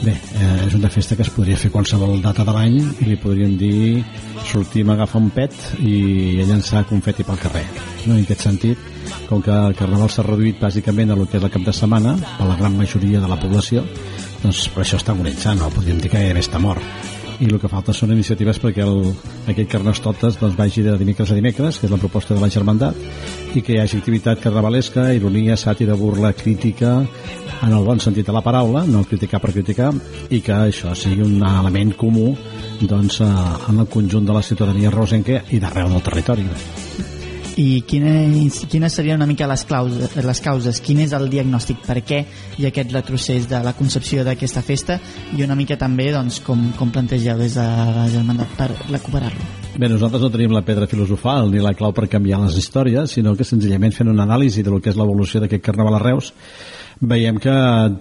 Bé, 0.00 0.14
eh, 0.16 0.52
és 0.64 0.72
una 0.78 0.88
festa 0.88 1.12
que 1.12 1.26
es 1.26 1.28
podria 1.34 1.58
fer 1.60 1.68
qualsevol 1.74 2.22
data 2.24 2.40
de 2.48 2.54
l'any 2.56 2.78
i 2.80 3.08
li 3.10 3.18
podríem 3.20 3.58
dir 3.60 4.00
sortim 4.48 4.88
a 4.88 4.94
agafar 4.94 5.20
un 5.20 5.28
pet 5.34 5.52
i 5.84 6.40
a 6.40 6.46
llançar 6.48 6.86
confeti 6.88 7.26
pel 7.28 7.36
carrer. 7.42 7.66
No? 8.06 8.14
En 8.14 8.22
aquest 8.22 8.46
sentit, 8.46 8.88
com 9.28 9.44
que 9.44 9.52
el 9.52 9.76
carnaval 9.76 10.08
s'ha 10.08 10.24
reduït 10.24 10.56
bàsicament 10.62 11.12
a 11.12 11.20
el 11.20 11.26
que 11.28 11.36
és 11.36 11.44
el 11.44 11.52
cap 11.52 11.68
de 11.68 11.76
setmana, 11.76 12.16
per 12.38 12.48
la 12.48 12.56
gran 12.56 12.80
majoria 12.80 13.20
de 13.20 13.28
la 13.28 13.36
població, 13.42 13.84
doncs 14.40 14.70
per 14.72 14.86
això 14.86 14.96
està 15.02 15.12
agonitzant, 15.12 15.60
no? 15.60 15.68
podríem 15.74 16.00
dir 16.00 16.08
que 16.08 16.22
gairebé 16.22 16.48
està 16.48 16.62
mort 16.62 17.19
i 17.40 17.48
el 17.48 17.56
que 17.60 17.70
falta 17.72 17.94
són 17.96 18.12
iniciatives 18.12 18.58
perquè 18.60 18.84
el, 18.84 19.14
aquest 19.48 19.70
Carnestoltes 19.72 20.36
doncs, 20.40 20.56
vagi 20.58 20.84
de 20.84 20.96
dimecres 21.00 21.32
a 21.32 21.36
dimecres, 21.38 21.78
que 21.80 21.88
és 21.88 21.92
la 21.92 22.00
proposta 22.00 22.36
de 22.36 22.42
la 22.42 22.50
Germandat, 22.52 22.96
i 23.56 23.62
que 23.64 23.74
hi 23.74 23.78
hagi 23.80 24.00
activitat 24.00 24.42
carnavalesca, 24.44 25.08
ironia, 25.16 25.56
sàtira, 25.60 25.96
burla, 25.96 26.34
crítica, 26.36 26.98
en 27.60 27.72
el 27.72 27.86
bon 27.86 28.00
sentit 28.00 28.28
de 28.28 28.34
la 28.36 28.44
paraula, 28.44 28.84
no 28.88 29.06
criticar 29.08 29.40
per 29.40 29.54
criticar, 29.56 29.92
i 30.28 30.42
que 30.44 30.56
això 30.56 30.92
sigui 30.96 31.24
un 31.24 31.40
element 31.40 31.96
comú 31.96 32.34
doncs, 32.80 33.22
eh, 33.24 33.30
en 33.70 33.80
el 33.80 33.88
conjunt 33.88 34.28
de 34.28 34.36
la 34.36 34.44
ciutadania 34.44 34.92
rosenca 34.92 35.40
i 35.50 35.60
d'arreu 35.60 35.88
del 35.96 36.04
territori. 36.04 36.46
I 37.58 37.82
quines, 37.82 38.60
quines 38.70 38.94
serien 38.94 39.18
una 39.18 39.26
mica 39.26 39.48
les, 39.50 39.64
causes, 39.66 40.14
les 40.14 40.40
causes? 40.44 40.78
Quin 40.84 41.00
és 41.02 41.14
el 41.16 41.26
diagnòstic? 41.32 41.80
Per 41.86 41.96
què 42.06 42.20
hi 42.58 42.66
ha 42.66 42.70
aquest 42.70 42.92
retrocés 42.94 43.48
de 43.50 43.58
la 43.64 43.72
concepció 43.78 44.22
d'aquesta 44.26 44.62
festa? 44.62 45.00
I 45.36 45.42
una 45.42 45.56
mica 45.58 45.78
també 45.80 46.10
doncs, 46.14 46.38
com, 46.46 46.68
com 46.78 46.92
plantegeu 46.94 47.40
des 47.40 47.56
de 47.58 47.66
la 47.66 48.06
Germandat 48.12 48.54
per 48.58 48.70
recuperar-lo? 48.90 49.48
Bé, 49.80 49.88
nosaltres 49.88 50.22
no 50.22 50.30
tenim 50.30 50.54
la 50.54 50.64
pedra 50.66 50.86
filosofal 50.90 51.50
ni 51.50 51.62
la 51.62 51.74
clau 51.78 51.94
per 51.96 52.08
canviar 52.10 52.42
les 52.44 52.58
històries, 52.60 53.16
sinó 53.16 53.34
que 53.36 53.46
senzillament 53.46 53.94
fent 53.96 54.10
una 54.12 54.26
anàlisi 54.28 54.62
de 54.66 54.70
lo 54.70 54.80
que 54.82 54.92
és 54.92 54.98
l'evolució 54.98 55.42
d'aquest 55.42 55.64
carnaval 55.64 55.98
a 55.98 56.02
Reus, 56.02 56.32
veiem 57.00 57.38
que 57.40 57.52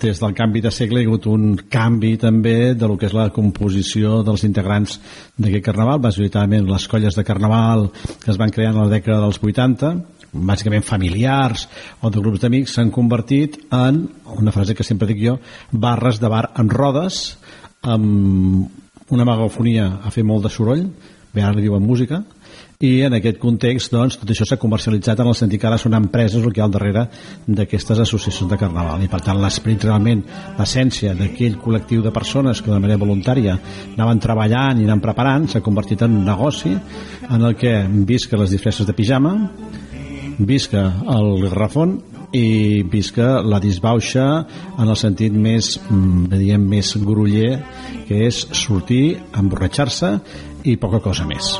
des 0.02 0.20
del 0.20 0.34
canvi 0.36 0.60
de 0.62 0.72
segle 0.76 1.00
hi 1.00 1.08
ha 1.08 1.08
hagut 1.08 1.28
un 1.32 1.56
canvi 1.72 2.18
també 2.20 2.74
de 2.76 2.88
lo 2.88 2.98
que 3.00 3.08
és 3.08 3.16
la 3.16 3.30
composició 3.32 4.20
dels 4.28 4.44
integrants 4.44 4.98
d'aquest 5.38 5.64
carnaval, 5.66 6.02
majoritàriament 6.04 6.68
les 6.68 6.88
colles 6.92 7.16
de 7.16 7.24
carnaval 7.24 7.88
que 7.96 8.32
es 8.32 8.40
van 8.40 8.52
crear 8.52 8.74
en 8.74 8.82
la 8.82 8.90
dècada 8.92 9.22
dels 9.24 9.40
80, 9.40 9.94
bàsicament 10.34 10.84
familiars 10.84 11.68
o 12.02 12.12
de 12.12 12.20
grups 12.20 12.44
d'amics, 12.44 12.76
s'han 12.76 12.92
convertit 12.92 13.56
en, 13.72 14.04
una 14.36 14.52
frase 14.52 14.76
que 14.76 14.84
sempre 14.84 15.08
dic 15.08 15.24
jo, 15.24 15.40
barres 15.72 16.20
de 16.20 16.30
bar 16.30 16.50
en 16.60 16.70
rodes, 16.70 17.38
amb 17.82 18.68
una 19.10 19.26
megafonia 19.26 19.88
a 20.04 20.12
fer 20.12 20.28
molt 20.28 20.44
de 20.44 20.52
soroll, 20.54 20.84
bé 21.34 21.42
ara 21.42 21.56
li 21.56 21.64
diuen 21.66 21.86
música, 21.86 22.20
i 22.80 23.02
en 23.04 23.12
aquest 23.12 23.42
context 23.44 23.92
doncs, 23.92 24.16
tot 24.16 24.30
això 24.32 24.46
s'ha 24.48 24.56
comercialitzat 24.56 25.20
en 25.20 25.28
el 25.28 25.36
sentit 25.36 25.60
que 25.60 25.68
ara 25.68 25.76
són 25.82 25.98
empreses 25.98 26.40
el 26.40 26.54
que 26.56 26.62
hi 26.62 26.64
ha 26.64 26.68
al 26.70 26.72
darrere 26.72 27.02
d'aquestes 27.44 28.00
associacions 28.06 28.54
de 28.54 28.58
carnaval. 28.62 29.02
I 29.04 29.10
per 29.12 29.18
tant 29.26 29.36
l'esperit 29.36 29.84
realment, 29.84 30.22
l'essència 30.56 31.12
d'aquell 31.12 31.58
col·lectiu 31.60 32.00
de 32.06 32.14
persones 32.16 32.62
que 32.64 32.72
de 32.72 32.78
manera 32.80 33.02
voluntària 33.02 33.58
anaven 33.98 34.22
treballant 34.24 34.80
i 34.80 34.88
anaven 34.88 35.04
preparant 35.04 35.50
s'ha 35.52 35.60
convertit 35.66 36.06
en 36.08 36.16
un 36.22 36.24
negoci 36.30 36.72
en 36.72 37.44
el 37.50 37.58
que 37.60 37.74
visca 38.08 38.40
les 38.40 38.56
disfresses 38.56 38.88
de 38.88 38.96
pijama 38.96 39.34
visca 40.40 40.86
el 41.18 41.50
rafon 41.52 41.98
i 42.32 42.86
visca 42.88 43.42
la 43.44 43.60
disbauxa 43.60 44.30
en 44.78 44.86
el 44.88 44.96
sentit 44.96 45.36
més, 45.36 45.74
mm, 45.84 46.32
diguem, 46.32 46.64
més 46.64 46.96
groller 46.96 47.60
que 48.08 48.24
és 48.30 48.40
sortir, 48.54 49.20
emborratxar-se 49.36 50.14
i 50.64 50.78
poca 50.78 51.04
cosa 51.04 51.28
més 51.28 51.52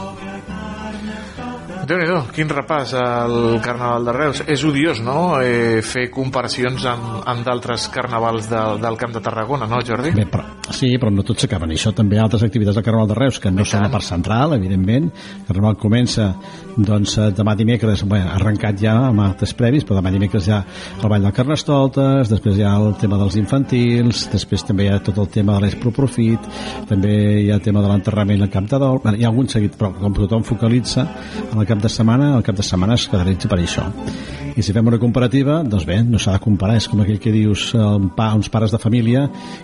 déu 1.90 1.98
nhi 1.98 2.08
quin 2.36 2.50
repàs 2.52 2.94
al 3.00 3.58
Carnaval 3.66 4.06
de 4.06 4.14
Reus. 4.14 4.44
És 4.46 4.64
odiós, 4.68 5.02
no?, 5.02 5.40
eh, 5.42 5.82
fer 5.86 6.10
comparacions 6.14 6.86
amb, 6.90 7.24
amb 7.30 7.46
d'altres 7.48 7.88
carnavals 7.94 8.50
de, 8.52 8.62
del 8.84 8.98
Camp 9.00 9.16
de 9.16 9.24
Tarragona, 9.26 9.68
no, 9.70 9.82
Jordi? 9.86 10.14
Bé, 10.14 10.28
però, 10.30 10.46
sí, 10.70 10.92
però 11.02 11.12
no 11.14 11.26
tot 11.26 11.42
s'acaben 11.42 11.74
això. 11.74 11.94
També 11.98 12.18
hi 12.18 12.22
ha 12.22 12.28
altres 12.28 12.46
activitats 12.46 12.78
del 12.78 12.86
Carnaval 12.86 13.10
de 13.10 13.18
Reus 13.18 13.42
que 13.42 13.52
no 13.54 13.66
són 13.66 13.88
la 13.88 13.94
part 13.94 14.06
central, 14.06 14.54
evidentment. 14.60 15.10
El 15.40 15.48
Carnaval 15.50 15.80
comença 15.82 16.30
doncs, 16.78 17.18
eh, 17.18 17.30
demà 17.36 17.56
dimecres, 17.58 18.04
bé, 18.08 18.22
arrencat 18.36 18.78
ja 18.80 18.96
amb 19.10 19.24
actes 19.26 19.54
previs, 19.58 19.86
però 19.86 20.00
demà 20.00 20.14
dimecres 20.14 20.46
ja 20.46 20.62
el 21.02 21.10
Ball 21.10 21.26
de 21.26 21.32
Carnestoltes, 21.36 22.30
després 22.30 22.60
hi 22.60 22.64
ha 22.68 22.76
el 22.78 22.94
tema 23.02 23.18
dels 23.20 23.36
infantils, 23.40 24.28
després 24.32 24.64
també 24.68 24.86
hi 24.86 24.94
ha 24.94 25.00
tot 25.04 25.18
el 25.18 25.30
tema 25.34 25.58
de 25.58 25.66
l'Expo 25.66 25.92
Profit, 25.96 26.46
també 26.90 27.14
hi 27.44 27.50
ha 27.50 27.58
el 27.58 27.66
tema 27.66 27.82
de 27.84 27.92
l'enterrament 27.92 28.46
al 28.46 28.54
Camp 28.54 28.70
de 28.70 28.80
Dol, 28.80 29.02
hi 29.16 29.26
ha 29.26 29.32
algun 29.32 29.50
seguit, 29.52 29.76
però 29.80 29.92
com 29.98 30.16
tothom 30.16 30.46
focalitza 30.48 31.08
en 31.50 31.58
el 31.60 31.68
cap 31.68 31.79
cap 31.80 31.88
de 31.88 31.96
setmana, 31.96 32.36
el 32.36 32.44
cap 32.44 32.58
de 32.58 32.64
setmana 32.64 32.96
es 33.00 33.06
caracteritza 33.08 33.48
per 33.48 33.58
això. 33.62 33.86
I 34.60 34.64
si 34.66 34.74
fem 34.76 34.88
una 34.90 34.98
comparativa, 35.00 35.62
doncs 35.64 35.86
bé, 35.88 36.02
no 36.04 36.20
s'ha 36.20 36.34
de 36.34 36.42
comparar, 36.44 36.76
és 36.76 36.90
com 36.92 37.00
aquell 37.00 37.20
que 37.24 37.32
dius 37.32 37.70
a 37.78 37.94
un 37.96 38.10
pa, 38.12 38.34
uns 38.36 38.50
pares 38.52 38.74
de 38.74 38.80
família, 38.82 39.22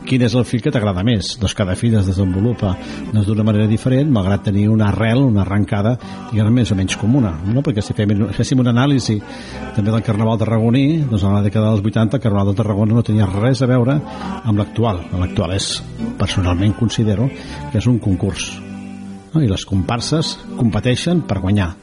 quin 0.07 0.21
és 0.23 0.35
el 0.37 0.45
fill 0.47 0.61
que 0.63 0.71
t'agrada 0.71 1.03
més? 1.03 1.33
Doncs 1.41 1.55
cada 1.57 1.75
fill 1.75 1.97
es 1.99 2.07
desenvolupa 2.07 2.71
doncs, 3.11 3.25
d'una 3.27 3.43
manera 3.43 3.67
diferent, 3.67 4.07
malgrat 4.15 4.45
tenir 4.47 4.69
una 4.71 4.87
arrel, 4.93 5.25
una 5.25 5.41
arrencada, 5.43 5.97
diguem 6.31 6.53
més 6.61 6.71
o 6.71 6.77
menys 6.79 6.95
comuna, 7.01 7.33
no? 7.49 7.63
perquè 7.65 7.83
si 7.83 7.97
fem, 7.97 8.13
féssim 8.37 8.63
una 8.63 8.71
anàlisi 8.71 9.17
també 9.75 9.91
del 9.91 10.05
Carnaval 10.05 10.39
tarragoní, 10.39 10.85
doncs 11.09 11.25
a 11.25 11.33
la 11.33 11.43
dècada 11.43 11.73
dels 11.73 11.83
80 11.83 12.15
el 12.15 12.23
Carnaval 12.23 12.53
de 12.53 12.61
Tarragona 12.61 12.95
no 12.95 13.03
tenia 13.03 13.27
res 13.27 13.65
a 13.65 13.67
veure 13.67 13.97
amb 13.97 14.61
l'actual. 14.61 15.03
L'actual 15.19 15.57
és, 15.57 15.73
personalment 16.21 16.77
considero, 16.79 17.27
que 17.73 17.83
és 17.83 17.91
un 17.91 17.99
concurs 17.99 18.53
no? 19.35 19.43
i 19.43 19.51
les 19.51 19.67
comparses 19.67 20.35
competeixen 20.55 21.25
per 21.27 21.41
guanyar 21.43 21.73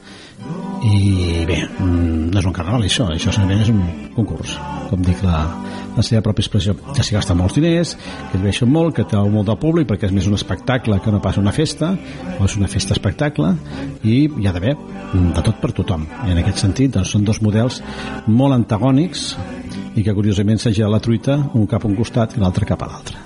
i 0.83 1.45
bé, 1.47 1.61
mm, 1.79 2.31
no 2.33 2.39
és 2.39 2.45
un 2.45 2.55
carnaval 2.55 2.83
això, 2.83 3.07
això 3.07 3.31
simplement 3.31 3.61
és 3.63 3.71
un 3.71 3.83
concurs 4.15 4.57
com 4.89 5.01
dic 5.01 5.23
la, 5.25 5.39
la 5.95 6.03
seva 6.05 6.21
pròpia 6.25 6.43
expressió 6.43 6.75
que 6.75 7.03
s'hi 7.05 7.15
gasta 7.15 7.35
molts 7.37 7.55
diners, 7.57 7.95
que 8.29 8.37
es 8.37 8.43
veixen 8.43 8.69
molt 8.69 8.95
que 8.97 9.05
té 9.09 9.17
molt 9.17 9.47
de 9.49 9.55
públic 9.59 9.87
perquè 9.89 10.09
és 10.09 10.15
més 10.15 10.27
un 10.29 10.37
espectacle 10.37 10.99
que 11.01 11.13
no 11.13 11.21
pas 11.23 11.39
una 11.41 11.53
festa, 11.55 11.93
o 12.37 12.45
és 12.45 12.57
una 12.59 12.69
festa 12.71 12.93
espectacle 12.97 13.53
i 14.03 14.23
hi 14.27 14.47
ha 14.47 14.53
d'haver 14.53 14.75
de 15.13 15.41
tot 15.41 15.61
per 15.61 15.71
tothom, 15.73 16.05
i 16.27 16.33
en 16.33 16.41
aquest 16.43 16.61
sentit 16.65 16.93
doncs, 16.93 17.13
són 17.15 17.25
dos 17.25 17.41
models 17.45 17.81
molt 18.27 18.57
antagònics 18.59 19.27
i 19.95 20.03
que 20.03 20.15
curiosament 20.15 20.59
s'ha 20.61 20.73
la 20.89 21.01
truita 21.03 21.37
un 21.53 21.67
cap 21.69 21.85
a 21.85 21.89
un 21.89 21.95
costat 21.95 22.35
i 22.37 22.43
l'altre 22.43 22.67
cap 22.69 22.83
a 22.83 22.89
l'altre. 22.89 23.21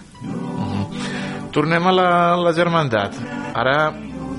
Tornem 1.56 1.88
a 1.90 1.94
la, 1.96 2.10
la 2.38 2.54
germandat. 2.54 3.16
Ara 3.58 3.78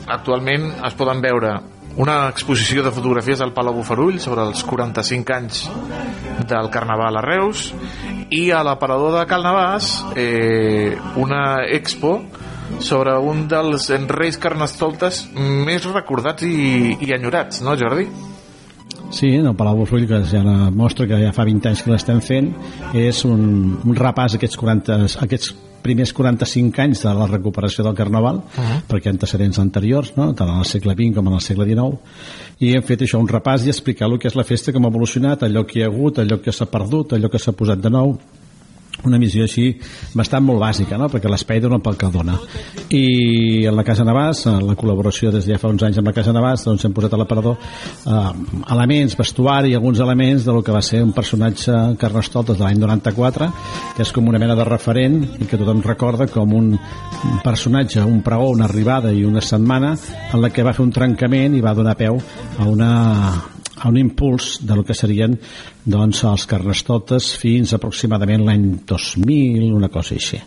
actualment 0.06 0.70
es 0.86 0.94
poden 0.94 1.20
veure 1.24 1.56
una 1.96 2.28
exposició 2.28 2.84
de 2.84 2.92
fotografies 2.94 3.40
al 3.40 3.54
Palau 3.56 3.74
Bufarull 3.80 4.20
sobre 4.20 4.44
els 4.46 4.62
45 4.64 5.34
anys 5.34 5.64
del 6.48 6.70
Carnaval 6.70 7.18
a 7.18 7.24
Reus 7.24 7.72
i 8.30 8.50
a 8.52 8.62
l'aparador 8.66 9.16
de 9.18 9.26
Calnavàs 9.30 9.90
eh, 10.14 10.96
una 11.16 11.64
expo 11.64 12.18
sobre 12.84 13.16
un 13.18 13.46
dels 13.48 13.88
reis 14.12 14.38
carnestoltes 14.38 15.24
més 15.34 15.86
recordats 15.88 16.44
i, 16.44 16.98
i 17.00 17.14
enyorats, 17.16 17.62
no 17.64 17.76
Jordi? 17.80 18.06
Sí, 19.10 19.30
en 19.38 19.46
el 19.48 19.56
Palau 19.56 19.80
Bufarull, 19.80 20.04
que 20.06 20.20
ja 20.28 20.42
mostra 20.74 21.06
que 21.08 21.16
ja 21.22 21.32
fa 21.32 21.46
20 21.48 21.70
anys 21.70 21.80
que 21.82 21.94
l'estem 21.94 22.20
fent, 22.20 22.50
és 22.92 23.22
un, 23.24 23.78
un 23.80 23.96
repàs 23.96 24.36
aquests 24.36 24.60
40, 24.60 24.98
aquests 25.24 25.54
primers 25.88 26.12
45 26.12 26.84
anys 26.84 27.02
de 27.06 27.14
la 27.16 27.26
recuperació 27.30 27.84
del 27.86 27.96
Carnaval, 27.96 28.42
uh 28.42 28.62
-huh. 28.62 28.80
perquè 28.88 29.08
antecedents 29.10 29.58
anteriors, 29.58 30.12
no? 30.16 30.34
tant 30.34 30.48
en 30.48 30.58
el 30.58 30.68
segle 30.68 30.94
XX 30.94 31.14
com 31.14 31.28
en 31.28 31.34
el 31.34 31.40
segle 31.40 31.64
XIX, 31.64 31.98
i 32.60 32.74
hem 32.74 32.82
fet 32.82 33.02
això 33.02 33.18
un 33.18 33.28
repàs 33.28 33.64
i 33.64 33.70
explicar 33.72 34.08
el 34.08 34.18
que 34.18 34.28
és 34.28 34.36
la 34.36 34.44
festa, 34.44 34.72
com 34.72 34.84
ha 34.84 34.88
evolucionat, 34.88 35.42
allò 35.42 35.64
que 35.64 35.78
hi 35.78 35.82
ha 35.82 35.86
hagut, 35.86 36.18
allò 36.18 36.40
que 36.40 36.52
s'ha 36.52 36.66
perdut, 36.66 37.12
allò 37.12 37.28
que 37.28 37.38
s'ha 37.38 37.52
posat 37.52 37.80
de 37.80 37.90
nou, 37.90 38.18
una 39.06 39.18
missió 39.20 39.44
així 39.46 39.68
bastant 40.18 40.44
molt 40.44 40.60
bàsica, 40.62 40.98
no? 40.98 41.08
perquè 41.12 41.30
l'espai 41.30 41.60
dona 41.62 41.78
pel 41.82 41.96
que 42.00 42.10
dona. 42.12 42.34
I 42.94 43.66
en 43.68 43.76
la 43.76 43.84
Casa 43.86 44.06
Navàs, 44.06 44.44
en 44.50 44.64
la 44.66 44.76
col·laboració 44.78 45.32
des 45.34 45.46
de 45.46 45.54
ja 45.54 45.60
fa 45.60 45.70
uns 45.70 45.84
anys 45.86 46.00
amb 46.00 46.10
la 46.10 46.14
Casa 46.16 46.34
Navàs, 46.34 46.64
doncs 46.66 46.86
hem 46.86 46.94
posat 46.96 47.14
a 47.14 47.20
l'aparador 47.20 47.58
eh, 47.58 48.16
elements, 48.74 49.16
vestuari, 49.18 49.74
alguns 49.76 50.02
elements 50.04 50.46
del 50.48 50.62
que 50.64 50.74
va 50.74 50.82
ser 50.82 51.02
un 51.04 51.12
personatge 51.16 51.76
Carnestoltes 52.00 52.58
de 52.58 52.66
l'any 52.66 52.80
94, 52.82 53.50
que 53.96 54.06
és 54.06 54.14
com 54.14 54.28
una 54.30 54.40
mena 54.42 54.56
de 54.58 54.66
referent 54.68 55.20
i 55.38 55.46
que 55.46 55.60
tothom 55.60 55.84
recorda 55.86 56.28
com 56.32 56.56
un 56.58 56.72
personatge, 57.44 58.02
un 58.02 58.22
pregó, 58.26 58.50
una 58.54 58.66
arribada 58.68 59.12
i 59.12 59.24
una 59.24 59.44
setmana 59.44 59.94
en 60.32 60.42
la 60.42 60.50
que 60.50 60.66
va 60.66 60.74
fer 60.74 60.86
un 60.86 60.94
trencament 60.94 61.54
i 61.54 61.64
va 61.64 61.76
donar 61.76 61.96
peu 61.98 62.18
a 62.58 62.66
una 62.68 62.90
a 63.78 63.88
un 63.88 63.98
impuls 64.00 64.58
de 64.66 64.76
lo 64.76 64.84
que 64.84 64.96
serien 64.96 65.38
doncs, 65.84 66.24
els 66.28 66.46
carnestoltes 66.50 67.32
fins 67.40 67.74
aproximadament 67.76 68.46
l'any 68.46 68.70
2000, 68.86 69.72
una 69.74 69.92
cosa 69.92 70.16
així. 70.18 70.40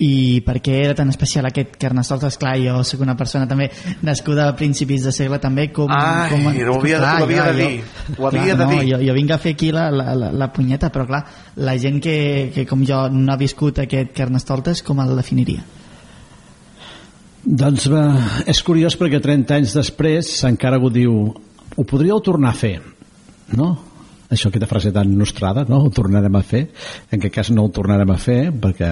i 0.00 0.40
per 0.44 0.56
què 0.64 0.78
era 0.80 0.94
tan 0.96 1.10
especial 1.12 1.46
aquest 1.46 1.74
Carnestoltes? 1.80 2.38
Clar, 2.40 2.54
jo 2.62 2.78
sóc 2.88 3.02
una 3.04 3.16
persona 3.18 3.48
també 3.48 3.68
nascuda 4.06 4.46
a 4.48 4.54
principis 4.56 5.04
de 5.04 5.12
segle 5.12 5.38
també 5.42 5.68
com... 5.76 5.92
Ai, 5.92 6.30
com, 6.32 6.46
ho 6.48 6.78
havia, 6.78 7.00
clar, 7.02 7.12
ho 7.20 7.26
havia 7.26 7.42
clar, 7.42 7.52
de 7.52 7.66
dir, 7.66 7.82
jo, 7.82 8.14
ho 8.16 8.30
havia 8.30 8.46
clar, 8.46 8.56
de 8.56 8.64
no, 8.64 8.70
dir. 8.72 8.86
Jo, 8.94 9.02
jo 9.10 9.18
vinc 9.18 9.34
a 9.36 9.38
fer 9.42 9.52
aquí 9.58 9.68
la, 9.76 9.90
la, 9.92 10.14
la, 10.16 10.30
la 10.32 10.48
punyeta, 10.56 10.88
però 10.94 11.04
clar, 11.10 11.20
la 11.60 11.76
gent 11.82 12.00
que, 12.00 12.16
que 12.54 12.64
com 12.70 12.86
jo 12.88 13.02
no 13.12 13.34
ha 13.34 13.38
viscut 13.40 13.84
aquest 13.84 14.16
Carnestoltes, 14.16 14.80
com 14.86 15.04
el 15.04 15.12
definiria? 15.20 15.66
Doncs 17.40 17.86
va, 17.88 18.02
és 18.44 18.58
curiós 18.60 18.98
perquè 19.00 19.16
30 19.24 19.54
anys 19.56 19.72
després 19.72 20.28
encara 20.44 20.76
ho 20.76 20.90
diu 20.92 21.14
ho 21.32 21.84
podríeu 21.88 22.20
tornar 22.20 22.50
a 22.50 22.58
fer 22.58 22.74
no? 23.56 23.70
això 24.28 24.50
aquesta 24.50 24.68
frase 24.68 24.92
tan 24.92 25.14
nostrada 25.16 25.64
no? 25.68 25.78
ho 25.80 25.88
tornarem 25.94 26.36
a 26.36 26.42
fer 26.44 26.66
en 27.08 27.16
aquest 27.16 27.34
cas 27.38 27.50
no 27.54 27.64
ho 27.64 27.72
tornarem 27.72 28.12
a 28.12 28.18
fer 28.20 28.50
perquè 28.52 28.90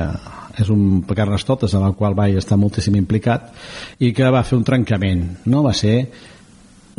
és 0.65 0.71
un 0.73 1.03
carnestoltes 1.05 1.77
en 1.77 1.85
el 1.85 1.93
qual 1.99 2.17
vaig 2.17 2.39
estar 2.41 2.57
moltíssim 2.57 2.97
implicat 2.97 3.53
i 4.01 4.15
que 4.17 4.33
va 4.33 4.43
fer 4.49 4.57
un 4.57 4.65
trencament 4.65 5.27
no? 5.45 5.63
va 5.67 5.77
ser 5.77 5.99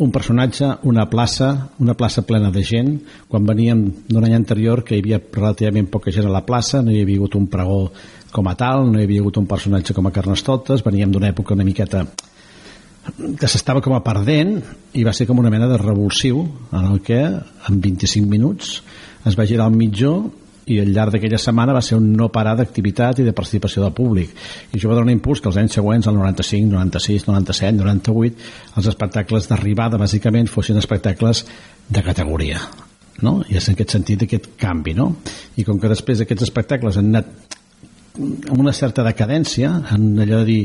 un 0.00 0.08
personatge, 0.14 0.64
una 0.88 1.10
plaça, 1.10 1.68
una 1.78 1.92
plaça 1.92 2.22
plena 2.24 2.48
de 2.50 2.62
gent, 2.64 2.94
quan 3.28 3.44
veníem 3.44 3.82
d'un 4.08 4.24
any 4.24 4.32
anterior 4.32 4.80
que 4.80 4.96
hi 4.96 5.02
havia 5.02 5.18
relativament 5.20 5.90
poca 5.92 6.14
gent 6.14 6.24
a 6.24 6.32
la 6.32 6.40
plaça, 6.46 6.80
no 6.80 6.88
hi 6.88 7.02
havia 7.02 7.20
hagut 7.20 7.36
un 7.36 7.50
pregó 7.52 7.82
com 8.32 8.48
a 8.48 8.56
tal, 8.58 8.86
no 8.90 9.00
hi 9.00 9.06
havia 9.06 9.22
hagut 9.24 9.38
un 9.40 9.48
personatge 9.50 9.94
com 9.96 10.06
a 10.06 10.12
Carnestoltes, 10.14 10.84
veníem 10.86 11.12
d'una 11.12 11.30
època 11.32 11.54
una 11.56 11.66
miqueta 11.66 12.04
que 13.40 13.48
s'estava 13.48 13.80
com 13.82 13.94
a 13.96 14.02
perdent 14.04 14.58
i 14.98 15.04
va 15.06 15.14
ser 15.16 15.26
com 15.26 15.38
una 15.40 15.50
mena 15.50 15.68
de 15.70 15.78
revulsiu 15.80 16.42
en 16.70 16.84
el 16.84 17.00
que 17.02 17.20
en 17.24 17.80
25 17.80 18.28
minuts 18.28 18.76
es 19.26 19.38
va 19.38 19.48
girar 19.48 19.68
el 19.70 19.76
mitjó 19.76 20.14
i 20.70 20.78
al 20.78 20.92
llarg 20.94 21.14
d'aquella 21.14 21.40
setmana 21.40 21.74
va 21.74 21.82
ser 21.82 21.96
un 21.98 22.10
no 22.16 22.28
parar 22.32 22.52
d'activitat 22.58 23.20
i 23.20 23.26
de 23.26 23.34
participació 23.36 23.82
del 23.82 23.94
públic 23.96 24.34
i 24.70 24.76
això 24.76 24.90
va 24.90 24.98
donar 24.98 25.08
un 25.08 25.16
impuls 25.16 25.40
que 25.40 25.50
els 25.50 25.58
anys 25.58 25.78
següents, 25.80 26.06
el 26.06 26.18
95, 26.18 26.70
96, 26.76 27.26
97, 27.26 27.78
98 27.80 28.76
els 28.76 28.90
espectacles 28.92 29.48
d'arribada 29.50 29.98
bàsicament 29.98 30.50
fossin 30.52 30.78
espectacles 30.78 31.44
de 31.88 32.04
categoria 32.06 32.60
no? 33.24 33.40
i 33.48 33.56
és 33.56 33.66
en 33.68 33.78
aquest 33.78 33.96
sentit 33.96 34.26
aquest 34.28 34.52
canvi 34.60 34.94
no? 34.94 35.14
i 35.56 35.66
com 35.66 35.80
que 35.80 35.90
després 35.90 36.22
aquests 36.22 36.46
espectacles 36.46 37.00
han 37.00 37.10
anat 37.14 37.58
amb 38.18 38.58
una 38.58 38.72
certa 38.74 39.04
decadència 39.06 39.70
en 39.94 40.10
allò 40.18 40.42
de 40.42 40.48
dir 40.48 40.62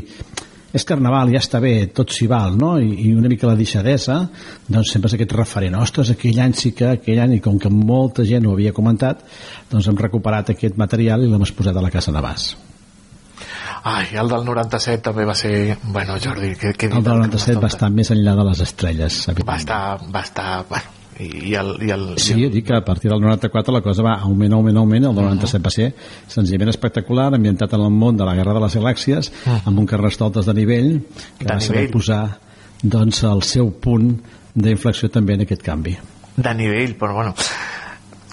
és 0.76 0.84
carnaval, 0.84 1.30
ja 1.32 1.40
està 1.40 1.60
bé, 1.62 1.86
tot 1.94 2.12
s'hi 2.12 2.26
val, 2.28 2.56
no? 2.60 2.74
I, 2.82 2.90
I 3.06 3.14
una 3.16 3.30
mica 3.32 3.48
la 3.48 3.56
deixadesa, 3.56 4.18
doncs 4.68 4.92
sempre 4.92 5.08
és 5.08 5.16
aquest 5.16 5.32
referent. 5.38 5.78
Ostres, 5.80 6.10
aquell 6.12 6.40
any 6.42 6.52
sí 6.58 6.74
que, 6.76 6.90
aquell 6.98 7.22
any, 7.22 7.38
i 7.38 7.44
com 7.44 7.56
que 7.62 7.72
molta 7.72 8.26
gent 8.28 8.44
ho 8.44 8.52
havia 8.52 8.74
comentat, 8.76 9.22
doncs 9.70 9.88
hem 9.88 9.96
recuperat 10.02 10.52
aquest 10.52 10.76
material 10.76 11.24
i 11.24 11.30
l'hem 11.30 11.46
exposat 11.46 11.76
a 11.76 11.84
la 11.84 11.92
Casa 11.94 12.12
Navàs. 12.12 12.50
Ai, 13.86 14.10
el 14.18 14.28
del 14.28 14.44
97 14.44 15.04
també 15.06 15.24
va 15.28 15.36
ser... 15.38 15.54
Bueno, 15.94 16.18
Jordi, 16.22 16.52
què, 16.58 16.74
què 16.74 16.90
El 16.90 17.06
del 17.06 17.22
97 17.22 17.62
va 17.62 17.70
estar 17.70 17.90
més 17.94 18.10
enllà 18.10 18.34
de 18.36 18.46
les 18.50 18.62
estrelles. 18.66 19.20
Va 19.46 19.60
estar, 19.62 19.80
va 20.10 20.24
estar, 20.26 20.48
bueno, 20.68 20.95
i, 21.20 21.28
i 21.50 21.54
el, 21.56 21.70
i 21.86 21.90
el, 21.94 22.02
Sí, 22.20 22.34
jo 22.42 22.48
dic 22.52 22.66
que 22.68 22.74
a 22.76 22.84
partir 22.84 23.10
del 23.10 23.20
94 23.24 23.72
la 23.74 23.80
cosa 23.84 24.02
va 24.04 24.14
augment, 24.20 24.52
augment, 24.56 24.76
augment, 24.82 25.06
el 25.10 25.14
97 25.16 25.62
va 25.64 25.70
ser 25.74 25.90
senzillament 26.28 26.70
espectacular, 26.72 27.30
ambientat 27.34 27.72
en 27.76 27.84
el 27.86 27.90
món 27.94 28.16
de 28.18 28.24
la 28.28 28.34
Guerra 28.36 28.54
de 28.56 28.64
les 28.66 28.76
Galàxies, 28.76 29.30
amb 29.64 29.78
un 29.78 29.86
carrestoltes 29.86 30.46
de 30.46 30.54
nivell, 30.54 30.90
que 31.38 31.44
De 31.46 31.52
va 31.54 31.60
saber 31.60 31.86
nivell. 31.86 31.92
posar 31.96 32.22
doncs, 32.82 33.22
el 33.24 33.42
seu 33.42 33.70
punt 33.70 34.12
d'inflexió 34.54 35.08
també 35.12 35.34
en 35.34 35.46
aquest 35.46 35.62
canvi. 35.64 35.96
de 36.36 36.54
nivell, 36.54 36.96
però 37.00 37.14
bueno 37.16 37.34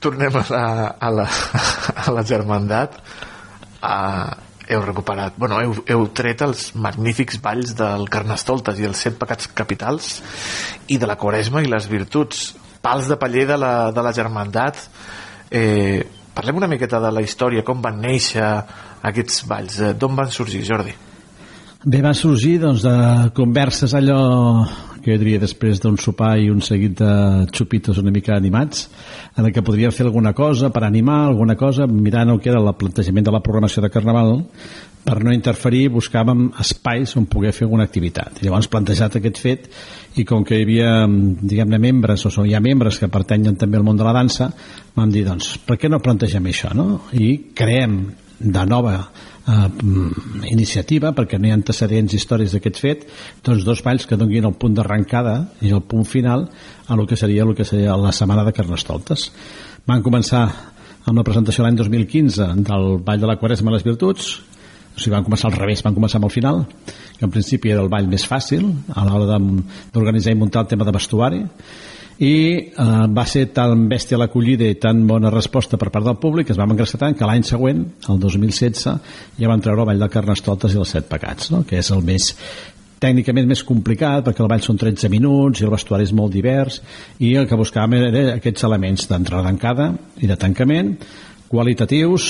tornem 0.03 0.35
a 0.35 0.41
la, 0.49 0.63
a 0.99 1.09
la, 1.09 1.27
a 2.03 2.11
la 2.11 2.23
germandat 2.27 2.97
uh, 3.79 4.33
heu 4.67 4.81
recuperat 4.83 5.37
bueno, 5.39 5.61
heu, 5.63 5.77
heu 5.87 6.03
tret 6.15 6.41
els 6.43 6.73
magnífics 6.75 7.39
balls 7.43 7.71
del 7.79 8.09
Carnestoltes 8.11 8.79
i 8.79 8.87
els 8.89 8.99
set 9.05 9.15
pecats 9.19 9.47
capitals 9.55 10.17
i 10.91 10.97
de 10.99 11.07
la 11.07 11.15
Quaresma 11.19 11.63
i 11.63 11.71
les 11.71 11.87
virtuts 11.91 12.49
pals 12.83 13.07
de 13.07 13.17
paller 13.19 13.47
de 13.47 13.57
la, 13.57 13.73
de 13.95 14.03
la 14.03 14.11
germandat 14.15 14.81
eh, 15.49 16.03
parlem 16.35 16.59
una 16.59 16.67
miqueta 16.67 16.99
de 16.99 17.11
la 17.13 17.23
història 17.23 17.63
com 17.63 17.81
van 17.81 18.01
néixer 18.03 18.45
aquests 19.09 19.43
balls 19.47 19.79
Eh, 19.79 19.93
d'on 19.99 20.15
van 20.15 20.31
sorgir 20.31 20.63
Jordi? 20.67 20.95
Bé, 21.83 21.99
va 21.99 22.13
sorgir 22.15 22.59
doncs, 22.61 22.83
de 22.85 23.31
converses 23.35 23.93
allò 23.93 24.63
que 25.03 25.11
jo 25.11 25.19
diria 25.19 25.39
després 25.41 25.81
d'un 25.83 25.97
sopar 25.99 26.37
i 26.39 26.47
un 26.47 26.61
seguit 26.63 26.95
de 27.01 27.13
xupitos 27.51 27.99
una 27.99 28.13
mica 28.15 28.37
animats 28.37 28.87
en 29.35 29.45
el 29.45 29.51
que 29.51 29.63
fer 29.91 30.05
alguna 30.05 30.31
cosa 30.33 30.69
per 30.69 30.85
animar 30.85 31.25
alguna 31.27 31.57
cosa, 31.59 31.87
mirant 31.87 32.29
el 32.29 32.39
que 32.39 32.49
era 32.49 32.61
el 32.61 32.71
plantejament 32.79 33.25
de 33.25 33.33
la 33.35 33.41
programació 33.43 33.83
de 33.83 33.89
Carnaval 33.91 34.45
per 35.03 35.19
no 35.23 35.33
interferir 35.35 35.89
buscàvem 35.91 36.47
espais 36.63 37.15
on 37.19 37.27
poder 37.31 37.51
fer 37.55 37.67
alguna 37.67 37.85
activitat. 37.87 38.39
Llavors 38.43 38.69
plantejat 38.71 39.19
aquest 39.19 39.41
fet 39.41 39.67
i 40.19 40.25
com 40.27 40.45
que 40.47 40.57
hi 40.57 40.65
havia 40.65 40.93
diguem-ne 41.07 41.79
membres 41.81 42.25
o 42.29 42.45
hi 42.45 42.55
ha 42.55 42.63
membres 42.63 42.99
que 43.01 43.11
pertanyen 43.11 43.57
també 43.59 43.79
al 43.79 43.85
món 43.87 43.99
de 43.99 44.07
la 44.07 44.15
dansa 44.15 44.51
vam 44.95 45.11
dir 45.11 45.25
doncs 45.27 45.57
per 45.65 45.77
què 45.81 45.91
no 45.91 46.01
plantegem 46.03 46.47
això 46.49 46.73
no? 46.77 47.05
i 47.13 47.49
creem 47.55 47.97
de 48.39 48.65
nova 48.67 48.95
eh, 48.99 49.69
iniciativa 50.51 51.13
perquè 51.17 51.39
no 51.39 51.49
hi 51.49 51.53
ha 51.53 51.57
antecedents 51.59 52.13
històrics 52.13 52.55
d'aquest 52.55 52.79
fet 52.79 53.07
doncs 53.43 53.65
dos 53.67 53.83
balls 53.83 54.07
que 54.07 54.19
donguin 54.19 54.47
el 54.49 54.55
punt 54.59 54.77
d'arrencada 54.77 55.35
i 55.61 55.73
el 55.73 55.81
punt 55.81 56.05
final 56.07 56.47
a 56.87 56.95
lo 56.95 57.07
que 57.07 57.17
seria, 57.17 57.43
el 57.43 57.55
que 57.55 57.65
seria 57.65 57.97
la 57.97 58.11
setmana 58.11 58.45
de 58.45 58.55
Carnestoltes 58.55 59.31
van 59.87 60.05
començar 60.05 60.45
amb 61.03 61.17
la 61.19 61.25
presentació 61.27 61.65
l'any 61.65 61.75
2015 61.81 62.53
del 62.63 62.99
Ball 63.03 63.19
de 63.19 63.27
la 63.27 63.39
Quaresma 63.41 63.71
i 63.71 63.75
les 63.75 63.87
Virtuts 63.87 64.33
o 64.93 64.99
sigui, 64.99 65.15
van 65.15 65.25
començar 65.25 65.49
al 65.49 65.57
revés, 65.57 65.81
van 65.85 65.95
començar 65.95 66.19
amb 66.19 66.29
el 66.29 66.33
final 66.33 66.63
que 67.17 67.25
en 67.25 67.33
principi 67.33 67.73
era 67.73 67.81
el 67.81 67.89
ball 67.89 68.09
més 68.11 68.25
fàcil 68.29 68.67
a 68.93 69.05
l'hora 69.07 69.39
d'organitzar 69.39 70.33
i 70.33 70.39
muntar 70.39 70.63
el 70.63 70.71
tema 70.73 70.85
de 70.85 70.93
vestuari 70.95 71.41
i 72.21 72.33
eh, 72.69 73.07
va 73.09 73.25
ser 73.25 73.47
tan 73.55 73.87
bèstia 73.89 74.19
l'acollida 74.21 74.67
i 74.69 74.77
tan 74.81 75.01
bona 75.09 75.31
resposta 75.33 75.79
per 75.81 75.89
part 75.89 76.05
del 76.05 76.19
públic 76.21 76.47
que 76.47 76.53
es 76.53 76.59
va 76.59 76.67
engreixar 76.69 76.99
tant 77.01 77.17
que 77.17 77.25
l'any 77.25 77.45
següent, 77.47 77.81
el 78.09 78.21
2016 78.21 78.85
ja 79.39 79.49
van 79.49 79.63
treure 79.65 79.81
el 79.81 79.89
ball 79.89 80.05
de 80.05 80.11
Carnestoltes 80.13 80.75
i 80.75 80.79
els 80.83 80.93
set 80.93 81.09
pecats 81.09 81.49
no? 81.55 81.63
que 81.65 81.81
és 81.81 81.91
el 81.95 82.05
més 82.05 82.29
tècnicament 83.03 83.49
més 83.49 83.63
complicat 83.67 84.23
perquè 84.27 84.43
el 84.45 84.51
ball 84.51 84.63
són 84.63 84.79
13 84.79 85.09
minuts 85.11 85.61
i 85.61 85.67
el 85.67 85.73
vestuari 85.73 86.05
és 86.07 86.13
molt 86.15 86.35
divers 86.35 86.79
i 87.19 87.33
el 87.39 87.49
que 87.49 87.59
buscàvem 87.59 87.97
era 88.11 88.25
aquests 88.37 88.69
elements 88.69 89.09
d'entrada 89.09 89.49
d'encada 89.49 89.89
i 90.21 90.29
de 90.29 90.37
tancament 90.39 90.95
qualitatius 91.49 92.27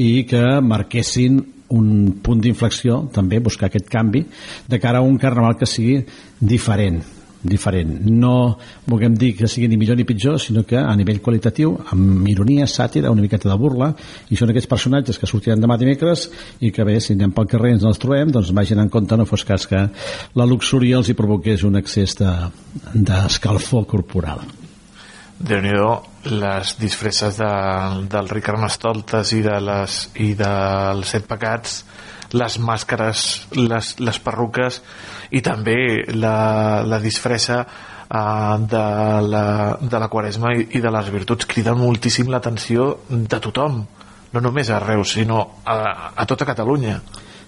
i 0.00 0.24
que 0.28 0.42
marquessin 0.64 1.40
un 1.72 2.20
punt 2.22 2.42
d'inflexió 2.44 3.02
també 3.14 3.40
buscar 3.40 3.70
aquest 3.70 3.88
canvi 3.90 4.26
de 4.68 4.78
cara 4.82 5.00
a 5.00 5.06
un 5.08 5.18
carnaval 5.18 5.56
que 5.58 5.66
sigui 5.68 5.98
diferent 6.40 7.02
diferent. 7.42 7.96
No 8.06 8.56
vulguem 8.86 9.16
dir 9.18 9.32
que 9.34 9.48
sigui 9.50 9.66
ni 9.66 9.74
millor 9.76 9.96
ni 9.98 10.04
pitjor, 10.06 10.38
sinó 10.38 10.62
que 10.62 10.78
a 10.78 10.92
nivell 10.94 11.18
qualitatiu, 11.20 11.72
amb 11.90 12.28
ironia, 12.30 12.68
sàtira, 12.70 13.10
una 13.10 13.24
miqueta 13.24 13.50
de 13.50 13.56
burla, 13.58 13.88
i 14.30 14.38
són 14.38 14.52
aquests 14.52 14.70
personatges 14.70 15.18
que 15.18 15.26
sortiran 15.26 15.58
demà 15.58 15.74
dimecres 15.80 16.28
i 16.62 16.70
que 16.70 16.86
bé, 16.86 17.00
si 17.02 17.16
anem 17.16 17.34
pel 17.34 17.50
carrer 17.50 17.74
ens 17.74 17.88
els 17.88 17.98
trobem, 17.98 18.30
doncs 18.30 18.54
vagin 18.54 18.78
en 18.84 18.92
compte, 18.94 19.18
no 19.18 19.26
fos 19.26 19.42
cas 19.48 19.66
que 19.66 19.88
la 20.38 20.46
luxúria 20.46 21.00
els 21.02 21.10
hi 21.10 21.18
provoqués 21.18 21.66
un 21.66 21.82
excés 21.82 22.14
de- 22.22 22.30
d'escalfor 22.94 23.82
de, 23.82 23.90
corporal. 23.90 24.46
déu 25.42 25.60
nhi 25.66 25.74
les 26.30 26.74
disfresses 26.78 27.38
de, 27.38 27.52
del 28.10 28.28
Ric 28.30 28.44
Carnestoltes 28.46 29.32
i, 29.34 29.40
de 29.44 29.58
les, 29.62 29.98
i 30.22 30.32
dels 30.38 31.14
set 31.14 31.26
pecats 31.30 31.82
les 32.32 32.58
màscares, 32.64 33.24
les, 33.58 33.88
les 34.00 34.20
perruques 34.24 34.78
i 35.36 35.42
també 35.44 35.76
la, 36.16 36.82
la 36.88 37.00
disfressa 37.02 37.58
uh, 37.62 38.54
de, 38.62 38.84
la, 39.28 39.44
de 39.82 40.00
la 40.00 40.08
Quaresma 40.08 40.54
i, 40.56 40.68
i 40.78 40.80
de 40.80 40.94
les 40.94 41.10
virtuts 41.12 41.48
criden 41.50 41.80
moltíssim 41.80 42.32
l'atenció 42.32 42.94
de 43.10 43.42
tothom 43.42 43.82
no 44.32 44.40
només 44.40 44.70
a 44.72 44.80
Reus 44.80 45.18
sinó 45.18 45.42
a, 45.64 45.76
a 46.16 46.26
tota 46.28 46.48
Catalunya 46.48 47.00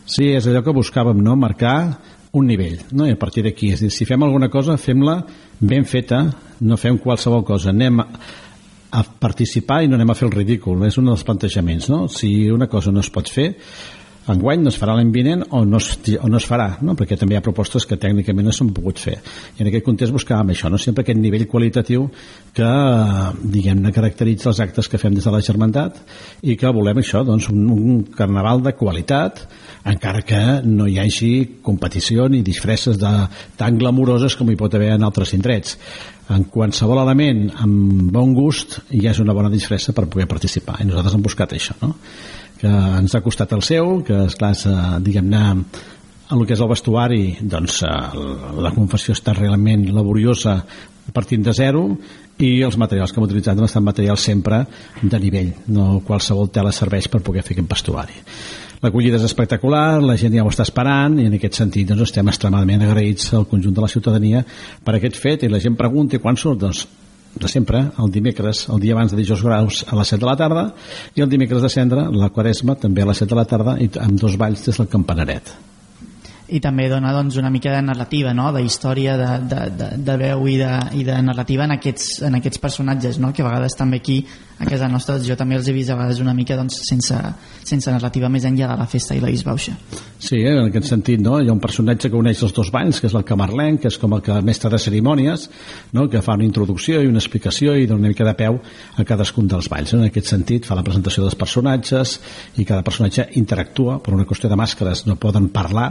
Sí, 0.04 0.34
és 0.36 0.44
allò 0.44 0.60
que 0.60 0.74
buscàvem, 0.76 1.22
no? 1.24 1.32
Marcar 1.40 1.96
un 2.36 2.48
nivell, 2.50 2.82
no? 2.92 3.06
I 3.08 3.14
a 3.14 3.18
partir 3.18 3.44
d'aquí, 3.46 3.70
és 3.72 3.84
si 3.94 4.04
fem 4.04 4.22
alguna 4.26 4.50
cosa, 4.52 4.76
fem-la 4.76 5.22
ben 5.64 5.86
feta, 5.88 6.26
no 6.60 6.76
fem 6.76 6.98
qualsevol 7.00 7.44
cosa, 7.46 7.70
anem 7.72 8.02
a, 8.94 9.02
participar 9.26 9.82
i 9.82 9.90
no 9.90 9.98
anem 9.98 10.14
a 10.14 10.16
fer 10.18 10.28
el 10.30 10.36
ridícul, 10.36 10.86
és 10.86 10.96
un 11.00 11.10
dels 11.10 11.26
plantejaments, 11.26 11.90
no? 11.92 12.06
Si 12.12 12.30
una 12.54 12.70
cosa 12.70 12.94
no 12.94 13.02
es 13.04 13.10
pot 13.12 13.30
fer, 13.30 13.50
enguany 14.32 14.62
no 14.64 14.70
es 14.72 14.78
farà 14.80 14.94
l'any 14.96 15.10
vinent 15.12 15.42
o 15.52 15.62
no, 15.68 15.80
es, 15.82 15.90
o 16.16 16.28
no 16.32 16.38
es 16.38 16.46
farà, 16.48 16.68
no? 16.84 16.94
perquè 16.96 17.18
també 17.20 17.36
hi 17.36 17.38
ha 17.38 17.44
propostes 17.44 17.84
que 17.88 17.98
tècnicament 18.00 18.48
no 18.48 18.54
s'han 18.56 18.70
pogut 18.76 19.00
fer. 19.02 19.18
I 19.58 19.64
en 19.64 19.68
aquest 19.68 19.84
context 19.84 20.14
buscàvem 20.16 20.54
això, 20.54 20.70
no? 20.72 20.80
sempre 20.80 21.04
aquest 21.04 21.20
nivell 21.20 21.44
qualitatiu 21.50 22.06
que, 22.56 22.70
diguem-ne, 23.56 23.92
caracteritza 23.92 24.48
els 24.52 24.62
actes 24.64 24.88
que 24.88 25.00
fem 25.02 25.16
des 25.16 25.28
de 25.28 25.34
la 25.34 25.42
Germandat 25.44 26.00
i 26.42 26.56
que 26.60 26.72
volem 26.72 27.02
això, 27.02 27.24
doncs, 27.26 27.50
un, 27.52 27.66
un 27.74 28.02
carnaval 28.16 28.64
de 28.64 28.72
qualitat, 28.78 29.44
encara 29.84 30.22
que 30.24 30.40
no 30.64 30.86
hi 30.88 30.98
hagi 30.98 31.60
competició 31.62 32.28
ni 32.32 32.42
disfresses 32.46 32.98
de, 33.00 33.12
tan 33.60 33.78
glamuroses 33.80 34.36
com 34.38 34.50
hi 34.50 34.58
pot 34.60 34.74
haver 34.74 34.94
en 34.94 35.04
altres 35.04 35.34
indrets. 35.36 35.76
En 36.32 36.46
qualsevol 36.48 37.02
element 37.02 37.50
amb 37.66 38.08
bon 38.14 38.32
gust 38.36 38.78
ja 38.90 39.12
és 39.12 39.20
una 39.20 39.36
bona 39.36 39.52
disfressa 39.52 39.92
per 39.92 40.08
poder 40.08 40.28
participar 40.30 40.78
i 40.80 40.88
nosaltres 40.88 41.18
hem 41.18 41.26
buscat 41.26 41.52
això, 41.52 41.76
no? 41.82 41.92
que 42.60 42.70
ens 42.70 43.12
ha 43.14 43.20
costat 43.20 43.52
el 43.52 43.62
seu, 43.66 43.98
que 44.06 44.24
esclar, 44.24 44.54
és, 44.56 44.64
eh, 44.70 44.96
diguem-ne, 45.04 45.44
en 46.24 46.38
el 46.38 46.46
que 46.48 46.54
és 46.56 46.62
el 46.64 46.70
vestuari, 46.70 47.24
doncs 47.42 47.82
eh, 47.84 47.94
la 48.64 48.72
confessió 48.72 49.12
està 49.12 49.34
realment 49.36 49.84
laboriosa 49.92 50.62
partint 51.12 51.44
de 51.44 51.52
zero 51.52 51.82
i 52.42 52.64
els 52.66 52.76
materials 52.80 53.12
que 53.12 53.20
hem 53.20 53.28
utilitzat 53.28 53.58
han 53.58 53.68
estat 53.68 53.84
materials 53.84 54.26
sempre 54.26 54.64
de 55.02 55.20
nivell, 55.22 55.52
no 55.70 56.02
qualsevol 56.06 56.50
tela 56.50 56.72
serveix 56.74 57.08
per 57.08 57.22
poder 57.22 57.44
fer 57.46 57.54
aquest 57.54 57.70
vestuari. 57.70 58.22
L'acollida 58.84 59.16
és 59.16 59.24
espectacular, 59.24 60.02
la 60.04 60.16
gent 60.20 60.34
ja 60.34 60.42
ho 60.44 60.50
està 60.50 60.66
esperant 60.66 61.14
i 61.16 61.28
en 61.30 61.38
aquest 61.38 61.56
sentit 61.56 61.88
doncs, 61.88 62.10
estem 62.10 62.28
extremadament 62.28 62.82
agraïts 62.84 63.30
al 63.32 63.46
conjunt 63.48 63.76
de 63.76 63.84
la 63.84 63.88
ciutadania 63.88 64.42
per 64.84 64.98
aquest 64.98 65.16
fet 65.16 65.46
i 65.46 65.48
la 65.48 65.62
gent 65.62 65.78
pregunta 65.78 66.20
quan 66.20 66.36
surt, 66.36 66.60
doncs 66.60 66.84
de 67.34 67.48
sempre, 67.48 67.80
el 67.98 68.12
dimecres, 68.14 68.68
el 68.70 68.82
dia 68.82 68.94
abans 68.94 69.10
de 69.10 69.18
dijous 69.18 69.42
graus 69.42 69.80
a 69.88 69.96
les 69.98 70.12
7 70.12 70.20
de 70.22 70.28
la 70.28 70.36
tarda 70.38 70.66
i 71.16 71.24
el 71.24 71.30
dimecres 71.32 71.64
de 71.64 71.72
cendre, 71.72 72.06
la 72.12 72.30
quaresma, 72.30 72.76
també 72.78 73.02
a 73.02 73.10
les 73.10 73.24
7 73.24 73.32
de 73.32 73.40
la 73.40 73.48
tarda 73.48 73.78
i 73.80 73.90
amb 74.04 74.20
dos 74.20 74.36
balls 74.38 74.62
des 74.68 74.78
del 74.78 74.90
campanaret. 74.92 75.50
I 76.48 76.60
també 76.60 76.88
dona 76.92 77.12
doncs, 77.14 77.38
una 77.40 77.50
mica 77.50 77.72
de 77.72 77.82
narrativa 77.82 78.34
no? 78.36 78.50
de 78.52 78.62
història, 78.64 79.16
de, 79.16 79.28
de, 79.48 79.60
de, 79.78 79.90
de 80.04 80.16
veu 80.20 80.48
i 80.50 80.58
de, 80.60 80.72
i 81.00 81.04
de 81.06 81.20
narrativa 81.24 81.64
en 81.64 81.76
aquests, 81.78 82.18
en 82.28 82.36
aquests 82.40 82.60
personatges 82.60 83.20
no? 83.22 83.32
que 83.32 83.42
a 83.42 83.48
vegades 83.48 83.76
també 83.78 84.02
aquí 84.02 84.18
a 84.58 84.68
casa 84.68 84.88
nostra 84.88 85.16
jo 85.24 85.36
també 85.36 85.56
els 85.56 85.68
he 85.68 85.74
vist 85.74 85.90
a 85.90 85.96
vegades 85.96 86.20
una 86.20 86.34
mica 86.36 86.58
doncs, 86.58 86.82
sense, 86.86 87.16
sense 87.64 87.90
narrativa 87.90 88.28
més 88.28 88.44
enllà 88.44 88.68
de 88.74 88.76
la 88.82 88.86
festa 88.90 89.16
i 89.16 89.22
la 89.24 89.32
disbauxa 89.32 89.74
Sí, 90.24 90.38
eh, 90.38 90.52
en 90.52 90.70
aquest 90.70 90.88
sentit, 90.88 91.20
no? 91.20 91.36
Hi 91.40 91.50
ha 91.50 91.52
un 91.52 91.60
personatge 91.60 92.08
que 92.08 92.16
uneix 92.16 92.40
els 92.46 92.54
dos 92.56 92.70
balls, 92.72 93.00
que 93.00 93.10
és 93.10 93.16
el 93.18 93.26
camarlenc, 93.28 93.82
que 93.82 93.90
és 93.92 93.98
com 94.00 94.14
el 94.16 94.22
que 94.24 94.36
mestre 94.46 94.70
de 94.72 94.80
cerimònies, 94.80 95.48
no? 95.92 96.06
que 96.08 96.22
fa 96.24 96.38
una 96.38 96.46
introducció 96.46 97.02
i 97.02 97.10
una 97.10 97.20
explicació 97.20 97.74
i 97.76 97.84
dona 97.90 98.04
una 98.06 98.12
mica 98.14 98.24
de 98.24 98.32
peu 98.38 98.56
a 98.96 99.04
cadascun 99.04 99.50
dels 99.50 99.68
balls. 99.68 99.92
En 99.92 100.06
aquest 100.06 100.32
sentit, 100.32 100.64
fa 100.64 100.78
la 100.78 100.86
presentació 100.86 101.26
dels 101.26 101.36
personatges 101.36 102.16
i 102.56 102.64
cada 102.64 102.86
personatge 102.86 103.28
interactua, 103.40 103.98
per 104.00 104.16
una 104.16 104.24
qüestió 104.24 104.48
de 104.48 104.56
màscares 104.56 105.04
no 105.04 105.20
poden 105.20 105.50
parlar, 105.52 105.90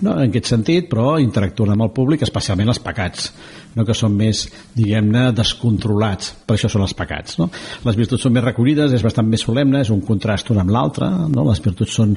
no, 0.00 0.12
en 0.14 0.28
aquest 0.28 0.52
sentit, 0.52 0.86
però 0.90 1.16
interactuen 1.18 1.72
amb 1.74 1.82
el 1.88 1.94
públic, 1.94 2.22
especialment 2.22 2.70
els 2.70 2.78
pecats, 2.82 3.32
no 3.74 3.84
que 3.86 3.94
són 3.96 4.14
més, 4.14 4.44
diguem-ne, 4.76 5.28
descontrolats. 5.36 6.32
Per 6.46 6.54
això 6.54 6.70
són 6.70 6.84
els 6.84 6.94
pecats. 6.98 7.38
No? 7.40 7.48
Les 7.86 7.98
virtuts 7.98 8.22
són 8.26 8.34
més 8.36 8.44
recollides, 8.44 8.94
és 8.94 9.04
bastant 9.04 9.26
més 9.28 9.42
solemne, 9.46 9.82
és 9.82 9.90
un 9.94 10.02
contrast 10.06 10.52
una 10.54 10.62
amb 10.64 10.74
l'altra. 10.74 11.08
No? 11.30 11.44
Les 11.48 11.62
virtuts 11.64 11.96
són 12.00 12.14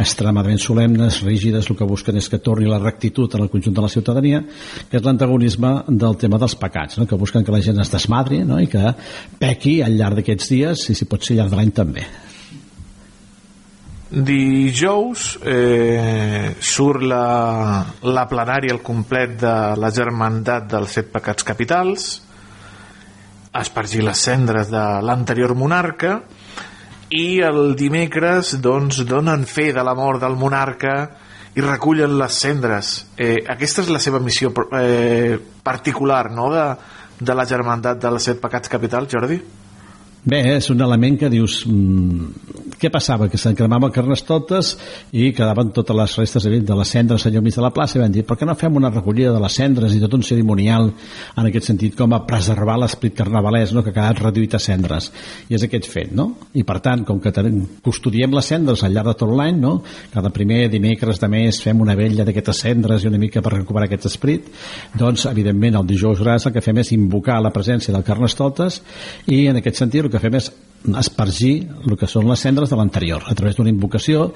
extremadament 0.00 0.62
solemnes, 0.62 1.22
rígides, 1.26 1.70
el 1.70 1.78
que 1.78 1.88
busquen 1.90 2.18
és 2.20 2.30
que 2.30 2.42
torni 2.42 2.70
la 2.70 2.82
rectitud 2.82 3.34
en 3.34 3.46
el 3.46 3.50
conjunt 3.52 3.76
de 3.76 3.84
la 3.84 3.92
ciutadania, 3.92 4.42
que 4.90 5.00
és 5.00 5.06
l'antagonisme 5.06 5.74
del 5.88 6.18
tema 6.20 6.38
dels 6.42 6.58
pecats, 6.60 7.00
no? 7.00 7.08
que 7.10 7.18
busquen 7.18 7.46
que 7.46 7.54
la 7.54 7.62
gent 7.64 7.82
es 7.82 7.90
desmadri 7.94 8.44
no? 8.46 8.60
i 8.62 8.70
que 8.70 8.94
pequi 9.42 9.80
al 9.82 9.98
llarg 9.98 10.22
d'aquests 10.22 10.54
dies 10.54 10.86
i 10.90 10.98
si 10.98 11.10
pot 11.10 11.22
ser 11.22 11.34
al 11.34 11.44
llarg 11.44 11.54
de 11.56 11.62
l'any 11.62 11.74
també. 11.82 12.06
Dijous 14.14 15.38
eh, 15.42 16.54
surt 16.62 17.02
la, 17.02 17.82
la 18.06 18.22
plenària 18.30 18.70
al 18.70 18.82
complet 18.84 19.32
de 19.40 19.54
la 19.74 19.90
germandat 19.90 20.68
dels 20.70 20.92
set 21.00 21.10
pecats 21.10 21.42
capitals 21.42 22.04
espargir 23.58 24.04
les 24.06 24.22
cendres 24.28 24.70
de 24.70 24.84
l'anterior 25.02 25.56
monarca 25.58 26.20
i 27.10 27.40
el 27.42 27.74
dimecres 27.78 28.54
doncs, 28.62 29.02
donen 29.06 29.44
fe 29.50 29.72
de 29.74 29.82
la 29.82 29.96
mort 29.98 30.22
del 30.22 30.38
monarca 30.38 30.94
i 31.54 31.62
recullen 31.62 32.14
les 32.18 32.38
cendres 32.38 32.94
eh, 33.18 33.42
aquesta 33.50 33.82
és 33.82 33.90
la 33.90 34.02
seva 34.02 34.22
missió 34.22 34.54
eh, 34.78 35.38
particular 35.62 36.28
no? 36.30 36.52
de, 36.54 36.64
de 37.18 37.34
la 37.34 37.50
germandat 37.50 37.98
dels 38.06 38.30
set 38.30 38.38
pecats 38.42 38.70
capitals 38.70 39.10
Jordi? 39.10 39.42
Bé, 40.24 40.40
és 40.54 40.70
un 40.72 40.80
element 40.80 41.18
que 41.20 41.28
dius 41.28 41.64
mmm, 41.68 42.73
què 42.80 42.90
passava? 42.92 43.28
Que 43.30 43.38
se'n 43.40 43.56
cremaven 43.58 43.92
carnestoltes 43.94 44.74
i 45.14 45.30
quedaven 45.36 45.72
totes 45.76 45.96
les 45.96 46.16
restes 46.20 46.44
de 46.44 46.78
les 46.78 46.92
cendres 46.94 47.26
allò 47.26 47.42
mig 47.44 47.54
de 47.56 47.62
la 47.64 47.72
plaça 47.74 47.98
i 47.98 48.02
van 48.02 48.12
dir, 48.12 48.24
per 48.26 48.36
què 48.40 48.48
no 48.48 48.56
fem 48.58 48.76
una 48.76 48.90
recollida 48.90 49.32
de 49.34 49.42
les 49.42 49.58
cendres 49.60 49.94
i 49.94 50.00
tot 50.02 50.16
un 50.18 50.24
cerimonial 50.26 50.90
en 50.90 51.48
aquest 51.48 51.70
sentit 51.70 51.96
com 51.98 52.12
a 52.14 52.22
preservar 52.26 52.76
l'esprit 52.80 53.14
carnavalès 53.16 53.72
no? 53.72 53.82
que 53.82 53.92
ha 53.92 53.96
quedat 53.96 54.22
reduït 54.24 54.56
a 54.56 54.62
cendres 54.62 55.10
i 55.48 55.58
és 55.58 55.66
aquest 55.66 55.88
fet, 55.90 56.12
no? 56.16 56.30
I 56.54 56.64
per 56.66 56.78
tant, 56.84 57.04
com 57.06 57.20
que 57.22 57.32
custodiem 57.84 58.34
les 58.34 58.50
cendres 58.52 58.84
al 58.84 58.94
llarg 58.94 59.12
de 59.12 59.16
tot 59.22 59.32
l'any, 59.34 59.58
no? 59.60 59.76
Cada 60.12 60.32
primer 60.34 60.68
dimecres 60.72 61.20
de 61.22 61.30
mes 61.30 61.60
fem 61.62 61.80
una 61.84 61.96
vella 61.98 62.26
d'aquestes 62.26 62.64
cendres 62.66 63.04
i 63.04 63.10
una 63.10 63.20
mica 63.20 63.42
per 63.44 63.54
recuperar 63.56 63.88
aquest 63.88 64.08
esprit, 64.10 64.50
doncs 64.98 65.26
evidentment 65.30 65.80
el 65.80 65.88
dijous 65.88 66.20
gras 66.22 66.46
el 66.46 66.54
que 66.54 66.64
fem 66.64 66.82
és 66.82 66.92
invocar 66.96 67.40
la 67.42 67.52
presència 67.54 67.94
del 67.94 68.06
carnestoltes 68.06 68.82
i 69.26 69.46
en 69.50 69.60
aquest 69.60 69.82
sentit 69.82 70.04
el 70.04 70.12
que 70.12 70.22
fem 70.22 70.40
és 70.40 70.50
espargir 70.84 71.54
el 71.86 71.96
que 71.96 72.08
són 72.10 72.26
les 72.28 72.42
cendres 72.44 72.68
de 72.68 72.76
l'anterior 72.76 73.24
a 73.30 73.34
través 73.36 73.56
d'una 73.56 73.72
invocació 73.72 74.26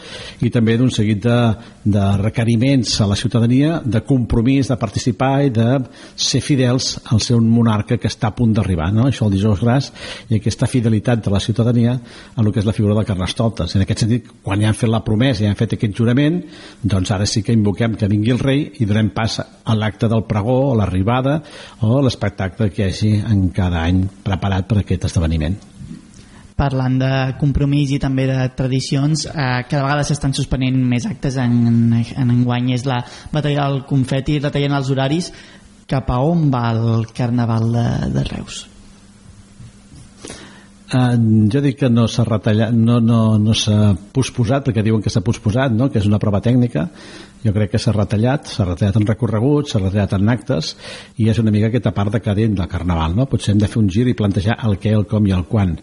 i 0.41 0.49
també 0.53 0.79
d'un 0.81 0.91
seguit 0.95 1.21
de, 1.21 1.37
de 1.85 2.05
requeriments 2.23 2.95
a 3.05 3.09
la 3.11 3.19
ciutadania 3.21 3.83
de 3.85 4.01
compromís, 4.07 4.71
de 4.73 4.79
participar 4.81 5.33
i 5.45 5.53
de 5.53 5.69
ser 6.17 6.41
fidels 6.45 6.95
al 7.13 7.21
seu 7.25 7.41
monarca 7.45 7.99
que 8.01 8.09
està 8.09 8.31
a 8.31 8.37
punt 8.37 8.55
d'arribar, 8.57 8.89
no? 8.97 9.07
això 9.09 9.29
el 9.29 9.37
dijous 9.37 9.61
gras 9.61 9.91
i 10.29 10.39
aquesta 10.39 10.71
fidelitat 10.71 11.25
de 11.27 11.35
la 11.35 11.43
ciutadania 11.45 11.99
a 11.99 12.41
el 12.41 12.53
que 12.53 12.63
és 12.63 12.69
la 12.69 12.77
figura 12.77 12.97
de 12.97 13.05
Carnestoltes 13.09 13.77
en 13.77 13.85
aquest 13.85 14.07
sentit, 14.07 14.33
quan 14.43 14.63
ja 14.65 14.73
han 14.73 14.79
fet 14.79 14.93
la 14.93 15.05
promesa 15.05 15.45
i 15.45 15.51
han 15.51 15.59
fet 15.59 15.77
aquest 15.77 15.97
jurament, 15.97 16.41
doncs 16.83 17.13
ara 17.13 17.29
sí 17.29 17.45
que 17.45 17.57
invoquem 17.57 17.99
que 17.99 18.09
vingui 18.09 18.33
el 18.33 18.41
rei 18.41 18.65
i 18.81 18.89
donem 18.89 19.13
pas 19.13 19.41
a 19.43 19.77
l'acte 19.77 20.09
del 20.09 20.25
pregó, 20.25 20.61
o 20.73 20.77
l'arribada 20.79 21.43
o 21.85 22.01
l'espectacle 22.01 22.71
que 22.73 22.87
hi 22.87 22.89
hagi 22.89 23.17
en 23.21 23.51
cada 23.53 23.85
any 23.85 24.07
preparat 24.25 24.69
per 24.71 24.81
aquest 24.81 25.11
esdeveniment 25.11 25.59
parlant 26.59 26.99
de 27.01 27.11
compromís 27.41 27.93
i 27.95 28.01
també 28.03 28.27
de 28.31 28.39
tradicions, 28.59 29.27
eh, 29.31 29.51
cada 29.71 29.85
vegada 29.85 30.07
s'estan 30.07 30.35
suspenent 30.37 30.81
més 30.91 31.07
actes 31.09 31.39
en, 31.41 31.61
en, 31.71 31.85
en 31.95 32.33
enguany. 32.35 32.73
És 32.77 32.87
la 32.89 32.99
batalla 33.33 33.69
del 33.69 33.85
confeti, 33.89 34.41
retallant 34.43 34.81
els 34.81 34.91
horaris. 34.95 35.31
Cap 35.89 36.11
a 36.13 36.19
on 36.21 36.51
va 36.53 36.67
el 36.75 37.07
Carnaval 37.17 37.71
de, 37.73 37.87
de 38.19 38.27
Reus? 38.33 38.67
Uh, 40.89 41.13
jo 41.53 41.61
dic 41.61 41.77
que 41.83 41.89
no 41.93 42.07
s'ha 42.09 42.25
retallat 42.25 42.73
no, 42.73 42.95
no, 43.05 43.37
no 43.37 43.53
s'ha 43.53 43.91
posposat 44.17 44.65
perquè 44.65 44.81
diuen 44.81 45.03
que 45.05 45.11
s'ha 45.13 45.21
posposat, 45.21 45.75
no? 45.77 45.91
que 45.93 46.01
és 46.01 46.07
una 46.09 46.17
prova 46.23 46.41
tècnica 46.41 46.87
jo 47.43 47.53
crec 47.53 47.75
que 47.75 47.81
s'ha 47.83 47.93
retallat 47.93 48.49
s'ha 48.49 48.65
retallat 48.71 48.97
en 48.97 49.05
recorreguts, 49.11 49.75
s'ha 49.75 49.83
retallat 49.83 50.15
en 50.17 50.33
actes 50.33 50.71
i 51.21 51.29
és 51.29 51.43
una 51.43 51.53
mica 51.53 51.69
aquesta 51.69 51.93
part 51.93 52.17
de 52.17 52.23
cadent 52.25 52.57
del 52.57 52.71
carnaval 52.73 53.19
no? 53.19 53.29
potser 53.29 53.53
hem 53.53 53.61
de 53.61 53.69
fer 53.69 53.83
un 53.83 53.93
gir 53.93 54.07
i 54.09 54.17
plantejar 54.17 54.57
el 54.65 54.81
què, 54.81 54.95
el 54.97 55.05
com 55.11 55.29
i 55.29 55.37
el 55.37 55.45
quan 55.51 55.77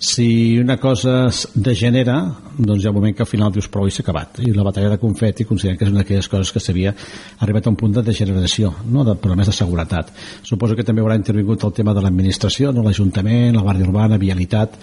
si 0.00 0.58
una 0.58 0.78
cosa 0.80 1.26
es 1.28 1.42
degenera 1.54 2.14
doncs 2.56 2.80
hi 2.80 2.86
ha 2.88 2.90
un 2.90 2.96
moment 2.96 3.12
que 3.14 3.20
al 3.20 3.28
final 3.28 3.52
dius 3.52 3.68
prou 3.68 3.84
i 3.84 3.92
s'ha 3.92 4.00
acabat 4.00 4.40
i 4.40 4.54
la 4.56 4.64
batalla 4.64 4.88
de 4.94 4.98
confeti 5.02 5.44
considerem 5.44 5.76
que 5.76 5.84
és 5.84 5.92
una 5.92 6.00
d'aquelles 6.00 6.28
coses 6.32 6.52
que 6.56 6.62
s'havia 6.64 6.94
arribat 7.44 7.68
a 7.68 7.70
un 7.74 7.76
punt 7.76 7.92
de 7.98 8.06
degeneració 8.06 8.72
no? 8.88 9.04
de 9.04 9.18
problemes 9.20 9.52
de 9.52 9.52
seguretat 9.52 10.08
suposo 10.42 10.74
que 10.74 10.86
també 10.88 11.04
haurà 11.04 11.20
intervingut 11.20 11.68
el 11.68 11.76
tema 11.76 11.92
de 11.92 12.00
l'administració 12.00 12.72
no? 12.72 12.82
l'Ajuntament, 12.82 13.52
la 13.52 13.66
Guàrdia 13.66 13.90
Urbana, 13.90 14.16
Vialitat 14.16 14.80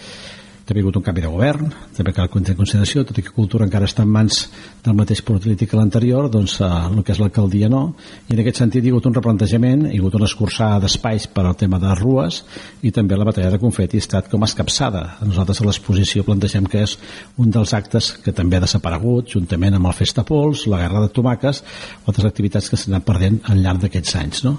ha 0.76 0.82
hagut 0.82 0.98
un 1.00 1.04
canvi 1.04 1.22
de 1.24 1.30
govern, 1.32 1.70
també 1.96 2.12
cal 2.12 2.28
tenir 2.28 2.52
en 2.52 2.58
consideració, 2.60 3.04
tot 3.08 3.18
i 3.20 3.24
que 3.24 3.32
cultura 3.36 3.64
encara 3.64 3.88
està 3.88 4.04
en 4.04 4.12
mans 4.12 4.40
del 4.84 4.98
mateix 4.98 5.22
polític 5.24 5.72
que 5.72 5.80
l'anterior, 5.80 6.28
doncs 6.32 6.58
eh, 6.60 6.68
el 6.68 7.04
que 7.08 7.14
és 7.16 7.22
l'alcaldia 7.22 7.70
no, 7.72 7.94
i 8.28 8.36
en 8.36 8.42
aquest 8.44 8.60
sentit 8.60 8.84
hi 8.84 8.92
ha 8.92 8.96
hagut 8.96 9.08
un 9.08 9.16
replantejament, 9.16 9.86
hi 9.88 9.96
ha 9.96 10.02
hagut 10.02 10.20
una 10.20 10.28
escurçada 10.28 10.82
d'espais 10.84 11.30
per 11.32 11.46
al 11.48 11.56
tema 11.56 11.80
de 11.80 11.96
rues 12.02 12.42
i 12.84 12.92
també 12.92 13.16
la 13.16 13.30
batalla 13.30 13.54
de 13.54 13.62
confeti 13.64 14.02
ha 14.02 14.04
estat 14.04 14.28
com 14.32 14.44
escapçada. 14.44 15.06
Nosaltres 15.24 15.64
a 15.64 15.70
l'exposició 15.70 16.28
plantegem 16.28 16.68
que 16.68 16.84
és 16.84 16.98
un 17.40 17.52
dels 17.54 17.74
actes 17.78 18.12
que 18.24 18.36
també 18.36 18.60
ha 18.60 18.66
desaparegut, 18.68 19.32
juntament 19.38 19.80
amb 19.80 19.88
el 19.88 19.96
Festapols, 19.96 20.68
la 20.68 20.84
Guerra 20.84 21.08
de 21.08 21.14
Tomaques, 21.16 21.64
altres 22.06 22.28
activitats 22.28 22.68
que 22.70 22.80
s'han 22.80 22.98
anat 22.98 23.08
perdent 23.08 23.40
al 23.48 23.64
llarg 23.64 23.86
d'aquests 23.86 24.20
anys. 24.20 24.44
No? 24.44 24.58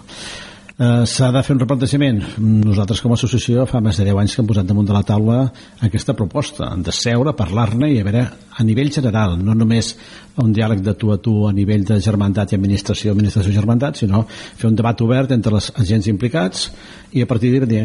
Eh, 0.79 1.05
s'ha 1.07 1.31
de 1.35 1.43
fer 1.43 1.55
un 1.57 1.63
replantejament. 1.63 2.21
Nosaltres 2.39 3.03
com 3.03 3.13
a 3.13 3.19
associació 3.19 3.67
fa 3.71 3.81
més 3.85 3.99
de 3.99 4.07
10 4.09 4.21
anys 4.23 4.37
que 4.37 4.43
hem 4.43 4.51
posat 4.51 4.69
damunt 4.69 4.87
de 4.89 4.95
la 4.95 5.05
taula 5.07 5.41
aquesta 5.85 6.15
proposta 6.19 6.71
de 6.77 6.95
seure, 6.95 7.35
parlar-ne 7.37 7.91
i 7.93 7.99
a 8.01 8.07
veure 8.07 8.25
a 8.59 8.67
nivell 8.67 8.93
general, 8.95 9.37
no 9.39 9.55
només 9.55 9.95
un 10.43 10.53
diàleg 10.55 10.83
de 10.87 10.95
tu 10.99 11.13
a 11.15 11.19
tu 11.23 11.35
a 11.49 11.53
nivell 11.55 11.85
de 11.87 11.99
germandat 12.03 12.53
i 12.53 12.59
administració, 12.59 13.13
administració 13.13 13.53
i 13.53 13.59
germandat, 13.59 13.99
sinó 13.99 14.25
fer 14.29 14.71
un 14.71 14.79
debat 14.79 15.01
obert 15.03 15.35
entre 15.35 15.59
els 15.59 15.73
agents 15.77 16.09
implicats 16.11 16.71
i 17.13 17.23
a 17.23 17.31
partir 17.31 17.53
d'ahir 17.53 17.71
dir 17.71 17.85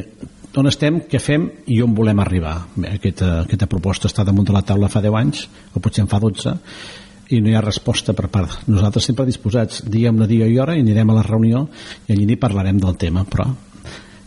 on 0.54 0.70
estem, 0.70 1.00
què 1.10 1.18
fem? 1.18 1.48
I 1.74 1.80
on 1.82 1.96
volem 1.98 2.20
arribar. 2.22 2.54
Bé, 2.76 2.92
aquesta, 3.00 3.40
aquesta 3.42 3.68
proposta 3.70 4.10
està 4.10 4.26
damunt 4.26 4.46
de 4.46 4.54
la 4.54 4.62
taula 4.62 4.90
fa 4.92 5.02
10 5.02 5.16
anys, 5.18 5.48
o 5.74 5.82
potser 5.82 6.04
en 6.04 6.12
fa 6.12 6.20
12, 6.22 6.54
i 7.30 7.40
no 7.42 7.50
hi 7.50 7.56
ha 7.56 7.64
resposta 7.64 8.14
per 8.18 8.28
part. 8.34 8.64
Nosaltres 8.68 9.08
sempre 9.10 9.26
disposats, 9.28 9.84
diguem-ne 9.88 10.28
dia 10.28 10.48
i 10.50 10.58
hora, 10.60 10.76
i 10.76 10.84
anirem 10.84 11.12
a 11.12 11.20
la 11.20 11.26
reunió 11.26 11.68
i 12.08 12.14
allí 12.14 12.28
n'hi 12.28 12.40
parlarem 12.40 12.80
del 12.82 12.98
tema, 13.00 13.24
però 13.30 13.48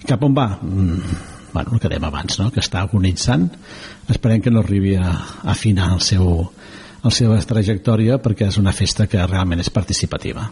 cap 0.06 0.23
on 0.23 0.36
va? 0.36 0.47
Mm, 0.62 1.18
bueno, 1.52 1.74
el 1.74 1.82
que 1.82 1.90
dèiem 1.90 2.06
abans, 2.06 2.39
no? 2.40 2.51
que 2.55 2.62
està 2.62 2.82
agonitzant. 2.85 3.48
Esperem 4.12 4.43
que 4.44 4.52
no 4.52 4.62
arribi 4.62 4.94
a, 4.97 5.10
a 5.10 5.52
afinar 5.52 5.90
el 5.97 6.02
seu, 6.05 6.31
la 7.02 7.12
seva 7.12 7.39
trajectòria 7.43 8.20
perquè 8.23 8.51
és 8.51 8.59
una 8.62 8.74
festa 8.77 9.09
que 9.10 9.27
realment 9.27 9.62
és 9.64 9.73
participativa. 9.73 10.48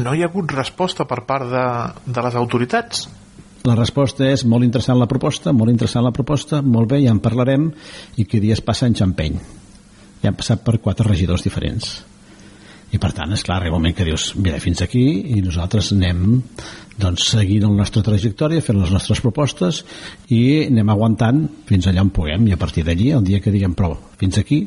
No 0.00 0.14
hi 0.14 0.22
ha 0.22 0.28
hagut 0.30 0.52
resposta 0.54 1.06
per 1.10 1.24
part 1.26 1.50
de, 1.50 1.64
de 2.06 2.26
les 2.26 2.36
autoritats? 2.38 3.08
La 3.66 3.74
resposta 3.76 4.24
és 4.24 4.46
molt 4.48 4.64
interessant 4.64 4.96
la 4.96 5.08
proposta, 5.10 5.52
molt 5.52 5.68
interessant 5.68 6.06
la 6.06 6.14
proposta, 6.16 6.62
molt 6.62 6.88
bé, 6.88 7.02
ja 7.04 7.12
en 7.12 7.20
parlarem 7.20 7.68
i 8.16 8.24
que 8.24 8.40
dies 8.40 8.62
passa 8.64 8.88
en 8.88 8.96
xampeny 8.96 9.59
i 10.20 10.28
han 10.28 10.38
passat 10.38 10.64
per 10.64 10.78
quatre 10.84 11.08
regidors 11.08 11.44
diferents. 11.46 11.98
I 12.90 12.98
per 12.98 13.12
tant, 13.14 13.30
és 13.30 13.42
clar, 13.46 13.60
arriba 13.60 13.76
un 13.78 13.84
moment 13.84 13.94
que 13.94 14.06
dius 14.06 14.32
mira, 14.42 14.58
fins 14.62 14.82
aquí 14.82 15.04
i 15.36 15.42
nosaltres 15.44 15.92
anem 15.94 16.40
doncs 17.00 17.28
seguint 17.36 17.68
la 17.68 17.84
nostra 17.84 18.02
trajectòria 18.04 18.64
fent 18.64 18.80
les 18.80 18.90
nostres 18.92 19.22
propostes 19.22 19.84
i 20.34 20.66
anem 20.66 20.90
aguantant 20.90 21.44
fins 21.68 21.86
allà 21.86 22.02
on 22.02 22.10
puguem. 22.14 22.48
I 22.50 22.56
a 22.56 22.60
partir 22.60 22.84
d'allí, 22.84 23.12
el 23.14 23.24
dia 23.24 23.40
que 23.40 23.54
diguem 23.54 23.78
prou 23.78 23.94
fins 24.18 24.42
aquí, 24.42 24.64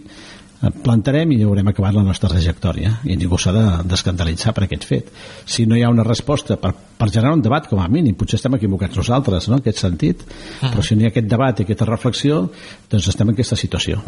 plantarem 0.87 1.35
i 1.35 1.41
haurem 1.43 1.67
acabat 1.67 1.97
la 1.99 2.05
nostra 2.07 2.31
trajectòria. 2.31 2.95
I 3.03 3.19
ningú 3.19 3.35
s'ha 3.35 3.51
d'escandalitzar 3.83 4.55
per 4.55 4.69
aquest 4.69 4.87
fet. 4.87 5.11
Si 5.43 5.67
no 5.67 5.75
hi 5.75 5.83
ha 5.83 5.91
una 5.91 6.07
resposta 6.07 6.55
per, 6.55 6.71
per 6.71 7.11
generar 7.11 7.35
un 7.35 7.43
debat 7.43 7.67
com 7.67 7.83
a 7.83 7.89
mínim, 7.91 8.15
potser 8.15 8.39
estem 8.39 8.55
equivocats 8.55 9.03
nosaltres 9.03 9.49
no? 9.49 9.59
en 9.59 9.65
aquest 9.65 9.83
sentit, 9.83 10.23
ah. 10.61 10.69
però 10.69 10.79
si 10.79 10.95
no 10.95 11.03
hi 11.03 11.11
ha 11.11 11.13
aquest 11.13 11.27
debat 11.27 11.59
i 11.59 11.67
aquesta 11.67 11.91
reflexió, 11.91 12.45
doncs 12.87 13.11
estem 13.11 13.27
en 13.27 13.35
aquesta 13.35 13.59
situació 13.59 13.99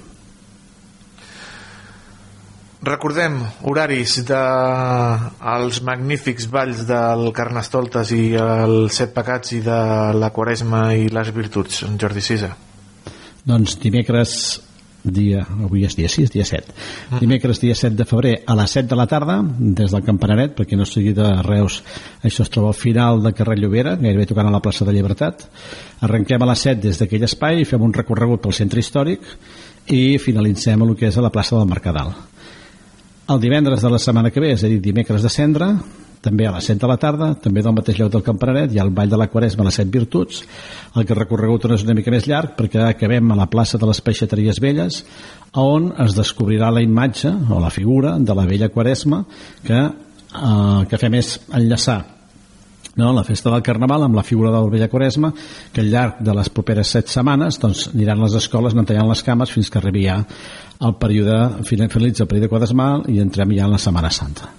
Recordem 2.86 3.40
horaris 3.66 4.20
de 4.28 4.40
els 5.56 5.80
magnífics 5.88 6.46
balls 6.54 6.84
del 6.86 7.32
Carnestoltes 7.34 8.12
i 8.14 8.36
els 8.38 9.00
Set 9.00 9.16
Pecats 9.16 9.56
i 9.58 9.62
de 9.66 9.80
la 10.14 10.30
Quaresma 10.36 10.92
i 10.94 11.08
les 11.10 11.32
Virtuts, 11.34 11.82
en 11.88 11.98
Jordi 12.02 12.22
Sisa. 12.22 12.52
Doncs 13.46 13.80
dimecres 13.82 14.36
dia, 15.06 15.42
avui 15.66 15.86
és 15.86 15.96
dia 15.98 16.10
6, 16.10 16.32
dia 16.34 16.46
7 16.46 16.74
mm. 16.74 17.20
dimecres 17.22 17.62
dia 17.62 17.76
7 17.78 17.94
de 17.98 18.08
febrer 18.10 18.34
a 18.46 18.56
les 18.58 18.74
7 18.74 18.90
de 18.90 18.98
la 18.98 19.06
tarda 19.06 19.38
des 19.46 19.94
del 19.94 20.06
Campanaret 20.06 20.56
perquè 20.58 20.78
no 20.78 20.88
sigui 20.90 21.14
de 21.14 21.28
Reus 21.46 21.82
això 22.26 22.42
es 22.42 22.50
troba 22.50 22.72
al 22.74 22.80
final 22.80 23.22
de 23.22 23.34
carrer 23.38 23.60
Llobera 23.60 23.96
gairebé 24.02 24.26
tocant 24.26 24.50
a 24.50 24.56
la 24.56 24.64
plaça 24.66 24.86
de 24.86 24.96
Llibertat 24.96 25.46
arrenquem 26.08 26.42
a 26.42 26.50
les 26.50 26.66
7 26.72 26.88
des 26.88 27.02
d'aquell 27.02 27.30
espai 27.30 27.68
fem 27.70 27.86
un 27.86 27.94
recorregut 27.94 28.42
pel 28.42 28.58
centre 28.58 28.82
històric 28.82 29.22
i 29.94 30.18
finalitzem 30.18 30.82
el 30.82 30.96
que 30.98 31.14
és 31.14 31.20
a 31.22 31.26
la 31.26 31.34
plaça 31.34 31.60
del 31.60 31.70
Mercadal 31.70 32.16
El 33.26 33.40
divendres 33.42 33.82
de 33.82 33.90
la 33.90 33.98
setmana 33.98 34.30
que 34.30 34.42
ve, 34.42 34.52
és 34.54 34.64
a 34.64 34.70
dir, 34.70 34.78
dimecres 34.86 35.24
de 35.26 35.30
cendre, 35.34 35.72
també 36.22 36.46
a 36.46 36.52
les 36.54 36.68
7 36.70 36.78
de 36.82 36.90
la 36.90 36.98
tarda, 37.02 37.32
també 37.42 37.64
del 37.66 37.74
mateix 37.74 37.98
lloc 37.98 38.12
del 38.14 38.24
Campanaret, 38.26 38.70
hi 38.70 38.78
ha 38.78 38.86
el 38.86 38.94
Ball 38.94 39.10
de 39.10 39.18
la 39.18 39.28
Quaresma 39.34 39.66
a 39.66 39.68
les 39.68 39.80
7 39.82 39.90
Virtuts, 39.94 40.44
el 40.94 41.08
que 41.10 41.18
recorregut 41.18 41.66
és 41.74 41.86
una 41.88 41.96
mica 41.98 42.14
més 42.14 42.30
llarg 42.30 42.54
perquè 42.58 42.84
acabem 42.86 43.34
a 43.34 43.40
la 43.40 43.50
plaça 43.50 43.82
de 43.82 43.90
les 43.90 44.02
Peixateries 44.06 44.62
Velles, 44.62 45.02
on 45.58 45.92
es 46.06 46.18
descobrirà 46.18 46.70
la 46.70 46.86
imatge 46.86 47.34
o 47.50 47.62
la 47.62 47.74
figura 47.74 48.20
de 48.20 48.38
la 48.38 48.46
vella 48.46 48.70
Quaresma 48.70 49.24
que, 49.66 49.82
eh, 49.82 50.82
que 50.90 51.02
fem 51.02 51.18
és 51.18 51.40
enllaçar 51.50 52.04
no, 52.96 53.12
la 53.14 53.24
festa 53.28 53.52
del 53.52 53.64
Carnaval 53.64 54.06
amb 54.08 54.16
la 54.16 54.24
figura 54.24 54.52
del 54.54 54.70
Vella 54.72 54.88
Quaresma 54.90 55.32
que 55.74 55.84
al 55.84 55.92
llarg 55.92 56.22
de 56.24 56.36
les 56.36 56.50
properes 56.50 56.92
set 56.96 57.12
setmanes 57.12 57.60
doncs, 57.60 57.90
aniran 57.94 58.22
les 58.24 58.36
escoles 58.40 58.76
neteant 58.76 59.10
les 59.10 59.24
cames 59.24 59.52
fins 59.52 59.70
que 59.70 59.82
arribi 59.82 60.06
ja 60.08 60.22
el 60.80 60.96
període 61.00 61.66
finalitza 61.68 62.24
el 62.24 62.32
període 62.32 62.52
quadresmal 62.52 63.06
i 63.12 63.20
entrem 63.24 63.52
ja 63.56 63.68
en 63.68 63.76
la 63.76 63.82
Setmana 63.82 64.12
Santa 64.12 64.52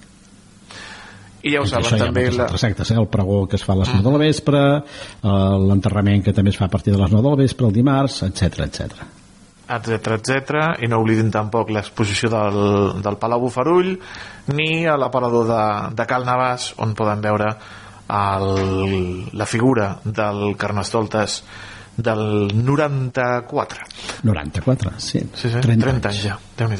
I 1.43 1.53
ja 1.53 1.61
ho 1.61 1.67
I 1.67 1.71
saben 1.71 1.85
això 1.85 1.99
també 2.01 2.27
moltes 2.27 2.37
la... 2.37 2.47
altres 2.47 2.65
actes, 2.69 2.91
eh? 2.91 2.97
el 3.01 3.09
pregó 3.13 3.43
que 3.49 3.57
es 3.57 3.65
fa 3.65 3.73
a 3.73 3.81
les 3.81 3.93
9 3.93 4.05
de 4.05 4.13
la 4.15 4.23
vespre 4.23 4.63
eh, 4.77 5.29
l'enterrament 5.69 6.25
que 6.25 6.33
també 6.33 6.53
es 6.53 6.59
fa 6.61 6.65
a 6.69 6.73
partir 6.73 6.93
de 6.93 7.01
les 7.01 7.13
9 7.13 7.23
de 7.23 7.35
la 7.35 7.41
vespre 7.41 7.69
el 7.69 7.73
dimarts, 7.73 8.21
etc 8.27 8.61
etc. 8.67 9.07
etc 9.77 10.13
etc 10.19 10.83
i 10.85 10.91
no 10.91 11.01
oblidin 11.01 11.33
tampoc 11.33 11.73
l'exposició 11.73 12.29
del, 12.33 12.61
del 13.01 13.17
Palau 13.17 13.47
Bufarull 13.47 13.95
ni 14.53 14.85
a 14.85 14.95
l'aparador 14.97 15.49
de, 15.49 15.65
de 15.97 16.09
Cal 16.09 16.25
Navàs 16.25 16.71
on 16.85 16.93
poden 16.97 17.25
veure 17.25 17.51
el, 18.09 19.29
la 19.33 19.45
figura 19.45 19.97
del 20.03 20.55
Carnestoltes 20.57 21.43
del 21.97 22.51
94 22.53 23.79
94, 24.23 24.91
sí, 24.97 25.19
sí, 25.33 25.49
sí 25.49 25.59
30 25.61 25.85
30, 25.85 26.09
anys 26.09 26.21
ja, 26.21 26.37
déu 26.57 26.69
nhi 26.69 26.77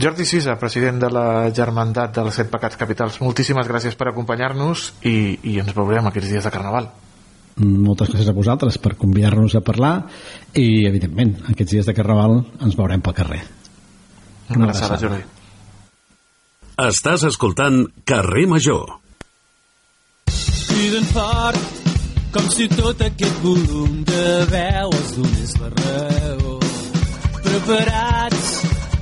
Jordi 0.00 0.24
Sisa, 0.24 0.54
president 0.56 1.00
de 1.02 1.10
la 1.12 1.50
Germandat 1.52 2.14
dels 2.14 2.36
Set 2.38 2.48
Pecats 2.48 2.78
Capitals, 2.78 3.18
moltíssimes 3.20 3.66
gràcies 3.68 3.96
per 3.98 4.08
acompanyar-nos 4.08 4.86
i, 5.02 5.38
i 5.42 5.58
ens 5.60 5.74
veurem 5.76 6.06
aquests 6.08 6.30
dies 6.30 6.46
de 6.46 6.52
Carnaval. 6.54 6.88
moltes 7.60 8.08
gràcies 8.08 8.30
a 8.30 8.32
vosaltres 8.32 8.78
per 8.78 8.94
convidar-nos 8.96 9.56
a 9.58 9.60
parlar 9.60 10.06
i 10.54 10.86
evidentment 10.88 11.34
aquests 11.50 11.74
dies 11.74 11.86
de 11.86 11.94
Carnaval 11.94 12.38
ens 12.62 12.78
veurem 12.78 13.02
pel 13.02 13.14
carrer 13.18 13.42
Una 14.54 14.70
abraçada, 14.70 14.96
Jordi. 14.98 15.20
Estàs 16.80 17.26
escoltant 17.28 17.84
Carrer 18.08 18.46
Major. 18.48 18.99
Criden 20.80 21.04
fort 21.12 21.58
com 22.32 22.46
si 22.54 22.64
tot 22.72 23.02
aquest 23.04 23.40
volum 23.44 23.98
de 24.08 24.22
veu 24.48 24.92
els 24.96 25.10
donés 25.16 25.50
la 25.60 25.68
raó. 25.74 26.54
Preparats 27.44 28.46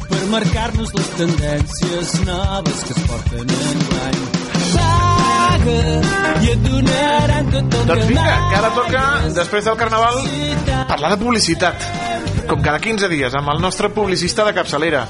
per 0.08 0.22
marcar-nos 0.32 0.90
les 0.96 1.12
tendències 1.20 2.16
noves 2.26 2.82
que 2.88 2.96
es 2.96 3.06
porten 3.12 3.54
en 3.60 3.86
guany 3.92 4.18
paga 4.72 5.78
i 6.42 6.52
et 6.56 6.66
donaran 6.66 7.54
tot 7.54 7.78
el 7.78 7.88
Doncs 7.92 8.10
vinga, 8.10 8.36
que 8.50 8.58
ara 8.58 8.74
toca, 8.80 9.06
després 9.38 9.70
del 9.70 9.78
Carnaval, 9.84 10.22
parlar 10.90 11.14
de 11.14 11.22
publicitat. 11.22 11.90
Com 12.50 12.64
cada 12.64 12.82
15 12.82 13.12
dies, 13.12 13.38
amb 13.38 13.54
el 13.54 13.62
nostre 13.62 13.92
publicista 13.94 14.48
de 14.48 14.56
capçalera, 14.56 15.06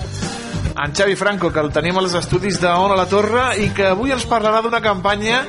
en 0.85 0.95
Xavi 0.95 1.17
Franco, 1.17 1.51
que 1.53 1.61
el 1.61 1.73
tenim 1.75 1.99
als 1.99 2.15
estudis 2.15 2.61
de 2.63 2.71
Ona 2.71 2.97
la 2.99 3.07
Torre 3.11 3.51
i 3.63 3.71
que 3.75 3.89
avui 3.91 4.13
ens 4.15 4.27
parlarà 4.31 4.63
d'una 4.63 4.81
campanya 4.85 5.43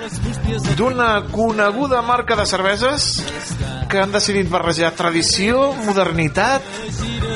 d'una 0.77 1.09
coneguda 1.29 2.01
marca 2.01 2.37
de 2.39 2.45
cerveses 2.49 3.09
que 3.89 4.01
han 4.01 4.13
decidit 4.13 4.49
barrejar 4.49 4.91
tradició, 4.97 5.69
modernitat, 5.85 6.65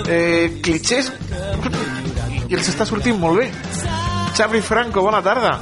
eh, 0.08 0.60
clichés 0.64 1.12
i 2.50 2.58
els 2.58 2.70
està 2.70 2.86
sortint 2.86 3.18
molt 3.20 3.42
bé. 3.42 3.52
Xavi 4.34 4.62
Franco, 4.66 5.02
bona 5.06 5.22
tarda. 5.22 5.60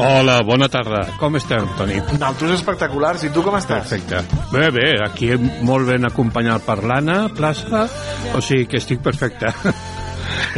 Hola, 0.00 0.38
bona 0.44 0.68
tarda. 0.72 1.02
Com 1.20 1.36
estem, 1.36 1.66
Toni? 1.76 1.98
Nosaltres 2.12 2.54
espectaculars. 2.58 3.24
I 3.24 3.32
tu 3.32 3.44
com 3.44 3.56
estàs? 3.56 3.88
Perfecte. 3.88 4.22
Bé, 4.52 4.68
bé, 4.72 4.86
aquí 5.04 5.32
molt 5.64 5.88
ben 5.88 6.08
acompanyat 6.08 6.64
per 6.64 6.78
l'Anna, 6.84 7.26
plaça, 7.36 7.86
o 8.32 8.40
sigui 8.44 8.68
que 8.68 8.80
estic 8.80 9.04
perfecte. 9.04 9.52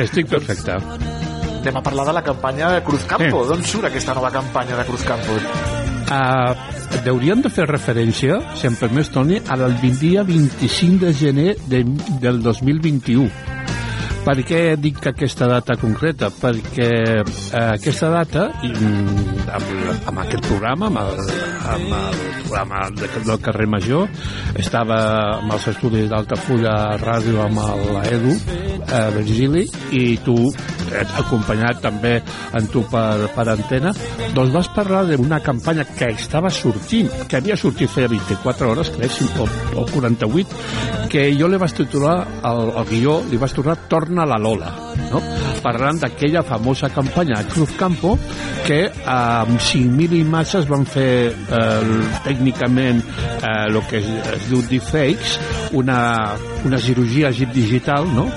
estic 0.05 0.29
perfecte. 0.31 0.79
Anem 1.65 1.79
a 1.81 1.83
parlar 1.83 2.05
de 2.07 2.13
la 2.13 2.23
campanya 2.23 2.71
de 2.75 2.83
Cruzcampo. 2.85 3.43
Sí. 3.43 3.49
D'on 3.51 3.65
surt 3.65 3.89
aquesta 3.89 4.15
nova 4.15 4.31
campanya 4.31 4.77
de 4.77 4.85
Cruzcampo? 4.85 5.39
Uh, 6.05 6.53
hauríem 7.09 7.41
de 7.41 7.49
fer 7.49 7.65
referència, 7.71 8.37
si 8.61 8.69
em 8.69 8.77
permets, 8.77 9.09
Toni, 9.15 9.41
al 9.49 9.65
dia 9.81 10.23
25 10.29 11.07
de 11.07 11.13
gener 11.17 11.51
de, 11.73 11.85
del 12.21 12.43
2021. 12.45 13.64
Per 14.25 14.39
què 14.49 14.59
dic 14.81 15.03
que 15.05 15.11
aquesta 15.13 15.45
data 15.51 15.75
concreta? 15.77 16.31
Perquè 16.33 16.87
eh, 17.21 17.59
aquesta 17.61 18.09
data, 18.09 18.47
amb, 18.65 19.67
amb 20.09 20.23
aquest 20.23 20.47
programa, 20.49 20.89
amb 20.89 21.01
el, 21.03 21.21
amb 21.75 21.93
el 21.99 22.17
programa 22.47 22.81
de, 22.97 23.11
del 23.19 23.43
carrer 23.45 23.67
Major, 23.69 24.09
estava 24.57 24.97
amb 25.43 25.53
els 25.59 25.69
estudis 25.75 26.09
d'Altafulla 26.09 26.73
Ràdio 27.03 27.43
amb 27.45 27.61
l'Edu, 27.99 28.33
eh, 28.87 29.03
Virgili, 29.19 29.67
i 29.93 30.17
tu, 30.25 30.39
eh, 30.89 31.05
acompanyat 31.21 31.85
també 31.85 32.15
en 32.57 32.73
tu 32.73 32.87
per, 32.89 33.29
per 33.37 33.47
antena, 33.53 33.93
doncs 34.33 34.57
vas 34.57 34.73
parlar 34.73 35.05
d'una 35.11 35.43
campanya 35.45 35.85
que 35.91 36.15
estava 36.17 36.49
sortint, 36.49 37.13
que 37.29 37.43
havia 37.43 37.61
sortit 37.61 37.93
feia 37.93 38.09
24 38.09 38.73
hores, 38.73 38.95
crec, 38.97 39.21
o, 39.37 39.51
o 39.83 39.87
48, 39.93 41.05
que 41.13 41.29
jo 41.37 41.47
li 41.51 41.61
vaig 41.61 41.77
titular, 41.77 42.17
el, 42.49 42.73
el 42.73 42.89
guió, 42.89 43.21
li 43.29 43.39
vaig 43.39 43.53
tornar 43.55 43.77
Torna 43.85 44.14
a 44.19 44.27
la 44.29 44.39
Lola, 44.39 44.71
no? 45.11 45.21
parlant 45.65 45.99
d'aquella 46.03 46.43
famosa 46.45 46.91
campanya 46.93 47.41
de 47.41 47.49
Cruz 47.49 47.73
Campo 47.79 48.19
que 48.67 48.81
eh, 48.85 48.93
amb 49.07 49.57
5.000 49.61 50.19
imatges 50.21 50.69
van 50.69 50.85
fer 50.89 51.33
eh, 51.33 51.95
tècnicament 52.27 53.01
eh, 53.01 53.67
el 53.69 53.81
que 53.89 54.01
es, 54.03 54.11
es 54.37 54.49
diu 54.51 54.65
deepfakes, 54.69 55.39
una, 55.81 55.99
una 56.65 56.81
cirurgia 56.81 57.33
digital, 57.33 58.09
no? 58.13 58.29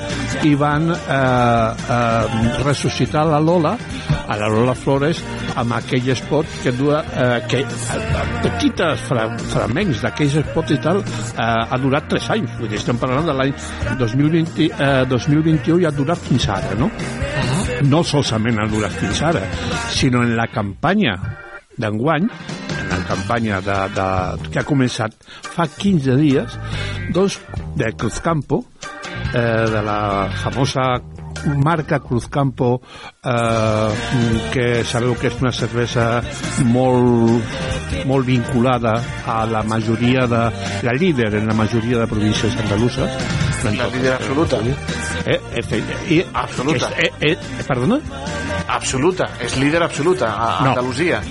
i 0.48 0.54
van 0.56 0.92
eh, 0.92 1.72
eh, 1.98 2.64
ressuscitar 2.64 3.26
la 3.28 3.40
Lola, 3.44 3.76
a 4.28 4.38
la 4.38 4.50
Lola 4.52 4.76
Flores, 4.76 5.22
amb 5.56 5.74
aquell 5.78 6.10
spot 6.20 6.60
que 6.64 6.74
dura, 6.76 7.02
eh, 7.08 7.40
que 7.50 7.62
eh, 7.64 8.26
petites 8.44 9.06
fra, 9.08 9.28
fragments 9.54 10.04
d'aquells 10.04 10.38
spots 10.50 10.76
i 10.76 10.80
tal, 10.84 11.02
eh, 11.02 11.40
ha 11.40 11.80
durat 11.82 12.10
3 12.12 12.30
anys. 12.36 12.58
Vull 12.60 12.72
dir, 12.72 12.82
estem 12.82 13.00
parlant 13.02 13.28
de 13.28 13.36
l'any 13.38 13.54
2020, 14.00 14.70
eh, 14.70 15.06
2021 15.10 15.82
i 15.82 15.88
ha 15.88 15.94
durat 15.96 16.22
fins 16.30 16.50
ara, 16.54 16.76
no? 16.80 16.92
No 17.88 18.04
solament 18.04 18.60
ha 18.62 18.70
durat 18.72 18.96
fins 19.00 19.22
ara, 19.24 19.44
sinó 19.94 20.24
en 20.26 20.36
la 20.38 20.48
campanya 20.52 21.16
d'enguany, 21.78 22.30
en 22.78 22.90
la 22.90 23.04
campanya 23.08 23.62
de, 23.62 23.78
de, 23.96 24.08
que 24.52 24.62
ha 24.62 24.68
començat 24.68 25.14
fa 25.54 25.68
15 25.70 26.18
dies, 26.20 26.58
doncs, 27.14 27.40
de 27.78 27.92
Cruzcampo, 27.96 28.64
eh, 29.34 29.68
de 29.72 29.84
la 29.86 30.00
famosa 30.44 30.90
marca 31.56 32.00
Cruzcampo 32.00 32.82
eh, 33.24 33.92
que 34.54 34.84
sabeu 34.84 35.16
que 35.16 35.32
és 35.32 35.40
una 35.42 35.52
cervesa 35.52 36.22
molt, 36.68 37.44
molt 38.06 38.28
vinculada 38.28 38.98
a 39.26 39.44
la 39.50 39.64
majoria 39.64 40.28
de 40.28 40.44
la 40.84 40.94
líder 40.94 41.34
en 41.40 41.48
la 41.48 41.58
majoria 41.58 42.04
de 42.04 42.08
províncies 42.08 42.58
andaluses 42.58 43.10
la 43.64 43.72
líder 43.72 44.14
absoluta 44.14 44.60
eh, 45.26 45.40
eh, 45.56 45.84
i, 46.10 46.24
absoluta 46.34 46.92
eh, 46.98 47.12
eh, 47.20 47.38
perdona? 47.68 48.00
absoluta, 48.68 49.30
és 49.40 49.56
líder 49.58 49.82
absoluta 49.84 50.34
a 50.36 50.64
No. 50.64 50.70
Andalusia 50.70 51.22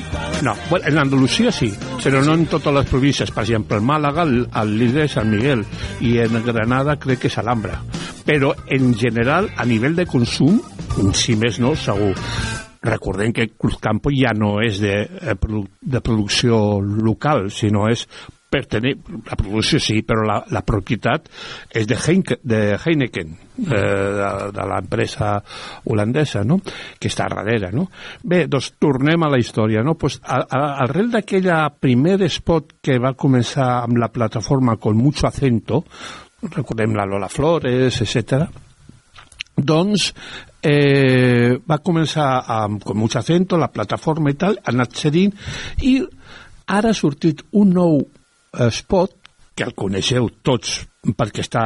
No, 0.42 0.54
bueno, 0.68 0.86
en 0.86 0.98
Andalusia 0.98 1.50
sí, 1.50 1.70
però 2.02 2.20
no 2.22 2.34
en 2.34 2.44
totes 2.46 2.74
les 2.74 2.86
províncies. 2.86 3.30
Per 3.32 3.42
exemple, 3.44 3.78
en 3.80 3.86
Màlaga 3.88 4.26
el, 4.26 4.44
el 4.52 4.74
líder 4.78 5.06
és 5.06 5.14
San 5.16 5.30
Miguel 5.32 5.64
i 6.04 6.18
en 6.20 6.36
Granada 6.44 6.98
crec 7.00 7.24
que 7.24 7.30
és 7.32 7.38
Alhambra. 7.40 7.80
Però 8.26 8.52
en 8.74 8.94
general, 8.98 9.50
a 9.56 9.64
nivell 9.64 9.94
de 9.96 10.06
consum, 10.10 10.58
si 11.14 11.36
més 11.38 11.60
no, 11.62 11.74
segur. 11.78 12.12
Recordem 12.86 13.32
que 13.34 13.48
Cruzcampo 13.58 14.12
ja 14.14 14.32
no 14.36 14.56
és 14.62 14.80
de, 14.82 14.96
eh, 15.06 15.36
de 15.82 16.00
producció 16.04 16.78
local, 16.80 17.48
sinó 17.50 17.86
és 17.90 18.06
per 18.56 18.62
tenir, 18.70 18.94
la 19.26 19.36
producció 19.36 19.80
sí, 19.82 20.00
però 20.06 20.24
la, 20.26 20.36
la 20.54 20.62
propietat 20.66 21.26
és 21.74 21.86
de, 21.88 21.96
Heinke, 21.98 22.38
de 22.46 22.60
Heineken, 22.78 23.32
eh, 23.58 23.66
de, 23.66 24.28
de 24.54 24.66
l'empresa 24.70 25.32
holandesa, 25.90 26.44
no? 26.46 26.60
que 27.00 27.10
està 27.10 27.26
darrere. 27.32 27.72
No? 27.74 27.88
Bé, 28.22 28.44
doncs 28.50 28.72
tornem 28.82 29.26
a 29.26 29.32
la 29.32 29.40
història. 29.42 29.82
No? 29.86 29.96
Pues, 29.98 30.20
a, 30.22 30.44
a, 30.46 30.62
arrel 30.86 31.10
d'aquella 31.14 31.64
primer 31.74 32.20
spot 32.30 32.78
que 32.84 33.00
va 33.02 33.16
començar 33.18 33.68
amb 33.82 33.98
la 34.00 34.12
plataforma 34.14 34.78
con 34.78 34.96
mucho 34.96 35.26
acento, 35.26 35.84
recordem 36.42 36.94
la 36.96 37.06
Lola 37.08 37.28
Flores, 37.32 38.00
etc. 38.04 38.44
doncs 39.56 40.10
eh, 40.62 41.56
va 41.64 41.78
començar 41.78 42.42
amb, 42.46 42.82
con 42.84 42.98
mucho 42.98 43.18
acento, 43.18 43.56
la 43.56 43.70
plataforma 43.72 44.30
i 44.30 44.34
tal, 44.38 44.58
ha 44.62 44.72
anat 44.74 44.96
cedint, 44.98 45.32
i 45.82 45.98
ara 46.66 46.90
ha 46.90 46.98
sortit 46.98 47.42
un 47.52 47.72
nou 47.72 48.00
eh, 48.02 48.70
spot 48.70 49.14
que 49.56 49.64
el 49.64 49.72
coneixeu 49.72 50.28
tots 50.44 50.82
perquè 51.16 51.44
està, 51.44 51.62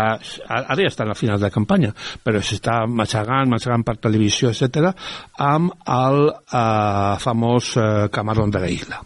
ara 0.52 0.76
ja 0.76 0.90
està 0.90 1.06
a 1.08 1.14
final 1.16 1.40
de 1.40 1.48
campanya, 1.50 1.94
però 2.22 2.42
s'està 2.44 2.84
matxegant, 2.86 3.48
matxegant 3.50 3.82
per 3.88 3.96
televisió, 3.96 4.50
etc 4.52 4.92
amb 5.40 5.72
el 5.88 6.28
eh, 6.28 7.16
famós 7.24 7.72
eh, 7.80 8.08
Camarón 8.12 8.52
de 8.52 8.60
la 8.60 8.68
Isla. 8.70 9.00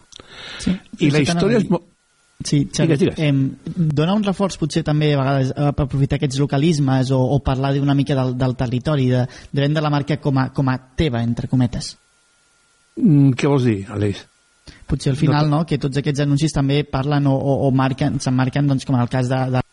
Sí, 0.59 0.75
I 0.99 1.11
la 1.15 1.23
història 1.23 1.63
és... 1.63 1.71
mo- 1.71 1.85
Sí, 2.43 2.65
Xavi, 2.67 2.97
Digues, 2.97 3.17
digues. 3.17 3.19
eh, 3.19 3.75
dona 3.95 4.15
un 4.19 4.25
reforç 4.27 4.59
potser 4.61 4.83
també 4.85 5.13
a 5.15 5.21
vegades 5.21 5.53
per 5.55 5.87
aprofitar 5.87 6.19
aquests 6.19 6.41
localismes 6.43 7.13
o, 7.15 7.21
o 7.37 7.39
parlar 7.47 7.73
d'una 7.77 7.95
mica 7.95 8.17
del, 8.19 8.35
del 8.37 8.57
territori, 8.59 9.07
de, 9.13 9.23
de 9.53 9.63
vendre 9.63 9.83
la 9.85 9.93
marca 9.95 10.19
com 10.21 10.43
a, 10.43 10.49
com 10.53 10.69
a 10.69 10.77
teva, 10.99 11.23
entre 11.23 11.49
cometes. 11.49 11.95
Mm, 13.01 13.33
què 13.39 13.49
vols 13.49 13.65
dir, 13.71 13.79
Aleix? 13.89 14.25
Potser 14.89 15.15
al 15.15 15.17
final, 15.21 15.49
no, 15.49 15.63
que 15.65 15.79
tots 15.81 15.97
aquests 16.01 16.25
anuncis 16.27 16.53
també 16.53 16.83
parlen 16.85 17.27
o, 17.31 17.35
o, 17.37 17.57
o 17.69 17.71
marquen, 17.73 18.19
s'emmarquen, 18.21 18.69
doncs, 18.69 18.85
com 18.85 18.99
en 18.99 19.07
el 19.07 19.13
cas 19.13 19.31
de, 19.31 19.41
de 19.55 19.64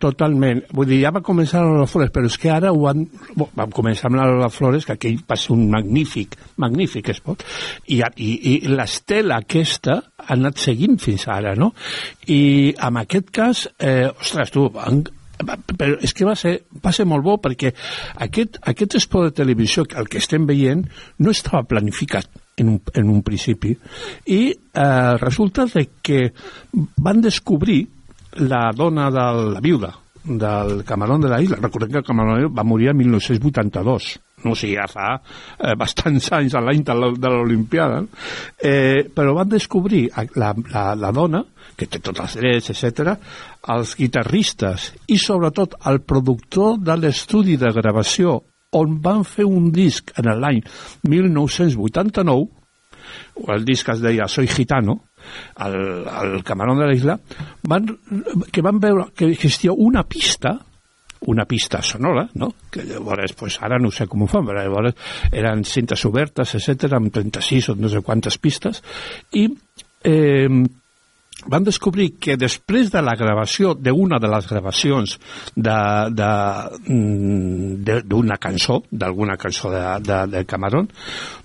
Totalment. 0.00 0.62
Vull 0.72 0.88
dir, 0.88 1.02
ja 1.02 1.10
va 1.12 1.20
començar 1.24 1.60
amb 1.60 1.82
les 1.82 1.90
flores, 1.92 2.10
però 2.14 2.28
és 2.30 2.38
que 2.40 2.48
ara 2.52 2.72
ho 2.72 2.86
han... 2.88 3.02
Vam 3.36 3.74
començar 3.76 4.08
amb 4.08 4.16
les 4.40 4.54
flores, 4.56 4.86
que 4.88 4.94
aquell 4.96 5.18
va 5.28 5.36
ser 5.36 5.52
un 5.52 5.66
magnífic, 5.72 6.38
magnífic 6.62 7.12
espot, 7.12 7.44
i, 7.92 8.00
i, 8.00 8.30
i 8.54 8.54
l'estela 8.72 9.42
aquesta 9.44 9.98
ha 10.00 10.30
anat 10.38 10.62
seguint 10.62 10.96
fins 11.02 11.28
ara, 11.28 11.52
no? 11.58 11.74
I 12.32 12.40
en 12.80 13.00
aquest 13.02 13.28
cas, 13.36 13.66
eh, 13.76 14.08
ostres, 14.08 14.54
tu, 14.56 14.70
va- 14.72 15.58
però 15.76 15.98
és 16.00 16.16
que 16.16 16.24
va 16.28 16.34
ser, 16.36 16.56
va 16.84 16.92
ser 16.96 17.06
molt 17.08 17.24
bo 17.24 17.36
perquè 17.42 17.74
aquest, 18.24 18.58
aquest 18.72 18.96
esport 19.00 19.30
de 19.30 19.36
televisió, 19.42 19.84
el 20.00 20.08
que 20.08 20.20
estem 20.20 20.46
veient, 20.48 20.86
no 21.18 21.32
estava 21.36 21.62
planificat 21.68 22.28
en 22.60 22.74
un, 22.74 22.80
en 22.94 23.08
un 23.08 23.22
principi 23.24 23.72
i 24.28 24.40
eh, 24.52 25.16
resulta 25.20 25.64
de 25.72 25.86
que 26.02 26.26
van 27.00 27.20
descobrir 27.24 27.82
la 28.38 28.70
dona 28.76 29.10
de 29.10 29.26
la 29.54 29.60
viuda 29.60 29.94
del 30.22 30.84
Camarón 30.84 31.20
de 31.20 31.28
la 31.28 31.40
Isla. 31.40 31.58
Recordem 31.60 31.90
que 31.90 31.98
el 31.98 32.04
Camarón 32.04 32.54
va 32.56 32.64
morir 32.64 32.88
el 32.88 32.94
1982 32.94 34.20
no 34.44 34.54
o 34.54 34.56
sigui, 34.56 34.76
ja 34.78 34.86
fa 34.88 35.08
eh, 35.16 35.74
bastants 35.78 36.30
anys 36.36 36.54
a 36.56 36.62
l'any 36.64 36.82
de 36.84 36.94
l'Olimpiada, 37.32 38.02
eh, 38.56 39.04
però 39.14 39.34
van 39.36 39.50
descobrir 39.52 40.06
la, 40.40 40.54
la, 40.72 40.84
la 40.96 41.10
dona, 41.12 41.42
que 41.76 41.88
té 41.88 42.00
tots 42.04 42.22
els 42.24 42.36
drets, 42.40 42.70
etc, 42.72 43.16
els 43.74 43.94
guitarristes 43.96 44.90
i 45.08 45.18
sobretot 45.20 45.76
el 45.90 46.02
productor 46.04 46.78
de 46.84 46.96
l'estudi 47.00 47.58
de 47.60 47.72
gravació 47.76 48.38
on 48.76 48.98
van 49.02 49.24
fer 49.26 49.46
un 49.48 49.70
disc 49.74 50.12
en 50.20 50.30
l'any 50.40 50.62
1989, 51.08 52.48
el 53.50 53.64
disc 53.66 53.88
es 53.88 54.02
deia 54.04 54.28
Soy 54.28 54.46
Gitano, 54.46 55.00
al, 55.56 56.08
al 56.08 56.42
Camarón 56.44 56.78
de 56.78 56.86
la 56.86 56.94
Isla, 56.94 57.18
van, 57.62 57.86
que 58.50 58.62
van 58.62 58.80
veure 58.80 59.10
que 59.14 59.30
existia 59.30 59.72
una 59.72 60.04
pista 60.04 60.58
una 61.22 61.44
pista 61.44 61.82
sonora, 61.82 62.30
no? 62.34 62.54
que 62.70 62.82
llavors, 62.82 63.34
pues, 63.34 63.58
ara 63.60 63.78
no 63.78 63.90
sé 63.92 64.06
com 64.08 64.22
ho 64.24 64.28
fan, 64.30 64.46
però 64.48 64.62
llavors 64.64 64.94
eren 65.36 65.66
cintes 65.68 66.06
obertes, 66.08 66.54
etc 66.56 66.94
amb 66.96 67.12
36 67.12 67.68
o 67.68 67.74
no 67.76 67.90
sé 67.92 68.00
quantes 68.00 68.38
pistes, 68.40 68.80
i 69.36 69.44
eh, 70.02 70.48
van 71.46 71.64
descobrir 71.64 72.18
que 72.20 72.36
després 72.36 72.90
de 72.92 73.00
la 73.04 73.14
gravació 73.16 73.74
d'una 73.74 74.18
de 74.20 74.28
les 74.28 74.46
gravacions 74.48 75.18
mm, 75.56 76.20
d'una 78.04 78.36
cançó, 78.36 78.82
d'alguna 78.90 79.36
cançó 79.40 79.70
de, 79.72 79.82
de, 80.04 80.26
de 80.34 80.44
Camarón, 80.44 80.88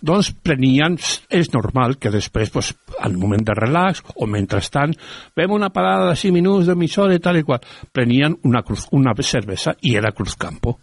doncs 0.01 0.31
prenien, 0.43 0.97
és 1.29 1.53
normal 1.53 1.97
que 1.97 2.11
després, 2.11 2.49
pues, 2.51 2.73
en 2.99 3.19
moment 3.19 3.45
de 3.45 3.53
relax 3.55 4.03
o 4.15 4.27
mentrestant, 4.27 4.93
fem 5.35 5.51
una 5.51 5.71
parada 5.73 6.09
de 6.11 6.15
5 6.19 6.33
minuts 6.33 6.67
de 6.67 6.75
hora 7.01 7.15
i 7.15 7.19
tal 7.19 7.37
i 7.37 7.43
qual, 7.43 7.63
prenien 7.91 8.37
una, 8.43 8.61
cruz, 8.63 8.87
una 8.91 9.13
cervesa 9.21 9.75
i 9.81 9.95
era 9.95 10.11
Cruz 10.11 10.35
Campo. 10.35 10.79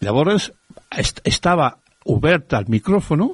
Llavors, 0.00 0.52
est 0.94 1.20
estava 1.24 1.78
obert 2.08 2.54
el 2.58 2.70
micròfono 2.72 3.28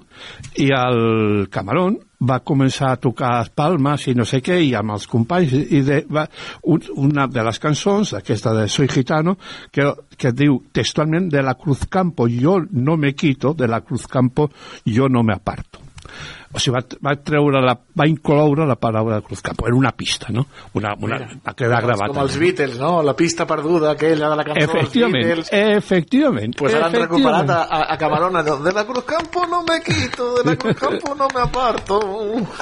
i 0.62 0.70
el 0.74 1.46
Camarón 1.52 1.98
va 2.24 2.40
començar 2.46 2.92
a 2.94 3.00
tocar 3.00 3.32
palmes 3.54 4.06
i 4.08 4.14
no 4.16 4.24
sé 4.28 4.40
què, 4.44 4.56
i 4.64 4.72
amb 4.78 4.94
els 4.94 5.06
companys, 5.10 5.52
i 5.52 5.82
de, 5.84 6.00
va, 6.10 6.24
un, 6.72 6.84
una 7.06 7.26
de 7.28 7.44
les 7.44 7.60
cançons, 7.60 8.14
aquesta 8.16 8.54
de 8.56 8.66
Soy 8.72 8.88
Gitano, 8.88 9.36
que, 9.72 9.90
que 10.16 10.32
diu 10.32 10.62
textualment 10.72 11.28
de 11.32 11.42
la 11.44 11.56
Cruz 11.60 11.84
Campo 11.90 12.28
yo 12.28 12.60
no 12.70 12.96
me 12.96 13.14
quito, 13.14 13.54
de 13.54 13.68
la 13.68 13.82
Cruz 13.82 14.06
Campo 14.06 14.50
yo 14.84 15.08
no 15.08 15.22
me 15.22 15.34
aparto. 15.34 15.80
O 16.54 16.60
sigui, 16.62 16.76
va, 16.76 16.82
va 17.02 17.14
treure 17.18 17.60
la, 17.64 17.74
va 17.98 18.06
incloure 18.06 18.66
la 18.68 18.76
paraula 18.78 19.18
de 19.18 19.26
Cruz 19.26 19.42
Campo. 19.42 19.66
Era 19.66 19.74
una 19.76 19.90
pista, 19.92 20.28
no? 20.30 20.46
Una, 20.78 20.94
una, 21.02 21.18
va 21.42 21.54
quedar 21.58 21.80
gravat. 21.82 22.12
Com 22.12 22.20
els 22.22 22.36
Beatles, 22.38 22.78
no? 22.78 23.02
La 23.02 23.16
pista 23.18 23.46
perduda, 23.46 23.90
aquella 23.92 24.30
de 24.30 24.38
la 24.38 24.44
cançó 24.46 24.60
dels 24.60 24.74
Efectivament, 24.74 25.24
Beatles. 25.26 25.50
efectivament. 25.52 26.54
Pues 26.58 26.74
ara 26.74 26.86
han 26.86 26.94
recuperat 26.94 27.50
a, 27.50 27.60
a, 27.64 27.80
a 27.94 27.98
Camarón 27.98 28.36
allò, 28.38 28.56
de 28.62 28.72
la 28.72 28.84
Cruz 28.86 29.04
Campo 29.04 29.44
no 29.50 29.62
me 29.66 29.80
quito, 29.82 30.30
de 30.38 30.44
la 30.50 30.56
Cruz 30.56 30.76
Campo 30.84 31.14
no 31.18 31.28
me 31.34 31.42
aparto. 31.42 31.98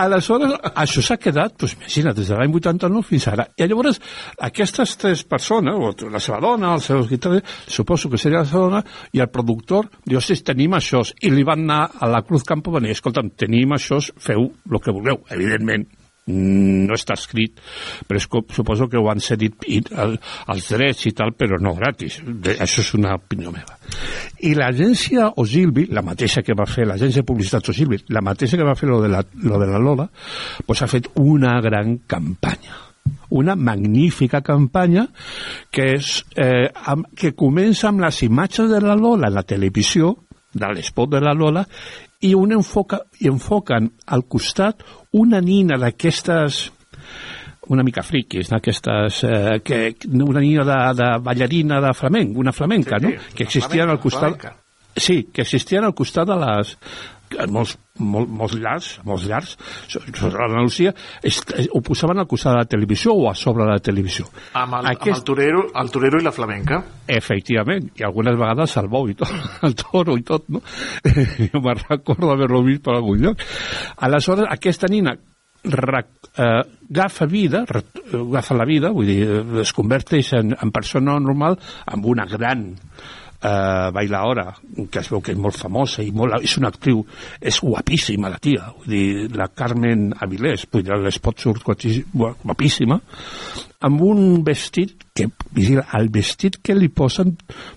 Aleshores, 0.02 0.54
això 0.72 1.04
s'ha 1.04 1.18
quedat, 1.20 1.56
doncs, 1.60 1.76
imagina't, 1.80 2.16
des 2.16 2.30
de 2.32 2.38
l'any 2.38 2.56
89 2.56 3.04
fins 3.12 3.28
ara. 3.28 3.46
I 3.56 3.68
llavors, 3.68 4.00
aquestes 4.40 4.96
tres 5.00 5.24
persones, 5.28 5.76
o 5.76 5.92
la 6.10 6.20
seva 6.22 6.40
dona, 6.40 6.72
els 6.78 6.88
seus 6.88 7.08
guitarristes, 7.10 7.60
suposo 7.76 8.10
que 8.10 8.20
seria 8.20 8.40
la 8.42 8.48
seva 8.48 8.66
dona, 8.68 8.82
i 9.12 9.20
el 9.20 9.28
productor, 9.32 9.88
diu, 10.08 10.20
sí, 10.24 10.38
tenim 10.44 10.78
això, 10.78 11.02
i 11.20 11.30
li 11.32 11.44
van 11.46 11.66
anar 11.66 11.82
a 12.00 12.08
la 12.10 12.22
Cruz 12.26 12.46
Campo, 12.48 12.72
van 12.72 12.86
dir, 12.86 12.94
escolta'm, 12.96 13.32
tenim 13.38 13.74
això, 13.76 13.81
feu 13.88 14.48
el 14.48 14.80
que 14.82 14.94
vulgueu. 14.94 15.22
Evidentment, 15.34 15.86
mm, 16.26 16.84
no 16.88 16.98
està 16.98 17.16
escrit, 17.18 17.58
però 18.08 18.20
és 18.20 18.28
com, 18.30 18.44
suposo 18.54 18.88
que 18.90 19.00
ho 19.00 19.08
han 19.10 19.22
cedit 19.22 19.66
el, 19.68 20.16
els 20.54 20.68
drets 20.70 21.08
i 21.10 21.14
tal, 21.16 21.34
però 21.38 21.58
no 21.60 21.74
gratis. 21.78 22.20
De, 22.26 22.56
això 22.62 22.84
és 22.84 22.92
una 22.98 23.16
opinió 23.18 23.52
meva. 23.54 23.78
I 24.42 24.54
l'agència 24.58 25.32
Ogilvy, 25.42 25.88
la 25.90 26.04
mateixa 26.06 26.44
que 26.46 26.56
va 26.58 26.68
fer 26.68 26.86
l'agència 26.88 27.22
de 27.22 27.28
publicitat 27.28 27.68
Ogilvy, 27.74 28.04
la 28.14 28.24
mateixa 28.24 28.60
que 28.60 28.68
va 28.68 28.78
fer 28.78 28.88
lo 28.90 29.02
de 29.02 29.12
la, 29.12 29.24
lo 29.42 29.60
de 29.60 29.68
la 29.70 29.82
Lola, 29.82 30.08
pues 30.66 30.82
ha 30.82 30.90
fet 30.90 31.12
una 31.20 31.60
gran 31.60 31.98
campanya 32.06 32.92
una 33.32 33.56
magnífica 33.56 34.42
campanya 34.42 35.06
que, 35.70 35.94
és, 35.96 36.24
eh, 36.36 36.68
amb, 36.92 37.08
que 37.16 37.32
comença 37.32 37.88
amb 37.88 38.04
les 38.04 38.22
imatges 38.28 38.68
de 38.70 38.80
la 38.84 38.94
Lola 38.94 39.30
a 39.30 39.32
la 39.32 39.42
televisió, 39.42 40.12
de 40.52 40.72
l'espot 40.74 41.10
de 41.10 41.20
la 41.22 41.34
Lola, 41.34 41.64
i 42.22 42.34
un 42.38 42.52
enfoca, 42.54 43.02
i 43.20 43.28
enfoquen 43.30 43.88
al 44.06 44.26
costat 44.30 44.84
una 45.18 45.40
nina 45.40 45.78
d'aquestes 45.80 46.68
una 47.72 47.84
mica 47.86 48.02
friquis, 48.02 48.50
d'aquestes... 48.50 49.22
Eh, 49.24 49.60
que, 49.64 49.94
una 50.10 50.40
nina 50.42 50.64
de, 50.66 50.78
de 50.98 51.08
ballarina 51.22 51.78
de 51.80 51.92
flamenc, 51.94 52.36
una 52.36 52.52
flamenca, 52.52 52.98
Sí, 52.98 53.06
sí, 53.06 53.12
no? 53.12 53.36
Que 53.36 53.44
existien 53.44 53.88
al 53.88 54.00
costat... 54.00 54.20
flamenca. 54.20 54.56
Sí, 54.96 55.28
que 55.32 55.42
existien 55.46 55.86
al 55.86 55.94
costat 55.96 56.28
de 56.28 56.36
les 56.36 56.74
molts, 57.50 57.76
molt, 57.98 58.28
molts 58.28 58.54
llargs, 58.58 58.90
molts 59.08 59.26
llargs, 59.28 59.56
so- 59.88 60.00
sobre 60.12 60.38
l'Andalusia, 60.42 60.92
est- 61.22 61.54
ho 61.72 61.80
posaven 61.82 62.18
al 62.22 62.26
costat 62.30 62.52
de 62.52 62.58
la 62.62 62.70
televisió 62.76 63.12
o 63.14 63.28
a 63.30 63.34
sobre 63.34 63.64
de 63.64 63.70
la 63.72 63.78
televisió. 63.84 64.26
Amb 64.54 64.78
el, 64.80 64.86
amb 64.92 65.06
el, 65.14 65.22
torero, 65.24 65.64
el 65.82 65.90
torero 65.90 66.20
i 66.20 66.24
la 66.26 66.32
flamenca. 66.32 66.82
Efectivament, 67.06 67.90
i 67.98 68.04
algunes 68.06 68.36
vegades 68.38 68.76
el 68.80 68.88
bou 68.88 69.08
i 69.10 69.14
tot, 69.18 69.32
el 69.66 69.74
toro 69.78 70.16
i 70.18 70.22
tot, 70.22 70.48
no? 70.48 70.62
Jo 71.04 71.60
me'n 71.64 71.82
recordo 71.88 72.28
d'haver-lo 72.30 72.62
vist 72.66 72.82
per 72.86 72.96
algun 72.98 73.20
lloc. 73.26 73.44
Aleshores, 74.02 74.46
aquesta 74.50 74.88
nina 74.90 75.16
re, 75.64 76.00
eh, 76.42 76.62
agafa 76.90 77.26
vida, 77.30 77.64
re, 77.68 77.84
agafa 78.18 78.56
la 78.58 78.64
vida, 78.66 78.90
vull 78.90 79.06
dir, 79.06 79.20
eh, 79.22 79.60
es 79.62 79.70
converteix 79.76 80.32
en, 80.40 80.56
en 80.58 80.72
persona 80.74 81.14
normal 81.22 81.54
amb 81.86 82.06
una 82.10 82.26
gran 82.26 82.72
eh, 83.42 83.90
bailaora, 83.94 84.54
que 84.90 85.00
es 85.02 85.10
veu 85.10 85.20
que 85.20 85.34
és 85.34 85.38
molt 85.38 85.58
famosa 85.58 86.02
i 86.04 86.12
molt, 86.14 86.38
és 86.42 86.56
una 86.60 86.70
actriu, 86.72 87.02
és 87.40 87.58
guapíssima 87.60 88.30
la 88.32 88.38
tia, 88.42 88.70
vull 88.78 88.92
dir, 88.94 89.30
la 89.36 89.48
Carmen 89.48 90.10
Avilés, 90.20 90.66
vull 90.72 90.84
dir, 90.86 90.96
l'espot 91.02 91.38
surt 91.42 91.64
guapíssi- 91.66 92.04
guapíssima, 92.14 93.00
amb 93.82 94.02
un 94.06 94.42
vestit 94.46 95.08
que, 95.14 95.28
vigila, 95.52 95.88
el 95.98 96.08
vestit 96.14 96.60
que 96.62 96.76
li 96.78 96.88
posen 96.88 97.36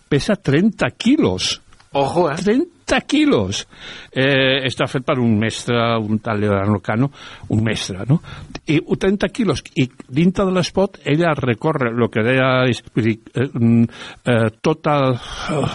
pesa 0.09 0.35
30 0.35 0.91
quilos. 0.97 1.59
Ojo, 1.95 2.29
eh? 2.29 2.35
30 2.35 2.74
quilos. 3.07 3.65
Eh, 4.11 4.61
està 4.67 4.87
fet 4.87 5.05
per 5.05 5.17
un 5.19 5.33
mestre, 5.39 5.79
un 5.99 6.19
tal 6.23 6.39
Leonardo 6.39 6.79
Cano, 6.83 7.11
un 7.49 7.63
mestre, 7.65 8.05
no? 8.09 8.21
I 8.67 8.79
30 8.81 9.29
quilos. 9.33 9.63
I 9.75 9.89
dintre 10.07 10.45
de 10.45 10.55
l'espot 10.55 11.01
ella 11.03 11.33
recorre 11.37 11.91
el 11.91 12.07
que 12.13 12.23
deia, 12.25 12.49
és, 12.69 12.83
vull 12.93 13.09
dir, 13.09 13.17
eh, 13.33 13.49
mm, 13.49 13.83
eh, 14.25 14.49
tota 14.61 14.95
eh, 15.11 15.67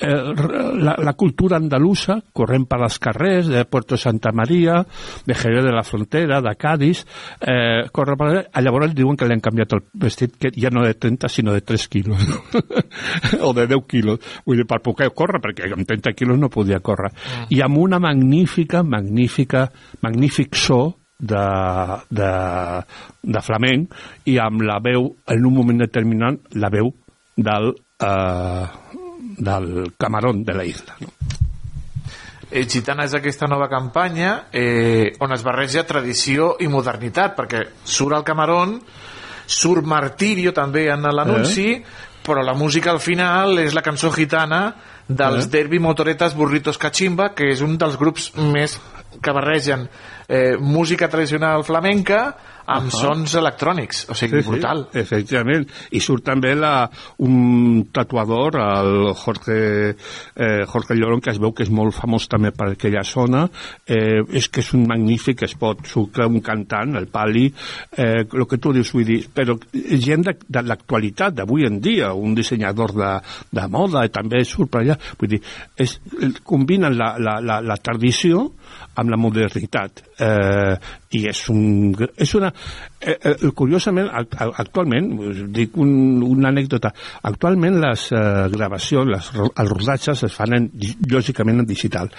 la, 0.00 0.94
la 0.98 1.12
cultura 1.14 1.56
andalusa 1.56 2.20
corrent 2.32 2.66
per 2.68 2.80
als 2.80 2.98
carrers 2.98 3.48
de 3.48 3.64
Puerto 3.64 3.96
Santa 3.96 4.32
Maria, 4.32 4.80
de 5.26 5.34
Jerez 5.34 5.64
de 5.64 5.72
la 5.72 5.82
Frontera, 5.84 6.40
de 6.40 6.54
Cádiz, 6.56 7.04
eh, 7.40 7.88
corre 7.92 8.16
per. 8.16 8.30
A 8.52 8.62
llavors 8.62 8.94
diuen 8.94 9.16
que 9.16 9.28
li 9.28 9.36
han 9.36 9.44
canviat 9.44 9.74
el 9.76 9.84
vestit, 9.92 10.36
que 10.40 10.52
ja 10.56 10.70
no 10.72 10.84
de 10.84 10.94
30, 10.94 11.28
sinó 11.28 11.52
de 11.52 11.60
3 11.60 11.88
quilos. 11.88 12.24
o 13.46 13.52
de 13.52 13.66
10 13.66 13.84
quilos. 13.88 14.20
Vull 14.46 14.62
dir, 14.62 14.66
per 14.68 14.80
poder 14.84 15.10
córrer, 15.16 15.42
perquè 15.42 15.70
amb 15.72 15.86
30 15.86 16.14
quilos 16.16 16.40
no 16.40 16.50
podia 16.52 16.80
córrer. 16.80 17.12
I 17.50 17.60
amb 17.64 17.78
una 17.78 18.00
magnífica, 18.00 18.82
magnífica, 18.82 19.68
magnífic 20.00 20.56
so 20.56 20.80
de, 21.20 21.44
de, 22.08 22.32
de 23.22 23.42
flamenc 23.44 23.94
i 24.32 24.38
amb 24.40 24.64
la 24.64 24.80
veu, 24.82 25.10
en 25.28 25.46
un 25.46 25.54
moment 25.54 25.84
determinat, 25.84 26.40
la 26.56 26.72
veu 26.72 26.92
del, 27.36 27.74
eh, 28.00 28.89
del 29.40 29.94
camarón 29.98 30.44
de 30.44 30.54
la 30.54 30.64
isla. 30.68 30.96
No? 31.00 31.08
eh, 32.50 32.66
Gitana 32.66 33.06
és 33.06 33.14
aquesta 33.14 33.48
nova 33.48 33.68
campanya 33.70 34.46
eh, 34.52 35.14
on 35.22 35.32
es 35.32 35.44
barreja 35.46 35.86
tradició 35.86 36.56
i 36.60 36.68
modernitat, 36.68 37.36
perquè 37.38 37.64
surt 37.84 38.18
el 38.18 38.26
Camarón, 38.26 38.78
surt 39.46 39.86
Martirio 39.86 40.52
també 40.54 40.88
en 40.90 41.06
l'anunci, 41.06 41.68
eh? 41.78 42.08
però 42.26 42.42
la 42.44 42.54
música 42.54 42.90
al 42.92 43.00
final 43.00 43.58
és 43.62 43.74
la 43.74 43.84
cançó 43.86 44.10
gitana 44.12 44.74
dels 45.08 45.46
eh? 45.46 45.50
Derby 45.50 45.80
Motoretas 45.80 46.34
Burritos 46.36 46.78
Cachimba, 46.78 47.32
que 47.34 47.52
és 47.54 47.62
un 47.64 47.78
dels 47.78 47.96
grups 47.98 48.32
més 48.36 48.76
que 49.20 49.34
barregen 49.34 49.88
eh, 50.28 50.56
música 50.58 51.08
tradicional 51.08 51.64
flamenca 51.66 52.36
amb 52.70 52.90
Ahà. 52.90 53.00
sons 53.02 53.34
electrònics, 53.40 54.04
o 54.10 54.16
sigui, 54.18 54.42
brutal. 54.46 54.84
Sí, 54.92 55.00
efectivament. 55.02 55.66
I 55.96 56.00
surt 56.02 56.24
també 56.28 56.54
la, 56.54 56.88
un 57.26 57.86
tatuador, 57.92 58.58
el 58.60 59.12
Jorge, 59.18 59.58
eh, 59.90 60.64
Jorge 60.70 60.94
Lloron, 60.94 61.20
que 61.20 61.32
es 61.34 61.40
veu 61.42 61.52
que 61.56 61.64
és 61.66 61.72
molt 61.74 61.96
famós 61.96 62.28
també 62.30 62.52
per 62.54 62.70
aquella 62.72 63.02
zona. 63.06 63.46
Eh, 63.86 64.22
és 64.38 64.48
que 64.48 64.62
és 64.62 64.72
un 64.76 64.86
magnífic 64.88 65.44
espot. 65.48 65.82
Surt 65.90 66.20
un 66.26 66.40
cantant, 66.44 66.94
el 66.96 67.08
Pali, 67.10 67.46
eh, 67.96 68.22
el 68.24 68.46
que 68.46 68.58
tu 68.58 68.72
dius, 68.76 68.92
vull 68.94 69.06
dir, 69.08 69.20
però 69.34 69.56
gent 69.72 70.26
de, 70.28 70.36
de 70.46 70.62
l'actualitat, 70.66 71.34
d'avui 71.40 71.66
en 71.66 71.80
dia, 71.82 72.12
un 72.14 72.34
dissenyador 72.34 72.94
de, 72.96 73.12
de 73.50 73.66
moda, 73.72 74.06
també 74.12 74.44
surt 74.44 74.70
per 74.70 74.84
allà. 74.84 74.98
Vull 75.18 75.34
dir, 75.34 75.42
és, 75.80 75.98
combinen 76.44 76.96
la, 76.96 77.14
la, 77.18 77.38
la, 77.40 77.60
la 77.64 77.78
tradició 77.82 78.46
amb 79.00 79.10
la 79.10 79.18
modernitat 79.20 80.02
eh, 80.20 80.76
i 81.16 81.24
és, 81.26 81.40
un, 81.50 81.90
és 82.22 82.32
una 82.38 82.52
eh, 83.02 83.16
eh, 83.16 83.50
curiosament 83.56 84.10
act- 84.20 84.36
actualment 84.62 85.08
dic 85.50 85.74
un, 85.82 85.90
una 86.22 86.52
anècdota 86.52 86.92
actualment 87.26 87.80
les 87.82 88.04
eh, 88.14 88.20
gravacions 88.52 89.10
les, 89.10 89.30
els 89.50 89.72
rodatges 89.74 90.22
es 90.28 90.36
fan 90.36 90.54
en, 90.54 90.68
lògicament 91.10 91.64
en 91.64 91.66
digital 91.66 92.12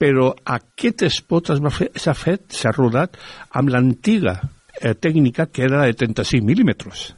però 0.00 0.32
aquest 0.56 1.06
spot 1.14 1.52
s'ha 1.54 2.16
fet, 2.18 2.48
s'ha 2.50 2.74
rodat 2.74 3.14
amb 3.54 3.70
l'antiga 3.70 4.40
eh, 4.80 4.94
tècnica 4.98 5.46
que 5.52 5.68
era 5.68 5.84
de 5.86 5.94
35 5.94 6.42
mil·límetres 6.50 7.12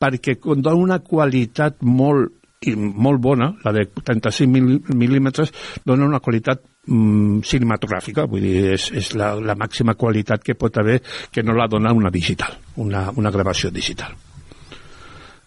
perquè 0.00 0.38
dona 0.40 0.78
una 0.80 1.00
qualitat 1.04 1.82
molt 1.84 2.32
i 2.66 2.72
molt 2.74 3.20
bona, 3.22 3.52
la 3.62 3.70
de 3.70 3.84
35 3.86 4.50
mil- 4.50 4.80
mil·límetres, 4.90 5.52
dona 5.86 6.08
una 6.08 6.18
qualitat 6.18 6.64
mm, 6.88 7.42
cinematogràfica, 7.44 8.26
vull 8.30 8.46
dir, 8.46 8.72
és, 8.74 8.88
és 8.96 9.12
la, 9.18 9.34
la 9.36 9.56
màxima 9.58 9.94
qualitat 9.94 10.42
que 10.44 10.56
pot 10.58 10.80
haver 10.80 10.98
que 11.30 11.44
no 11.44 11.56
la 11.56 11.68
dona 11.68 11.92
una 11.94 12.10
digital, 12.10 12.56
una, 12.82 13.08
una 13.16 13.30
gravació 13.34 13.70
digital. 13.70 14.16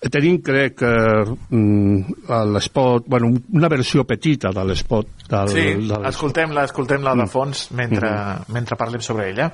Tenim, 0.01 0.39
crec, 0.41 0.79
que 0.79 0.91
mm, 1.53 2.31
l'espot, 2.49 3.05
bueno, 3.05 3.29
una 3.53 3.69
versió 3.69 4.01
petita 4.09 4.49
de 4.49 4.63
l'espot 4.65 5.27
del, 5.29 5.51
Sí, 5.53 5.65
del 5.91 6.07
escoltem-la 6.09 6.63
escoltem 6.65 7.05
-la 7.05 7.13
de 7.19 7.27
fons 7.29 7.67
mentre, 7.77 8.09
mentre 8.49 8.77
parlem 8.79 9.01
sobre 9.01 9.29
ella. 9.29 9.51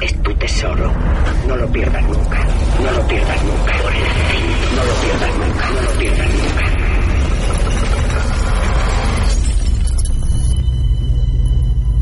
Es 0.00 0.22
tu 0.22 0.34
tesoro. 0.34 0.92
No 1.48 1.56
lo 1.56 1.66
pierdas 1.72 2.04
nunca. 2.04 2.44
No 2.84 2.90
lo 2.92 3.08
pierdas 3.08 3.42
nunca. 3.42 3.72
No 4.76 4.84
lo 4.84 4.94
pierdas 5.02 5.36
nunca. 5.36 5.70
No 5.70 5.82
lo 5.82 5.98
pierdas 5.98 6.28
nunca. 6.34 6.55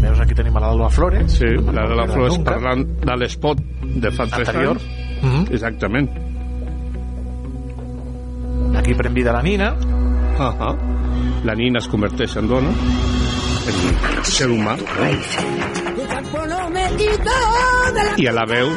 Veus, 0.04 0.20
aquí 0.20 0.34
tenim 0.36 0.56
l'Alba 0.60 0.90
Flores. 0.92 1.38
Sí, 1.38 1.48
la 1.72 1.86
de 1.88 1.96
la 1.96 2.06
Flores 2.10 2.36
Nunca. 2.36 2.52
parlant 2.52 2.84
de 3.00 3.16
l'espot 3.16 3.60
de 3.82 4.10
fa 4.12 4.26
tres 4.26 4.50
Anterior. 4.50 4.76
anys. 5.22 5.50
Exactament. 5.56 6.10
Aquí 8.76 8.94
pren 8.94 9.14
vida 9.14 9.32
la 9.32 9.42
Nina. 9.42 9.72
Uh 9.72 10.50
-huh. 10.58 10.76
La 11.44 11.54
Nina 11.54 11.78
es 11.78 11.88
converteix 11.88 12.36
en 12.36 12.48
dona, 12.48 12.68
en 12.68 14.24
ser 14.24 14.48
humà, 14.48 14.76
i 18.16 18.26
a 18.26 18.32
la 18.32 18.44
veu 18.44 18.68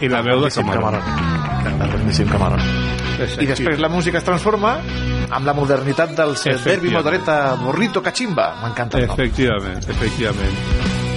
i 0.00 0.08
la 0.08 0.22
veu 0.22 0.40
de 0.40 0.50
Camarón. 0.50 1.02
El 1.80 1.88
grandíssim 1.90 2.28
Camarón. 3.28 3.44
I 3.44 3.50
després 3.52 3.82
la 3.82 3.92
música 3.92 4.20
es 4.20 4.26
transforma 4.26 4.78
amb 5.30 5.46
la 5.46 5.54
modernitat 5.54 6.16
del 6.16 6.34
Derby. 6.64 6.94
Motoreta 6.96 7.54
Burrito 7.60 8.02
Cachimba. 8.02 8.54
M'encanta 8.62 8.98
el 8.98 9.06
nom. 9.06 9.18
Efectivament, 9.18 9.84
efectivament. 9.88 11.09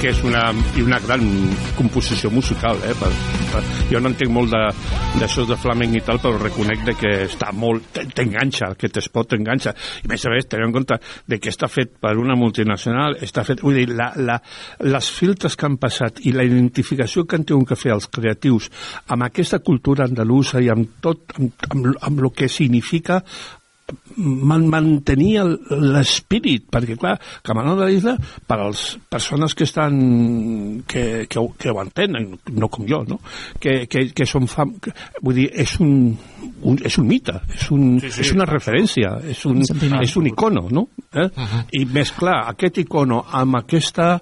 Que 0.00 0.10
és 0.12 0.20
una, 0.26 0.42
i 0.76 0.82
una 0.84 0.98
gran 1.00 1.22
composició 1.76 2.30
musical, 2.32 2.78
eh? 2.84 2.92
Per, 2.98 3.08
per, 3.52 3.62
jo 3.90 4.00
no 4.02 4.10
entenc 4.12 4.32
molt 4.32 4.52
d'això 4.52 5.46
de, 5.46 5.54
de 5.54 5.58
flamenc 5.60 5.96
i 5.96 6.02
tal, 6.04 6.20
però 6.22 6.36
reconec 6.40 6.84
de 6.86 6.94
que 6.98 7.12
està 7.26 7.52
molt... 7.56 8.00
T'enganxa, 8.16 8.70
aquest 8.74 9.00
espot 9.00 9.30
t'enganxa. 9.32 9.72
I 10.04 10.08
a 10.08 10.12
més 10.12 10.26
a 10.26 10.32
més, 10.32 10.48
tenint 10.50 10.68
en 10.68 10.76
compte 10.76 11.00
de 11.26 11.40
que 11.40 11.52
està 11.52 11.68
fet 11.72 11.96
per 12.02 12.14
una 12.20 12.36
multinacional, 12.38 13.18
està 13.24 13.44
fet... 13.48 13.64
Vull 13.64 13.80
dir, 13.80 13.86
la, 13.96 14.10
la, 14.20 14.38
les 14.84 15.10
filtres 15.16 15.56
que 15.56 15.68
han 15.68 15.78
passat 15.82 16.20
i 16.28 16.34
la 16.36 16.44
identificació 16.46 17.24
que 17.24 17.40
han 17.40 17.46
tingut 17.48 17.72
que 17.72 17.80
fer 17.80 17.94
els 17.96 18.10
creatius 18.12 18.70
amb 19.12 19.26
aquesta 19.26 19.62
cultura 19.64 20.06
andalusa 20.06 20.60
i 20.62 20.70
amb 20.72 20.98
tot, 21.04 21.36
amb, 21.38 21.70
amb, 21.70 21.94
amb 22.10 22.26
el 22.26 22.34
que 22.36 22.50
significa 22.52 23.22
man, 24.16 24.64
mantenir 24.72 25.42
l'espírit, 25.70 26.64
perquè 26.72 26.96
clar, 26.98 27.16
Camarón 27.46 27.76
de 27.78 27.84
la 27.84 27.90
Isla, 27.92 28.14
per 28.48 28.58
als 28.64 28.96
persones 29.08 29.54
que 29.54 29.64
estan 29.64 30.82
que, 30.88 31.26
que, 31.28 31.38
ho- 31.38 31.52
que 31.58 31.70
ho 31.70 31.80
entenen, 31.82 32.32
no 32.52 32.68
com 32.72 32.86
jo, 32.88 33.02
no? 33.08 33.20
Que, 33.60 33.86
que, 33.86 34.08
que 34.16 34.26
són 34.26 34.48
fam... 34.50 34.76
que- 34.82 34.94
Vull 35.22 35.38
dir, 35.42 35.46
és 35.54 35.76
un, 35.80 36.16
un, 36.62 36.78
és 36.84 36.98
un 36.98 37.06
mite, 37.08 37.38
és, 37.54 37.70
un, 37.74 37.96
Sí, 38.02 38.10
sí, 38.10 38.20
és 38.26 38.32
una 38.36 38.46
referència, 38.48 39.16
és 39.30 39.44
un, 39.48 39.62
és 40.02 40.16
un 40.16 40.26
icono, 40.32 40.66
no? 40.70 40.88
Eh? 41.14 41.28
I 41.80 41.84
més 41.86 42.12
clar, 42.16 42.42
aquest 42.54 42.78
icono 42.84 43.22
amb 43.30 43.60
aquesta 43.62 44.16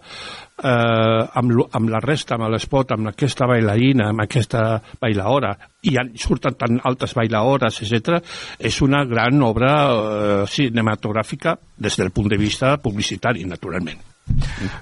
eh, 0.62 1.28
amb, 1.40 1.54
amb 1.72 1.90
la 1.90 2.00
resta, 2.02 2.36
amb 2.36 2.50
l'espot, 2.52 2.94
amb 2.94 3.10
aquesta 3.10 3.48
bailarina, 3.50 4.08
amb 4.10 4.24
aquesta 4.24 4.64
bailaora, 5.00 5.54
i 5.82 5.96
han, 6.00 6.14
surten 6.20 6.58
tan 6.60 6.80
altes 6.84 7.14
bailaores, 7.16 7.82
etc. 7.82 8.20
és 8.58 8.80
una 8.82 9.04
gran 9.08 9.42
obra 9.42 9.74
eh, 9.90 10.42
cinematogràfica 10.50 11.58
des 11.76 12.00
del 12.00 12.12
punt 12.14 12.30
de 12.30 12.40
vista 12.40 12.76
publicitari, 12.82 13.44
naturalment. 13.48 14.00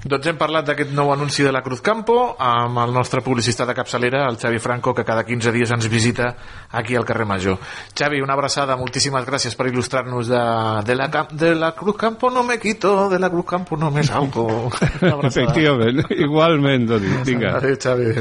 Doncs 0.07 0.29
hem 0.31 0.37
parlat 0.39 0.67
d'aquest 0.69 0.93
nou 0.95 1.11
anunci 1.13 1.43
de 1.43 1.51
la 1.55 1.63
Cruz 1.65 1.81
Campo 1.83 2.37
amb 2.39 2.79
el 2.79 2.93
nostre 2.95 3.23
publicista 3.27 3.67
de 3.67 3.75
capçalera, 3.75 4.23
el 4.31 4.39
Xavi 4.39 4.61
Franco, 4.63 4.95
que 4.95 5.05
cada 5.05 5.25
15 5.27 5.53
dies 5.55 5.73
ens 5.75 5.89
visita 5.91 6.29
aquí 6.71 6.97
al 6.97 7.05
carrer 7.05 7.27
Major. 7.27 7.59
Xavi, 7.99 8.23
una 8.23 8.37
abraçada, 8.39 8.77
moltíssimes 8.79 9.27
gràcies 9.27 9.59
per 9.59 9.67
il·lustrar-nos 9.73 10.31
de, 10.31 10.43
de, 10.87 10.97
la, 10.99 11.09
de 11.31 11.55
la 11.59 11.73
Cruz 11.79 11.99
Campo 11.99 12.31
no 12.31 12.45
me 12.47 12.59
quito, 12.63 13.09
de 13.11 13.19
la 13.19 13.31
Cruz 13.31 13.49
Campo 13.51 13.77
no 13.77 13.91
me 13.91 14.05
salgo. 14.07 14.71
Efectivament, 15.33 16.05
igualment, 16.15 16.87
Doni. 16.95 17.19
Vinga. 17.27 17.57
Adéu, 17.59 17.77
Xavi. 17.83 18.15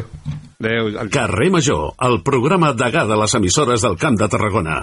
Adéu. 0.62 0.92
Carrer 1.14 1.52
Major, 1.54 1.94
el 2.02 2.22
programa 2.26 2.74
degà 2.74 3.06
de 3.06 3.18
les 3.22 3.38
emissores 3.38 3.86
del 3.86 3.98
Camp 4.02 4.18
de 4.18 4.30
Tarragona. 4.30 4.82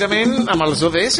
Ràpidament 0.00 0.48
amb 0.48 0.62
els 0.64 0.80
ODS, 0.82 1.18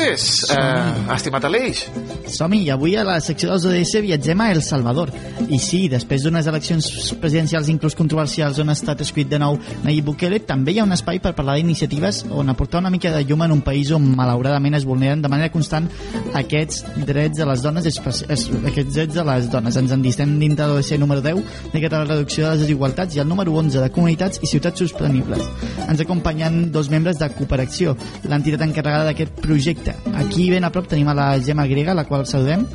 eh, 0.55 1.13
estimat 1.13 1.45
Aleix. 1.45 1.83
Som-hi, 2.31 2.63
i 2.65 2.71
avui 2.71 2.95
a 2.97 3.05
la 3.05 3.19
secció 3.21 3.51
dels 3.51 3.65
ODS 3.67 4.01
viatgem 4.07 4.41
a 4.41 4.53
El 4.53 4.63
Salvador. 4.63 5.11
I 5.49 5.59
sí, 5.59 5.89
després 5.89 6.23
d'unes 6.23 6.47
eleccions 6.47 6.87
presidencials 7.21 7.69
inclús 7.69 7.97
controversials 7.99 8.59
on 8.63 8.71
ha 8.71 8.73
estat 8.73 9.01
escrit 9.01 9.29
de 9.29 9.39
nou 9.39 9.59
Nayib 9.85 10.05
Bukele, 10.05 10.39
també 10.47 10.73
hi 10.73 10.79
ha 10.79 10.85
un 10.85 10.93
espai 10.93 11.19
per 11.21 11.35
parlar 11.35 11.57
d'iniciatives 11.57 12.25
on 12.31 12.49
aportar 12.49 12.81
una 12.81 12.91
mica 12.91 13.11
de 13.11 13.25
llum 13.25 13.43
en 13.43 13.53
un 13.53 13.61
país 13.61 13.91
on 13.91 14.07
malauradament 14.17 14.75
es 14.79 14.87
vulneren 14.87 15.21
de 15.21 15.29
manera 15.29 15.51
constant 15.53 15.89
aquests 16.35 16.85
drets 17.07 17.37
de 17.37 17.47
les 17.47 17.63
dones, 17.63 17.87
aquests 17.87 18.95
drets 18.95 19.15
de 19.15 19.25
les 19.25 19.51
dones. 19.51 19.77
Ens 19.77 19.93
en 19.93 20.03
distem 20.03 20.39
dintre 20.39 20.67
de 20.67 20.73
l'ODC 20.73 20.99
número 20.99 21.21
10, 21.21 21.43
dedicat 21.73 21.93
a 21.99 22.05
la 22.05 22.15
reducció 22.15 22.47
de 22.47 22.55
les 22.55 22.65
desigualtats, 22.65 23.17
i 23.17 23.21
el 23.21 23.29
número 23.29 23.53
11 23.53 23.83
de 23.83 23.91
comunitats 23.91 24.41
i 24.41 24.47
ciutats 24.47 24.79
sostenibles. 24.79 25.45
Ens 25.89 26.01
acompanyen 26.01 26.71
dos 26.73 26.89
membres 26.91 27.19
de 27.19 27.29
Cooperacció, 27.35 27.97
l'entitat 28.25 28.70
encarregada 28.71 29.11
d'aquest 29.11 29.41
projecte. 29.43 29.95
Aquí 30.17 30.49
ben 30.51 30.65
a 30.65 30.71
prop 30.73 30.89
tenim 30.89 31.11
a 31.11 31.17
la 31.17 31.33
Gemma 31.43 31.67
Grega, 31.71 31.95
la 31.95 32.07
qual 32.09 32.27
saludem. 32.27 32.67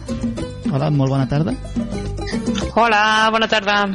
Hola, 0.72 0.92
molt 0.92 1.16
bona 1.16 1.28
tarda. 1.32 1.56
Hola, 2.76 3.30
bona 3.32 3.48
tarda. 3.48 3.86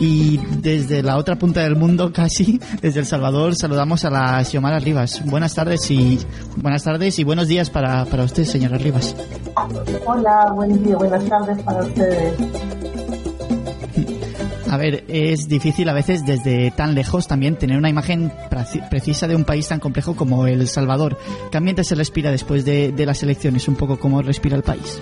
Y 0.00 0.38
desde 0.60 1.02
la 1.02 1.16
otra 1.16 1.36
punta 1.36 1.60
del 1.60 1.76
mundo, 1.76 2.12
casi, 2.12 2.60
desde 2.82 3.00
El 3.00 3.06
Salvador, 3.06 3.54
saludamos 3.54 4.04
a 4.04 4.10
la 4.10 4.44
Xiomara 4.44 4.78
Rivas. 4.78 5.22
Buenas 5.24 5.54
tardes 5.54 5.90
y 5.90 6.18
buenas 6.56 6.82
tardes 6.82 7.18
y 7.18 7.24
buenos 7.24 7.48
días 7.48 7.70
para, 7.70 8.04
para 8.06 8.24
usted, 8.24 8.44
señora 8.44 8.76
Rivas. 8.76 9.14
Hola, 10.04 10.52
buen 10.54 10.82
día, 10.82 10.96
buenas 10.96 11.24
tardes 11.26 11.62
para 11.62 11.84
ustedes. 11.84 12.34
A 14.74 14.76
ver, 14.76 15.04
es 15.06 15.48
difícil 15.48 15.88
a 15.88 15.92
veces 15.92 16.26
desde 16.26 16.72
tan 16.72 16.96
lejos 16.96 17.28
también 17.28 17.54
tener 17.54 17.78
una 17.78 17.88
imagen 17.88 18.32
preci- 18.50 18.86
precisa 18.88 19.28
de 19.28 19.36
un 19.36 19.44
país 19.44 19.68
tan 19.68 19.78
complejo 19.78 20.16
como 20.16 20.48
El 20.48 20.66
Salvador. 20.66 21.16
¿Qué 21.52 21.56
ambiente 21.58 21.84
se 21.84 21.94
respira 21.94 22.32
después 22.32 22.64
de, 22.64 22.92
las 23.06 23.22
elecciones? 23.22 23.68
Un 23.68 23.76
poco 23.76 24.00
cómo 24.00 24.20
respira 24.20 24.56
el 24.56 24.64
país. 24.64 25.00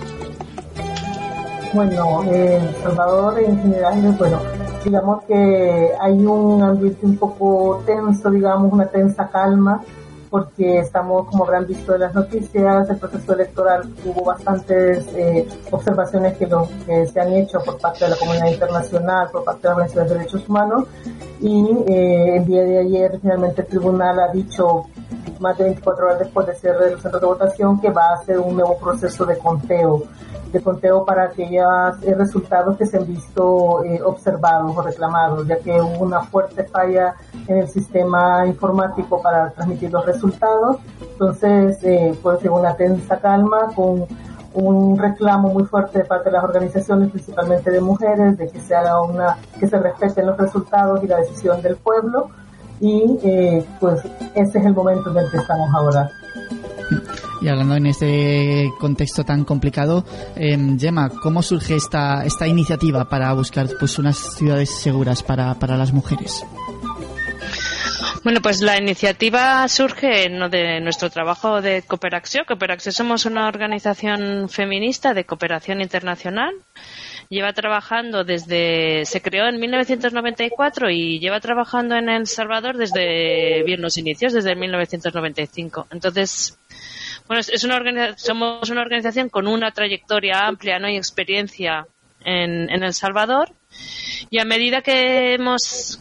Bueno, 1.73 2.23
eh, 2.31 2.59
Salvador 2.83 3.39
en 3.39 3.59
general, 3.63 4.15
bueno, 4.19 4.39
digamos 4.85 5.23
que 5.23 5.89
hay 5.99 6.23
un 6.23 6.61
ambiente 6.61 7.03
un 7.07 7.17
poco 7.17 7.81
tenso, 7.83 8.29
digamos, 8.29 8.71
una 8.71 8.85
tensa 8.85 9.27
calma, 9.27 9.81
porque 10.33 10.79
estamos, 10.79 11.27
como 11.27 11.43
habrán 11.43 11.67
visto 11.67 11.93
en 11.93 12.01
las 12.01 12.15
noticias, 12.15 12.89
el 12.89 12.97
proceso 12.97 13.33
electoral 13.33 13.83
hubo 14.03 14.25
bastantes 14.25 15.05
eh, 15.15 15.47
observaciones 15.69 16.35
que, 16.37 16.47
se 17.05 17.19
han 17.19 17.33
hecho 17.33 17.59
por 17.63 17.77
parte 17.77 18.05
de 18.05 18.09
la 18.09 18.17
comunidad 18.17 18.47
internacional, 18.47 19.29
por 19.31 19.43
parte 19.43 19.67
de 19.67 19.69
las 19.69 19.73
organizaciones 19.77 20.09
de 20.09 20.17
derechos 20.17 20.49
humanos, 20.49 20.87
y 21.39 21.67
eh, 21.87 22.37
el 22.37 22.45
día 22.47 22.63
de 22.63 22.79
ayer 22.79 23.19
finalmente 23.21 23.61
el 23.61 23.67
tribunal 23.67 24.19
ha 24.21 24.31
dicho, 24.31 24.87
más 25.43 25.57
de 25.57 25.65
24 25.65 26.05
horas 26.05 26.19
después 26.19 26.47
de 26.47 26.55
cierre 26.55 26.89
del 26.89 26.99
centro 26.99 27.19
de 27.19 27.25
votación, 27.27 27.79
que 27.79 27.91
va 27.91 28.05
a 28.09 28.13
hacer 28.15 28.39
un 28.39 28.55
nuevo 28.55 28.77
proceso 28.77 29.25
de 29.25 29.37
conteo 29.37 30.03
de 30.53 30.61
conteo 30.61 31.03
para 31.03 31.23
aquellos 31.23 31.67
eh, 32.03 32.13
resultados 32.13 32.77
que 32.77 32.85
se 32.85 32.97
han 32.97 33.07
visto 33.07 33.83
eh, 33.83 33.99
observados 34.03 34.77
o 34.77 34.81
reclamados, 34.83 35.47
ya 35.47 35.57
que 35.57 35.81
hubo 35.81 36.05
una 36.05 36.21
fuerte 36.21 36.63
falla 36.65 37.15
en 37.47 37.57
el 37.57 37.67
sistema 37.67 38.45
informático 38.45 39.19
para 39.19 39.49
transmitir 39.49 39.91
los 39.91 40.05
resultados. 40.05 40.77
Entonces, 41.01 41.83
eh, 41.83 42.15
puede 42.21 42.39
ser 42.39 42.51
una 42.51 42.75
tensa 42.75 43.19
calma 43.19 43.71
con 43.75 44.05
un 44.53 44.97
reclamo 44.99 45.49
muy 45.49 45.63
fuerte 45.63 45.97
de 45.97 46.05
parte 46.05 46.29
de 46.29 46.33
las 46.33 46.43
organizaciones, 46.43 47.09
principalmente 47.09 47.71
de 47.71 47.81
mujeres, 47.81 48.37
de 48.37 48.47
que 48.47 48.59
se 48.59 48.75
haga 48.75 49.01
una, 49.01 49.37
que 49.59 49.67
se 49.67 49.79
respeten 49.79 50.27
los 50.27 50.37
resultados 50.37 51.03
y 51.03 51.07
la 51.07 51.17
decisión 51.17 51.63
del 51.63 51.77
pueblo. 51.77 52.29
Y 52.79 53.17
eh, 53.23 53.65
pues 53.79 54.01
ese 54.35 54.59
es 54.59 54.65
el 54.65 54.73
momento 54.73 55.11
en 55.11 55.17
el 55.17 55.31
que 55.31 55.37
estamos 55.37 55.69
ahora. 55.73 56.09
Y 57.41 57.47
hablando 57.49 57.75
en 57.75 57.87
este 57.87 58.71
contexto 58.79 59.23
tan 59.23 59.43
complicado, 59.43 60.05
eh, 60.35 60.57
Gemma, 60.79 61.09
¿cómo 61.09 61.41
surge 61.41 61.75
esta, 61.75 62.25
esta 62.25 62.47
iniciativa 62.47 63.09
para 63.09 63.33
buscar 63.33 63.67
pues 63.79 63.99
unas 63.99 64.17
ciudades 64.17 64.69
seguras 64.69 65.23
para, 65.23 65.53
para 65.55 65.75
las 65.75 65.91
mujeres? 65.91 66.45
Bueno, 68.23 68.39
pues 68.41 68.61
la 68.61 68.77
iniciativa 68.77 69.67
surge 69.67 70.29
¿no? 70.29 70.47
de 70.47 70.79
nuestro 70.79 71.09
trabajo 71.09 71.61
de 71.61 71.81
Cooperación. 71.81 72.45
Cooperación 72.45 72.93
somos 72.93 73.25
una 73.25 73.49
organización 73.49 74.47
feminista 74.47 75.13
de 75.13 75.25
cooperación 75.25 75.81
internacional. 75.81 76.53
Lleva 77.33 77.51
trabajando 77.53 78.23
desde, 78.23 79.05
se 79.05 79.21
creó 79.21 79.47
en 79.47 79.59
1994 79.59 80.91
y 80.91 81.19
lleva 81.19 81.39
trabajando 81.39 81.95
en 81.95 82.07
El 82.09 82.27
Salvador 82.27 82.77
desde 82.77 83.63
bien 83.63 83.81
los 83.81 83.97
inicios, 83.97 84.33
desde 84.33 84.55
1995. 84.55 85.87
Entonces, 85.91 86.59
bueno, 87.27 87.41
es- 87.41 87.63
una 87.63 88.15
somos 88.17 88.69
una 88.69 88.81
organización 88.81 89.29
con 89.29 89.47
una 89.47 89.71
trayectoria 89.71 90.45
amplia 90.45 90.77
¿no? 90.77 90.87
y 90.89 90.95
experiencia 90.95 91.87
en, 92.23 92.69
en 92.69 92.83
El 92.83 92.93
Salvador 92.93 93.49
y 94.29 94.39
a 94.39 94.45
medida 94.45 94.81
que 94.81 95.33
hemos 95.33 95.99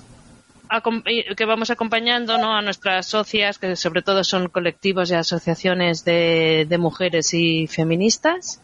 que 1.36 1.44
vamos 1.44 1.70
acompañando 1.70 2.38
¿no? 2.38 2.54
a 2.56 2.62
nuestras 2.62 3.06
socias, 3.06 3.58
que 3.58 3.76
sobre 3.76 4.00
todo 4.02 4.24
son 4.24 4.48
colectivos 4.48 5.10
y 5.10 5.14
asociaciones 5.14 6.04
de, 6.04 6.66
de 6.68 6.78
mujeres 6.78 7.34
y 7.34 7.66
feministas, 7.66 8.62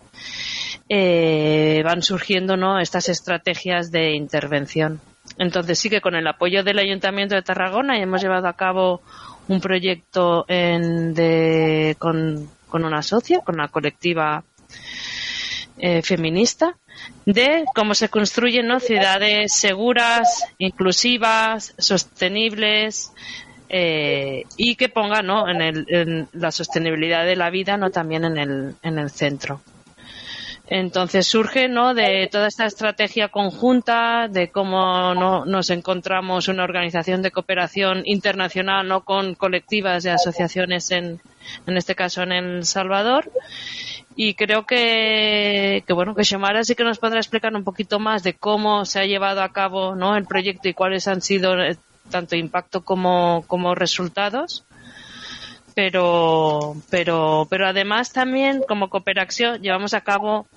eh, 0.89 1.83
van 1.85 2.03
surgiendo 2.03 2.57
¿no? 2.57 2.79
estas 2.81 3.09
estrategias 3.09 3.91
de 3.91 4.13
intervención. 4.15 5.01
Entonces 5.39 5.79
sí 5.79 5.91
que 5.91 6.01
con 6.01 6.15
el 6.17 6.27
apoyo 6.27 6.65
del 6.65 6.79
Ayuntamiento 6.79 7.35
de 7.35 7.43
Tarragona 7.43 7.99
hemos 8.01 8.23
llevado 8.23 8.49
a 8.49 8.55
cabo 8.55 9.03
un 9.49 9.61
proyecto 9.61 10.45
de, 10.49 11.97
con, 11.99 12.49
con 12.69 12.85
una 12.85 13.03
socia, 13.03 13.41
con 13.41 13.57
una 13.57 13.69
colectiva 13.69 14.43
eh, 15.79 16.03
feminista, 16.03 16.77
de 17.25 17.65
cómo 17.75 17.95
se 17.95 18.09
construyen 18.09 18.67
¿no? 18.67 18.81
ciudades 18.81 19.53
seguras, 19.53 20.45
inclusivas, 20.59 21.75
sostenibles 21.79 23.13
eh, 23.69 24.45
y 24.57 24.77
que 24.77 24.89
pongan 24.89 25.27
¿no? 25.27 25.49
en, 25.49 25.61
el- 25.63 25.87
en 25.89 26.29
la 26.33 26.51
sostenibilidad 26.51 27.25
de 27.27 27.37
la 27.37 27.51
vida 27.51 27.77
no 27.77 27.91
también 27.91 28.25
en 28.25 28.39
el, 28.39 28.75
en 28.83 28.99
el 28.99 29.11
centro. 29.11 29.61
Entonces 30.71 31.27
surge 31.27 31.67
¿no? 31.69 31.95
de 31.95 32.29
toda 32.31 32.49
esta 32.49 32.67
estrategia 32.67 33.29
conjunta, 33.29 34.29
de 34.29 34.51
cómo 34.51 35.15
¿no? 35.15 35.47
nos 35.47 35.71
encontramos 35.71 36.49
una 36.49 36.65
organización 36.65 37.23
de 37.23 37.31
cooperación 37.31 38.03
internacional 38.05 38.87
no 38.87 39.03
con 39.03 39.35
colectivas 39.35 40.05
y 40.05 40.11
asociaciones 40.11 40.91
en, 40.91 41.21
en 41.67 41.77
este 41.77 41.95
caso 41.95 42.23
en 42.23 42.33
El 42.33 42.67
Salvador. 42.67 43.33
Y 44.15 44.35
creo 44.35 44.67
que, 44.67 45.85
que 45.87 45.93
bueno 45.95 46.15
que 46.15 46.25
Xiomara 46.25 46.63
sí 46.65 46.75
que 46.75 46.85
nos 46.85 46.99
podrá 46.99 47.19
explicar 47.19 47.55
un 47.55 47.65
poquito 47.65 47.99
más 47.99 48.23
de 48.23 48.35
cómo 48.35 48.85
se 48.85 49.01
ha 49.01 49.07
llevado 49.07 49.43
a 49.43 49.53
cabo 49.53 49.95
¿no? 49.95 50.17
el 50.17 50.27
proyecto 50.27 50.69
y 50.69 50.75
cuáles 50.75 51.09
han 51.09 51.23
sido 51.23 51.59
eh, 51.59 51.79
tanto 52.11 52.37
impacto 52.37 52.83
como, 52.83 53.43
como 53.47 53.75
resultados 53.75 54.65
pero 55.79 56.75
pero 56.91 57.47
pero 57.49 57.69
además 57.69 58.13
también 58.13 58.65
como 58.67 58.91
cooperación 58.91 59.63
llevamos 59.63 59.95
a 59.95 60.01
cabo 60.01 60.49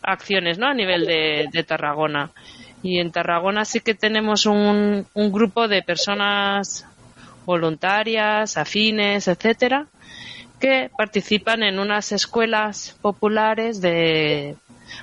acciones 0.00 0.58
no 0.58 0.68
a 0.68 0.74
nivel 0.74 1.06
de, 1.06 1.48
de 1.52 1.64
Tarragona. 1.64 2.30
Y 2.80 3.00
en 3.00 3.10
Tarragona 3.10 3.64
sí 3.64 3.80
que 3.80 3.94
tenemos 3.94 4.46
un, 4.46 5.08
un 5.12 5.32
grupo 5.32 5.66
de 5.66 5.82
personas 5.82 6.86
voluntarias 7.46 8.56
afines 8.56 9.26
etcétera 9.26 9.88
que 10.60 10.88
participan 10.96 11.64
en 11.64 11.80
unas 11.80 12.12
escuelas 12.12 12.96
populares 13.02 13.80
de 13.80 14.54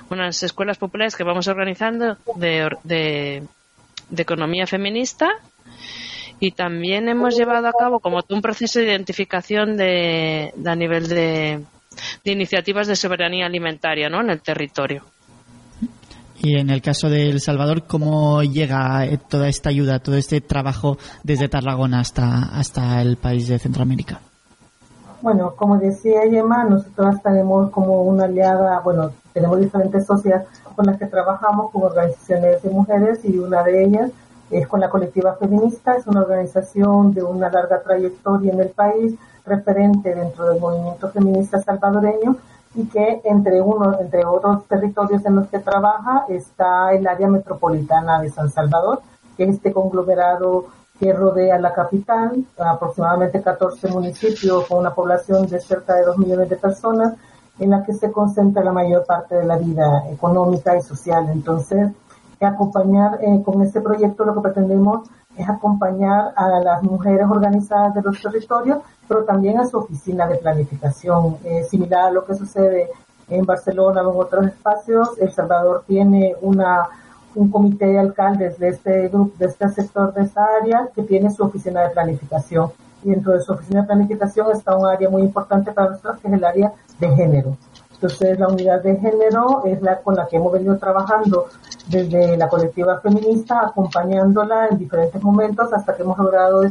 unas 0.08 0.42
escuelas 0.42 0.78
populares 0.78 1.14
que 1.14 1.24
vamos 1.24 1.46
organizando 1.46 2.16
de, 2.36 2.74
de, 2.84 3.42
de 4.08 4.22
economía 4.22 4.66
feminista 4.66 5.28
y 6.40 6.52
también 6.52 7.08
hemos 7.08 7.36
llevado 7.36 7.66
a 7.66 7.72
cabo 7.72 8.00
como 8.00 8.20
un 8.28 8.42
proceso 8.42 8.78
de 8.78 8.86
identificación 8.86 9.76
de, 9.76 10.52
de 10.54 10.70
a 10.70 10.76
nivel 10.76 11.08
de, 11.08 11.64
de 12.24 12.32
iniciativas 12.32 12.86
de 12.86 12.96
soberanía 12.96 13.46
alimentaria 13.46 14.08
¿no? 14.08 14.20
en 14.20 14.30
el 14.30 14.40
territorio. 14.40 15.04
Y 16.40 16.56
en 16.56 16.70
el 16.70 16.80
caso 16.80 17.10
de 17.10 17.28
El 17.28 17.40
Salvador, 17.40 17.84
¿cómo 17.86 18.42
llega 18.44 19.04
eh, 19.04 19.18
toda 19.18 19.48
esta 19.48 19.70
ayuda, 19.70 19.98
todo 19.98 20.16
este 20.16 20.40
trabajo 20.40 20.96
desde 21.24 21.48
Tarragona 21.48 21.98
hasta, 21.98 22.50
hasta 22.52 23.02
el 23.02 23.16
país 23.16 23.48
de 23.48 23.58
Centroamérica? 23.58 24.20
Bueno, 25.20 25.54
como 25.56 25.78
decía 25.78 26.20
Gemma, 26.30 26.62
nosotros 26.62 27.16
tenemos 27.24 27.70
como 27.70 28.02
una 28.02 28.26
aliada, 28.26 28.78
bueno, 28.84 29.10
tenemos 29.32 29.60
diferentes 29.60 30.06
socias 30.06 30.44
con 30.76 30.86
las 30.86 30.96
que 30.96 31.06
trabajamos 31.06 31.72
con 31.72 31.82
organizaciones 31.82 32.62
de 32.62 32.70
mujeres 32.70 33.18
y 33.24 33.36
una 33.36 33.64
de 33.64 33.84
ellas 33.84 34.10
es 34.50 34.66
con 34.66 34.80
la 34.80 34.88
colectiva 34.88 35.34
feminista, 35.34 35.94
es 35.96 36.06
una 36.06 36.20
organización 36.20 37.12
de 37.12 37.22
una 37.22 37.50
larga 37.50 37.82
trayectoria 37.82 38.52
en 38.52 38.60
el 38.60 38.70
país, 38.70 39.14
referente 39.44 40.14
dentro 40.14 40.48
del 40.48 40.60
movimiento 40.60 41.08
feminista 41.10 41.60
salvadoreño 41.60 42.36
y 42.74 42.86
que 42.86 43.20
entre 43.24 43.60
uno, 43.60 43.98
entre 43.98 44.24
otros 44.24 44.66
territorios 44.66 45.24
en 45.24 45.36
los 45.36 45.48
que 45.48 45.58
trabaja 45.58 46.26
está 46.28 46.92
el 46.92 47.06
área 47.06 47.28
metropolitana 47.28 48.20
de 48.20 48.30
San 48.30 48.50
Salvador, 48.50 49.00
que 49.36 49.44
es 49.44 49.56
este 49.56 49.72
conglomerado 49.72 50.66
que 50.98 51.12
rodea 51.12 51.58
la 51.58 51.72
capital, 51.72 52.44
aproximadamente 52.58 53.40
14 53.40 53.88
municipios 53.88 54.66
con 54.66 54.78
una 54.78 54.94
población 54.94 55.46
de 55.46 55.60
cerca 55.60 55.94
de 55.94 56.04
2 56.04 56.18
millones 56.18 56.50
de 56.50 56.56
personas, 56.56 57.14
en 57.58 57.70
la 57.70 57.84
que 57.84 57.92
se 57.92 58.10
concentra 58.12 58.62
la 58.62 58.72
mayor 58.72 59.04
parte 59.04 59.36
de 59.36 59.44
la 59.44 59.56
vida 59.56 60.04
económica 60.10 60.76
y 60.76 60.82
social. 60.82 61.28
Entonces, 61.30 61.90
acompañar 62.46 63.18
eh, 63.22 63.42
con 63.44 63.62
este 63.62 63.80
proyecto 63.80 64.24
lo 64.24 64.34
que 64.34 64.40
pretendemos 64.40 65.08
es 65.36 65.48
acompañar 65.48 66.32
a 66.36 66.48
las 66.60 66.82
mujeres 66.82 67.26
organizadas 67.28 67.94
de 67.94 68.02
los 68.02 68.20
territorios, 68.20 68.78
pero 69.06 69.24
también 69.24 69.58
a 69.58 69.66
su 69.66 69.78
oficina 69.78 70.26
de 70.26 70.36
planificación, 70.36 71.36
eh, 71.44 71.64
similar 71.64 72.06
a 72.06 72.10
lo 72.10 72.24
que 72.24 72.34
sucede 72.34 72.88
en 73.28 73.44
Barcelona 73.44 74.02
o 74.02 74.12
en 74.12 74.20
otros 74.20 74.46
espacios. 74.46 75.16
El 75.18 75.32
Salvador 75.32 75.84
tiene 75.86 76.34
una 76.40 76.88
un 77.34 77.50
comité 77.50 77.86
de 77.86 77.98
alcaldes 77.98 78.58
de 78.58 78.68
este 78.68 79.08
grupo, 79.08 79.32
de 79.38 79.46
este 79.46 79.68
sector, 79.68 80.12
de 80.12 80.22
esta 80.22 80.44
área, 80.60 80.88
que 80.94 81.02
tiene 81.02 81.30
su 81.30 81.44
oficina 81.44 81.82
de 81.82 81.90
planificación. 81.90 82.70
Y 83.04 83.10
dentro 83.10 83.32
de 83.32 83.40
su 83.40 83.52
oficina 83.52 83.82
de 83.82 83.86
planificación 83.86 84.50
está 84.52 84.76
un 84.76 84.86
área 84.86 85.08
muy 85.08 85.22
importante 85.22 85.72
para 85.72 85.90
nosotros, 85.90 86.18
que 86.20 86.28
es 86.28 86.34
el 86.34 86.44
área 86.44 86.72
de 86.98 87.08
género. 87.10 87.56
Entonces, 88.00 88.38
la 88.38 88.46
unidad 88.46 88.80
de 88.80 88.96
género 88.96 89.62
es 89.64 89.82
la 89.82 89.98
con 89.98 90.14
la 90.14 90.26
que 90.26 90.36
hemos 90.36 90.52
venido 90.52 90.78
trabajando 90.78 91.46
desde 91.88 92.36
la 92.36 92.48
colectiva 92.48 93.00
feminista, 93.00 93.66
acompañándola 93.66 94.68
en 94.68 94.78
diferentes 94.78 95.20
momentos 95.20 95.72
hasta 95.72 95.96
que 95.96 96.02
hemos 96.02 96.16
logrado, 96.16 96.62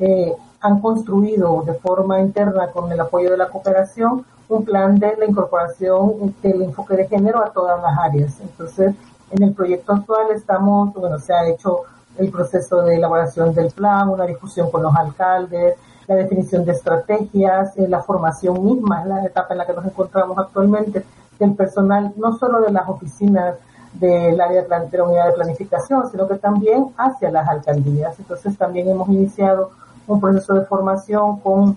eh, 0.00 0.32
han 0.60 0.80
construido 0.80 1.62
de 1.62 1.74
forma 1.74 2.20
interna 2.20 2.66
con 2.68 2.90
el 2.90 3.00
apoyo 3.00 3.30
de 3.30 3.36
la 3.36 3.48
cooperación 3.48 4.24
un 4.48 4.64
plan 4.64 4.98
de 4.98 5.16
la 5.16 5.24
incorporación 5.24 6.34
del 6.42 6.62
enfoque 6.62 6.96
de 6.96 7.08
género 7.08 7.42
a 7.42 7.50
todas 7.50 7.80
las 7.80 7.98
áreas. 7.98 8.40
Entonces, 8.40 8.94
En 9.32 9.42
el 9.42 9.54
proyecto 9.54 9.94
actual 9.94 10.26
estamos, 10.34 10.92
bueno, 10.92 11.18
se 11.18 11.32
ha 11.32 11.48
hecho 11.48 11.84
el 12.18 12.30
proceso 12.30 12.82
de 12.82 12.96
elaboración 12.96 13.54
del 13.54 13.70
plan, 13.70 14.10
una 14.10 14.26
discusión 14.26 14.70
con 14.70 14.82
los 14.82 14.94
alcaldes, 14.94 15.74
la 16.06 16.16
definición 16.16 16.64
de 16.64 16.72
estrategias, 16.72 17.76
eh, 17.76 17.88
la 17.88 18.02
formación 18.02 18.64
misma, 18.64 19.02
es 19.02 19.06
la 19.06 19.24
etapa 19.24 19.54
en 19.54 19.58
la 19.58 19.66
que 19.66 19.72
nos 19.72 19.84
encontramos 19.84 20.38
actualmente, 20.38 21.04
del 21.38 21.54
personal, 21.54 22.12
no 22.16 22.36
solo 22.38 22.60
de 22.60 22.72
las 22.72 22.88
oficinas 22.88 23.56
del 23.94 24.40
área 24.40 24.62
de 24.62 24.68
la 24.68 25.04
unidad 25.04 25.26
de 25.26 25.32
planificación, 25.32 26.10
sino 26.10 26.26
que 26.28 26.36
también 26.36 26.88
hacia 26.96 27.30
las 27.30 27.48
alcaldías. 27.48 28.18
Entonces 28.18 28.56
también 28.56 28.88
hemos 28.88 29.08
iniciado 29.08 29.70
un 30.06 30.20
proceso 30.20 30.54
de 30.54 30.64
formación 30.64 31.40
con 31.40 31.76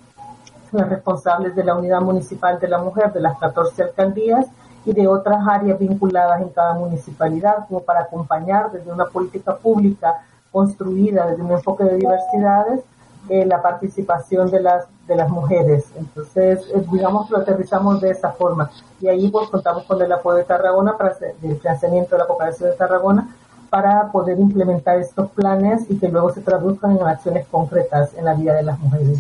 los 0.72 0.90
responsables 0.90 1.56
de 1.56 1.64
la 1.64 1.76
unidad 1.76 2.02
municipal 2.02 2.60
de 2.60 2.68
la 2.68 2.78
mujer 2.78 3.12
de 3.14 3.22
las 3.22 3.38
14 3.38 3.84
alcaldías 3.84 4.46
y 4.86 4.94
de 4.94 5.08
otras 5.08 5.46
áreas 5.48 5.80
vinculadas 5.80 6.42
en 6.42 6.50
cada 6.50 6.74
municipalidad, 6.74 7.68
como 7.68 7.82
para 7.82 8.02
acompañar 8.02 8.72
desde 8.72 8.92
una 8.92 9.06
política 9.06 9.56
pública 9.56 10.22
construida 10.52 11.28
desde 11.28 11.44
un 11.44 11.52
enfoque 11.52 11.84
de 11.84 11.98
diversidades 11.98 12.82
eh, 13.30 13.46
la 13.46 13.62
participación 13.62 14.52
de 14.52 14.62
las 14.62 14.88
de 15.08 15.16
las 15.16 15.30
mujeres. 15.30 15.86
Entonces, 15.98 16.60
eh, 16.74 16.84
digamos 16.92 17.30
lo 17.30 17.38
aterrizamos 17.38 18.02
de 18.02 18.12
esa 18.12 18.32
forma. 18.32 18.70
Y 19.02 19.08
ahí 19.08 19.30
pues 19.30 19.50
contamos 19.50 19.84
con 19.86 20.02
el 20.02 20.12
apoyo 20.12 20.38
de 20.38 20.46
Tarragona 20.46 20.98
para 20.98 21.12
hacer 21.12 21.36
el 21.44 21.58
financiamiento 21.58 22.16
de 22.16 22.20
la 22.20 22.28
cooperación 22.28 22.72
de 22.72 22.76
Tarragona 22.76 23.36
para 23.70 24.12
poder 24.12 24.40
implementar 24.40 25.00
estos 25.00 25.30
planes 25.32 25.86
y 25.90 25.98
que 25.98 26.08
luego 26.08 26.32
se 26.34 26.42
traduzcan 26.42 26.98
en 26.98 27.06
acciones 27.06 27.46
concretas 27.48 28.14
en 28.16 28.26
la 28.26 28.34
vida 28.34 28.54
de 28.54 28.64
las 28.64 28.80
mujeres. 28.80 29.20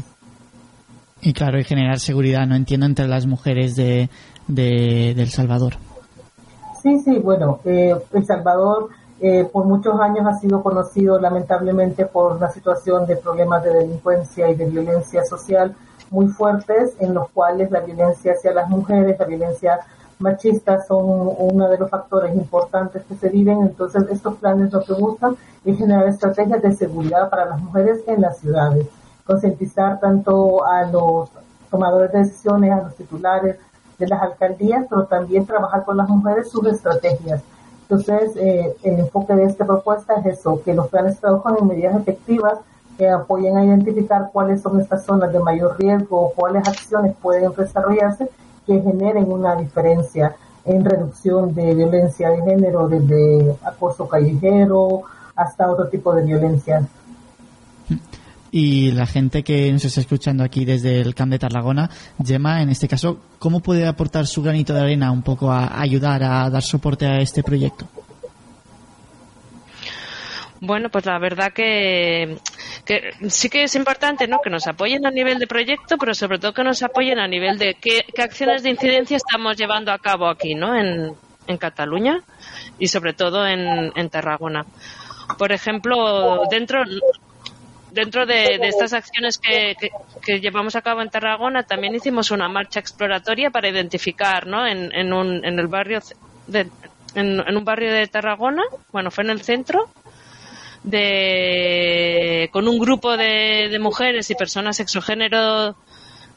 Y 1.21 1.33
claro, 1.33 1.59
y 1.59 1.63
generar 1.63 1.99
seguridad, 1.99 2.45
no 2.45 2.55
entiendo, 2.55 2.85
entre 2.85 3.07
las 3.07 3.25
mujeres 3.25 3.75
de, 3.75 4.09
de, 4.47 5.11
El 5.11 5.29
Salvador. 5.29 5.73
Sí, 6.81 6.99
sí, 6.99 7.17
bueno, 7.17 7.59
eh, 7.65 7.95
El 8.13 8.25
Salvador 8.25 8.89
eh, 9.21 9.45
por 9.45 9.65
muchos 9.65 9.99
años 10.01 10.27
ha 10.27 10.37
sido 10.37 10.61
conocido 10.61 11.17
lamentablemente 11.19 12.05
por 12.05 12.33
una 12.33 12.49
situación 12.49 13.05
de 13.05 13.15
problemas 13.15 13.63
de 13.63 13.73
delincuencia 13.73 14.49
y 14.49 14.55
de 14.55 14.65
violencia 14.65 15.23
social 15.23 15.73
muy 16.11 16.27
fuertes, 16.27 16.95
en 16.99 17.13
los 17.13 17.29
cuales 17.29 17.71
la 17.71 17.79
violencia 17.79 18.33
hacia 18.33 18.53
las 18.53 18.69
mujeres, 18.69 19.17
la 19.17 19.25
violencia 19.25 19.79
machista 20.19 20.81
son 20.83 21.33
uno 21.37 21.69
de 21.69 21.77
los 21.77 21.89
factores 21.89 22.35
importantes 22.35 23.03
que 23.05 23.15
se 23.15 23.29
viven. 23.29 23.61
Entonces, 23.61 24.03
estos 24.11 24.35
planes 24.35 24.71
lo 24.71 24.83
que 24.83 24.93
buscan 24.93 25.35
es 25.63 25.77
generar 25.77 26.07
estrategias 26.07 26.61
de 26.61 26.73
seguridad 26.73 27.29
para 27.29 27.45
las 27.45 27.61
mujeres 27.61 28.03
en 28.07 28.21
las 28.21 28.37
ciudades, 28.37 28.87
concientizar 29.25 29.99
tanto 29.99 30.65
a 30.65 30.83
los 30.85 31.29
tomadores 31.71 32.11
de 32.11 32.19
decisiones, 32.19 32.71
a 32.71 32.83
los 32.83 32.95
titulares 32.95 33.57
de 33.97 34.07
las 34.07 34.21
alcaldías, 34.21 34.85
pero 34.89 35.05
también 35.05 35.45
trabajar 35.45 35.85
con 35.85 35.97
las 35.97 36.09
mujeres 36.09 36.49
sus 36.49 36.65
estrategias 36.67 37.41
entonces, 37.87 38.35
eh, 38.37 38.75
el 38.81 38.99
enfoque 38.99 39.33
de 39.35 39.43
esta 39.43 39.63
propuesta 39.63 40.15
es 40.15 40.39
eso, 40.39 40.61
que 40.63 40.73
los 40.73 40.87
planes 40.87 41.19
trabajan 41.19 41.57
en 41.59 41.67
medidas 41.67 41.95
efectivas 41.95 42.57
que 42.97 43.07
apoyen 43.07 43.57
a 43.57 43.63
identificar 43.63 44.29
cuáles 44.33 44.61
son 44.61 44.81
estas 44.81 45.05
zonas 45.05 45.31
de 45.31 45.39
mayor 45.39 45.77
riesgo 45.77 46.19
o 46.19 46.33
cuáles 46.33 46.67
acciones 46.67 47.15
pueden 47.21 47.51
desarrollarse 47.55 48.29
que 48.65 48.81
generen 48.81 49.31
una 49.31 49.55
diferencia 49.55 50.35
en 50.63 50.83
reducción 50.83 51.53
de 51.53 51.75
violencia 51.75 52.31
de 52.31 52.41
género, 52.41 52.87
desde 52.87 53.55
acoso 53.63 54.07
callejero 54.07 55.03
hasta 55.35 55.69
otro 55.69 55.87
tipo 55.87 56.15
de 56.15 56.23
violencia 56.23 56.87
y 58.57 58.93
la 58.93 59.05
gente 59.05 59.43
que 59.43 59.69
nos 59.69 59.83
está 59.83 59.99
escuchando 59.99 60.41
aquí 60.41 60.63
desde 60.63 61.01
el 61.01 61.13
Camp 61.13 61.29
de 61.29 61.39
Tarragona, 61.39 61.89
Gemma, 62.25 62.61
en 62.61 62.69
este 62.69 62.87
caso, 62.87 63.19
¿cómo 63.37 63.59
puede 63.59 63.85
aportar 63.85 64.27
su 64.27 64.41
granito 64.41 64.73
de 64.73 64.79
arena 64.79 65.11
un 65.11 65.23
poco 65.23 65.51
a 65.51 65.77
ayudar 65.81 66.23
a 66.23 66.49
dar 66.49 66.61
soporte 66.61 67.05
a 67.05 67.19
este 67.19 67.43
proyecto? 67.43 67.85
Bueno, 70.61 70.87
pues 70.89 71.05
la 71.05 71.19
verdad 71.19 71.51
que, 71.51 72.37
sí 73.27 73.49
que 73.49 73.63
es 73.63 73.75
importante 73.75 74.25
¿no? 74.25 74.39
que 74.41 74.49
nos 74.49 74.65
apoyen 74.67 75.05
a 75.05 75.11
nivel 75.11 75.37
de 75.37 75.47
proyecto, 75.47 75.97
pero 75.97 76.13
sobre 76.13 76.39
todo 76.39 76.53
que 76.53 76.63
nos 76.63 76.81
apoyen 76.81 77.19
a 77.19 77.27
nivel 77.27 77.57
de 77.57 77.73
qué, 77.73 78.05
acciones 78.23 78.63
de 78.63 78.69
incidencia 78.69 79.17
estamos 79.17 79.57
llevando 79.57 79.91
a 79.91 79.99
cabo 79.99 80.29
aquí 80.29 80.55
¿no? 80.55 80.79
en, 80.79 81.11
en 81.47 81.57
Cataluña 81.57 82.23
y 82.79 82.87
sobre 82.87 83.11
todo 83.11 83.45
en, 83.45 83.91
en 83.97 84.09
Tarragona. 84.09 84.65
Por 85.37 85.51
ejemplo, 85.51 86.43
dentro 86.49 86.83
dentro 87.95 88.25
de, 88.25 88.59
estas 88.61 88.93
acciones 88.93 89.39
que, 89.39 89.75
llevamos 90.39 90.75
a 90.75 90.81
cabo 90.81 91.01
en 91.01 91.09
Tarragona, 91.09 91.63
también 91.63 91.95
hicimos 91.95 92.29
una 92.29 92.49
marcha 92.49 92.79
exploratoria 92.79 93.49
para 93.49 93.69
identificar, 93.69 94.45
¿no? 94.45 94.67
En, 94.67 95.13
un, 95.13 95.43
en 95.45 95.57
el 95.57 95.67
barrio 95.67 96.01
de, 96.45 96.67
en, 97.15 97.39
un 97.39 97.65
barrio 97.65 97.91
de 97.93 98.05
Tarragona, 98.07 98.63
bueno, 98.91 99.11
fue 99.11 99.23
en 99.23 99.29
el 99.29 99.41
centro, 99.41 99.89
de, 100.83 102.49
con 102.51 102.67
un 102.67 102.77
grupo 102.77 103.15
de, 103.17 103.69
de 103.71 103.79
mujeres 103.79 104.29
y 104.29 104.35
personas 104.35 104.79
exogénero 104.79 105.75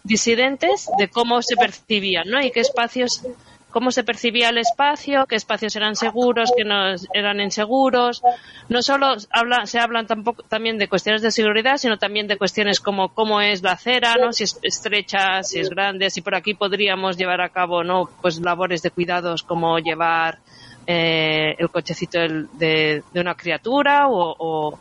disidentes 0.04 0.88
de 0.96 1.08
cómo 1.08 1.42
se 1.42 1.56
percibían, 1.56 2.28
¿no? 2.28 2.40
Y 2.40 2.52
qué 2.52 2.60
espacios 2.60 3.22
cómo 3.70 3.90
se 3.90 4.04
percibía 4.04 4.48
el 4.48 4.58
espacio, 4.58 5.26
qué 5.26 5.36
espacios 5.36 5.76
eran 5.76 5.94
seguros, 5.94 6.52
qué 6.56 6.64
no 6.64 6.94
eran 7.12 7.40
inseguros. 7.40 8.22
No 8.68 8.82
solo 8.82 9.16
habla, 9.30 9.66
se 9.66 9.78
hablan 9.78 10.06
tampoco, 10.06 10.42
también 10.42 10.78
de 10.78 10.88
cuestiones 10.88 11.22
de 11.22 11.30
seguridad, 11.30 11.76
sino 11.76 11.98
también 11.98 12.26
de 12.26 12.38
cuestiones 12.38 12.80
como 12.80 13.10
cómo 13.10 13.40
es 13.40 13.62
la 13.62 13.72
acera, 13.72 14.14
¿no? 14.16 14.32
si 14.32 14.44
es 14.44 14.58
estrecha, 14.62 15.42
si 15.42 15.58
es 15.60 15.70
grande, 15.70 16.10
si 16.10 16.22
por 16.22 16.34
aquí 16.34 16.54
podríamos 16.54 17.16
llevar 17.16 17.40
a 17.40 17.50
cabo 17.50 17.84
no 17.84 18.08
pues 18.22 18.40
labores 18.40 18.82
de 18.82 18.90
cuidados 18.90 19.42
como 19.42 19.78
llevar 19.78 20.38
eh, 20.86 21.54
el 21.58 21.68
cochecito 21.70 22.18
de, 22.18 23.02
una 23.14 23.34
criatura 23.34 24.08
o 24.08 24.34
o 24.38 24.78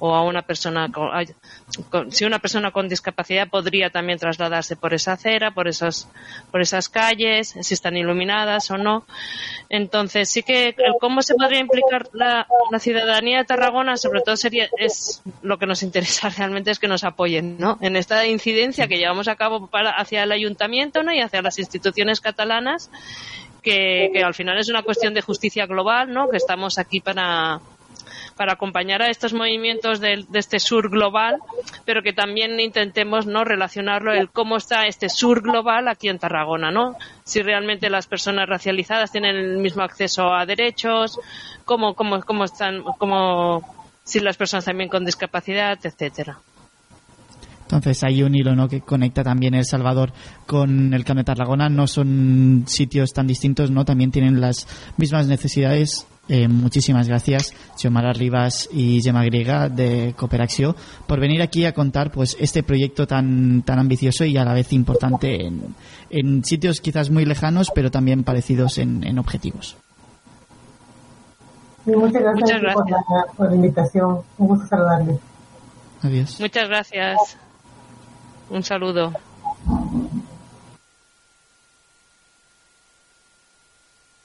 a 0.00 0.22
una 0.22 0.42
persona 0.42 0.90
con, 0.90 2.12
si 2.12 2.24
una 2.24 2.38
persona 2.38 2.70
con 2.72 2.88
discapacidad 2.88 3.48
podría 3.48 3.90
también 3.90 4.18
trasladarse 4.18 4.76
por 4.76 4.92
esa 4.92 5.12
acera, 5.12 5.52
por 5.52 5.68
esas 5.68 6.08
por 6.50 6.60
esas 6.60 6.88
calles, 6.88 7.54
si 7.60 7.74
están 7.74 7.96
iluminadas 7.96 8.70
o 8.70 8.76
no. 8.76 9.06
Entonces 9.68 10.28
sí 10.28 10.42
que 10.42 10.74
cómo 11.00 11.22
se 11.22 11.34
podría 11.34 11.60
implicar 11.60 12.08
la, 12.12 12.46
ciudadanía 12.78 13.38
de 13.38 13.44
Tarragona, 13.44 13.96
sobre 13.96 14.20
todo 14.20 14.36
sería 14.36 14.68
es 14.78 15.22
lo 15.42 15.58
que 15.58 15.66
nos 15.66 15.82
interesa 15.82 16.28
realmente 16.36 16.70
es 16.70 16.78
que 16.78 16.88
nos 16.88 17.04
apoyen, 17.04 17.56
¿no? 17.58 17.78
En 17.80 17.96
esta 17.96 18.26
incidencia 18.26 18.88
que 18.88 18.98
llevamos 18.98 19.28
a 19.28 19.36
cabo 19.36 19.68
para 19.68 19.90
hacia 19.90 20.24
el 20.24 20.32
ayuntamiento, 20.32 21.02
¿no? 21.02 21.12
Y 21.12 21.20
hacia 21.20 21.42
las 21.42 21.58
instituciones 21.58 22.20
catalanas. 22.20 22.90
Que, 23.62 24.10
que 24.12 24.22
al 24.22 24.34
final 24.34 24.58
es 24.58 24.68
una 24.68 24.82
cuestión 24.82 25.14
de 25.14 25.22
justicia 25.22 25.64
global, 25.64 26.12
¿no? 26.12 26.28
Que 26.28 26.36
estamos 26.36 26.76
aquí 26.76 27.00
para, 27.00 27.62
para 28.36 28.54
acompañar 28.54 29.02
a 29.02 29.10
estos 29.10 29.32
movimientos 29.32 30.00
de, 30.00 30.24
este 30.34 30.58
sur 30.58 30.90
global, 30.90 31.36
pero 31.84 32.02
que 32.02 32.12
también 32.12 32.58
intentemos 32.60 33.26
no 33.26 33.44
relacionarlo 33.44 34.12
el 34.12 34.30
cómo 34.30 34.56
está 34.56 34.86
este 34.86 35.08
sur 35.08 35.42
global 35.42 35.88
aquí 35.88 36.08
en 36.08 36.18
Tarragona, 36.18 36.70
¿no? 36.70 36.96
Si 37.24 37.42
realmente 37.42 37.90
las 37.90 38.06
personas 38.06 38.48
racializadas 38.48 39.12
tienen 39.12 39.36
el 39.36 39.58
mismo 39.58 39.82
acceso 39.82 40.32
a 40.32 40.46
derechos, 40.46 41.18
cómo, 41.64 41.94
cómo, 41.94 42.20
cómo 42.20 42.44
están, 42.44 42.82
cómo 42.98 43.62
si 44.02 44.20
las 44.20 44.36
personas 44.36 44.64
también 44.64 44.90
con 44.90 45.04
discapacidad, 45.04 45.78
etcétera. 45.82 46.38
Entonces 47.62 48.04
hay 48.04 48.22
un 48.22 48.34
hilo 48.34 48.54
¿no? 48.54 48.68
que 48.68 48.82
conecta 48.82 49.24
también 49.24 49.54
El 49.54 49.64
Salvador 49.64 50.12
con 50.46 50.92
el 50.92 51.04
Campo 51.04 51.20
de 51.20 51.24
Tarragona. 51.24 51.68
No 51.68 51.86
son 51.86 52.64
sitios 52.66 53.12
tan 53.12 53.26
distintos, 53.26 53.70
¿no? 53.70 53.84
También 53.84 54.10
tienen 54.10 54.40
las 54.40 54.68
mismas 54.98 55.26
necesidades 55.26 56.06
eh, 56.26 56.48
muchísimas 56.48 57.06
gracias, 57.06 57.52
Xiomara 57.76 58.12
Rivas 58.14 58.68
y 58.72 59.02
Gemma 59.02 59.24
Griega 59.24 59.68
de 59.68 60.14
Cooperación 60.16 60.74
por 61.06 61.20
venir 61.20 61.42
aquí 61.42 61.66
a 61.66 61.74
contar 61.74 62.10
pues 62.10 62.34
este 62.40 62.62
proyecto 62.62 63.06
tan, 63.06 63.62
tan 63.62 63.78
ambicioso 63.78 64.24
y 64.24 64.36
a 64.38 64.44
la 64.44 64.54
vez 64.54 64.72
importante 64.72 65.46
en, 65.46 65.74
en 66.08 66.42
sitios 66.42 66.80
quizás 66.80 67.10
muy 67.10 67.26
lejanos, 67.26 67.70
pero 67.74 67.90
también 67.90 68.24
parecidos 68.24 68.78
en, 68.78 69.04
en 69.04 69.18
objetivos. 69.18 69.76
muchas 71.84 72.22
gracias, 72.22 72.60
Por, 72.72 72.90
la, 72.90 72.98
por, 73.36 73.50
la, 73.50 73.56
invitación. 73.56 74.20
Un 74.38 74.48
gusto 74.48 74.66
saludarle. 74.66 75.18
Adiós. 76.02 76.40
Muchas 76.40 76.68
gracias. 76.68 77.18
Un 78.48 78.62
saludo. 78.62 79.12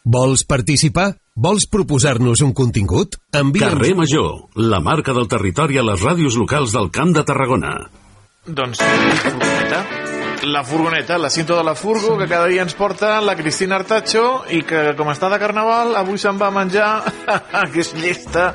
Vols 0.03 0.43
participar? 0.43 1.17
Vols 1.39 1.69
proposar-nos 1.71 2.41
un 2.43 2.49
contingut? 2.51 3.15
Envia'ns... 3.31 3.77
Carrer 3.77 3.93
Major, 3.95 4.31
la 4.59 4.81
marca 4.83 5.13
del 5.15 5.29
territori 5.31 5.77
a 5.79 5.83
les 5.87 6.01
ràdios 6.03 6.35
locals 6.35 6.73
del 6.75 6.89
Camp 6.91 7.13
de 7.15 7.21
Tarragona. 7.23 7.69
Doncs 8.43 8.81
furgoneta. 8.83 9.79
La 10.51 10.65
furgoneta, 10.67 11.15
la 11.17 11.29
cinta 11.31 11.55
de 11.55 11.63
la 11.63 11.77
furgo, 11.79 12.17
que 12.19 12.27
cada 12.27 12.49
dia 12.51 12.65
ens 12.65 12.75
porta 12.75 13.21
la 13.23 13.37
Cristina 13.39 13.77
Artacho 13.79 14.25
i 14.51 14.59
que, 14.67 14.81
com 14.99 15.13
està 15.13 15.29
de 15.31 15.39
carnaval, 15.39 15.95
avui 16.01 16.19
se'n 16.19 16.35
va 16.41 16.49
menjar, 16.51 16.89
que 17.71 17.85
és 17.85 17.93
llesta, 17.95 18.49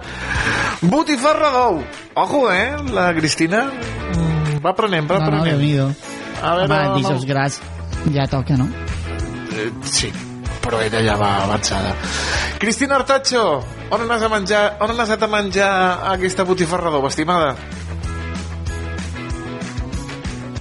botifarra 0.84 1.54
d'ou. 1.56 1.80
Ojo, 2.20 2.42
eh, 2.52 2.68
la 2.92 3.06
Cristina 3.16 3.64
mm, 3.70 4.60
va 4.60 4.74
aprenent, 4.74 5.08
va 5.08 5.22
aprenent. 5.22 5.56
No, 5.56 5.88
no, 5.88 6.12
A 6.44 6.52
veure, 6.60 6.82
Home, 6.90 7.00
dijous 7.00 7.24
gras 7.24 7.62
ja 8.12 8.28
toca, 8.28 8.60
no? 8.60 8.68
Eh, 9.56 9.70
sí, 9.88 10.12
però 10.60 10.84
ella 10.84 11.00
ja 11.08 11.16
va 11.16 11.38
avançada. 11.46 11.96
Cristina 12.64 12.96
Artacho, 12.96 13.62
on 13.90 14.10
has, 14.10 14.22
a 14.22 14.28
menjar, 14.32 14.78
on 14.80 14.88
has 14.96 15.10
anat 15.10 15.22
a 15.22 15.28
menjar 15.28 15.72
aquesta 16.14 16.46
botifarra 16.48 16.88
d'ou, 16.88 17.04
estimada? 17.04 17.50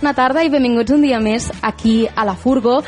Bona 0.02 0.12
tarda 0.12 0.44
i 0.44 0.52
benvinguts 0.52 0.92
un 0.92 1.06
dia 1.08 1.22
més 1.24 1.48
aquí 1.64 2.10
a 2.12 2.26
la 2.28 2.34
Furgo. 2.36 2.82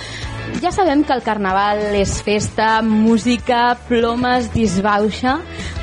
Ja 0.60 0.74
sabem 0.76 1.06
que 1.08 1.16
el 1.16 1.24
carnaval 1.24 1.96
és 1.96 2.18
festa, 2.28 2.82
música, 2.84 3.78
plomes, 3.88 4.52
disbauxa, 4.52 5.38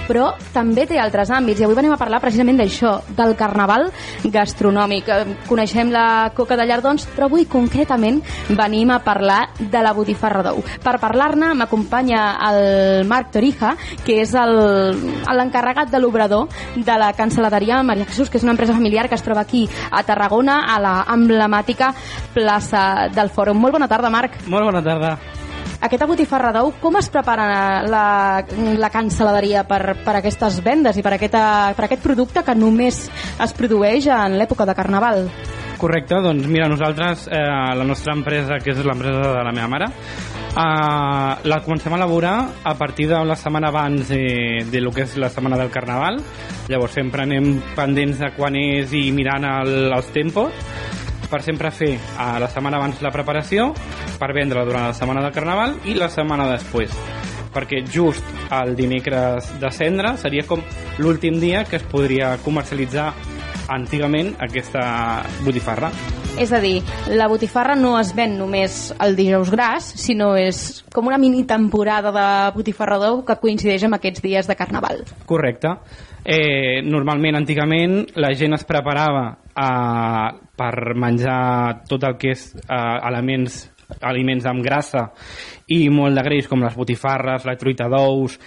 però 0.08 0.32
també 0.52 0.86
té 0.88 0.98
altres 1.00 1.30
àmbits 1.32 1.60
i 1.60 1.66
avui 1.66 1.76
venim 1.78 1.92
a 1.94 1.98
parlar 2.00 2.20
precisament 2.22 2.58
d'això, 2.60 2.94
del 3.16 3.34
carnaval 3.38 3.88
gastronòmic. 4.24 5.08
Eh, 5.08 5.36
Coneixem 5.48 5.90
la 5.92 6.30
coca 6.36 6.56
de 6.56 6.66
llardons, 6.66 7.06
però 7.14 7.28
avui 7.28 7.46
concretament 7.50 8.20
venim 8.48 8.90
a 8.90 9.00
parlar 9.04 9.40
de 9.58 9.82
la 9.82 9.92
botifarra 9.96 10.42
d'ou. 10.46 10.62
Per 10.82 10.96
parlar-ne 11.02 11.52
m'acompanya 11.58 12.22
el 12.50 13.06
Marc 13.08 13.32
Torija, 13.34 13.74
que 14.06 14.20
és 14.22 14.32
l'encarregat 14.32 15.90
de 15.92 16.00
l'obrador 16.00 16.48
de 16.76 16.98
la 16.98 17.12
cancel·laderia 17.16 17.82
Maria 17.82 18.08
Jesús, 18.08 18.30
que 18.30 18.38
és 18.38 18.46
una 18.46 18.52
empresa 18.56 18.74
familiar 18.74 19.08
que 19.08 19.18
es 19.18 19.22
troba 19.22 19.42
aquí 19.42 19.68
a 19.90 20.02
Tarragona, 20.02 20.62
a 20.74 20.80
la 20.80 20.96
emblemàtica 21.12 21.92
plaça 22.34 23.08
del 23.12 23.30
Fòrum. 23.30 23.58
Molt 23.58 23.78
bona 23.78 23.88
tarda, 23.88 24.10
Marc. 24.10 24.42
Molt 24.46 24.70
bona 24.70 24.82
tarda. 24.82 25.16
Aquesta 25.82 26.06
botifarra 26.06 26.52
d'ou, 26.54 26.68
com 26.78 26.94
es 27.00 27.08
prepara 27.10 27.82
la, 27.90 28.04
la 28.78 28.90
cancel·laderia 28.94 29.64
per, 29.66 29.96
per 30.04 30.14
aquestes 30.20 30.60
vendes 30.62 30.94
i 30.94 31.02
per, 31.02 31.16
aquesta, 31.16 31.42
per 31.74 31.88
aquest 31.88 32.04
producte 32.04 32.44
que 32.46 32.54
només 32.54 33.08
es 33.42 33.54
produeix 33.58 34.06
en 34.14 34.38
l'època 34.38 34.66
de 34.68 34.76
Carnaval? 34.78 35.26
Correcte, 35.82 36.20
doncs 36.22 36.46
mira, 36.46 36.68
nosaltres, 36.70 37.26
eh, 37.26 37.42
la 37.74 37.82
nostra 37.82 38.14
empresa, 38.14 38.60
que 38.62 38.70
és 38.70 38.84
l'empresa 38.86 39.24
de 39.24 39.42
la 39.42 39.50
meva 39.50 39.66
mare, 39.72 39.88
eh, 39.90 41.48
la 41.50 41.58
comencem 41.66 41.96
a 41.96 41.98
elaborar 41.98 42.36
a 42.62 42.76
partir 42.78 43.08
de 43.10 43.18
la 43.26 43.34
setmana 43.34 43.74
abans 43.74 44.06
de, 44.14 44.62
de 44.70 44.80
lo 44.80 44.94
que 44.94 45.02
és 45.02 45.16
la 45.18 45.32
setmana 45.34 45.58
del 45.58 45.74
Carnaval. 45.74 46.22
Llavors 46.70 46.94
sempre 46.94 47.26
anem 47.26 47.56
pendents 47.74 48.22
de 48.22 48.30
quan 48.38 48.54
és 48.54 48.94
i 48.94 49.08
mirant 49.10 49.50
el, 49.50 49.90
els 49.90 50.14
tempos 50.14 50.54
per 51.32 51.40
sempre 51.40 51.72
fer 51.72 51.94
a 52.20 52.36
la 52.42 52.50
setmana 52.52 52.76
abans 52.76 53.00
la 53.00 53.12
preparació 53.14 53.70
per 54.20 54.34
vendre 54.36 54.66
durant 54.68 54.90
la 54.90 54.96
setmana 54.96 55.24
del 55.24 55.32
Carnaval 55.32 55.78
i 55.88 55.96
la 55.96 56.12
setmana 56.12 56.50
després 56.52 56.92
perquè 57.52 57.82
just 57.88 58.24
el 58.52 58.74
dimecres 58.76 59.48
de 59.60 59.70
cendre 59.72 60.16
seria 60.20 60.44
com 60.48 60.60
l'últim 61.00 61.40
dia 61.40 61.64
que 61.68 61.80
es 61.80 61.86
podria 61.88 62.34
comercialitzar 62.44 63.12
antigament 63.72 64.34
aquesta 64.40 65.22
botifarra. 65.44 65.92
És 66.40 66.50
a 66.52 66.58
dir, 66.62 66.80
la 67.12 67.26
botifarra 67.28 67.74
no 67.76 67.92
es 68.00 68.14
ven 68.16 68.38
només 68.38 68.94
el 69.04 69.16
dijous 69.18 69.50
gras, 69.52 69.84
sinó 70.00 70.32
és 70.40 70.80
com 70.94 71.06
una 71.06 71.18
mini 71.20 71.44
temporada 71.44 72.12
de 72.14 72.28
botifarra 72.56 72.96
d'ou 73.02 73.20
que 73.26 73.36
coincideix 73.42 73.84
amb 73.84 73.98
aquests 73.98 74.24
dies 74.24 74.48
de 74.48 74.56
Carnaval. 74.56 75.04
Correcte. 75.28 75.74
Eh, 76.24 76.80
normalment, 76.86 77.36
antigament, 77.36 77.98
la 78.16 78.32
gent 78.38 78.56
es 78.56 78.64
preparava 78.64 79.26
eh, 79.52 80.26
per 80.56 80.74
menjar 80.96 81.84
tot 81.90 82.08
el 82.08 82.16
que 82.16 82.32
és 82.32 82.48
eh, 82.62 82.80
elements 83.10 83.66
aliments 84.00 84.46
amb 84.48 84.64
grassa 84.64 85.10
i 85.68 85.84
molt 85.92 86.16
de 86.16 86.24
greix 86.24 86.48
com 86.48 86.62
les 86.64 86.76
botifarres, 86.76 87.44
la 87.44 87.58
truita 87.60 87.90
d'ous 87.92 88.38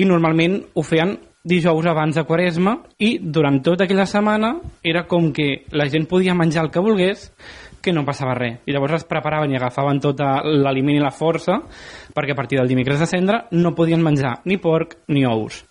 i 0.00 0.06
normalment 0.08 0.62
ho 0.72 0.84
feien 0.86 1.16
dijous 1.48 1.86
abans 1.88 2.18
de 2.18 2.24
Quaresma 2.28 2.76
i 3.00 3.16
durant 3.22 3.62
tota 3.64 3.86
aquella 3.86 4.06
setmana 4.06 4.52
era 4.84 5.06
com 5.08 5.32
que 5.32 5.64
la 5.72 5.88
gent 5.88 6.06
podia 6.10 6.36
menjar 6.36 6.66
el 6.66 6.70
que 6.70 6.84
volgués 6.84 7.30
que 7.80 7.94
no 7.94 8.04
passava 8.04 8.34
res. 8.36 8.58
I 8.66 8.74
llavors 8.74 8.98
es 8.98 9.06
preparaven 9.08 9.54
i 9.54 9.56
agafaven 9.56 10.00
tot 10.04 10.20
l'aliment 10.20 10.98
i 10.98 11.02
la 11.02 11.14
força 11.14 11.60
perquè 12.14 12.34
a 12.34 12.38
partir 12.38 12.58
del 12.60 12.68
dimecres 12.68 13.00
de 13.00 13.08
cendre 13.08 13.44
no 13.56 13.74
podien 13.74 14.04
menjar 14.04 14.40
ni 14.44 14.58
porc 14.60 14.98
ni 15.08 15.24
ous. 15.26 15.62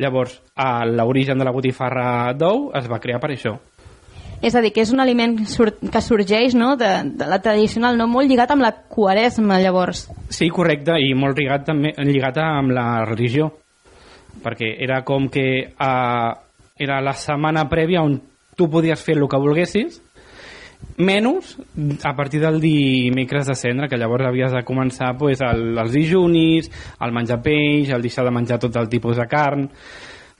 Llavors, 0.00 0.40
a 0.56 0.86
l'origen 0.88 1.38
de 1.38 1.44
la 1.44 1.52
botifarra 1.52 2.32
d'ou 2.32 2.70
es 2.74 2.88
va 2.88 2.98
crear 3.02 3.20
per 3.20 3.34
això. 3.34 3.58
És 4.40 4.54
a 4.56 4.62
dir, 4.64 4.70
que 4.72 4.80
és 4.80 4.90
un 4.94 5.02
aliment 5.02 5.34
que 5.36 6.00
sorgeix 6.00 6.54
no? 6.56 6.72
de, 6.80 6.88
de 7.04 7.26
la 7.28 7.42
tradicional, 7.44 7.98
no? 8.00 8.06
molt 8.08 8.30
lligat 8.30 8.54
amb 8.54 8.64
la 8.64 8.72
quaresma, 8.88 9.60
llavors. 9.60 10.06
Sí, 10.32 10.48
correcte, 10.48 10.96
i 10.96 11.12
molt 11.12 11.36
lligat 11.36 11.66
també 11.68 11.92
lligat 12.08 12.40
amb 12.40 12.72
la 12.72 12.86
religió, 13.04 13.50
perquè 14.42 14.74
era 14.82 15.02
com 15.06 15.28
que 15.32 15.46
eh, 15.70 16.30
era 16.80 17.00
la 17.04 17.16
setmana 17.16 17.66
prèvia 17.68 18.04
on 18.04 18.18
tu 18.56 18.68
podies 18.70 19.02
fer 19.04 19.16
el 19.16 19.28
que 19.28 19.40
volguessis, 19.40 20.00
menys 21.00 21.56
a 22.04 22.14
partir 22.16 22.40
del 22.40 22.60
dimecres 22.60 23.46
de 23.46 23.56
cendre, 23.56 23.88
que 23.88 23.98
llavors 23.98 24.26
havies 24.28 24.52
de 24.52 24.64
començar 24.64 25.14
pues, 25.18 25.40
el, 25.44 25.78
els 25.78 25.92
dijunis, 25.92 26.70
el 27.00 27.12
menjar 27.16 27.40
peix, 27.44 27.90
el 27.90 28.04
deixar 28.04 28.24
de 28.26 28.34
menjar 28.34 28.60
tot 28.60 28.76
el 28.76 28.88
tipus 28.92 29.16
de 29.16 29.26
carn. 29.28 29.68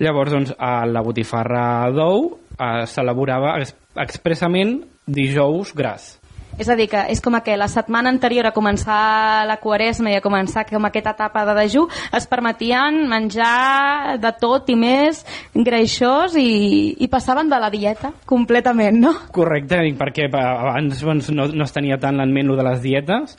Llavors, 0.00 0.32
doncs, 0.32 0.54
a 0.56 0.86
la 0.88 1.02
botifarra 1.04 1.90
d'ou 1.92 2.30
eh, 2.56 2.86
s'elaborava 2.88 3.58
ex 3.60 3.74
expressament 4.00 4.78
dijous 5.04 5.74
gras. 5.76 6.19
És 6.58 6.68
a 6.68 6.76
dir, 6.76 6.88
que 6.90 7.02
és 7.12 7.20
com 7.22 7.36
que 7.44 7.56
la 7.56 7.68
setmana 7.70 8.10
anterior 8.12 8.48
a 8.48 8.52
començar 8.52 9.46
la 9.48 9.56
quaresma 9.62 10.10
i 10.12 10.18
a 10.18 10.24
començar 10.24 10.66
com 10.68 10.84
aquesta 10.84 11.14
etapa 11.14 11.44
de 11.48 11.54
dejú 11.60 11.86
es 12.16 12.26
permetien 12.28 13.02
menjar 13.08 14.18
de 14.20 14.32
tot 14.40 14.68
i 14.68 14.76
més 14.76 15.22
greixós 15.54 16.36
i, 16.36 16.96
i 16.98 17.08
passaven 17.08 17.48
de 17.48 17.60
la 17.60 17.70
dieta 17.72 18.12
completament, 18.26 18.98
no? 19.00 19.14
Correcte, 19.32 19.80
perquè 20.00 20.28
abans 20.32 21.00
doncs, 21.00 21.30
no, 21.34 21.46
no 21.48 21.68
es 21.68 21.76
tenia 21.76 22.00
tant 22.02 22.20
en 22.20 22.34
ment 22.34 22.50
de 22.50 22.66
les 22.66 22.82
dietes, 22.82 23.38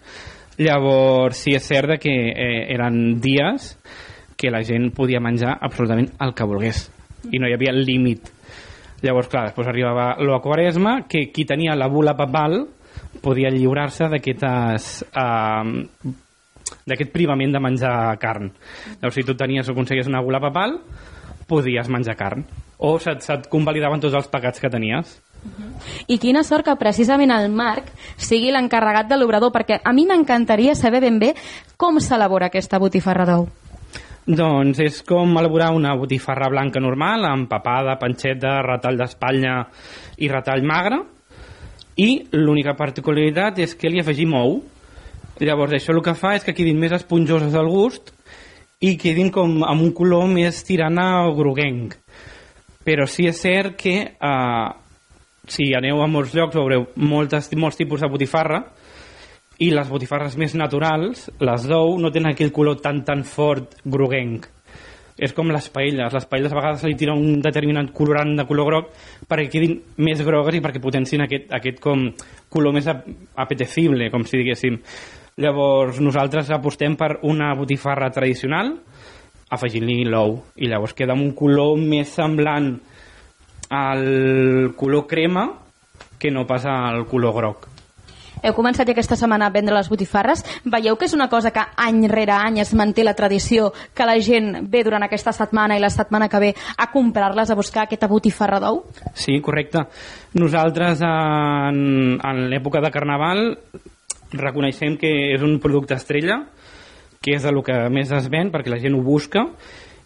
llavors 0.62 1.44
sí 1.44 1.56
és 1.58 1.68
cert 1.68 1.98
que 2.02 2.16
eh, 2.32 2.66
eren 2.74 3.20
dies 3.22 3.76
que 4.38 4.50
la 4.50 4.64
gent 4.66 4.90
podia 4.96 5.22
menjar 5.22 5.58
absolutament 5.62 6.10
el 6.24 6.34
que 6.34 6.48
volgués 6.48 6.88
i 7.30 7.40
no 7.40 7.48
hi 7.48 7.54
havia 7.54 7.74
límit. 7.76 8.32
Llavors, 9.02 9.30
clar, 9.30 9.48
després 9.50 9.70
arribava 9.70 10.16
la 10.22 10.40
quaresma, 10.42 11.02
que 11.10 11.28
qui 11.34 11.46
tenia 11.50 11.78
la 11.78 11.90
bula 11.90 12.16
papal 12.18 12.64
podia 13.22 13.52
lliurar-se 13.54 14.10
d'aquestes... 14.12 14.92
Eh, 15.12 16.18
d'aquest 16.88 17.12
privament 17.12 17.52
de 17.52 17.60
menjar 17.62 18.16
carn. 18.22 18.48
Llavors, 19.02 19.18
si 19.18 19.26
tu 19.28 19.36
tenies 19.38 19.68
o 19.68 19.74
aconseguies 19.74 20.08
una 20.08 20.22
bula 20.24 20.40
papal, 20.40 20.78
podies 21.48 21.90
menjar 21.92 22.16
carn. 22.18 22.46
O 22.80 22.96
se't, 23.00 23.22
se't 23.26 23.50
convalidaven 23.52 24.02
tots 24.02 24.16
els 24.18 24.30
pecats 24.32 24.62
que 24.62 24.72
tenies. 24.72 25.18
I 26.08 26.18
quina 26.22 26.44
sort 26.46 26.68
que 26.68 26.78
precisament 26.78 27.34
el 27.34 27.50
Marc 27.54 27.90
sigui 28.22 28.52
l'encarregat 28.54 29.10
de 29.10 29.18
l'obrador, 29.18 29.52
perquè 29.54 29.82
a 29.84 29.94
mi 29.94 30.06
m'encantaria 30.10 30.78
saber 30.78 31.02
ben 31.04 31.20
bé 31.20 31.34
com 31.78 32.00
s'elabora 32.00 32.52
aquesta 32.52 32.80
botifarra 32.82 33.26
d'ou. 33.30 33.48
Doncs 34.22 34.80
és 34.86 35.00
com 35.02 35.34
elaborar 35.42 35.72
una 35.74 35.96
botifarra 35.98 36.50
blanca 36.54 36.80
normal, 36.80 37.26
amb 37.26 37.50
papada, 37.50 37.98
panxeta, 38.00 38.60
retall 38.62 39.00
d'espatlla 39.02 39.56
i 40.22 40.30
retall 40.30 40.62
magre, 40.62 41.02
i 42.02 42.10
l'única 42.34 42.74
particularitat 42.78 43.60
és 43.62 43.76
que 43.78 43.92
li 43.92 44.02
afegim 44.02 44.34
ou. 44.38 44.62
Llavors 45.42 45.76
això 45.78 45.94
el 45.94 46.04
que 46.06 46.18
fa 46.18 46.36
és 46.38 46.46
que 46.46 46.56
quedin 46.58 46.80
més 46.80 46.94
esponjoses 46.96 47.56
al 47.58 47.70
gust 47.70 48.12
i 48.82 48.96
quedin 48.98 49.30
com 49.34 49.62
amb 49.66 49.86
un 49.86 49.92
color 49.94 50.28
més 50.30 50.64
tirant 50.66 50.98
a 51.02 51.10
groguenc. 51.38 51.98
Però 52.86 53.06
sí 53.10 53.28
és 53.30 53.42
cert 53.42 53.76
que 53.78 53.96
eh, 54.10 54.70
si 55.48 55.72
aneu 55.78 56.02
a 56.02 56.10
molts 56.10 56.34
llocs 56.38 56.58
veureu 56.58 56.88
moltes, 56.96 57.50
molts 57.58 57.78
tipus 57.78 58.02
de 58.02 58.10
botifarra 58.10 58.64
i 59.62 59.70
les 59.70 59.90
botifarres 59.90 60.38
més 60.42 60.56
naturals, 60.58 61.28
les 61.38 61.68
d'ou, 61.70 61.98
no 62.02 62.10
tenen 62.10 62.34
aquell 62.34 62.54
color 62.54 62.80
tan 62.82 63.04
tan 63.06 63.22
fort 63.28 63.78
groguenc. 63.86 64.48
És 65.22 65.36
com 65.38 65.52
les 65.54 65.68
paelles. 65.70 66.14
Les 66.14 66.26
paelles 66.26 66.52
a 66.52 66.58
vegades 66.58 66.82
se 66.82 66.90
li 66.90 66.98
tira 66.98 67.14
un 67.14 67.42
determinat 67.44 67.92
colorant 67.94 68.34
de 68.40 68.46
color 68.50 68.72
groc 68.72 68.92
perquè 69.30 69.48
quedin 69.54 69.78
més 70.02 70.24
grogues 70.26 70.58
i 70.58 70.64
perquè 70.64 70.82
potencin 70.82 71.22
aquest, 71.28 71.52
aquest 71.54 71.82
com 71.84 72.08
color 72.50 72.74
més 72.74 72.90
ap 72.90 73.06
apetecible, 73.46 74.10
com 74.10 74.26
si 74.26 74.42
diguéssim. 74.42 74.80
Llavors 75.42 76.02
nosaltres 76.02 76.50
apostem 76.52 76.98
per 77.00 77.20
una 77.30 77.54
botifarra 77.56 78.10
tradicional 78.14 78.74
afegint-li 79.52 80.06
l'ou 80.08 80.38
i 80.64 80.70
llavors 80.72 80.96
queda 80.96 81.16
amb 81.16 81.26
un 81.26 81.34
color 81.36 81.76
més 81.80 82.14
semblant 82.16 82.74
al 83.72 84.74
color 84.80 85.08
crema 85.08 85.48
que 86.20 86.32
no 86.32 86.48
passa 86.48 86.74
al 86.88 87.06
color 87.10 87.36
groc. 87.36 87.71
Heu 88.42 88.56
començat 88.58 88.90
aquesta 88.90 89.18
setmana 89.20 89.48
a 89.48 89.54
vendre 89.54 89.76
les 89.76 89.90
botifarres. 89.90 90.44
Veieu 90.66 90.98
que 90.98 91.06
és 91.06 91.14
una 91.14 91.30
cosa 91.30 91.52
que 91.54 91.64
any 91.78 92.08
rere 92.10 92.34
any 92.34 92.58
es 92.64 92.74
manté 92.74 93.06
la 93.06 93.14
tradició, 93.14 93.72
que 93.94 94.08
la 94.08 94.18
gent 94.20 94.66
ve 94.72 94.84
durant 94.88 95.06
aquesta 95.06 95.34
setmana 95.36 95.78
i 95.78 95.84
la 95.84 95.92
setmana 95.94 96.30
que 96.30 96.42
ve 96.42 96.54
a 96.78 96.90
comprar-les, 96.92 97.52
a 97.52 97.60
buscar 97.60 97.86
aquesta 97.86 98.10
botifarra 98.10 98.60
d'ou? 98.64 98.82
Sí, 99.14 99.40
correcte. 99.42 99.86
Nosaltres 100.34 101.04
en, 101.06 102.18
en 102.18 102.44
l'època 102.50 102.82
de 102.82 102.92
Carnaval 102.94 103.46
reconeixem 104.34 104.98
que 104.98 105.12
és 105.36 105.46
un 105.46 105.60
producte 105.62 105.98
estrella, 105.98 106.42
que 107.22 107.36
és 107.38 107.46
el 107.46 107.62
que 107.62 107.78
més 107.94 108.12
es 108.16 108.30
ven 108.34 108.50
perquè 108.50 108.74
la 108.74 108.82
gent 108.82 108.98
ho 108.98 109.04
busca 109.06 109.46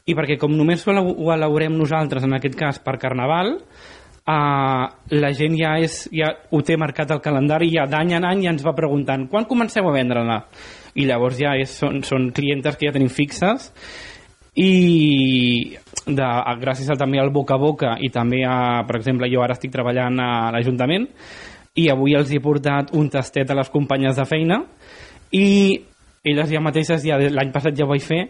i 0.05 0.13
perquè 0.13 0.37
com 0.37 0.53
només 0.53 0.83
ho 0.85 1.31
elaborem 1.33 1.73
nosaltres, 1.73 2.25
en 2.27 2.35
aquest 2.37 2.57
cas 2.59 2.81
per 2.83 2.99
Carnaval, 3.01 3.55
Uh, 4.25 4.89
la 5.21 5.29
gent 5.37 5.53
ja, 5.53 5.75
és, 5.77 6.07
ja 6.09 6.31
ho 6.49 6.63
té 6.65 6.73
marcat 6.81 7.11
al 7.13 7.19
calendari 7.21 7.67
ja 7.69 7.83
d'any 7.85 8.15
en 8.17 8.25
any 8.25 8.39
ja 8.47 8.55
ens 8.55 8.63
va 8.65 8.73
preguntant 8.73 9.27
quan 9.29 9.45
comenceu 9.45 9.85
a 9.85 9.91
vendre-la? 9.93 10.39
i 10.95 11.05
llavors 11.05 11.37
ja 11.37 11.53
és, 11.59 11.75
són, 11.77 12.01
són 12.07 12.31
clientes 12.35 12.77
que 12.79 12.87
ja 12.87 12.93
tenim 12.95 13.11
fixes 13.11 13.69
i 14.55 14.71
de, 16.07 16.29
gràcies 16.61 16.89
a, 16.89 16.97
també 16.97 17.19
al 17.19 17.33
boca 17.35 17.57
a 17.57 17.61
boca 17.61 17.95
i 17.99 18.09
també 18.09 18.41
a, 18.47 18.81
per 18.87 18.97
exemple, 19.01 19.29
jo 19.31 19.43
ara 19.43 19.57
estic 19.57 19.73
treballant 19.73 20.17
a 20.23 20.29
l'Ajuntament 20.55 21.09
i 21.75 21.89
avui 21.91 22.15
els 22.15 22.31
he 22.31 22.39
portat 22.39 22.93
un 22.95 23.09
tastet 23.11 23.51
a 23.51 23.57
les 23.59 23.69
companyes 23.69 24.15
de 24.15 24.25
feina 24.29 24.61
i 25.35 25.45
elles 26.25 26.49
ja 26.49 26.63
mateixes, 26.63 27.03
ja 27.05 27.19
l'any 27.19 27.51
passat 27.53 27.75
ja 27.77 27.85
ho 27.85 27.91
vaig 27.91 28.01
fer, 28.01 28.23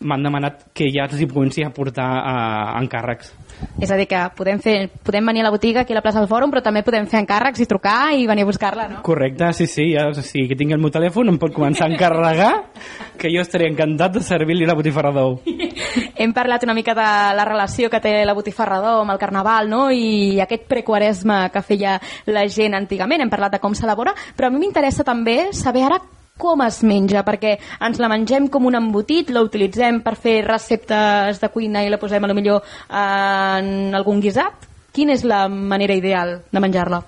m'han 0.00 0.22
demanat 0.26 0.66
que 0.76 0.90
ja 0.92 1.06
els 1.06 1.20
hi 1.20 1.28
comenci 1.30 1.64
a 1.64 1.72
portar 1.74 2.06
uh, 2.20 2.76
encàrrecs. 2.82 3.32
És 3.80 3.90
a 3.90 3.96
dir, 3.96 4.06
que 4.10 4.18
podem, 4.36 4.58
fer, 4.60 4.90
podem 5.04 5.24
venir 5.30 5.40
a 5.40 5.46
la 5.46 5.52
botiga 5.54 5.82
aquí 5.82 5.94
a 5.94 5.96
la 5.96 6.02
plaça 6.04 6.20
del 6.20 6.28
Fòrum, 6.28 6.50
però 6.52 6.60
també 6.64 6.82
podem 6.84 7.06
fer 7.08 7.22
encàrrecs 7.22 7.62
i 7.64 7.68
trucar 7.68 8.12
i 8.12 8.26
venir 8.28 8.44
a 8.44 8.48
buscar-la, 8.48 8.86
no? 8.90 9.02
Correcte, 9.06 9.48
sí, 9.56 9.66
sí. 9.70 9.86
Ja, 9.94 10.08
o 10.10 10.16
sigui, 10.20 10.48
que 10.50 10.58
tingui 10.58 10.76
el 10.76 10.82
meu 10.82 10.92
telèfon 10.92 11.32
em 11.32 11.38
pot 11.40 11.54
començar 11.56 11.86
a 11.86 11.92
encarregar, 11.92 12.50
que 13.20 13.32
jo 13.32 13.44
estaré 13.44 13.70
encantat 13.70 14.18
de 14.18 14.24
servir-li 14.24 14.68
la 14.68 14.76
botifarra 14.76 15.14
d'ou. 15.16 15.38
Hem 16.20 16.32
parlat 16.36 16.64
una 16.68 16.76
mica 16.76 16.96
de 16.96 17.08
la 17.36 17.46
relació 17.48 17.88
que 17.92 18.00
té 18.04 18.18
la 18.28 18.36
botifarra 18.36 18.82
d'ou 18.84 19.04
amb 19.04 19.16
el 19.16 19.22
Carnaval, 19.22 19.70
no?, 19.72 19.86
i 19.92 20.40
aquest 20.44 20.68
prequaresma 20.68 21.46
que 21.52 21.64
feia 21.64 21.96
la 22.28 22.44
gent 22.52 22.76
antigament. 22.76 23.24
Hem 23.24 23.32
parlat 23.32 23.56
de 23.56 23.62
com 23.62 23.76
s'elabora, 23.76 24.12
però 24.36 24.50
a 24.50 24.52
mi 24.52 24.60
m'interessa 24.60 25.04
també 25.04 25.52
saber 25.56 25.86
ara 25.88 26.00
com 26.36 26.62
es 26.64 26.82
menja, 26.84 27.24
perquè 27.26 27.56
ens 27.86 28.00
la 28.02 28.10
mengem 28.12 28.48
com 28.52 28.68
un 28.68 28.76
embotit, 28.78 29.32
la 29.32 29.44
utilitzem 29.44 30.02
per 30.04 30.16
fer 30.20 30.38
receptes 30.46 31.40
de 31.42 31.52
cuina 31.52 31.84
i 31.84 31.92
la 31.92 32.00
posem 32.00 32.24
a 32.24 32.30
lo 32.30 32.36
millor 32.36 32.64
en 32.90 33.94
algun 33.96 34.20
guisat. 34.20 34.68
Quina 34.96 35.12
és 35.16 35.24
la 35.28 35.46
manera 35.48 35.96
ideal 35.96 36.38
de 36.52 36.60
menjar-la? 36.60 37.02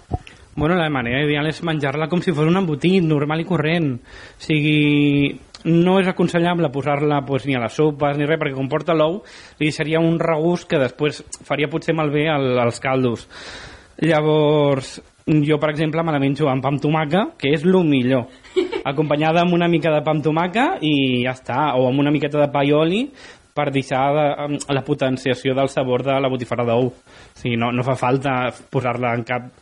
Bueno, 0.59 0.74
la 0.74 0.90
manera 0.90 1.22
ideal 1.22 1.46
és 1.46 1.62
menjar-la 1.62 2.09
com 2.10 2.20
si 2.20 2.34
fos 2.34 2.48
un 2.48 2.59
embotit, 2.59 3.05
normal 3.06 3.44
i 3.44 3.46
corrent. 3.46 3.92
O 3.94 4.42
sigui, 4.42 5.30
no 5.70 5.98
és 6.00 6.09
aconsellable 6.10 6.70
posar-la 6.74 7.20
pues, 7.26 7.46
ni 7.46 7.55
a 7.55 7.62
les 7.62 7.76
sopes 7.78 8.18
ni 8.18 8.26
res, 8.26 8.40
perquè 8.40 8.56
comporta 8.56 8.96
l'ou 8.96 9.20
li 9.60 9.70
seria 9.72 10.02
un 10.02 10.18
regust 10.18 10.68
que 10.70 10.80
després 10.82 11.22
faria 11.46 11.70
potser 11.70 11.94
malbé 11.94 12.26
els 12.32 12.82
caldos. 12.82 13.28
Llavors, 13.98 14.98
jo, 15.44 15.59
per 15.60 15.70
exemple, 15.70 16.02
me 16.02 16.14
la 16.14 16.20
menjo 16.22 16.48
amb 16.48 16.64
pa 16.64 16.70
amb 16.72 16.80
tomaca, 16.82 17.24
que 17.38 17.52
és 17.55 17.64
el 17.66 17.76
millor. 17.84 18.28
Acompanyada 18.88 19.42
amb 19.42 19.52
una 19.55 19.68
mica 19.68 19.92
de 19.92 20.00
pa 20.05 20.14
amb 20.14 20.24
tomaca 20.24 20.70
i 20.80 21.24
ja 21.24 21.34
està, 21.36 21.59
o 21.76 21.88
amb 21.88 22.00
una 22.00 22.12
miqueta 22.14 22.40
de 22.40 22.48
pa 22.52 22.64
i 22.64 22.72
oli 22.72 23.02
per 23.59 23.68
deixar 23.74 24.02
de, 24.14 24.59
la 24.72 24.84
potenciació 24.86 25.55
del 25.59 25.68
sabor 25.68 26.05
de 26.06 26.16
la 26.22 26.30
botifarra 26.30 26.64
d'ou. 26.68 26.88
O 26.88 27.38
sigui, 27.40 27.59
no, 27.60 27.72
no 27.74 27.84
fa 27.84 27.98
falta 27.98 28.38
posar-la 28.70 29.12
en 29.18 29.26
cap 29.28 29.52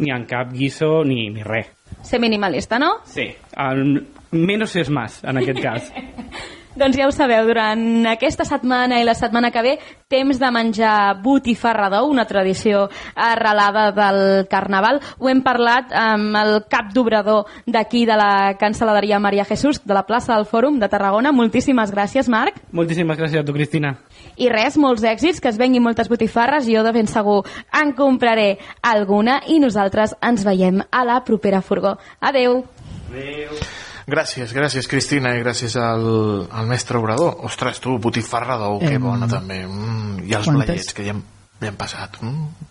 ni 0.00 0.12
en 0.12 0.24
cap 0.28 0.52
guiso 0.52 1.02
ni, 1.04 1.28
ni 1.32 1.44
res. 1.44 1.68
Ser 2.06 2.20
minimalista, 2.20 2.78
no? 2.78 3.00
Sí, 3.04 3.26
el, 3.58 4.06
menos 4.32 4.76
és 4.76 4.88
más, 4.90 5.20
en 5.24 5.42
aquest 5.42 5.60
cas. 5.60 5.92
Doncs 6.78 6.94
ja 6.94 7.08
ho 7.08 7.10
sabeu, 7.10 7.48
durant 7.48 8.06
aquesta 8.06 8.44
setmana 8.46 9.00
i 9.00 9.04
la 9.06 9.16
setmana 9.18 9.50
que 9.50 9.62
ve, 9.64 9.72
temps 10.10 10.38
de 10.38 10.50
menjar 10.54 11.16
botifarra 11.22 11.88
d'ou, 11.90 12.06
una 12.12 12.28
tradició 12.30 12.84
arrelada 13.18 13.88
del 13.96 14.46
Carnaval. 14.50 15.00
Ho 15.18 15.28
hem 15.28 15.42
parlat 15.42 15.90
amb 15.90 16.38
el 16.38 16.52
cap 16.70 16.92
d'obrador 16.94 17.50
d'aquí 17.66 18.04
de 18.06 18.14
la 18.20 18.54
cancel·laderia 18.60 19.18
Maria 19.18 19.44
Jesús, 19.48 19.82
de 19.82 19.98
la 19.98 20.06
plaça 20.06 20.36
del 20.36 20.46
Fòrum 20.46 20.78
de 20.78 20.88
Tarragona. 20.88 21.34
Moltíssimes 21.34 21.90
gràcies, 21.90 22.30
Marc. 22.30 22.62
Moltíssimes 22.70 23.18
gràcies 23.18 23.42
a 23.42 23.44
tu, 23.44 23.56
Cristina. 23.56 23.96
I 24.38 24.48
res, 24.54 24.78
molts 24.78 25.02
èxits, 25.02 25.42
que 25.42 25.50
es 25.50 25.58
venguin 25.58 25.82
moltes 25.82 26.08
botifarres. 26.08 26.70
Jo 26.70 26.86
de 26.86 26.94
ben 26.94 27.10
segur 27.10 27.42
en 27.82 27.94
compraré 27.98 28.60
alguna 28.86 29.40
i 29.50 29.58
nosaltres 29.58 30.14
ens 30.22 30.46
veiem 30.46 30.84
a 30.86 31.04
la 31.04 31.22
propera 31.26 31.66
furgó. 31.66 31.98
Adeu. 32.20 32.62
Adeu. 33.10 33.89
Gràcies, 34.10 34.52
gràcies 34.56 34.88
Cristina 34.90 35.34
i 35.36 35.42
gràcies 35.44 35.76
al, 35.78 36.04
al 36.50 36.66
mestre 36.70 36.98
obrador. 36.98 37.36
Ostres, 37.46 37.78
tu, 37.84 37.98
botifarra 38.02 38.56
d'ou, 38.58 38.80
que 38.82 38.98
bona 38.98 39.28
també. 39.30 39.62
Mm, 39.68 40.24
I 40.26 40.34
els 40.40 40.48
quantes... 40.48 40.66
bleiets 40.66 40.96
que 40.96 41.06
ja 41.06 41.14
hem, 41.14 41.22
ja 41.62 41.70
hem 41.70 41.78
passat. 41.78 42.18
Mm. 42.24 42.68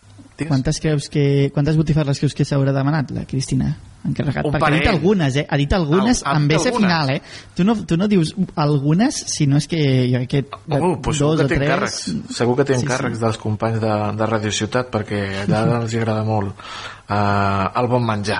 Quantes 0.47 0.77
creus 0.79 1.09
que 1.11 1.49
quantes 1.51 1.75
botifarres 1.75 2.19
creus 2.21 2.31
que 2.31 2.45
s'haurà 2.47 2.71
demanat 2.71 3.09
la 3.11 3.25
Cristina? 3.27 3.73
Encarregat? 4.07 4.45
Un 4.47 4.53
Perquè 4.53 4.61
parell. 4.63 4.77
ha 4.77 4.83
dit 4.85 4.87
algunes, 4.93 5.35
eh? 5.35 5.43
Ha 5.43 5.57
dit 5.59 5.73
algunes 5.75 6.21
ha 6.23 6.35
amb 6.37 6.53
S 6.55 6.71
final, 6.71 7.09
eh? 7.11 7.17
Tu 7.57 7.65
no, 7.67 7.75
tu 7.83 7.97
no 7.99 8.07
dius 8.07 8.31
algunes, 8.55 9.17
si 9.33 9.47
no 9.51 9.59
és 9.59 9.67
que 9.67 9.81
jo 10.07 10.21
crec 10.23 10.31
que 10.31 10.77
Oh, 10.79 10.93
pues 11.03 11.19
segur 11.19 11.35
dos 11.35 11.41
que 11.41 11.57
o 11.57 11.59
tres... 11.59 11.65
encàrrecs. 11.67 11.99
Segur 12.37 12.55
que 12.55 12.65
té 12.69 12.77
Sí, 12.77 12.79
sí. 12.79 12.87
encàrrecs 12.87 13.19
dels 13.19 13.41
companys 13.41 13.81
de, 13.83 13.91
de 14.21 14.29
Radio 14.31 14.53
Ciutat 14.55 14.87
perquè 14.95 15.19
allà 15.43 15.65
els 15.81 15.97
agrada 15.99 16.23
molt 16.23 16.55
uh, 16.55 17.67
el 17.75 17.91
bon 17.91 18.07
menjar. 18.07 18.39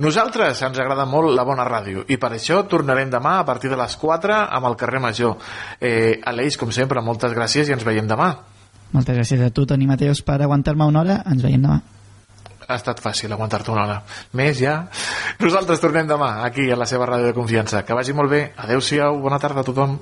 Nosaltres 0.00 0.62
ens 0.64 0.78
agrada 0.80 1.04
molt 1.04 1.34
la 1.36 1.44
bona 1.44 1.66
ràdio 1.68 2.06
i 2.08 2.16
per 2.16 2.30
això 2.32 2.62
tornarem 2.68 3.10
demà 3.12 3.34
a 3.40 3.44
partir 3.44 3.68
de 3.68 3.76
les 3.76 3.96
4 4.00 4.38
amb 4.56 4.68
el 4.70 4.76
carrer 4.80 5.00
Major. 5.04 5.34
Eh, 5.76 6.16
Aleix, 6.24 6.56
com 6.56 6.72
sempre, 6.72 7.02
moltes 7.04 7.34
gràcies 7.36 7.68
i 7.68 7.74
ens 7.76 7.84
veiem 7.84 8.08
demà. 8.08 8.30
Moltes 8.94 9.18
gràcies 9.18 9.42
a 9.44 9.50
tu, 9.52 9.66
Toni 9.68 9.86
Mateus, 9.86 10.22
per 10.24 10.38
aguantar-me 10.40 10.86
una 10.88 11.02
hora. 11.02 11.18
Ens 11.28 11.44
veiem 11.44 11.66
demà. 11.66 11.76
Ha 12.70 12.78
estat 12.78 13.02
fàcil 13.04 13.32
aguantar-te 13.34 13.74
una 13.74 13.84
hora. 13.84 13.98
Més 14.40 14.56
ja. 14.62 14.78
Nosaltres 15.42 15.82
tornem 15.84 16.08
demà 16.08 16.30
aquí 16.46 16.70
a 16.70 16.78
la 16.80 16.88
seva 16.88 17.04
ràdio 17.10 17.28
de 17.28 17.36
confiança. 17.36 17.84
Que 17.84 17.98
vagi 17.98 18.16
molt 18.16 18.32
bé. 18.32 18.40
Adéu-siau. 18.56 19.20
Bona 19.20 19.38
tarda 19.42 19.60
a 19.60 19.68
tothom. 19.68 19.98